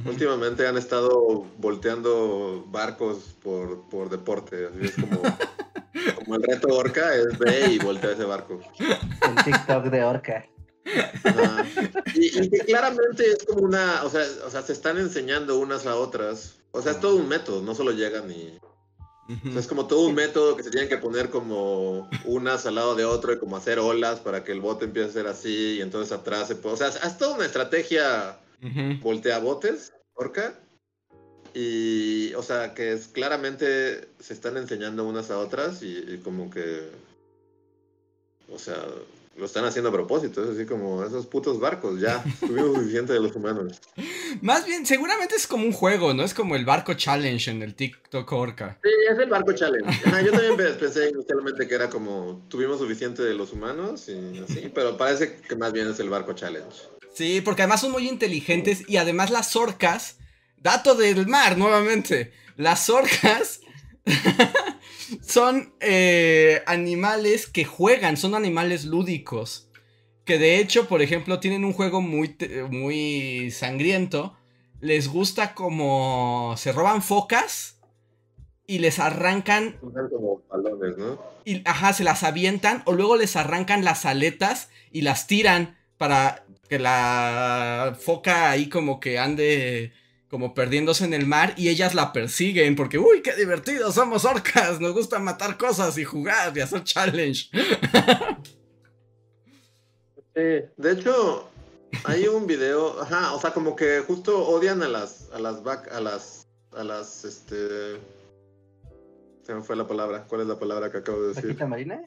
Últimamente 0.05 0.67
han 0.67 0.77
estado 0.77 1.47
volteando 1.59 2.65
barcos 2.69 3.37
por, 3.43 3.89
por 3.89 4.11
deporte. 4.11 4.67
Así 4.67 4.87
es 4.87 4.95
como, 4.95 5.23
como 6.17 6.35
el 6.35 6.43
reto 6.43 6.69
Orca, 6.69 7.15
es 7.15 7.39
ve 7.39 7.73
y 7.73 7.79
voltea 7.79 8.13
ese 8.13 8.25
barco. 8.25 8.61
El 8.79 9.45
TikTok 9.45 9.85
de 9.85 10.05
Orca. 10.05 10.47
Y, 12.15 12.51
que 12.51 12.59
claramente 12.61 13.25
es 13.31 13.45
como 13.47 13.63
una, 13.63 14.03
o 14.05 14.11
sea, 14.11 14.25
o 14.47 14.51
sea, 14.51 14.63
se 14.63 14.73
están 14.73 14.99
enseñando 14.99 15.59
unas 15.59 15.87
a 15.87 15.97
otras. 15.97 16.57
O 16.73 16.83
sea, 16.83 16.93
es 16.93 17.01
todo 17.01 17.17
un 17.17 17.29
método, 17.29 17.63
no 17.63 17.75
solo 17.75 17.93
llegan 17.93 18.31
y... 18.31 18.59
es 19.57 19.67
como 19.67 19.87
todo 19.87 20.07
un 20.07 20.15
método 20.15 20.57
que 20.57 20.65
se 20.65 20.71
tienen 20.71 20.89
que 20.89 20.99
poner 20.99 21.31
como 21.31 22.11
unas 22.25 22.67
al 22.67 22.75
lado 22.75 22.95
de 22.95 23.05
otro 23.05 23.33
y 23.33 23.39
como 23.39 23.57
hacer 23.57 23.79
olas 23.79 24.19
para 24.19 24.45
que 24.45 24.53
el 24.53 24.61
bote 24.61 24.85
empiece 24.85 25.09
a 25.09 25.13
ser 25.13 25.27
así 25.29 25.77
y 25.79 25.81
entonces 25.81 26.13
atrás 26.13 26.49
se 26.49 26.57
puede... 26.57 26.75
O 26.75 26.79
sea, 26.79 26.89
es 26.89 27.17
toda 27.17 27.37
una 27.37 27.47
estrategia 27.47 28.39
voltea 29.01 29.39
botes, 29.39 29.93
orca. 30.15 30.59
Y, 31.55 32.35
o 32.35 32.43
sea, 32.43 32.75
que 32.75 32.93
es 32.93 33.07
claramente 33.07 34.09
se 34.19 34.35
están 34.35 34.57
enseñando 34.57 35.07
unas 35.07 35.31
a 35.31 35.39
otras 35.39 35.83
y, 35.83 36.21
como 36.25 36.51
que, 36.51 36.89
o 38.53 38.59
sea, 38.59 38.85
lo 39.37 39.47
están 39.47 39.65
haciendo 39.65 39.91
a 39.91 39.93
propósito. 39.93 40.43
Es 40.43 40.51
así 40.51 40.67
como 40.67 41.05
esos 41.05 41.27
putos 41.27 41.61
barcos, 41.61 42.01
ya 42.01 42.25
tuvimos 42.41 42.77
suficiente 42.77 43.13
de 43.13 43.21
los 43.21 43.37
humanos. 43.37 43.81
Más 44.41 44.67
bien, 44.67 44.85
seguramente 44.85 45.37
es 45.37 45.47
como 45.47 45.65
un 45.65 45.73
juego, 45.73 46.13
¿no? 46.13 46.25
Es 46.25 46.35
como 46.35 46.57
el 46.57 46.65
barco 46.65 46.95
challenge 46.95 47.51
en 47.53 47.63
el 47.63 47.77
TikTok 47.77 48.33
Orca. 48.33 48.81
Sí, 48.83 48.91
es 49.13 49.19
el 49.19 49.29
barco 49.29 49.53
challenge. 49.53 49.93
yo 50.25 50.33
también 50.33 50.57
pensé 50.57 51.11
inicialmente 51.11 51.69
que 51.69 51.75
era 51.77 51.89
como 51.89 52.45
tuvimos 52.49 52.81
suficiente 52.81 53.23
de 53.23 53.35
los 53.35 53.53
humanos 53.53 54.09
y 54.09 54.39
así, 54.39 54.73
pero 54.75 54.97
parece 54.97 55.37
que 55.37 55.55
más 55.55 55.73
bien 55.73 55.89
es 55.89 56.01
el 56.01 56.11
barco 56.11 56.33
challenge. 56.33 56.94
Sí, 57.15 57.41
porque 57.41 57.63
además 57.63 57.81
son 57.81 57.93
muy 57.93 58.09
inteligentes 58.09 58.85
y 58.89 58.97
además 58.97 59.31
las 59.31 59.55
orcas, 59.57 60.19
dato 60.57 60.95
del 60.95 61.27
mar 61.27 61.57
nuevamente, 61.57 62.33
las 62.57 62.91
orcas 62.91 63.61
son 65.23 65.73
eh, 65.81 66.63
animales 66.67 67.47
que 67.47 67.65
juegan, 67.65 68.17
son 68.17 68.35
animales 68.35 68.85
lúdicos. 68.85 69.69
Que 70.25 70.39
de 70.39 70.59
hecho, 70.59 70.89
por 70.89 71.03
ejemplo, 71.03 71.39
tienen 71.39 71.65
un 71.65 71.73
juego 71.73 72.01
muy, 72.01 72.37
muy 72.71 73.51
sangriento. 73.51 74.37
Les 74.81 75.09
gusta 75.09 75.55
como 75.55 76.55
se 76.57 76.73
roban 76.73 77.03
focas 77.03 77.79
y 78.67 78.79
les 78.79 78.99
arrancan. 78.99 79.77
Como 79.81 80.43
balones, 80.49 80.97
¿no? 80.97 81.21
Y, 81.45 81.63
ajá, 81.69 81.93
se 81.93 82.05
las 82.05 82.23
avientan 82.23 82.83
o 82.87 82.93
luego 82.93 83.17
les 83.17 83.37
arrancan 83.37 83.85
las 83.85 84.07
aletas 84.07 84.71
y 84.91 85.03
las 85.03 85.27
tiran 85.27 85.77
para 85.99 86.44
que 86.69 86.79
la 86.79 87.97
foca 88.01 88.51
ahí 88.51 88.69
como 88.69 89.01
que 89.01 89.19
ande 89.19 89.93
como 90.29 90.53
perdiéndose 90.53 91.05
en 91.05 91.15
el 91.15 91.27
mar 91.27 91.55
y 91.57 91.69
ellas 91.69 91.95
la 91.95 92.13
persiguen 92.13 92.75
porque, 92.75 92.99
uy, 92.99 93.23
qué 93.23 93.37
divertido, 93.37 93.93
somos 93.93 94.25
orcas, 94.25 94.81
nos 94.81 94.93
gusta 94.93 95.21
matar 95.21 95.57
cosas 95.57 95.97
y 95.97 96.03
jugar 96.03 96.57
y 96.57 96.61
hacer 96.61 96.83
challenge. 96.83 97.51
de 100.35 100.93
hecho, 100.93 101.49
hay 102.03 102.27
un 102.27 102.49
video, 102.49 103.01
ajá, 103.01 103.33
o 103.33 103.41
sea, 103.41 103.53
como 103.53 103.77
que 103.77 104.01
justo 104.01 104.45
odian 104.45 104.83
a 104.83 104.89
las, 104.89 105.31
a 105.33 105.39
las, 105.39 105.65
a 105.65 106.01
las, 106.01 106.49
a 106.73 106.83
las, 106.83 107.25
este, 107.25 108.01
se 109.43 109.55
me 109.55 109.63
fue 109.63 109.77
la 109.77 109.87
palabra, 109.87 110.25
¿cuál 110.27 110.41
es 110.41 110.49
la 110.49 110.59
palabra 110.59 110.91
que 110.91 110.99
acabo 110.99 111.23
de 111.23 111.35
decir? 111.35 111.65
marina? 111.67 112.03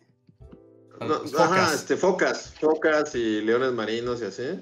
Ajá, 0.99 1.73
este, 1.73 1.97
focas, 1.97 2.53
focas 2.59 3.15
y 3.15 3.41
leones 3.41 3.71
marinos 3.71 4.21
y 4.21 4.25
así. 4.25 4.59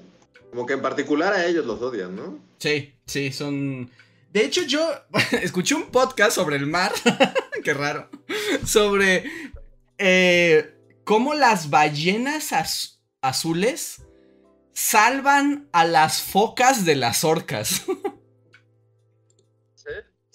Como 0.50 0.66
que 0.66 0.74
en 0.74 0.82
particular 0.82 1.32
a 1.32 1.46
ellos 1.46 1.66
los 1.66 1.80
odian, 1.82 2.16
¿no? 2.16 2.38
Sí, 2.58 2.94
sí, 3.06 3.32
son... 3.32 3.90
De 4.32 4.44
hecho, 4.44 4.62
yo 4.62 4.88
escuché 5.42 5.74
un 5.74 5.90
podcast 5.90 6.32
sobre 6.32 6.56
el 6.56 6.66
mar, 6.66 6.92
qué 7.64 7.74
raro, 7.74 8.08
sobre 8.64 9.24
eh, 9.98 10.74
cómo 11.04 11.34
las 11.34 11.70
ballenas 11.70 12.52
azules 13.20 14.02
salvan 14.72 15.68
a 15.72 15.84
las 15.84 16.20
focas 16.20 16.84
de 16.84 16.96
las 16.96 17.24
orcas. 17.24 17.82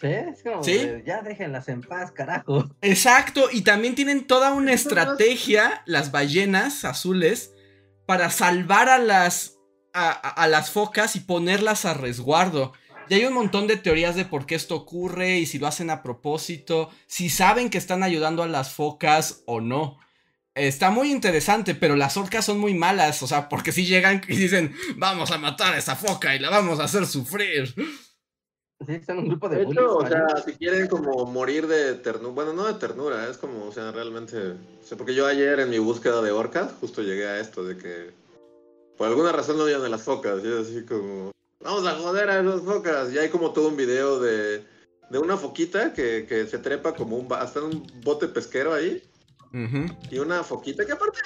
Sí, 0.01 0.07
es 0.07 0.41
como 0.41 0.63
ya 1.05 1.21
déjenlas 1.21 1.69
en 1.69 1.81
paz, 1.81 2.11
carajo. 2.11 2.67
Exacto, 2.81 3.49
y 3.51 3.61
también 3.61 3.93
tienen 3.93 4.25
toda 4.25 4.51
una 4.51 4.73
estrategia, 4.73 5.83
las 5.85 6.11
ballenas 6.11 6.85
azules, 6.85 7.53
para 8.07 8.31
salvar 8.31 8.89
a 8.89 8.97
las, 8.97 9.59
a, 9.93 10.47
las 10.47 10.71
focas 10.71 11.15
y 11.15 11.19
ponerlas 11.19 11.85
a 11.85 11.93
resguardo. 11.93 12.73
Y 13.09 13.13
hay 13.13 13.25
un 13.25 13.33
montón 13.33 13.67
de 13.67 13.77
teorías 13.77 14.15
de 14.15 14.25
por 14.25 14.47
qué 14.47 14.55
esto 14.55 14.75
ocurre 14.75 15.37
y 15.37 15.45
si 15.45 15.59
lo 15.59 15.67
hacen 15.67 15.91
a 15.91 16.01
propósito, 16.01 16.89
si 17.05 17.29
saben 17.29 17.69
que 17.69 17.77
están 17.77 18.01
ayudando 18.01 18.41
a 18.41 18.47
las 18.47 18.73
focas 18.73 19.43
o 19.45 19.61
no. 19.61 19.99
Está 20.55 20.89
muy 20.89 21.11
interesante, 21.11 21.75
pero 21.75 21.95
las 21.95 22.17
orcas 22.17 22.43
son 22.43 22.59
muy 22.59 22.73
malas, 22.73 23.21
o 23.21 23.27
sea, 23.27 23.47
porque 23.49 23.71
si 23.71 23.85
llegan 23.85 24.21
y 24.27 24.35
dicen, 24.35 24.75
vamos 24.97 25.29
a 25.31 25.37
matar 25.37 25.73
a 25.73 25.77
esa 25.77 25.95
foca 25.95 26.35
y 26.35 26.39
la 26.39 26.49
vamos 26.49 26.79
a 26.79 26.85
hacer 26.85 27.05
sufrir. 27.05 27.73
Sí, 28.85 29.01
son 29.05 29.19
un 29.19 29.29
grupo 29.29 29.47
de, 29.47 29.61
hecho, 29.61 29.97
o 29.97 30.07
sea, 30.07 30.37
si 30.43 30.53
quieren 30.53 30.87
como 30.87 31.25
morir 31.25 31.67
de 31.67 31.93
ternura, 31.95 32.33
bueno, 32.33 32.53
no 32.53 32.65
de 32.65 32.73
ternura, 32.73 33.29
es 33.29 33.37
como, 33.37 33.65
o 33.65 33.71
sea, 33.71 33.91
realmente, 33.91 34.37
o 34.37 34.83
sea, 34.83 34.97
porque 34.97 35.13
yo 35.13 35.27
ayer 35.27 35.59
en 35.59 35.69
mi 35.69 35.77
búsqueda 35.77 36.21
de 36.21 36.31
orcas 36.31 36.71
justo 36.79 37.01
llegué 37.01 37.27
a 37.27 37.39
esto 37.39 37.63
de 37.63 37.77
que 37.77 38.11
por 38.97 39.07
alguna 39.07 39.31
razón 39.31 39.57
no 39.57 39.65
odian 39.65 39.83
de 39.83 39.89
las 39.89 40.03
focas, 40.03 40.43
y 40.43 40.47
es 40.47 40.67
así 40.67 40.85
como, 40.85 41.31
vamos 41.63 41.85
a 41.85 41.95
joder 41.95 42.29
a 42.29 42.39
esas 42.39 42.61
focas, 42.61 43.13
y 43.13 43.19
hay 43.19 43.29
como 43.29 43.51
todo 43.51 43.67
un 43.67 43.77
video 43.77 44.19
de, 44.19 44.63
de 45.09 45.19
una 45.19 45.37
foquita 45.37 45.93
que, 45.93 46.25
que 46.27 46.47
se 46.47 46.57
trepa 46.57 46.95
como 46.95 47.17
un, 47.17 47.31
hasta 47.33 47.59
en 47.59 47.65
un 47.65 47.87
bote 48.03 48.27
pesquero 48.27 48.73
ahí, 48.73 49.03
y 50.09 50.17
una 50.17 50.43
foquita, 50.43 50.85
que 50.85 50.93
aparte, 50.93 51.19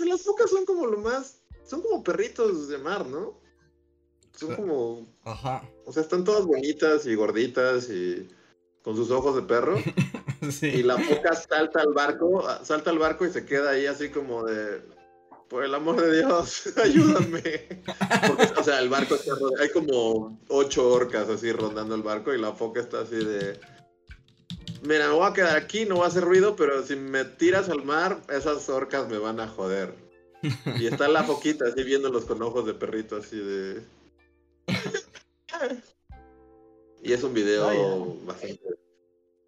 las 0.00 0.22
focas 0.22 0.50
son 0.50 0.64
como 0.64 0.86
lo 0.86 0.98
más, 0.98 1.42
son 1.64 1.82
como 1.82 2.02
perritos 2.02 2.68
de 2.68 2.78
mar, 2.78 3.06
¿no? 3.06 3.45
Son 4.36 4.54
como. 4.54 5.06
Ajá. 5.24 5.68
O 5.84 5.92
sea, 5.92 6.02
están 6.02 6.24
todas 6.24 6.44
bonitas 6.44 7.06
y 7.06 7.14
gorditas 7.14 7.88
y 7.90 8.28
con 8.82 8.94
sus 8.94 9.10
ojos 9.10 9.34
de 9.34 9.42
perro. 9.42 9.76
sí. 10.50 10.66
Y 10.66 10.82
la 10.82 10.98
foca 10.98 11.34
salta 11.34 11.80
al 11.80 11.92
barco, 11.92 12.44
salta 12.62 12.90
al 12.90 12.98
barco 12.98 13.26
y 13.26 13.30
se 13.30 13.44
queda 13.44 13.70
ahí 13.70 13.86
así 13.86 14.10
como 14.10 14.44
de. 14.44 14.82
Por 15.48 15.64
el 15.64 15.74
amor 15.76 16.00
de 16.00 16.18
Dios, 16.18 16.76
ayúdame. 16.82 17.82
o 18.58 18.64
sea, 18.64 18.80
el 18.80 18.88
barco 18.88 19.14
está 19.14 19.32
hay 19.60 19.70
como 19.70 20.40
ocho 20.48 20.92
orcas 20.92 21.28
así 21.28 21.52
rondando 21.52 21.94
el 21.94 22.02
barco 22.02 22.34
y 22.34 22.40
la 22.40 22.52
foca 22.52 22.80
está 22.80 23.00
así 23.00 23.16
de. 23.16 23.58
Mira, 24.82 25.08
me 25.08 25.14
voy 25.14 25.30
a 25.30 25.32
quedar 25.32 25.56
aquí, 25.56 25.84
no 25.84 25.96
voy 25.96 26.04
a 26.04 26.08
hacer 26.08 26.24
ruido, 26.24 26.56
pero 26.56 26.84
si 26.84 26.96
me 26.96 27.24
tiras 27.24 27.68
al 27.68 27.84
mar, 27.84 28.20
esas 28.28 28.68
orcas 28.68 29.08
me 29.08 29.18
van 29.18 29.38
a 29.40 29.46
joder. 29.46 29.94
Y 30.78 30.86
está 30.86 31.08
la 31.08 31.24
foquita 31.24 31.66
así 31.66 31.82
viéndolos 31.82 32.24
con 32.24 32.42
ojos 32.42 32.66
de 32.66 32.74
perrito 32.74 33.16
así 33.16 33.36
de 33.36 33.82
y 37.02 37.12
es 37.12 37.22
un 37.22 37.34
video 37.34 38.16
bastante 38.24 38.60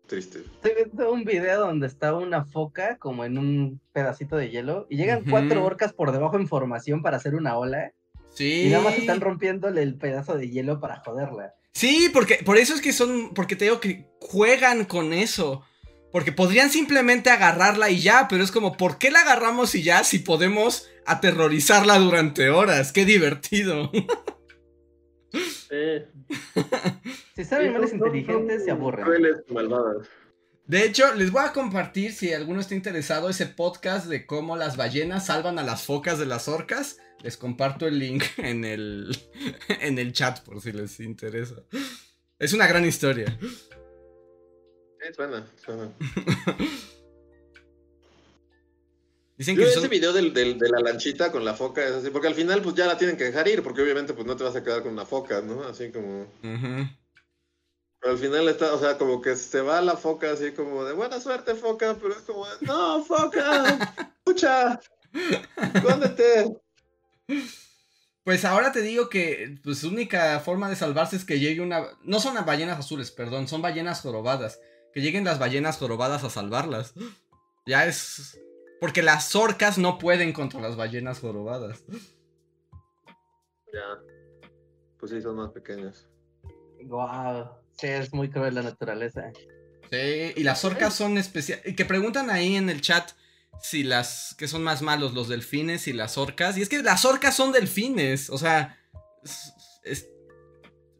triste. 0.07 0.39
Estoy 0.39 0.73
viendo 0.75 1.13
un 1.13 1.25
video 1.25 1.61
donde 1.61 1.87
está 1.87 2.15
una 2.15 2.45
foca 2.45 2.97
como 2.99 3.25
en 3.25 3.39
un 3.39 3.81
pedacito 3.93 4.37
de 4.37 4.51
hielo 4.51 4.87
y 4.89 4.97
llegan 4.97 5.25
cuatro 5.29 5.65
orcas 5.65 5.93
por 5.93 6.13
debajo 6.13 6.37
en 6.37 6.49
formación 6.49 7.03
para 7.03 7.17
hacer 7.17 7.35
una 7.35 7.59
ola. 7.59 7.93
Sí. 8.35 8.67
Y 8.67 8.69
nada 8.71 8.85
más 8.85 8.99
están 8.99 9.21
rompiéndole 9.21 9.83
el 9.83 9.97
pedazo 9.97 10.37
de 10.37 10.49
hielo 10.49 10.81
para 10.81 11.01
joderla. 11.01 11.55
Sí, 11.73 12.11
porque 12.13 12.41
por 12.45 12.57
eso 12.57 12.75
es 12.75 12.81
que 12.81 12.93
son, 12.93 13.35
porque 13.35 13.57
te 13.57 13.67
digo 13.67 13.81
que 13.81 14.07
juegan 14.21 14.85
con 14.85 15.13
eso. 15.13 15.63
Porque 16.11 16.33
podrían 16.33 16.71
simplemente 16.71 17.29
agarrarla 17.29 17.91
y 17.91 18.01
ya, 18.01 18.29
pero 18.31 18.43
es 18.43 18.51
como, 18.51 18.79
¿por 18.79 18.97
qué 18.97 19.11
la 19.11 19.21
agarramos 19.21 19.75
y 19.75 19.83
ya 19.83 20.05
si 20.05 20.19
podemos 20.19 20.89
aterrorizarla 21.05 21.99
durante 21.99 22.49
horas? 22.49 22.93
Qué 22.93 23.05
divertido. 23.05 23.91
si 27.35 27.45
son 27.45 27.59
animales 27.61 27.93
inteligentes, 27.93 28.65
se 28.65 28.71
aburren. 28.71 29.07
De 30.67 30.85
hecho, 30.85 31.15
les 31.15 31.31
voy 31.33 31.43
a 31.45 31.53
compartir, 31.53 32.13
si 32.13 32.33
alguno 32.35 32.61
está 32.61 32.75
interesado, 32.75 33.31
ese 33.31 33.47
podcast 33.47 34.07
de 34.07 34.27
cómo 34.27 34.55
las 34.57 34.77
ballenas 34.77 35.27
salvan 35.27 35.59
a 35.59 35.63
las 35.63 35.85
focas 35.85 36.19
de 36.19 36.27
las 36.27 36.47
orcas. 36.47 36.99
Les 37.23 37.37
comparto 37.37 37.87
el 37.87 37.99
link 37.99 38.23
en 38.37 38.65
el, 38.65 39.17
en 39.81 39.99
el 39.99 40.13
chat 40.13 40.41
por 40.45 40.61
si 40.61 40.73
les 40.73 41.01
interesa. 41.01 41.57
Es 42.39 42.53
una 42.53 42.67
gran 42.67 42.85
historia. 42.85 43.39
Sí, 43.41 45.15
suena, 45.15 45.47
suena. 45.57 45.91
Dicen 49.39 49.57
que 49.57 49.63
ese 49.63 49.87
video 49.87 50.13
del, 50.13 50.35
de 50.35 50.69
la 50.69 50.81
lanchita 50.81 51.31
con 51.31 51.45
la 51.45 51.55
foca 51.55 51.87
es 51.87 51.93
así, 51.93 52.11
porque 52.11 52.27
al 52.27 52.35
final 52.35 52.61
pues 52.61 52.75
ya 52.75 52.87
la 52.87 52.99
tienen 52.99 53.17
que 53.17 53.23
dejar 53.23 53.47
ir, 53.47 53.63
porque 53.63 53.83
obviamente 53.83 54.13
pues 54.13 54.27
no 54.27 54.37
te 54.37 54.43
vas 54.43 54.57
a 54.57 54.65
quedar 54.65 54.83
con 54.83 54.93
una 54.93 55.07
foca, 55.07 55.41
¿no? 55.43 55.63
Así 55.63 55.93
como... 55.93 56.27
Pero 56.43 58.13
al 58.13 58.19
final 58.19 58.49
está, 58.49 58.75
o 58.75 58.81
sea, 58.81 58.99
como 58.99 59.23
que 59.23 59.37
se 59.37 59.61
va 59.61 59.81
la 59.81 59.97
foca 59.97 60.33
así 60.33 60.51
como 60.51 60.85
de 60.85 60.93
buena 60.93 61.21
suerte 61.21 61.55
foca, 61.55 61.97
pero 62.01 62.15
es 62.15 62.23
como, 62.23 62.47
no, 62.63 63.05
foca, 63.05 63.95
escucha, 64.19 64.81
escóndete. 65.73 66.57
Pues 68.25 68.45
ahora 68.45 68.73
te 68.73 68.83
digo 68.83 69.09
que 69.09 69.57
pues 69.63 69.85
única 69.85 70.41
forma 70.41 70.69
de 70.69 70.75
salvarse 70.75 71.15
es 71.15 71.25
que 71.25 71.39
llegue 71.39 71.61
una... 71.61 71.87
No 72.03 72.19
son 72.19 72.35
ballenas 72.45 72.81
azules, 72.81 73.13
perdón, 73.13 73.47
son 73.47 73.63
ballenas 73.63 74.01
jorobadas. 74.01 74.59
Que 74.93 75.01
lleguen 75.01 75.25
las 75.25 75.39
ballenas 75.39 75.77
jorobadas 75.77 76.25
a 76.25 76.31
salvarlas. 76.31 76.95
Ya 77.67 77.87
es 77.87 78.39
porque 78.81 79.03
las 79.03 79.35
orcas 79.35 79.79
no 79.79 79.99
pueden 79.99 80.33
contra 80.33 80.61
las 80.61 80.77
ballenas 80.77 81.21
jorobadas. 81.21 81.85
Ya. 83.73 83.99
Pues 84.99 85.13
sí, 85.13 85.21
son 85.21 85.37
más 85.37 85.51
pequeñas. 85.51 86.09
Wow. 86.85 87.51
Sí, 87.73 87.87
es 87.87 88.13
muy 88.13 88.31
cruel 88.31 88.55
la 88.55 88.63
naturaleza. 88.63 89.31
Sí, 89.91 90.33
y 90.37 90.43
las 90.43 90.65
orcas 90.65 90.95
son 90.95 91.19
especiales. 91.19 91.75
Que 91.77 91.85
preguntan 91.85 92.31
ahí 92.31 92.57
en 92.57 92.69
el 92.71 92.81
chat 92.81 93.13
si 93.61 93.83
las. 93.83 94.35
que 94.37 94.49
son 94.49 94.63
más 94.63 94.83
malos, 94.83 95.15
los 95.15 95.29
delfines 95.29 95.89
y 95.89 95.93
las 95.93 96.19
orcas. 96.19 96.57
Y 96.57 96.63
es 96.63 96.69
que 96.69 96.83
las 96.83 97.05
orcas 97.05 97.35
son 97.37 97.53
delfines. 97.53 98.31
O 98.31 98.39
sea. 98.39 98.79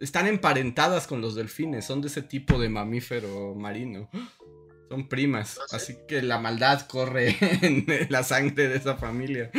están 0.01 0.27
emparentadas 0.27 1.07
con 1.07 1.21
los 1.21 1.35
delfines. 1.35 1.85
Son 1.85 2.01
de 2.01 2.09
ese 2.09 2.23
tipo 2.23 2.59
de 2.59 2.69
mamífero 2.69 3.55
marino. 3.55 4.09
Son 4.89 5.07
primas, 5.07 5.59
ah, 5.59 5.77
así 5.77 5.99
que 6.07 6.23
la 6.23 6.39
maldad 6.39 6.87
corre 6.87 7.37
en 7.63 7.87
la 8.09 8.23
sangre 8.23 8.69
de 8.69 8.77
esa 8.77 8.97
familia. 8.97 9.51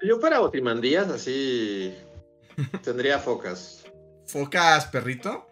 Si 0.00 0.08
yo 0.08 0.18
fuera 0.18 0.40
Otimandías, 0.40 1.08
así 1.08 1.94
tendría 2.82 3.18
focas. 3.18 3.84
¿Focas, 4.26 4.86
perrito? 4.86 5.46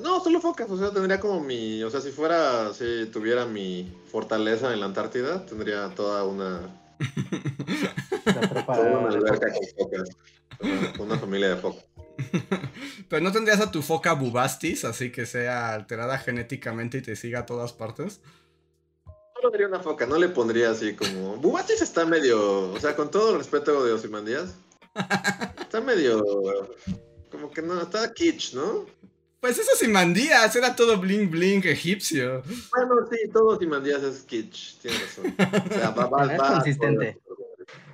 No, 0.00 0.22
solo 0.22 0.40
focas, 0.40 0.70
o 0.70 0.76
sea, 0.76 0.90
tendría 0.90 1.18
como 1.18 1.40
mi, 1.40 1.82
o 1.82 1.90
sea, 1.90 2.00
si 2.00 2.10
fuera, 2.10 2.72
si 2.74 3.06
tuviera 3.06 3.46
mi 3.46 3.90
fortaleza 4.10 4.72
en 4.72 4.80
la 4.80 4.86
Antártida, 4.86 5.44
tendría 5.46 5.88
toda 5.94 6.24
una, 6.24 6.60
toda 8.66 8.98
una 8.98 9.08
alberca 9.08 9.46
con 9.50 9.66
focas, 9.78 10.08
una 10.98 11.18
familia 11.18 11.48
de 11.50 11.56
focas. 11.56 11.84
Pero 13.08 13.22
no 13.22 13.32
tendrías 13.32 13.60
a 13.60 13.70
tu 13.70 13.82
foca 13.82 14.12
Bubastis, 14.12 14.84
así 14.84 15.10
que 15.10 15.26
sea 15.26 15.74
alterada 15.74 16.18
genéticamente 16.18 16.98
y 16.98 17.02
te 17.02 17.16
siga 17.16 17.40
a 17.40 17.46
todas 17.46 17.72
partes. 17.72 18.20
No 19.42 19.50
tendría 19.50 19.68
una 19.68 19.80
foca, 19.80 20.06
no 20.06 20.18
le 20.18 20.28
pondría 20.28 20.70
así 20.70 20.94
como. 20.94 21.36
Bubastis 21.36 21.80
está 21.80 22.04
medio. 22.04 22.72
O 22.72 22.80
sea, 22.80 22.96
con 22.96 23.10
todo 23.10 23.32
el 23.32 23.38
respeto 23.38 23.84
de 23.84 23.92
Osimandías. 23.92 24.56
Está 25.60 25.80
medio. 25.80 26.24
Como 27.30 27.50
que 27.50 27.62
no, 27.62 27.80
está 27.80 28.12
kitsch, 28.12 28.54
¿no? 28.54 28.86
Pues 29.40 29.56
eso 29.56 29.70
Osimandías, 29.72 30.56
era 30.56 30.74
todo 30.74 30.98
bling 30.98 31.30
bling 31.30 31.64
egipcio. 31.66 32.42
Bueno, 32.70 33.06
sí, 33.08 33.30
todo 33.32 33.56
Osimandías 33.56 34.02
es 34.02 34.22
kitsch, 34.22 34.78
tienes 34.80 35.00
razón. 35.02 35.36
O 35.70 35.74
sea, 35.74 35.90
va, 35.90 36.06
va, 36.06 36.34
es 36.34 36.42
consistente. 36.42 37.20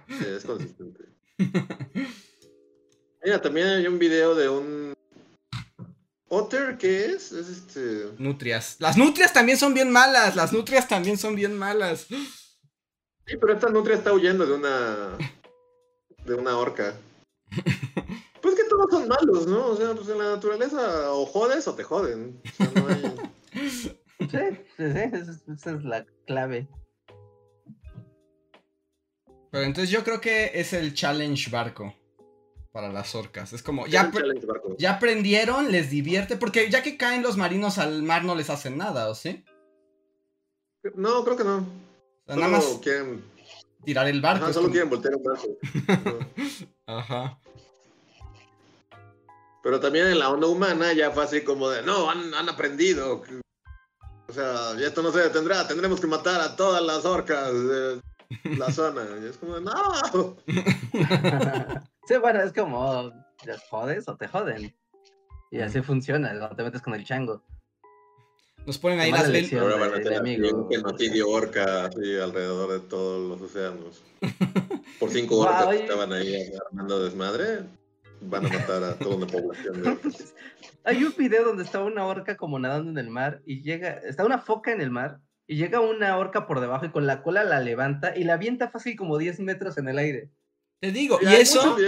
Sí, 0.09 0.25
es 0.37 0.45
consistente. 0.45 1.05
Mira, 3.25 3.41
también 3.41 3.67
hay 3.69 3.87
un 3.87 3.99
video 3.99 4.35
de 4.35 4.49
un 4.51 4.95
Otter, 6.29 6.77
¿qué 6.79 7.07
es? 7.07 7.33
Es 7.33 7.49
este. 7.49 8.11
Nutrias. 8.19 8.77
Las 8.81 8.99
nutrias 8.99 9.33
también 9.33 9.57
son 9.57 9.73
bien 9.73 9.91
malas. 9.91 10.37
Las 10.37 10.53
nutrias 10.53 10.89
también 10.89 11.17
son 11.17 11.35
bien 11.35 11.57
malas. 11.57 12.07
Sí, 12.09 13.37
pero 13.41 13.55
esta 13.55 13.71
nutria 13.71 13.97
está 13.97 14.13
huyendo 14.13 14.45
de 14.45 14.53
una. 14.53 15.17
de 16.25 16.35
una 16.35 16.57
orca. 16.59 16.95
Pues 18.45 18.57
que 18.57 18.65
todos 18.65 18.91
son 18.91 19.09
malos, 19.09 19.47
¿no? 19.47 19.69
O 19.69 19.75
sea, 19.75 19.95
pues 19.95 20.07
en 20.07 20.19
la 20.19 20.33
naturaleza 20.33 21.11
o 21.13 21.25
jodes 21.25 21.67
o 21.67 21.75
te 21.75 21.83
joden. 21.83 22.43
O 22.45 22.55
sea, 22.55 22.71
no 22.75 22.89
hay... 22.89 23.17
Sí, 24.19 24.39
sí, 24.77 24.85
sí, 24.93 25.51
esa 25.51 25.71
es 25.71 25.83
la 25.83 26.05
clave. 26.27 26.69
Pero 29.51 29.65
entonces 29.65 29.89
yo 29.89 30.05
creo 30.05 30.21
que 30.21 30.51
es 30.53 30.75
el 30.75 30.93
challenge 30.93 31.51
barco 31.51 31.95
para 32.75 32.93
las 32.93 33.15
orcas. 33.15 33.53
Es 33.53 33.63
como, 33.63 33.87
ya, 33.87 34.11
ya 34.79 34.95
aprendieron, 34.95 35.71
les 35.71 35.91
divierte, 35.91 36.37
porque 36.37 36.69
ya 36.73 36.83
que 36.83 36.97
caen 36.97 37.23
los 37.23 37.37
marinos 37.37 37.79
al 37.79 38.03
mar 38.03 38.25
no 38.25 38.35
les 38.35 38.51
hacen 38.51 38.77
nada, 38.77 39.09
¿o 39.09 39.15
sí? 39.15 39.45
No, 40.97 41.23
creo 41.23 41.37
que 41.37 41.45
no. 41.45 41.65
nada 42.27 42.49
más 42.49 42.65
quieren 42.83 43.25
tirar 43.85 44.09
el 44.09 44.21
barco. 44.21 44.53
solo 44.53 44.71
quieren 44.71 44.91
voltear 44.91 45.15
un 45.15 45.23
barco. 45.23 45.57
Ajá. 46.87 47.39
Pero 49.63 49.79
también 49.79 50.09
en 50.09 50.19
la 50.19 50.31
onda 50.31 50.49
humana 50.49 50.93
ya 50.95 51.13
fue 51.13 51.23
así 51.23 51.45
como 51.45 51.71
de, 51.71 51.81
no, 51.83 52.11
han, 52.11 52.35
han 52.35 52.49
aprendido. 52.49 53.23
O 54.27 54.33
sea, 54.33 54.73
esto 54.85 55.01
no 55.01 55.13
se 55.13 55.21
detendrá, 55.21 55.69
tendremos 55.69 56.01
que 56.01 56.09
matar 56.09 56.41
a 56.41 56.57
todas 56.57 56.83
las 56.83 57.05
orcas. 57.05 57.53
la 58.43 58.73
zona. 58.73 59.07
Y 59.23 59.27
es 59.27 59.37
como, 59.37 59.61
no. 59.61 60.37
sí, 62.07 62.17
bueno, 62.19 62.43
es 62.43 62.53
como, 62.53 63.13
¿les 63.47 63.61
jodes 63.69 64.09
o 64.09 64.17
te 64.17 64.29
joden? 64.29 64.75
Y 65.51 65.61
así 65.61 65.83
funciona 65.83 66.31
cuando 66.39 66.57
te 66.57 66.63
metes 66.63 66.83
con 66.83 66.95
el 66.95 67.05
chango. 67.05 67.43
Nos 68.67 68.79
ponen 68.79 69.01
ahí 69.01 69.13
las 69.13 69.31
velas. 69.31 69.53
Ahora 69.53 69.77
van 69.77 69.95
a 69.95 70.01
tener 70.01 70.55
un 70.55 70.69
genocidio 70.71 71.29
orca 71.29 71.85
así 71.85 72.19
alrededor 72.19 72.73
de 72.73 72.89
todos 72.89 73.29
los 73.29 73.51
océanos. 73.51 74.03
Por 75.01 75.11
cinco 75.11 75.41
orcas 75.41 75.69
que 75.69 75.83
estaban 75.83 76.13
ahí 76.13 76.51
armando 76.67 77.05
desmadre, 77.05 77.65
van 78.23 78.47
a 78.47 78.49
matar 78.49 78.83
a 78.83 78.95
toda 78.95 79.17
una 79.17 79.27
población 79.27 79.83
de 79.83 79.91
orcas. 79.91 80.35
Hay 80.85 81.05
un 81.05 81.15
video 81.17 81.45
donde 81.45 81.63
está 81.63 81.83
una 81.83 82.07
orca 82.07 82.37
como 82.37 82.59
nadando 82.59 82.91
en 82.91 82.99
el 82.99 83.11
mar 83.11 83.43
y 83.47 83.63
llega, 83.63 83.91
está 83.91 84.25
una 84.25 84.39
foca 84.39 84.73
en 84.73 84.81
el 84.81 84.91
mar 84.91 85.21
y 85.47 85.57
llega 85.57 85.81
una 85.81 86.17
orca 86.17 86.47
por 86.47 86.61
debajo 86.61 86.87
y 86.87 86.91
con 86.91 87.07
la 87.07 87.23
cola 87.23 87.45
la 87.45 87.61
levanta 87.61 88.17
y 88.17 88.25
la 88.25 88.35
avienta 88.35 88.71
fácil 88.71 88.97
como 88.97 89.19
10 89.19 89.41
metros 89.41 89.79
en 89.79 89.89
el 89.89 89.99
aire. 89.99 90.31
Te 90.85 90.93
digo, 90.93 91.19
y, 91.23 91.27
eso. 91.29 91.79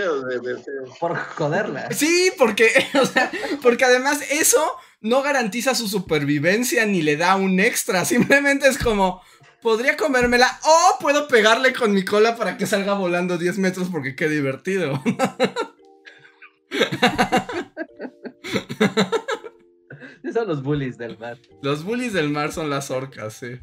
Por 0.99 1.15
joderla. 1.17 1.91
Sí, 1.95 2.33
porque, 2.39 2.71
o 3.03 3.05
sea, 3.05 3.31
porque 3.61 3.85
además 3.85 4.23
eso 4.31 4.75
no 5.03 5.21
garantiza 5.21 5.75
su 5.75 5.87
supervivencia 5.87 6.87
ni 6.87 7.03
le 7.03 7.19
da 7.19 7.37
un 7.37 7.61
extra. 7.61 8.07
Simplemente 8.07 8.67
es 8.69 8.79
como. 8.79 9.21
Podría 9.61 9.99
comérmela 9.99 10.59
o 10.63 10.99
puedo 10.99 11.29
pegarle 11.29 11.75
con 11.75 11.93
mi 11.93 12.07
cola 12.07 12.37
para 12.37 12.57
que 12.57 12.67
salga 12.67 12.95
volando 12.95 13.37
10 13.37 13.59
metros 13.59 13.89
porque 13.91 14.17
qué 14.17 14.29
divertido. 14.29 15.03
son 20.33 20.49
los 20.49 20.63
bullies 20.63 20.97
del 20.97 21.19
mar. 21.19 21.37
Los 21.63 21.85
bullies 21.85 22.15
del 22.15 22.31
mar 22.31 22.53
son 22.53 22.71
las 22.71 22.91
orcas, 22.91 23.35
sí. 23.35 23.59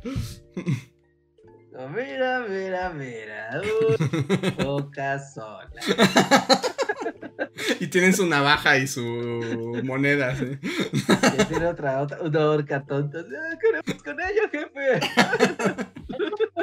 Mira, 1.73 2.45
mira, 2.47 2.89
mira. 2.91 3.61
Boca 4.63 5.19
sola. 5.19 5.71
y 7.79 7.87
tienen 7.87 8.13
su 8.13 8.27
navaja 8.27 8.77
y 8.77 8.87
su 8.87 9.01
moneda, 9.83 10.35
¿sí? 10.35 10.59
Y 10.61 11.45
tiene 11.45 11.67
otra, 11.67 12.01
otra, 12.01 12.21
una 12.21 12.49
orca 12.49 12.85
tonta. 12.85 13.19
Ah, 13.19 13.57
queremos 13.59 14.03
con 14.03 14.19
ella, 14.21 14.49
jefe. 14.51 14.99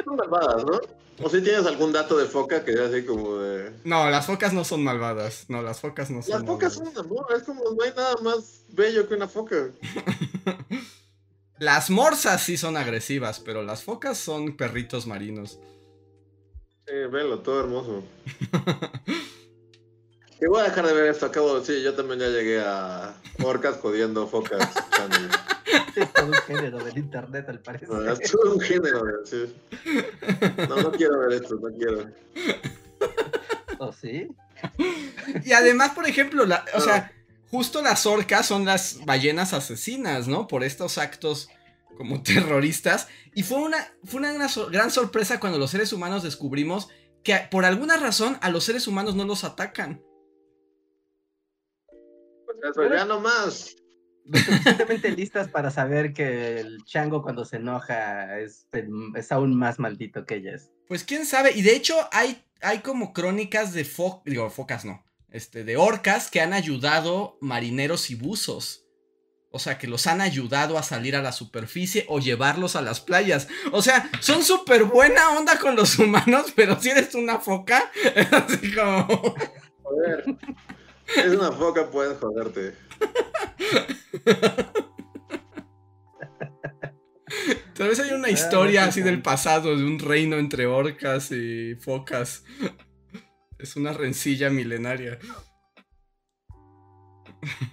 Son 0.05 0.15
malvadas, 0.15 0.63
¿no? 0.65 0.79
O 1.23 1.29
si 1.29 1.41
tienes 1.41 1.65
algún 1.65 1.91
dato 1.91 2.17
de 2.17 2.25
foca 2.25 2.63
que 2.63 2.71
es 2.71 2.79
así 2.79 3.05
como 3.05 3.35
de. 3.37 3.73
No, 3.83 4.09
las 4.09 4.25
focas 4.25 4.53
no 4.53 4.63
son 4.63 4.83
malvadas. 4.83 5.45
No, 5.49 5.61
las 5.61 5.79
focas 5.81 6.09
no 6.09 6.21
son 6.21 6.31
Las 6.31 6.45
focas 6.45 6.73
son 6.73 6.87
amor, 6.97 7.27
es 7.35 7.43
como 7.43 7.63
no 7.63 7.83
hay 7.83 7.91
nada 7.95 8.15
más 8.23 8.63
bello 8.69 9.07
que 9.07 9.15
una 9.15 9.27
foca. 9.27 9.55
Las 11.61 11.91
morsas 11.91 12.41
sí 12.41 12.57
son 12.57 12.75
agresivas, 12.75 13.39
pero 13.39 13.61
las 13.61 13.83
focas 13.83 14.17
son 14.17 14.57
perritos 14.57 15.05
marinos. 15.05 15.59
Sí, 16.87 16.93
velo, 17.11 17.37
todo 17.41 17.59
hermoso. 17.59 18.03
Y 20.41 20.47
voy 20.47 20.61
a 20.61 20.63
dejar 20.63 20.87
de 20.87 20.93
ver 20.93 21.05
esto, 21.05 21.27
acabo, 21.27 21.63
sí, 21.63 21.83
yo 21.83 21.93
también 21.93 22.19
ya 22.19 22.29
llegué 22.29 22.59
a 22.65 23.13
orcas 23.43 23.77
jodiendo 23.77 24.25
focas. 24.25 24.67
es 25.95 26.11
todo 26.13 26.25
un 26.25 26.33
género 26.33 26.83
del 26.83 26.97
internet, 26.97 27.47
al 27.47 27.59
parecer. 27.59 27.89
No, 27.89 28.11
es 28.11 28.31
todo 28.31 28.55
un 28.55 28.59
género, 28.59 29.03
sí. 29.23 29.53
No, 30.67 30.77
no 30.77 30.91
quiero 30.93 31.19
ver 31.19 31.43
esto, 31.43 31.59
no 31.61 31.69
quiero. 31.77 32.09
¿Oh, 33.77 33.93
sí? 33.93 34.35
Y 35.45 35.51
además, 35.51 35.91
por 35.91 36.07
ejemplo, 36.07 36.43
la, 36.43 36.65
o 36.73 36.81
sea, 36.81 37.11
justo 37.51 37.81
las 37.81 38.05
orcas 38.05 38.45
son 38.45 38.65
las 38.65 39.05
ballenas 39.05 39.53
asesinas, 39.53 40.27
¿no? 40.27 40.47
Por 40.47 40.63
estos 40.63 40.97
actos 40.97 41.49
como 41.97 42.23
terroristas. 42.23 43.09
Y 43.35 43.43
fue 43.43 43.59
una, 43.59 43.77
fue 44.05 44.19
una 44.19 44.33
gran 44.33 44.89
sorpresa 44.89 45.39
cuando 45.39 45.59
los 45.59 45.71
seres 45.71 45.93
humanos 45.93 46.23
descubrimos 46.23 46.89
que 47.23 47.35
por 47.51 47.65
alguna 47.65 47.97
razón 47.97 48.37
a 48.41 48.49
los 48.49 48.63
seres 48.63 48.87
humanos 48.87 49.15
no 49.15 49.25
los 49.25 49.43
atacan. 49.43 50.01
Pues 52.45 52.57
eso, 52.71 52.89
ya 52.89 53.05
no 53.05 53.19
más. 53.19 53.75
suficientemente 54.33 55.11
listas 55.11 55.47
para 55.49 55.69
saber 55.71 56.13
que 56.13 56.59
el 56.59 56.83
chango 56.85 57.21
cuando 57.21 57.45
se 57.45 57.57
enoja 57.57 58.39
es, 58.39 58.67
es, 59.15 59.31
aún 59.31 59.55
más 59.55 59.77
maldito 59.77 60.25
que 60.25 60.35
ellas. 60.35 60.71
Pues 60.87 61.03
quién 61.03 61.25
sabe, 61.25 61.51
y 61.53 61.61
de 61.61 61.75
hecho 61.75 61.95
hay, 62.11 62.43
hay 62.61 62.79
como 62.79 63.13
crónicas 63.13 63.73
de 63.73 63.85
fo 63.85 64.21
digo, 64.25 64.49
focas 64.49 64.83
no, 64.83 65.03
este, 65.31 65.63
de 65.63 65.77
orcas 65.77 66.29
que 66.29 66.41
han 66.41 66.53
ayudado 66.53 67.37
marineros 67.41 68.09
y 68.09 68.15
buzos. 68.15 68.85
O 69.53 69.59
sea, 69.59 69.77
que 69.77 69.87
los 69.87 70.07
han 70.07 70.21
ayudado 70.21 70.77
a 70.77 70.83
salir 70.83 71.15
a 71.15 71.21
la 71.21 71.33
superficie 71.33 72.05
o 72.07 72.19
llevarlos 72.19 72.77
a 72.77 72.81
las 72.81 73.01
playas. 73.01 73.49
O 73.73 73.81
sea, 73.81 74.09
son 74.21 74.43
súper 74.43 74.85
buena 74.85 75.31
onda 75.37 75.59
con 75.59 75.75
los 75.75 75.99
humanos, 75.99 76.51
pero 76.55 76.79
si 76.79 76.89
eres 76.89 77.15
una 77.15 77.39
foca, 77.39 77.91
es 78.15 78.31
así 78.33 78.73
como... 78.73 79.35
Joder, 79.83 80.23
es 81.17 81.33
una 81.33 81.51
foca, 81.51 81.89
puedes 81.89 82.17
joderte. 82.17 82.75
Tal 87.75 87.87
vez 87.89 87.99
hay 87.99 88.11
una 88.11 88.29
historia 88.29 88.85
así 88.85 89.01
del 89.01 89.21
pasado, 89.21 89.75
de 89.75 89.83
un 89.83 89.99
reino 89.99 90.37
entre 90.37 90.65
orcas 90.67 91.31
y 91.31 91.75
focas. 91.75 92.43
Es 93.61 93.75
una 93.75 93.93
rencilla 93.93 94.49
milenaria. 94.49 95.19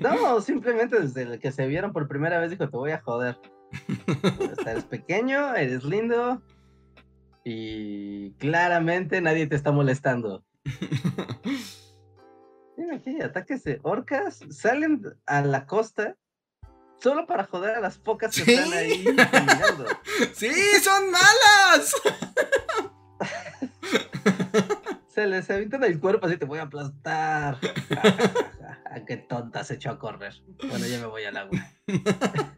No, 0.01 0.40
simplemente 0.40 1.01
desde 1.01 1.39
que 1.39 1.52
se 1.52 1.66
vieron 1.66 1.93
por 1.93 2.09
primera 2.09 2.39
vez 2.39 2.51
dijo, 2.51 2.69
te 2.69 2.77
voy 2.77 2.93
a 2.93 3.01
joder. 3.01 3.39
eres 4.66 4.85
pequeño, 4.85 5.55
eres 5.55 5.85
lindo 5.85 6.43
y 7.44 8.32
claramente 8.32 9.20
nadie 9.20 9.47
te 9.47 9.56
está 9.56 9.73
molestando. 9.73 10.44
Mira 12.77 12.97
aquí, 12.97 13.20
ataques 13.20 13.65
de 13.65 13.81
orcas 13.82 14.40
salen 14.51 15.02
a 15.27 15.43
la 15.43 15.66
costa 15.66 16.16
solo 17.01 17.27
para 17.27 17.44
joder 17.44 17.77
a 17.77 17.81
las 17.81 17.98
pocas 17.98 18.35
que 18.35 18.55
están 18.55 18.73
ahí 18.73 19.05
caminando. 19.05 19.86
¡Sí, 20.35 20.51
son 20.82 21.10
malas! 21.10 21.94
Se 25.19 25.27
les 25.27 25.51
avientan 25.51 25.82
el 25.82 25.99
cuerpo 25.99 26.27
así, 26.27 26.36
te 26.36 26.45
voy 26.45 26.61
a 26.61 26.62
aplastar. 26.62 27.59
Qué 29.07 29.16
tonta 29.16 29.65
se 29.65 29.74
echó 29.74 29.90
a 29.90 29.99
correr. 29.99 30.32
Bueno, 30.69 30.86
ya 30.86 31.01
me 31.01 31.07
voy 31.07 31.24
al 31.24 31.36
agua. 31.36 31.59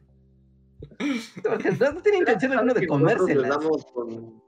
Porque 1.42 1.70
no 1.70 2.02
tiene 2.02 2.18
intención 2.18 2.52
alguna 2.52 2.74
de 2.74 2.86
comérselas. 2.86 3.56
Con, 3.94 4.42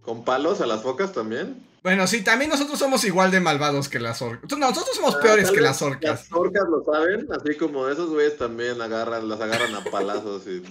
con 0.00 0.24
palos 0.24 0.60
a 0.60 0.66
las 0.66 0.82
focas 0.82 1.12
también? 1.12 1.66
Bueno, 1.82 2.06
sí, 2.06 2.22
también 2.22 2.50
nosotros 2.50 2.78
somos 2.78 3.02
igual 3.04 3.32
de 3.32 3.40
malvados 3.40 3.88
que 3.88 3.98
las 3.98 4.22
orcas. 4.22 4.56
Nosotros 4.56 4.94
somos 4.94 5.16
ah, 5.16 5.20
peores 5.20 5.50
que 5.50 5.60
las 5.60 5.82
orcas. 5.82 6.28
Las 6.28 6.32
orcas 6.32 6.68
lo 6.68 6.84
saben, 6.84 7.26
así 7.32 7.56
como 7.56 7.88
esos 7.88 8.10
güeyes 8.10 8.38
también 8.38 8.80
agarran, 8.80 9.28
las 9.28 9.40
agarran 9.40 9.74
a 9.74 9.82
palazos 9.84 10.46
y 10.46 10.62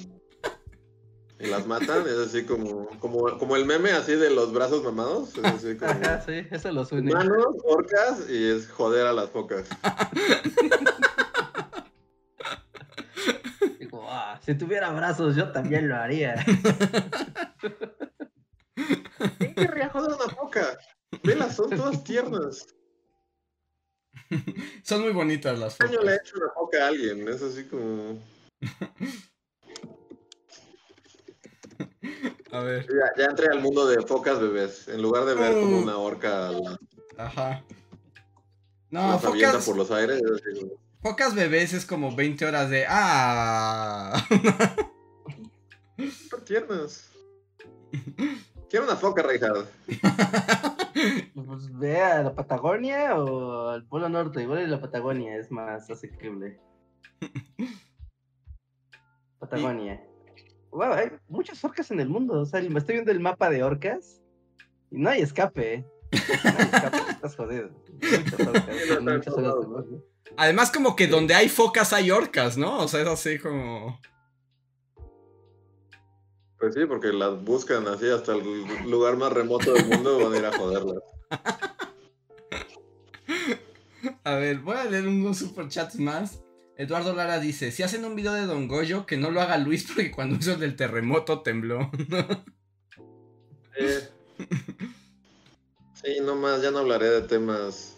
y 1.40 1.48
las 1.48 1.66
matan, 1.68 2.08
es 2.08 2.18
así 2.18 2.46
como, 2.46 2.88
como, 3.00 3.38
como 3.38 3.56
el 3.56 3.66
meme 3.66 3.92
así 3.92 4.16
de 4.16 4.32
los 4.32 4.52
brazos 4.54 4.84
mamados. 4.84 5.38
Es 5.38 5.46
así 5.46 5.78
como 5.78 5.92
Ajá, 5.92 6.22
sí, 6.22 6.48
eso 6.50 6.72
los 6.72 6.92
une. 6.92 7.14
Manos, 7.14 7.56
orcas 7.64 8.28
y 8.30 8.50
es 8.50 8.72
joder 8.72 9.06
a 9.06 9.14
las 9.14 9.30
focas. 9.30 9.68
Digo, 13.80 14.04
ah, 14.10 14.40
si 14.44 14.56
tuviera 14.56 14.90
brazos 14.92 15.36
yo 15.36 15.52
también 15.52 15.88
lo 15.88 15.96
haría. 15.96 16.44
¿Quién 19.38 19.54
querría 19.54 19.90
joder 19.90 20.12
a 20.12 20.16
una 20.16 20.30
foca? 20.34 20.80
Velas, 21.24 21.56
son 21.56 21.70
todas 21.70 22.04
tiernas. 22.04 22.66
Son 24.84 25.02
muy 25.02 25.12
bonitas 25.12 25.60
las 25.60 25.78
focas. 25.78 25.96
¿Qué 25.96 26.04
le 26.04 26.12
ha 26.12 26.16
hecho 26.16 26.38
una 26.38 26.50
foca 26.54 26.84
a 26.84 26.88
alguien? 26.88 27.28
Es 27.28 27.44
así 27.44 27.66
como... 27.66 28.18
A 32.52 32.60
ver. 32.60 32.88
Ya, 33.18 33.26
entré 33.26 33.48
al 33.48 33.62
mundo 33.62 33.88
de 33.88 34.02
focas 34.02 34.40
bebés. 34.40 34.88
En 34.88 35.02
lugar 35.02 35.26
de 35.26 35.36
ver 35.36 35.54
como 35.54 35.80
una 35.80 35.98
orca. 35.98 36.52
Ajá. 37.18 37.64
No, 38.90 39.20
focas. 39.20 39.66
por 39.66 39.76
los 39.76 39.92
aires. 39.92 40.22
Focas 41.02 41.36
bebés 41.36 41.74
es 41.74 41.86
como 41.86 42.16
20 42.16 42.46
horas 42.46 42.70
de. 42.70 42.86
¡Ah! 42.88 44.26
Súper 45.98 46.42
tiernas. 46.46 47.12
Quiero 48.70 48.86
una 48.86 48.96
foca, 48.96 49.24
Reinhard. 49.24 49.66
Pues 51.36 51.78
ve 51.78 52.02
a 52.02 52.24
la 52.24 52.34
Patagonia 52.34 53.20
o 53.20 53.70
al 53.70 53.86
Polo 53.86 54.10
Norte. 54.10 54.42
Igual 54.42 54.72
la 54.72 54.82
Patagonia 54.82 55.38
es 55.38 55.52
más 55.52 55.88
asequible. 55.92 56.60
Patagonia. 59.40 60.04
Wow, 60.72 60.94
hay 60.94 61.12
muchas 61.28 61.64
orcas 61.64 61.92
en 61.92 62.00
el 62.00 62.10
mundo. 62.10 62.42
O 62.42 62.46
sea, 62.46 62.62
me 62.62 62.80
estoy 62.80 62.96
viendo 62.96 63.12
el 63.12 63.20
mapa 63.20 63.50
de 63.50 63.64
orcas 63.64 64.22
y 64.92 65.00
no 65.00 65.10
hay 65.10 65.22
escape. 65.22 65.74
¿eh? 65.74 65.86
No 66.12 66.20
hay 66.58 66.66
escape, 66.66 66.98
estás 67.12 67.36
jodido. 67.36 67.70
Además, 70.38 70.72
como 70.72 70.96
que 70.96 71.08
donde 71.08 71.34
hay 71.34 71.50
focas 71.50 71.94
hay 71.94 72.12
orcas, 72.12 72.58
¿no? 72.58 72.80
O 72.80 72.88
sea, 72.88 73.02
es 73.02 73.08
así 73.08 73.40
como. 73.40 74.00
Pues 76.60 76.74
sí, 76.74 76.86
porque 76.86 77.14
las 77.14 77.44
buscan 77.44 77.88
así 77.88 78.10
hasta 78.10 78.34
el 78.34 78.66
lugar 78.90 79.16
más 79.16 79.32
remoto 79.32 79.74
del 79.74 79.86
mundo 79.86 80.20
van 80.20 80.34
a 80.34 80.38
ir 80.38 80.46
a 80.46 80.58
joderlas. 80.58 81.04
A 84.24 84.36
ver, 84.36 84.60
voy 84.60 84.76
a 84.76 84.86
leer 84.86 85.08
unos 85.08 85.38
superchats 85.38 86.00
más. 86.00 86.42
Eduardo 86.78 87.16
Lara 87.16 87.40
dice, 87.40 87.72
si 87.72 87.82
hacen 87.82 88.06
un 88.06 88.16
video 88.16 88.34
de 88.34 88.46
Don 88.46 88.68
Goyo, 88.68 89.08
que 89.08 89.18
no 89.18 89.32
lo 89.32 89.42
haga 89.42 89.58
Luis 89.58 89.84
porque 89.88 90.12
cuando 90.12 90.36
hizo 90.36 90.54
el 90.54 90.60
del 90.60 90.76
terremoto 90.76 91.42
tembló. 91.42 91.92
sí. 93.78 94.46
sí, 95.94 96.18
no 96.22 96.36
más, 96.36 96.62
ya 96.62 96.70
no 96.70 96.80
hablaré 96.80 97.10
de 97.10 97.22
temas 97.24 97.98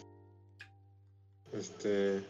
este 1.51 2.23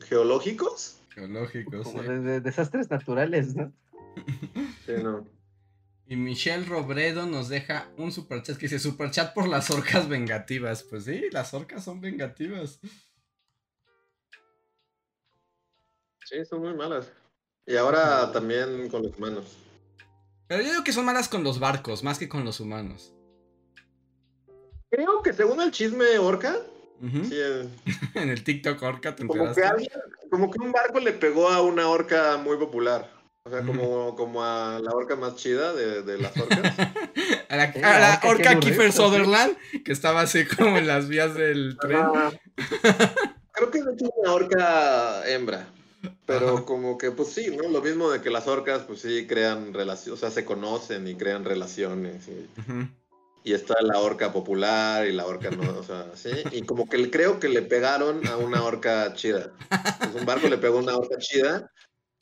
geológicos. 0.00 0.98
Geológicos. 1.10 1.86
Como 1.86 2.02
de, 2.02 2.40
desastres 2.40 2.90
naturales, 2.90 3.54
¿no? 3.54 3.72
sí, 4.86 4.92
no. 5.02 5.26
Y 6.06 6.16
Michelle 6.16 6.64
Robredo 6.64 7.26
nos 7.26 7.48
deja 7.48 7.90
un 7.98 8.10
superchat 8.10 8.56
que 8.56 8.66
dice 8.66 8.78
superchat 8.78 9.34
por 9.34 9.48
las 9.48 9.70
orcas 9.70 10.08
vengativas. 10.08 10.82
Pues 10.82 11.04
sí, 11.04 11.24
las 11.30 11.52
orcas 11.52 11.84
son 11.84 12.00
vengativas. 12.00 12.80
Sí, 16.24 16.44
son 16.44 16.60
muy 16.60 16.74
malas. 16.74 17.10
Y 17.66 17.76
ahora 17.76 18.30
también 18.32 18.88
con 18.88 19.02
los 19.02 19.16
humanos. 19.16 19.56
Pero 20.48 20.62
yo 20.62 20.70
digo 20.70 20.84
que 20.84 20.92
son 20.92 21.04
malas 21.04 21.28
con 21.28 21.44
los 21.44 21.58
barcos, 21.58 22.02
más 22.02 22.18
que 22.18 22.28
con 22.28 22.44
los 22.44 22.60
humanos. 22.60 23.12
Creo 24.90 25.22
que 25.22 25.32
según 25.32 25.60
el 25.62 25.70
chisme 25.70 26.18
orca, 26.18 26.56
en 27.00 28.28
el 28.28 28.44
TikTok 28.44 28.80
orca 28.82 29.16
te 29.16 29.26
como 29.26 29.52
que, 29.54 29.62
como 30.30 30.50
que 30.50 30.58
un 30.60 30.72
barco 30.72 31.00
le 31.00 31.12
pegó 31.12 31.48
a 31.48 31.62
una 31.62 31.88
orca 31.88 32.36
muy 32.36 32.56
popular. 32.58 33.10
O 33.44 33.50
sea, 33.50 33.62
como, 33.62 34.14
como 34.14 34.44
a 34.44 34.78
la 34.78 34.92
orca 34.92 35.16
más 35.16 35.34
chida 35.34 35.72
de, 35.72 36.02
de 36.02 36.18
las 36.18 36.36
orcas. 36.36 36.60
a 37.48 37.56
la, 37.56 38.20
orca, 38.24 38.60
Kiefer 38.60 38.92
Sutherland, 38.92 39.56
que 39.84 39.90
estaba 39.90 40.20
así 40.20 40.46
como 40.46 40.78
en 40.78 40.86
las 40.86 41.08
vías 41.08 41.34
del 41.34 41.76
tren. 41.80 42.06
Creo 43.52 43.70
que 43.70 43.78
es 43.78 43.84
una 43.84 44.32
orca 44.32 45.28
hembra. 45.28 45.66
Pero 46.26 46.64
como 46.64 46.98
que, 46.98 47.10
pues 47.10 47.28
sí, 47.28 47.54
¿no? 47.56 47.68
Lo 47.68 47.80
mismo 47.80 48.10
de 48.10 48.20
que 48.20 48.30
las 48.30 48.48
orcas, 48.48 48.82
pues 48.82 49.00
sí, 49.00 49.26
crean 49.26 49.72
relaciones, 49.72 50.18
o 50.18 50.20
sea, 50.20 50.30
se 50.30 50.44
conocen 50.44 51.06
y 51.06 51.14
crean 51.14 51.44
relaciones. 51.44 52.28
Y, 52.28 52.48
y 53.44 53.54
está 53.54 53.74
la 53.82 53.98
orca 53.98 54.32
popular 54.32 55.06
y 55.06 55.12
la 55.12 55.26
orca 55.26 55.50
no, 55.50 55.78
o 55.78 55.82
sea, 55.82 56.06
sí. 56.14 56.30
Y 56.52 56.62
como 56.62 56.88
que 56.88 57.10
creo 57.10 57.40
que 57.40 57.48
le 57.48 57.62
pegaron 57.62 58.26
a 58.28 58.36
una 58.36 58.62
orca 58.62 59.12
chida. 59.14 59.52
Pues 59.98 60.14
un 60.14 60.26
barco 60.26 60.48
le 60.48 60.58
pegó 60.58 60.78
a 60.78 60.82
una 60.82 60.96
orca 60.96 61.18
chida 61.18 61.70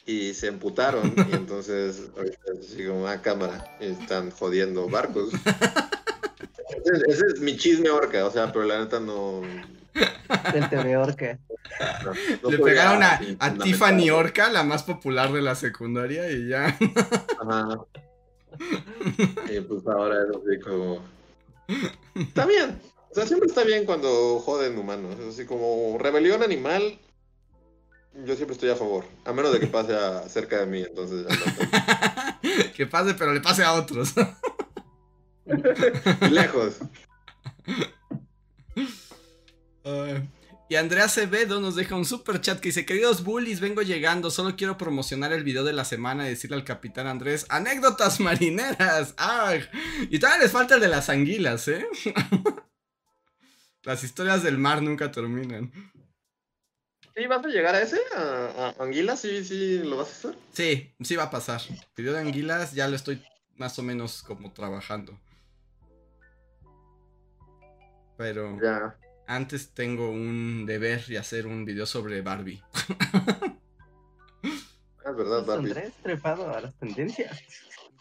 y 0.06 0.32
se 0.34 0.48
emputaron 0.48 1.14
y 1.16 1.34
entonces 1.34 2.10
ahorita 2.16 2.52
así 2.58 2.86
como 2.86 3.06
a 3.06 3.12
ah, 3.12 3.22
cámara 3.22 3.76
están 3.80 4.30
jodiendo 4.30 4.88
barcos. 4.88 5.30
Ese, 6.84 7.26
es 7.34 7.40
mi 7.40 7.56
chisme 7.56 7.90
orca, 7.90 8.24
o 8.26 8.30
sea, 8.30 8.50
pero 8.52 8.64
la 8.64 8.80
neta 8.80 8.98
no... 8.98 9.42
El 10.54 10.68
TV 10.68 10.96
Orca. 10.96 11.38
Le 12.48 12.58
pegaron 12.58 13.02
a, 13.02 13.20
Tiffany 13.62 14.10
Orca, 14.10 14.50
la 14.50 14.62
más 14.64 14.82
popular 14.82 15.32
de 15.32 15.42
la 15.42 15.54
secundaria, 15.54 16.30
y 16.30 16.48
ya. 16.48 16.76
Ajá. 17.40 17.80
Y 19.50 19.60
pues 19.60 19.86
ahora 19.86 20.16
es 20.22 20.30
así 20.30 20.60
como... 20.60 21.02
Está 22.14 22.46
bien. 22.46 22.80
O 23.10 23.14
sea, 23.14 23.26
siempre 23.26 23.48
está 23.48 23.64
bien 23.64 23.84
cuando 23.84 24.38
joden 24.40 24.78
humanos. 24.78 25.18
Es 25.18 25.34
así 25.34 25.46
como 25.46 25.96
rebelión 25.98 26.42
animal, 26.42 26.98
yo 28.24 28.34
siempre 28.34 28.54
estoy 28.54 28.70
a 28.70 28.76
favor, 28.76 29.04
a 29.24 29.32
menos 29.32 29.52
de 29.52 29.60
que 29.60 29.66
pase 29.66 29.94
cerca 30.28 30.58
de 30.58 30.66
mí, 30.66 30.82
entonces 30.82 31.26
que 32.76 32.86
pase, 32.86 33.14
pero 33.14 33.32
le 33.32 33.40
pase 33.40 33.62
a 33.62 33.74
otros. 33.74 34.14
Lejos. 36.30 36.78
Y 40.68 40.76
Andrea 40.76 41.04
Acevedo 41.04 41.60
nos 41.60 41.74
deja 41.74 41.96
un 41.96 42.04
super 42.04 42.40
chat 42.40 42.60
que 42.60 42.68
dice: 42.68 42.86
Queridos 42.86 43.24
bullies, 43.24 43.60
vengo 43.60 43.82
llegando. 43.82 44.30
Solo 44.30 44.56
quiero 44.56 44.78
promocionar 44.78 45.32
el 45.32 45.44
video 45.44 45.64
de 45.64 45.72
la 45.72 45.84
semana 45.84 46.26
y 46.26 46.30
decirle 46.30 46.56
al 46.56 46.64
capitán 46.64 47.06
Andrés: 47.06 47.46
Anécdotas 47.48 48.20
marineras. 48.20 49.14
Y 50.10 50.18
todavía 50.18 50.44
les 50.44 50.52
falta 50.52 50.76
el 50.76 50.80
de 50.80 50.88
las 50.88 51.08
anguilas, 51.08 51.68
¿eh? 51.68 51.86
las 53.82 54.04
historias 54.04 54.42
del 54.42 54.58
mar 54.58 54.82
nunca 54.82 55.10
terminan. 55.10 55.72
¿Sí 57.16 57.26
vas 57.26 57.44
a 57.44 57.48
llegar 57.48 57.74
a 57.74 57.82
ese? 57.82 58.00
¿A, 58.16 58.74
Anguilas? 58.78 59.20
¿Sí, 59.20 59.44
¿Sí 59.44 59.80
lo 59.80 59.96
vas 59.96 60.08
a 60.08 60.12
hacer? 60.12 60.38
Sí, 60.52 60.94
sí 61.00 61.16
va 61.16 61.24
a 61.24 61.30
pasar. 61.30 61.60
El 61.68 61.76
video 61.96 62.12
de 62.14 62.20
Anguilas 62.20 62.72
ya 62.72 62.88
lo 62.88 62.96
estoy 62.96 63.22
más 63.56 63.78
o 63.78 63.82
menos 63.82 64.22
como 64.22 64.52
trabajando. 64.52 65.18
Pero 68.16 68.58
ya. 68.62 68.96
Antes 69.30 69.72
tengo 69.72 70.10
un 70.10 70.66
deber 70.66 71.02
y 71.08 71.16
hacer 71.16 71.46
un 71.46 71.64
video 71.64 71.86
sobre 71.86 72.20
Barbie. 72.20 72.60
es 74.42 75.16
verdad, 75.16 75.46
Barbie. 75.46 75.68
Andrés 75.68 75.94
trepado 76.02 76.52
a 76.52 76.60
las 76.60 76.74
tendencias. 76.78 77.40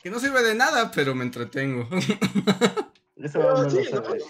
Que 0.01 0.09
no 0.09 0.19
sirve 0.19 0.41
de 0.41 0.55
nada, 0.55 0.91
pero 0.91 1.13
me 1.13 1.23
entretengo. 1.23 1.87
Eso 3.15 3.41
aún 3.41 3.67
no 3.67 3.73
lo 3.73 3.83
sabes. 3.85 4.25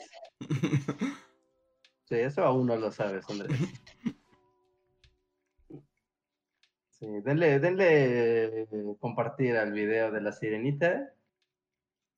Sí, 2.05 2.15
eso 2.15 2.43
aún 2.43 2.65
no 2.65 2.75
lo 2.75 2.91
sabes, 2.91 3.29
Andrés. 3.29 3.57
Sí, 6.91 7.07
denle, 7.23 7.59
denle 7.59 8.67
compartir 8.99 9.55
al 9.55 9.71
video 9.71 10.11
de 10.11 10.19
la 10.19 10.33
sirenita 10.33 11.13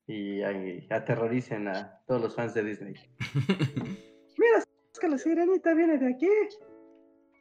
y 0.08 0.42
ahí 0.42 0.88
aterroricen 0.90 1.68
a 1.68 2.00
todos 2.04 2.20
los 2.20 2.34
fans 2.34 2.52
de 2.54 2.64
Disney. 2.64 2.94
Mira, 4.36 4.64
que 5.00 5.08
la 5.08 5.18
sirenita 5.18 5.74
viene 5.74 5.98
de 5.98 6.14
aquí. 6.14 6.28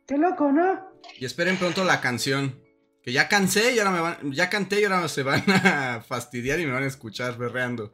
Qué 0.07 0.17
loco, 0.17 0.51
¿no? 0.51 0.91
Y 1.19 1.25
esperen 1.25 1.57
pronto 1.57 1.83
la 1.83 2.01
canción. 2.01 2.61
Que 3.03 3.11
ya 3.11 3.27
cansé 3.27 3.73
y 3.73 3.79
ahora 3.79 3.91
me 3.91 4.01
van, 4.01 4.31
ya 4.31 4.49
canté 4.49 4.81
y 4.81 4.83
ahora 4.83 5.07
se 5.07 5.23
van 5.23 5.43
a 5.47 6.01
fastidiar 6.07 6.59
y 6.59 6.65
me 6.65 6.71
van 6.71 6.83
a 6.83 6.87
escuchar 6.87 7.37
berreando. 7.37 7.91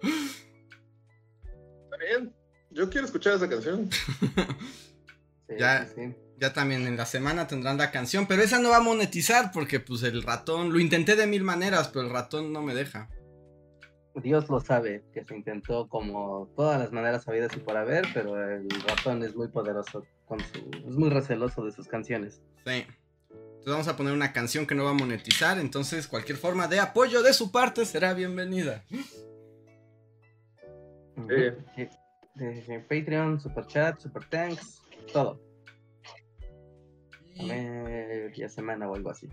Está 1.83 1.97
bien. 1.97 2.35
Yo 2.71 2.89
quiero 2.89 3.05
escuchar 3.05 3.35
esa 3.35 3.47
canción. 3.47 3.89
ya, 5.57 5.85
sí 5.85 6.13
ya 6.39 6.53
también 6.53 6.85
en 6.85 6.97
la 6.97 7.05
semana 7.05 7.47
tendrán 7.47 7.77
la 7.77 7.91
canción, 7.91 8.27
pero 8.27 8.43
esa 8.43 8.59
no 8.59 8.69
va 8.69 8.77
a 8.77 8.81
monetizar 8.81 9.51
porque 9.51 9.79
pues 9.79 10.03
el 10.03 10.23
ratón, 10.23 10.71
lo 10.71 10.79
intenté 10.79 11.15
de 11.15 11.27
mil 11.27 11.43
maneras, 11.43 11.89
pero 11.89 12.05
el 12.05 12.11
ratón 12.11 12.53
no 12.53 12.61
me 12.61 12.75
deja. 12.75 13.09
Dios 14.21 14.49
lo 14.49 14.59
sabe, 14.59 15.03
que 15.13 15.23
se 15.23 15.35
intentó 15.35 15.87
como 15.87 16.49
todas 16.55 16.79
las 16.79 16.91
maneras 16.91 17.23
sabidas 17.23 17.55
y 17.55 17.59
por 17.59 17.77
haber, 17.77 18.05
pero 18.13 18.35
el 18.41 18.69
ratón 18.87 19.23
es 19.23 19.35
muy 19.35 19.47
poderoso, 19.47 20.05
con 20.25 20.39
su, 20.39 20.69
es 20.85 20.95
muy 20.95 21.09
receloso 21.09 21.63
de 21.65 21.71
sus 21.71 21.87
canciones. 21.87 22.41
Sí. 22.65 22.85
Entonces 23.29 23.73
vamos 23.73 23.87
a 23.87 23.97
poner 23.97 24.13
una 24.13 24.33
canción 24.33 24.65
que 24.65 24.75
no 24.75 24.85
va 24.85 24.91
a 24.91 24.93
monetizar, 24.93 25.59
entonces 25.59 26.07
cualquier 26.07 26.37
forma 26.37 26.67
de 26.67 26.79
apoyo 26.79 27.21
de 27.21 27.33
su 27.33 27.51
parte 27.51 27.85
será 27.85 28.13
bienvenida. 28.13 28.83
Patreon, 32.87 33.39
Super 33.41 33.65
Chat, 33.67 33.99
Super 33.99 34.23
Thanks, 34.25 34.81
todo 35.11 35.47
media 37.45 38.49
semana 38.49 38.89
o 38.89 38.95
algo 38.95 39.09
así. 39.09 39.29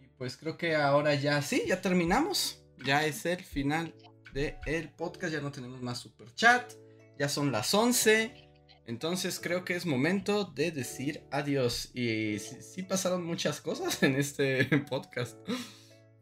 Y 0.00 0.08
pues 0.18 0.36
creo 0.36 0.56
que 0.56 0.74
ahora 0.74 1.14
ya 1.14 1.40
sí, 1.42 1.62
ya 1.66 1.80
terminamos. 1.80 2.61
Ya 2.84 3.06
es 3.06 3.24
el 3.26 3.42
final 3.42 3.94
del 4.32 4.90
podcast. 4.90 5.32
Ya 5.32 5.40
no 5.40 5.52
tenemos 5.52 5.80
más 5.82 5.98
super 5.98 6.32
chat. 6.34 6.72
Ya 7.18 7.28
son 7.28 7.52
las 7.52 7.72
11. 7.72 8.50
Entonces 8.86 9.38
creo 9.40 9.64
que 9.64 9.76
es 9.76 9.86
momento 9.86 10.44
de 10.44 10.70
decir 10.72 11.22
adiós. 11.30 11.90
Y 11.94 12.38
sí, 12.38 12.82
pasaron 12.82 13.24
muchas 13.24 13.60
cosas 13.60 14.02
en 14.02 14.16
este 14.16 14.64
podcast. 14.90 15.38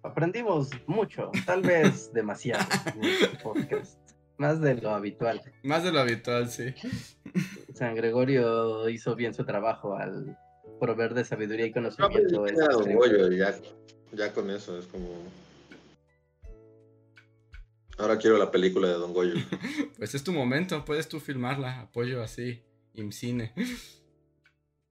Aprendimos 0.02 0.70
mucho, 0.86 1.30
tal 1.44 1.60
vez 1.60 2.10
demasiado 2.14 2.64
Más 4.38 4.60
de 4.60 4.74
lo 4.74 4.90
habitual. 4.90 5.42
Más 5.62 5.84
de 5.84 5.92
lo 5.92 6.00
habitual, 6.00 6.50
sí. 6.50 6.74
San 7.74 7.94
Gregorio 7.94 8.88
hizo 8.88 9.14
bien 9.14 9.34
su 9.34 9.44
trabajo 9.44 9.96
al 9.96 10.38
proveer 10.80 11.12
de 11.14 11.24
sabiduría 11.24 11.66
y 11.66 11.72
conocimiento. 11.72 12.46
No, 12.46 13.28
ya, 13.30 13.54
ya 14.12 14.32
con 14.32 14.50
eso 14.50 14.78
es 14.78 14.86
como. 14.86 15.08
Ahora 18.00 18.16
quiero 18.16 18.38
la 18.38 18.50
película 18.50 18.88
de 18.88 18.94
Don 18.94 19.12
Goyo. 19.12 19.34
pues 19.98 20.14
es 20.14 20.24
tu 20.24 20.32
momento, 20.32 20.84
puedes 20.84 21.08
tú 21.08 21.20
filmarla, 21.20 21.80
apoyo 21.80 22.22
así, 22.22 22.62
IMCINE. 22.94 23.52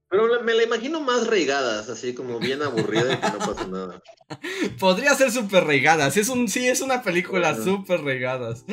Pero 0.08 0.42
me 0.42 0.54
la 0.54 0.62
imagino 0.62 1.00
más 1.00 1.26
regadas, 1.26 1.88
así 1.88 2.14
como 2.14 2.38
bien 2.38 2.62
aburrida 2.62 3.14
y 3.14 3.16
que 3.16 3.30
no 3.30 3.38
pasa 3.38 3.66
nada. 3.66 4.02
Podría 4.78 5.14
ser 5.14 5.30
súper 5.32 5.64
regadas, 5.64 6.16
es 6.16 6.28
un, 6.28 6.48
sí, 6.48 6.68
es 6.68 6.80
una 6.80 7.02
película 7.02 7.56
súper 7.56 8.02
regadas. 8.02 8.64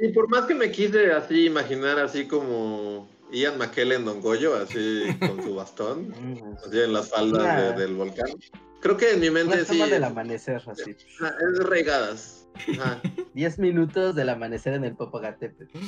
Y 0.00 0.08
por 0.08 0.28
más 0.28 0.46
que 0.46 0.54
me 0.54 0.70
quise 0.70 1.12
así 1.12 1.46
imaginar 1.46 1.98
así 1.98 2.26
como 2.26 3.08
Ian 3.32 3.58
McKellen 3.58 4.04
Don 4.04 4.20
Goyo, 4.20 4.54
así 4.56 5.04
con 5.18 5.42
su 5.42 5.54
bastón, 5.54 6.14
así 6.66 6.80
en 6.80 6.92
las 6.92 7.10
faldas 7.10 7.76
del 7.76 7.94
volcán. 7.94 8.28
Creo 8.80 8.96
que 8.96 9.10
en 9.10 9.20
mi 9.20 9.30
mente 9.30 9.64
sí. 9.64 9.78
del 9.78 10.04
amanecer, 10.04 10.62
así. 10.66 10.92
Es 10.92 11.58
regadas. 11.64 12.47
10 13.34 13.58
minutos 13.58 14.14
del 14.14 14.28
amanecer 14.28 14.74
en 14.74 14.84
el 14.84 14.96
Popocatépetl. 14.96 15.78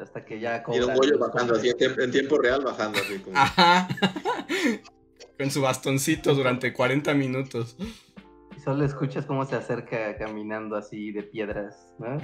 Hasta 0.00 0.24
que 0.24 0.38
ya 0.40 0.62
Y 0.72 0.80
un 0.80 0.94
bollo 0.94 1.18
bajando 1.18 1.54
así, 1.54 1.72
en 1.78 2.10
tiempo 2.10 2.38
real 2.38 2.62
bajando 2.62 2.98
así. 2.98 3.18
Como... 3.18 3.36
Ajá. 3.36 3.88
Con 5.38 5.50
su 5.50 5.62
bastoncito 5.62 6.34
durante 6.34 6.72
40 6.72 7.14
minutos. 7.14 7.76
Y 8.56 8.60
solo 8.60 8.84
escuchas 8.84 9.24
cómo 9.24 9.44
se 9.46 9.56
acerca 9.56 10.16
caminando 10.18 10.76
así 10.76 11.12
de 11.12 11.22
piedras, 11.22 11.94
¿no? 11.98 12.18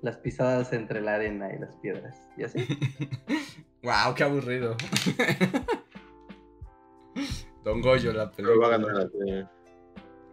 Las 0.00 0.16
pisadas 0.18 0.72
entre 0.72 1.00
la 1.00 1.16
arena 1.16 1.54
y 1.54 1.58
las 1.58 1.76
piedras. 1.76 2.16
¿Y 2.36 2.44
así? 2.44 2.58
wow, 3.82 4.14
qué 4.14 4.24
aburrido. 4.24 4.76
Don 7.64 7.80
Goyo, 7.80 8.12
la 8.12 8.30
película. 8.30 8.78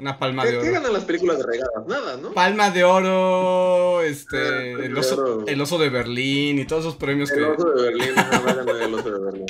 Una 0.01 0.17
palma 0.17 0.43
de 0.43 0.57
oro. 0.57 0.65
¿Qué 0.65 0.71
ganan 0.71 0.93
las 0.93 1.05
películas 1.05 1.37
de 1.37 1.43
regadas? 1.43 1.85
Nada, 1.87 2.17
¿no? 2.17 2.33
Palma 2.33 2.71
de 2.71 2.83
oro, 2.83 4.01
este, 4.01 4.35
ah, 4.35 4.83
el, 4.83 4.97
oso, 4.97 5.45
el 5.45 5.61
oso 5.61 5.77
de 5.77 5.89
Berlín 5.89 6.57
y 6.57 6.65
todos 6.65 6.85
esos 6.85 6.95
premios 6.95 7.29
que. 7.29 7.37
El 7.37 7.45
oso 7.45 7.69
de 7.69 7.83
Berlín, 7.83 8.15
no, 8.15 8.77
el 8.77 8.93
oso 8.95 9.11
de 9.11 9.19
Berlín. 9.19 9.45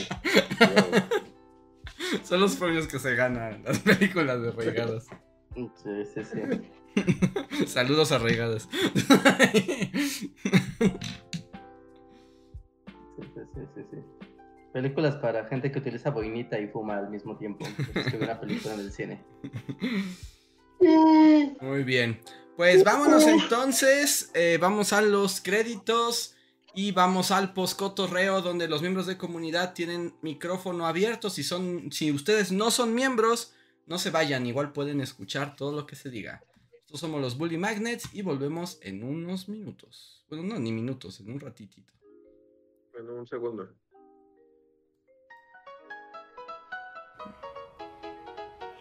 Son 2.26 2.42
los 2.42 2.58
premios 2.58 2.86
que 2.88 3.00
se 3.00 3.16
ganan 3.16 3.64
las 3.64 3.80
películas 3.80 4.42
de 4.42 4.52
regadas. 4.52 5.08
Sí, 5.56 6.04
sí, 6.14 6.22
sí. 6.26 7.66
Saludos 7.68 8.12
a 8.12 8.18
regadas. 8.18 8.68
sí, 8.94 10.34
sí, 13.16 13.62
sí, 13.74 13.82
sí. 13.90 13.98
Películas 14.74 15.16
para 15.16 15.46
gente 15.46 15.72
que 15.72 15.80
utiliza 15.80 16.10
boinita 16.10 16.60
y 16.60 16.68
fuma 16.68 16.98
al 16.98 17.10
mismo 17.10 17.38
tiempo. 17.38 17.66
Es 17.96 18.14
una 18.14 18.38
película 18.38 18.74
en 18.74 18.80
el 18.82 18.92
cine. 18.92 19.22
Muy 21.62 21.84
bien. 21.84 22.22
Pues 22.58 22.84
vámonos 22.84 23.26
entonces. 23.26 24.32
Eh, 24.34 24.58
vamos 24.60 24.94
a 24.94 25.02
los 25.02 25.42
créditos. 25.42 26.36
Y 26.74 26.94
vamos 26.94 27.32
al 27.32 27.54
poscotorreo 27.54 28.42
donde 28.42 28.70
los 28.70 28.82
miembros 28.82 29.06
de 29.06 29.18
comunidad 29.18 29.74
tienen 29.74 30.16
micrófono 30.22 30.88
abierto. 30.88 31.30
Si 31.30 31.44
son, 31.44 31.92
si 31.92 32.14
ustedes 32.14 32.54
no 32.54 32.72
son 32.72 32.96
miembros, 32.96 33.54
no 33.88 33.98
se 33.98 34.10
vayan, 34.10 34.46
igual 34.46 34.72
pueden 34.72 35.02
escuchar 35.02 35.58
todo 35.58 35.74
lo 35.74 35.86
que 35.86 35.98
se 35.98 36.10
diga. 36.10 36.42
Nosotros 36.74 37.00
somos 37.02 37.22
los 37.22 37.38
Bully 37.38 37.58
Magnets 37.58 38.14
y 38.14 38.22
volvemos 38.22 38.80
en 38.82 39.04
unos 39.04 39.50
minutos. 39.50 40.26
Bueno, 40.30 40.46
no, 40.46 40.60
ni 40.60 40.72
minutos, 40.72 41.20
en 41.20 41.32
un 41.32 41.42
ratitito. 41.42 41.94
En 42.98 43.10
un 43.10 43.28
segundo. 43.28 43.70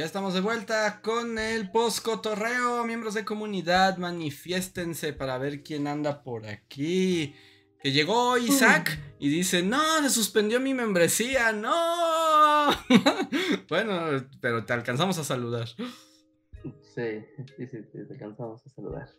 Ya 0.00 0.06
estamos 0.06 0.32
de 0.32 0.40
vuelta 0.40 1.02
con 1.02 1.38
el 1.38 1.70
post-cotorreo. 1.70 2.86
Miembros 2.86 3.12
de 3.12 3.26
comunidad, 3.26 3.98
manifiéstense 3.98 5.12
para 5.12 5.36
ver 5.36 5.62
quién 5.62 5.86
anda 5.86 6.22
por 6.22 6.46
aquí. 6.46 7.34
Que 7.82 7.92
llegó 7.92 8.38
Isaac 8.38 8.98
y 9.18 9.28
dice, 9.28 9.62
no, 9.62 10.00
se 10.00 10.08
suspendió 10.08 10.58
mi 10.58 10.72
membresía, 10.72 11.52
no. 11.52 12.70
bueno, 13.68 14.26
pero 14.40 14.64
te 14.64 14.72
alcanzamos 14.72 15.18
a 15.18 15.24
saludar. 15.24 15.68
Sí, 15.68 17.26
sí, 17.58 17.66
sí, 17.66 17.78
te 17.92 18.14
alcanzamos 18.14 18.64
a 18.64 18.70
saludar. 18.70 19.10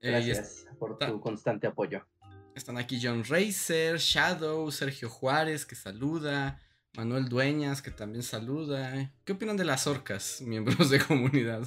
Eh, 0.00 0.12
Gracias 0.12 0.66
por 0.78 0.96
tu 0.96 1.20
constante 1.20 1.66
apoyo. 1.66 2.06
Están 2.54 2.78
aquí 2.78 2.98
John 3.02 3.22
Racer, 3.22 3.98
Shadow, 3.98 4.70
Sergio 4.70 5.10
Juárez, 5.10 5.66
que 5.66 5.74
saluda. 5.74 6.58
Manuel 6.96 7.28
Dueñas, 7.28 7.82
que 7.82 7.90
también 7.90 8.22
saluda. 8.22 9.12
¿Qué 9.24 9.32
opinan 9.32 9.56
de 9.56 9.64
las 9.64 9.86
orcas, 9.86 10.40
miembros 10.46 10.90
de 10.90 11.00
comunidad? 11.00 11.62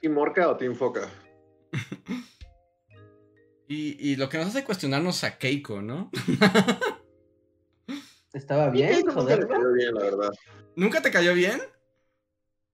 ¿Team 0.00 0.18
Orca 0.18 0.48
o 0.48 0.56
Team 0.56 0.74
Foca? 0.74 1.08
y, 3.68 4.16
lo 4.16 4.28
que 4.28 4.36
nos 4.36 4.48
hace 4.48 4.64
cuestionarnos 4.64 5.24
a 5.24 5.38
Keiko, 5.38 5.80
¿no? 5.80 6.10
Estaba 8.34 8.68
bien, 8.70 9.04
Nunca 9.06 9.26
te 9.26 9.46
cayó 9.46 9.72
bien, 9.72 9.94
la 9.94 10.02
verdad. 10.02 10.30
¿Nunca 10.74 11.02
te 11.02 11.10
cayó 11.10 11.34
bien? 11.34 11.62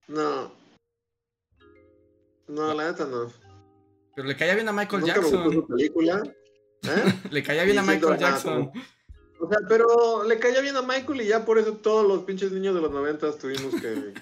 No. 0.07 0.51
No, 2.47 2.73
la 2.73 2.91
neta 2.91 3.05
no. 3.05 3.31
Pero 4.15 4.27
le 4.27 4.35
caía 4.35 4.55
bien 4.55 4.67
a 4.67 4.73
Michael 4.73 5.03
Jackson. 5.03 5.53
su 5.53 5.67
película. 5.67 6.23
¿Eh? 6.83 7.13
le 7.31 7.43
caía 7.43 7.63
bien 7.63 7.79
a 7.79 7.83
Michael 7.83 8.17
Jackson. 8.17 8.71
O 9.39 9.47
sea, 9.47 9.59
pero 9.67 10.23
le 10.23 10.37
caía 10.39 10.61
bien 10.61 10.75
a 10.75 10.81
Michael 10.81 11.21
y 11.21 11.27
ya 11.27 11.45
por 11.45 11.57
eso 11.57 11.77
todos 11.77 12.05
los 12.05 12.23
pinches 12.23 12.51
niños 12.51 12.75
de 12.75 12.81
los 12.81 12.91
noventas 12.91 13.37
tuvimos 13.37 13.73
que. 13.75 14.13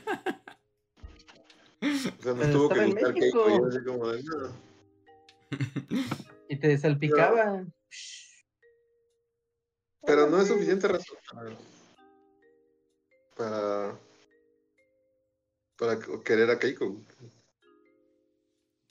O 1.80 2.24
sea, 2.24 2.34
nos 2.34 2.52
tuvo 2.52 2.70
que 2.70 2.86
gustar 2.86 3.14
Keiko 3.14 3.50
y 3.50 3.54
así 3.68 3.84
como 3.86 4.08
de 4.10 4.24
nada. 4.24 4.52
Y 6.50 6.60
te 6.60 6.78
salpicaba. 6.78 7.66
Pero 10.06 10.28
no 10.28 10.42
es 10.42 10.48
suficiente 10.48 10.88
razón 10.88 11.18
para. 13.36 14.00
para 15.78 16.00
querer 16.24 16.50
a 16.50 16.60
Keiko. 16.60 17.02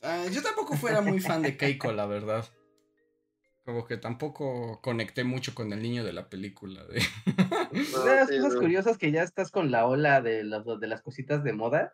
Ah, 0.02 0.26
yo 0.30 0.43
tampoco 0.43 0.76
fuera 0.76 1.01
muy 1.01 1.20
fan 1.20 1.43
de 1.43 1.56
Keiko, 1.56 1.90
la 1.93 2.06
verdad. 2.06 2.47
Como 3.66 3.84
que 3.84 3.97
tampoco 3.97 4.80
conecté 4.80 5.24
mucho 5.24 5.52
con 5.52 5.72
el 5.72 5.82
niño 5.82 6.05
de 6.05 6.12
la 6.12 6.28
película. 6.28 6.84
De... 6.84 7.01
las 8.06 8.30
cosas 8.30 8.55
curiosas 8.55 8.97
que 8.97 9.10
ya 9.10 9.24
estás 9.24 9.51
con 9.51 9.72
la 9.72 9.88
ola 9.88 10.22
de 10.22 10.44
las, 10.44 10.64
de 10.64 10.86
las 10.86 11.02
cositas 11.02 11.43
de 11.43 11.52
moda. 11.52 11.93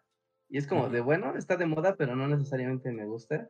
Y 0.51 0.59
es 0.59 0.67
como 0.67 0.91
de, 0.91 1.01
bueno, 1.01 1.35
está 1.35 1.57
de 1.57 1.65
moda, 1.65 1.97
pero 1.97 2.15
no 2.15 2.29
necesariamente 2.29 2.93
me 2.93 3.07
gusta. 3.07 3.49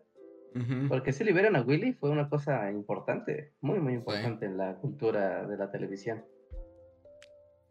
Porque 0.89 1.12
si 1.12 1.24
liberan 1.24 1.57
a 1.57 1.62
Willy 1.62 1.94
fue 1.94 2.11
una 2.11 2.28
cosa 2.28 2.70
importante, 2.70 3.55
muy, 3.61 3.81
muy 3.81 3.94
importante 3.94 4.47
en 4.47 4.57
la 4.57 4.77
cultura 4.77 5.44
de 5.44 5.57
la 5.57 5.73
televisión. 5.73 6.24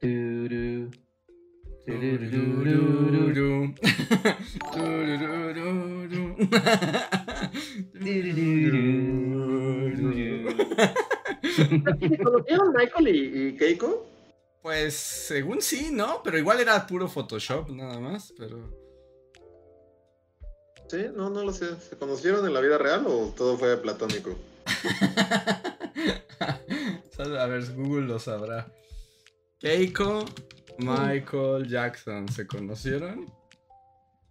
¿Conocieron 12.23 12.73
Michael 12.73 13.07
y, 13.07 13.57
Keiko? 13.57 14.07
Pues 14.61 14.93
según 14.93 15.61
sí, 15.61 15.89
¿no? 15.91 16.22
Pero 16.23 16.38
igual 16.38 16.60
era 16.60 16.85
puro 16.85 17.07
Photoshop 17.07 17.69
nada 17.69 17.99
más, 17.99 18.34
pero... 18.38 18.80
Sí, 20.88 21.06
no, 21.15 21.30
no 21.30 21.43
lo 21.43 21.53
sé. 21.53 21.76
¿Se 21.77 21.98
conocieron 21.98 22.45
en 22.45 22.53
la 22.53 22.60
vida 22.60 22.77
real 22.77 23.06
o 23.07 23.34
todo 23.35 23.57
fue 23.57 23.77
platónico? 23.77 24.35
A 27.19 27.45
ver, 27.45 27.64
Google 27.76 28.07
lo 28.07 28.19
sabrá. 28.19 28.68
Keiko, 29.60 30.26
Michael 30.80 31.68
Jackson, 31.68 32.27
¿se 32.27 32.48
conocieron? 32.48 33.31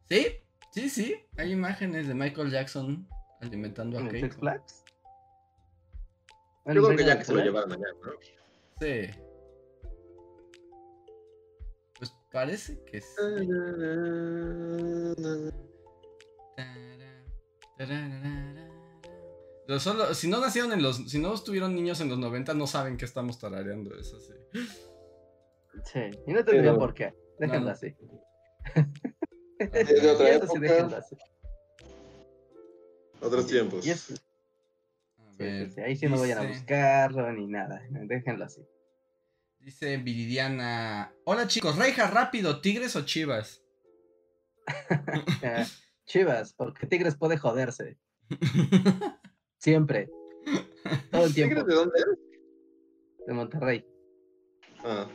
Sí, 0.08 0.26
sí, 0.72 0.90
sí. 0.90 1.16
Hay 1.36 1.52
imágenes 1.52 2.08
de 2.08 2.14
Michael 2.14 2.50
Jackson 2.50 3.06
alimentando 3.40 3.98
a 3.98 4.08
Keiko. 4.08 4.38
Flags? 4.40 4.82
Yo 6.66 6.84
creo 6.84 6.96
que 6.96 7.04
ya 7.04 7.18
que 7.18 7.24
se 7.24 7.34
lo 7.34 7.42
llevaron 7.42 7.72
allá, 7.72 7.86
¿no? 8.02 8.12
Sí. 8.80 9.10
Pues 11.98 12.12
parece 12.30 12.82
que 12.84 13.00
sí. 13.00 13.16
Solo, 19.78 20.14
si 20.14 20.28
no 20.28 20.40
nacieron 20.40 20.72
en 20.72 20.82
los. 20.82 21.08
Si 21.10 21.18
no 21.18 21.32
estuvieron 21.32 21.74
niños 21.74 22.00
en 22.00 22.08
los 22.08 22.18
90, 22.18 22.54
no 22.54 22.66
saben 22.66 22.96
que 22.96 23.04
estamos 23.04 23.38
tarareando 23.38 23.96
eso, 23.96 24.20
sí. 24.20 24.34
Sí, 25.84 26.00
y 26.26 26.32
no 26.32 26.44
tendría 26.44 26.74
por 26.74 26.92
qué. 26.92 27.14
Déjenlo 27.38 27.70
así. 27.70 27.94
Es 29.58 30.02
de 30.02 30.10
otra 30.10 30.30
época. 30.34 31.04
Otros 33.20 33.46
tiempos. 33.46 33.84
Ahí 35.84 35.96
sí 35.96 36.06
no 36.06 36.18
vayan 36.18 36.38
a 36.38 36.48
buscarlo 36.48 37.32
ni 37.32 37.46
nada. 37.46 37.82
Déjenlo 37.90 38.44
así. 38.44 38.62
Dice 39.58 39.96
Viridiana. 39.98 41.12
Hola 41.24 41.46
chicos, 41.46 41.76
Reija, 41.76 42.06
rápido, 42.10 42.60
¿Tigres 42.60 42.96
o 42.96 43.04
Chivas? 43.04 43.62
Chivas, 46.06 46.54
porque 46.54 46.86
Tigres 46.86 47.16
puede 47.16 47.36
joderse. 47.36 47.98
Siempre. 49.58 50.08
Todo 51.10 51.26
el 51.26 51.34
tiempo. 51.34 51.62
¿De 51.62 51.74
dónde 51.74 52.00
eres? 52.00 52.18
De 53.26 53.34
Monterrey. 53.34 53.84
Ah. 54.82 55.06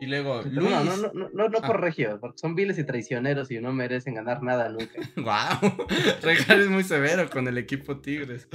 Y 0.00 0.06
luego, 0.06 0.42
Luis. 0.42 0.70
No, 0.70 0.84
no, 0.84 0.96
no, 0.96 1.30
no, 1.32 1.48
no 1.48 1.60
por 1.60 1.76
ah. 1.76 1.80
regio, 1.80 2.18
porque 2.20 2.38
son 2.38 2.54
viles 2.54 2.78
y 2.78 2.84
traicioneros 2.84 3.50
y 3.50 3.60
no 3.60 3.72
merecen 3.72 4.14
ganar 4.14 4.42
nada 4.42 4.68
nunca. 4.68 5.00
¡Wow! 5.16 5.86
Regal 6.22 6.60
es 6.60 6.68
muy 6.68 6.84
severo 6.84 7.30
con 7.30 7.46
el 7.48 7.58
equipo 7.58 8.00
Tigres. 8.00 8.48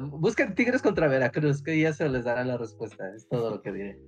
busquen 0.00 0.54
Tigres 0.54 0.82
contra 0.82 1.08
Veracruz, 1.08 1.62
que 1.62 1.78
ya 1.78 1.92
se 1.92 2.08
les 2.08 2.24
dará 2.24 2.44
la 2.44 2.56
respuesta. 2.56 3.04
Es 3.14 3.28
todo 3.28 3.50
lo 3.50 3.62
que 3.62 3.72
diré. 3.72 3.98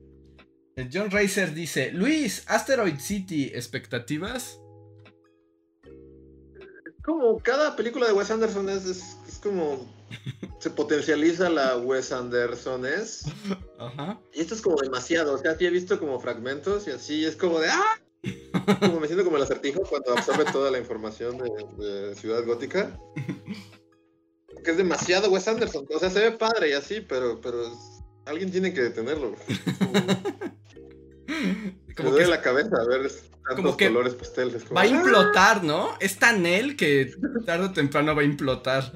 John 0.92 1.10
Racer 1.10 1.52
dice: 1.54 1.92
Luis, 1.92 2.44
Asteroid 2.48 2.98
City, 2.98 3.50
¿expectativas? 3.54 4.60
Como 7.02 7.38
cada 7.38 7.74
película 7.76 8.06
de 8.06 8.12
Wes 8.12 8.30
Anderson 8.30 8.68
es, 8.68 8.86
es 8.86 9.40
como 9.42 9.99
se 10.60 10.70
potencializa 10.70 11.48
la 11.48 11.76
Wes 11.78 12.12
Anderson 12.12 12.86
es. 12.86 13.24
Ajá. 13.78 14.20
Y 14.32 14.40
esto 14.40 14.54
es 14.54 14.60
como 14.60 14.76
demasiado. 14.76 15.34
O 15.34 15.38
sea, 15.38 15.56
sí 15.56 15.66
he 15.66 15.70
visto 15.70 15.98
como 15.98 16.20
fragmentos 16.20 16.86
y 16.86 16.90
así 16.90 17.24
es 17.24 17.36
como 17.36 17.58
de 17.60 17.68
¡ah! 17.70 18.00
Como 18.80 19.00
me 19.00 19.06
siento 19.06 19.24
como 19.24 19.38
el 19.38 19.42
acertijo 19.42 19.80
cuando 19.82 20.12
absorbe 20.12 20.44
toda 20.52 20.70
la 20.70 20.78
información 20.78 21.38
de, 21.38 22.14
Ciudad 22.14 22.44
Gótica. 22.44 22.98
Que 24.62 24.70
es 24.72 24.76
demasiado 24.76 25.30
Wes 25.30 25.48
Anderson. 25.48 25.86
O 25.94 25.98
sea, 25.98 26.10
se 26.10 26.20
ve 26.20 26.32
padre 26.32 26.68
y 26.70 26.72
así, 26.74 27.00
pero, 27.00 27.40
pero 27.40 27.72
alguien 28.26 28.50
tiene 28.50 28.74
que 28.74 28.82
detenerlo. 28.82 29.34
Como, 31.96 32.10
me 32.10 32.16
duele 32.16 32.28
la 32.28 32.42
cabeza 32.42 32.76
a 32.76 32.84
ver 32.86 33.10
tantos 33.48 33.76
colores 33.76 34.14
pasteles. 34.14 34.64
va 34.74 34.82
a 34.82 34.86
implotar, 34.86 35.64
¿no? 35.64 35.96
Es 36.00 36.18
tan 36.18 36.44
él 36.46 36.76
que 36.76 37.12
tarde 37.46 37.66
o 37.66 37.72
temprano 37.72 38.14
va 38.14 38.22
a 38.22 38.24
implotar. 38.24 38.92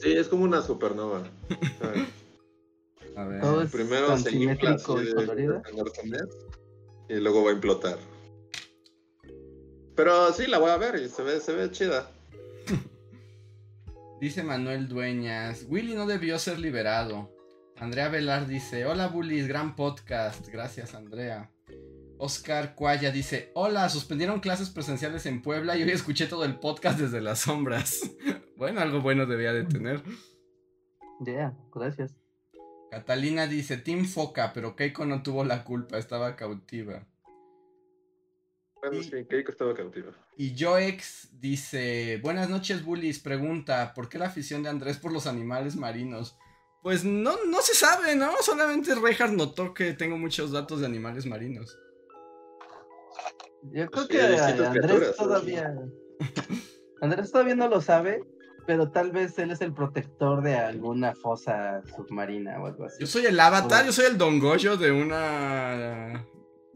Sí, 0.00 0.12
es 0.12 0.28
como 0.28 0.44
una 0.44 0.62
supernova. 0.62 1.22
A 3.16 3.24
ver. 3.24 3.68
Primero 3.70 4.16
se 4.18 4.32
infla 4.32 4.76
y, 7.08 7.14
luego 7.14 7.44
va 7.44 7.50
a 7.50 7.54
implotar. 7.54 7.98
Pero 9.94 10.32
sí, 10.32 10.46
la 10.46 10.58
voy 10.58 10.70
a 10.70 10.78
ver 10.78 10.96
y 10.96 11.08
se 11.08 11.22
ve, 11.22 11.40
se 11.40 11.52
ve 11.52 11.70
chida. 11.70 12.10
Dice 14.20 14.42
Manuel 14.42 14.88
Dueñas, 14.88 15.66
Willy 15.68 15.94
no 15.94 16.06
debió 16.06 16.38
ser 16.38 16.58
liberado. 16.58 17.30
Andrea 17.76 18.08
Velar 18.08 18.46
dice, 18.46 18.86
hola 18.86 19.08
Bullies, 19.08 19.48
gran 19.48 19.74
podcast. 19.74 20.46
Gracias 20.48 20.94
Andrea. 20.94 21.50
Oscar 22.16 22.76
Cuaya 22.76 23.10
dice, 23.10 23.50
hola, 23.54 23.88
suspendieron 23.88 24.38
clases 24.38 24.70
presenciales 24.70 25.26
en 25.26 25.42
Puebla 25.42 25.76
y 25.76 25.82
hoy 25.82 25.90
escuché 25.90 26.26
todo 26.26 26.44
el 26.44 26.60
podcast 26.60 27.00
desde 27.00 27.20
las 27.20 27.40
sombras. 27.40 28.02
bueno, 28.56 28.80
algo 28.80 29.00
bueno 29.00 29.26
debía 29.26 29.52
de 29.52 29.64
tener. 29.64 30.02
Ya, 31.20 31.56
gracias. 31.74 32.14
Catalina 32.90 33.46
dice, 33.46 33.78
Team 33.78 34.04
Foca, 34.04 34.52
pero 34.52 34.76
Keiko 34.76 35.06
no 35.06 35.22
tuvo 35.22 35.44
la 35.44 35.64
culpa, 35.64 35.98
estaba 35.98 36.36
cautiva. 36.36 37.06
Bueno, 38.82 39.02
sí, 39.02 39.24
Keiko 39.28 39.52
estaba 39.52 39.74
cautiva. 39.74 40.12
Y 40.36 40.54
Joex 40.58 41.40
dice, 41.40 42.18
buenas 42.22 42.50
noches, 42.50 42.84
bullies, 42.84 43.20
pregunta, 43.20 43.94
¿por 43.94 44.08
qué 44.08 44.18
la 44.18 44.26
afición 44.26 44.62
de 44.62 44.70
Andrés 44.70 44.98
por 44.98 45.12
los 45.12 45.26
animales 45.26 45.76
marinos? 45.76 46.36
Pues 46.82 47.04
no, 47.04 47.36
no 47.46 47.62
se 47.62 47.74
sabe, 47.74 48.16
¿no? 48.16 48.32
Solamente 48.42 48.94
Reinhardt 48.94 49.34
notó 49.34 49.72
que 49.72 49.92
tengo 49.92 50.18
muchos 50.18 50.50
datos 50.50 50.80
de 50.80 50.86
animales 50.86 51.26
marinos. 51.26 51.78
Yo 53.70 53.88
creo 53.88 54.08
que 54.08 54.20
Andrés 54.20 55.16
todavía. 55.16 55.74
Andrés 57.00 57.30
todavía 57.30 57.54
no 57.54 57.68
lo 57.68 57.80
sabe, 57.80 58.24
pero 58.66 58.90
tal 58.90 59.12
vez 59.12 59.38
él 59.38 59.50
es 59.50 59.60
el 59.60 59.72
protector 59.72 60.42
de 60.42 60.56
alguna 60.56 61.14
fosa 61.14 61.82
submarina 61.96 62.60
o 62.60 62.66
algo 62.66 62.84
así. 62.84 62.98
Yo 63.00 63.06
soy 63.06 63.26
el 63.26 63.38
avatar, 63.38 63.84
yo 63.84 63.92
soy 63.92 64.06
el 64.06 64.18
Don 64.18 64.38
Goyo 64.38 64.76
de 64.76 64.92
una. 64.92 66.26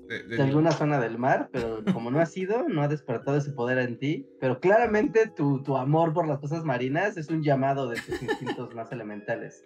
De, 0.09 0.41
alguna 0.41 0.71
zona 0.71 1.01
del 1.01 1.19
mar, 1.19 1.49
pero 1.53 1.83
como 1.93 2.13
no 2.13 2.21
ha 2.21 2.27
sido, 2.27 2.69
no 2.69 2.83
ha 2.83 2.87
despertado 2.87 3.37
ese 3.37 3.51
poder 3.51 3.79
en 3.79 3.99
ti. 3.99 4.29
Pero 4.41 4.61
claramente 4.61 5.27
tu, 5.27 5.65
tu 5.65 5.77
amor 5.77 6.13
por 6.13 6.29
las 6.29 6.39
cosas 6.39 6.65
marinas 6.65 7.17
es 7.17 7.29
un 7.29 7.43
llamado 7.43 7.89
de 7.89 8.01
tus 8.01 8.23
instintos 8.23 8.73
más 8.73 8.93
elementales. 8.93 9.65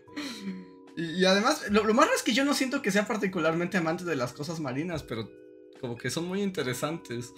Y, 0.96 1.24
además, 1.26 1.70
lo, 1.70 1.84
lo, 1.84 1.92
más 1.92 2.06
raro 2.06 2.16
es 2.16 2.22
que 2.22 2.32
yo 2.32 2.44
no 2.44 2.54
siento 2.54 2.80
que 2.80 2.90
sea 2.90 3.06
particularmente 3.06 3.76
amante 3.76 4.04
de 4.04 4.16
las 4.16 4.32
cosas 4.32 4.60
marinas, 4.60 5.02
pero 5.02 5.28
como 5.78 5.96
que 5.96 6.08
son 6.08 6.26
muy 6.26 6.42
interesantes. 6.42 7.34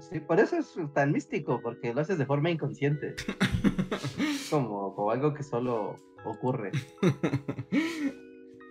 Sí, 0.00 0.20
por 0.20 0.40
eso 0.40 0.56
es 0.56 0.74
tan 0.94 1.12
místico, 1.12 1.60
porque 1.62 1.94
lo 1.94 2.00
haces 2.00 2.18
de 2.18 2.26
forma 2.26 2.50
inconsciente. 2.50 3.14
como, 4.50 4.94
como 4.94 5.10
algo 5.10 5.34
que 5.34 5.42
solo 5.42 5.96
ocurre. 6.24 6.70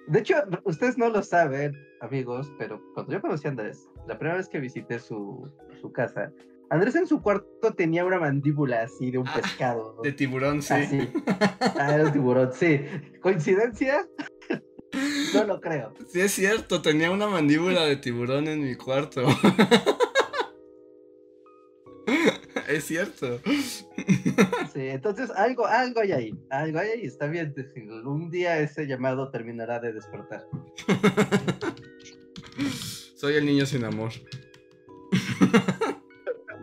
De 0.07 0.19
hecho, 0.19 0.35
ustedes 0.65 0.99
no 0.99 1.09
lo 1.09 1.23
saben, 1.23 1.73
amigos, 1.99 2.51
pero 2.59 2.79
cuando 2.93 3.13
yo 3.13 3.21
conocí 3.21 3.47
a 3.47 3.49
Andrés, 3.49 3.89
la 4.07 4.19
primera 4.19 4.37
vez 4.37 4.47
que 4.47 4.59
visité 4.59 4.99
su, 4.99 5.51
su 5.81 5.91
casa, 5.91 6.31
Andrés 6.69 6.95
en 6.95 7.07
su 7.07 7.21
cuarto 7.21 7.73
tenía 7.75 8.05
una 8.05 8.19
mandíbula 8.19 8.83
así 8.83 9.09
de 9.09 9.17
un 9.17 9.27
ah, 9.27 9.33
pescado. 9.35 9.99
De 10.03 10.11
tiburón, 10.11 10.61
sí. 10.61 10.73
Ah, 11.77 11.95
era 11.95 12.05
un 12.05 12.11
tiburón, 12.11 12.51
sí. 12.53 12.81
¿Coincidencia? 13.21 14.07
No 15.33 15.43
lo 15.43 15.59
creo. 15.59 15.93
Sí, 16.07 16.21
es 16.21 16.31
cierto, 16.31 16.81
tenía 16.81 17.11
una 17.11 17.27
mandíbula 17.27 17.83
de 17.85 17.97
tiburón 17.97 18.47
en 18.47 18.63
mi 18.63 18.75
cuarto. 18.75 19.23
es 22.67 22.83
cierto. 22.85 23.39
Sí, 24.73 24.87
entonces 24.87 25.29
algo, 25.31 25.65
algo 25.65 26.01
hay 26.01 26.11
ahí, 26.11 26.37
algo 26.49 26.79
hay 26.79 26.89
ahí, 26.89 27.05
está 27.05 27.27
bien. 27.27 27.53
Un 28.05 28.29
día 28.29 28.59
ese 28.59 28.87
llamado 28.87 29.31
terminará 29.31 29.79
de 29.79 29.93
despertar. 29.93 30.45
Soy 33.15 33.35
el 33.35 33.45
niño 33.45 33.65
sin 33.65 33.83
amor. 33.83 34.11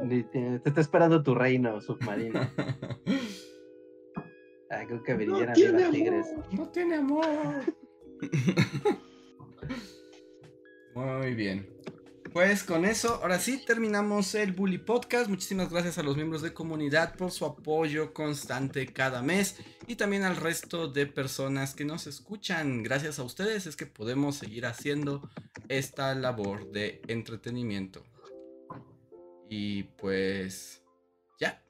Te, 0.09 0.61
está 0.65 0.81
esperando 0.81 1.23
tu 1.23 1.35
reino 1.35 1.81
submarino. 1.81 2.41
Creo 4.89 5.03
que 5.03 5.27
no 5.27 5.53
tiene 5.53 5.91
tigres. 5.91 6.27
No 6.51 6.69
tiene 6.71 6.97
amor. 6.97 7.27
Muy 10.95 11.35
bien. 11.35 11.69
Pues 12.33 12.65
con 12.65 12.87
eso, 12.87 13.17
ahora 13.17 13.39
sí 13.39 13.63
terminamos 13.63 14.35
el 14.35 14.53
Bully 14.53 14.79
Podcast. 14.79 15.29
Muchísimas 15.29 15.71
gracias 15.71 15.99
a 15.99 16.03
los 16.03 16.17
miembros 16.17 16.41
de 16.41 16.55
comunidad 16.55 17.15
por 17.15 17.31
su 17.31 17.45
apoyo 17.45 18.15
constante 18.15 18.87
cada 18.87 19.21
mes 19.21 19.61
y 19.87 19.97
también 19.97 20.23
al 20.23 20.37
resto 20.37 20.89
de 20.89 21.07
personas 21.07 21.75
que 21.75 21.85
nos 21.85 22.07
escuchan. 22.07 22.83
Gracias 22.83 23.19
a 23.19 23.23
ustedes 23.23 23.67
es 23.67 23.77
que 23.77 23.85
podemos 23.85 24.37
seguir 24.37 24.65
haciendo 24.65 25.29
esta 25.69 26.15
labor 26.15 26.71
de 26.73 27.03
entretenimiento. 27.07 28.03
Y 29.51 29.83
pues 29.83 30.83
ya, 31.39 31.63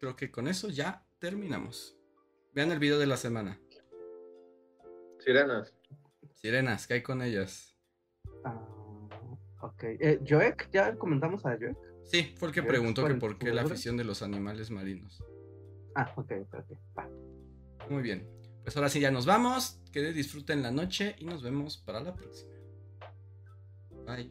creo 0.00 0.16
que 0.16 0.30
con 0.30 0.48
eso 0.48 0.70
ya 0.70 1.04
terminamos. 1.18 1.94
Vean 2.54 2.72
el 2.72 2.78
video 2.78 2.98
de 2.98 3.06
la 3.06 3.18
semana. 3.18 3.60
Sirenas. 5.18 5.74
Sirenas, 6.36 6.86
¿qué 6.86 6.94
hay 6.94 7.02
con 7.02 7.20
ellas? 7.20 7.76
Ah, 8.44 8.75
ok. 9.66 9.84
Eh, 9.84 10.20
¿Joek? 10.28 10.70
¿Ya 10.72 10.96
comentamos 10.96 11.44
a 11.46 11.50
Joek? 11.50 11.76
Sí, 12.04 12.34
fue 12.36 12.48
el 12.48 12.54
que 12.54 12.62
preguntó 12.62 13.06
que 13.06 13.14
por 13.14 13.38
qué 13.38 13.52
la 13.52 13.62
afición 13.62 13.96
de 13.96 14.04
los 14.04 14.22
animales 14.22 14.70
marinos. 14.70 15.22
Ah, 15.94 16.12
ok, 16.16 16.32
ok, 16.52 17.04
Muy 17.90 18.02
bien. 18.02 18.28
Pues 18.62 18.76
ahora 18.76 18.88
sí 18.88 19.00
ya 19.00 19.10
nos 19.10 19.26
vamos. 19.26 19.80
Que 19.92 20.12
disfruten 20.12 20.62
la 20.62 20.70
noche 20.70 21.16
y 21.18 21.24
nos 21.24 21.42
vemos 21.42 21.78
para 21.78 22.00
la 22.00 22.14
próxima. 22.14 22.52
Bye. 24.06 24.24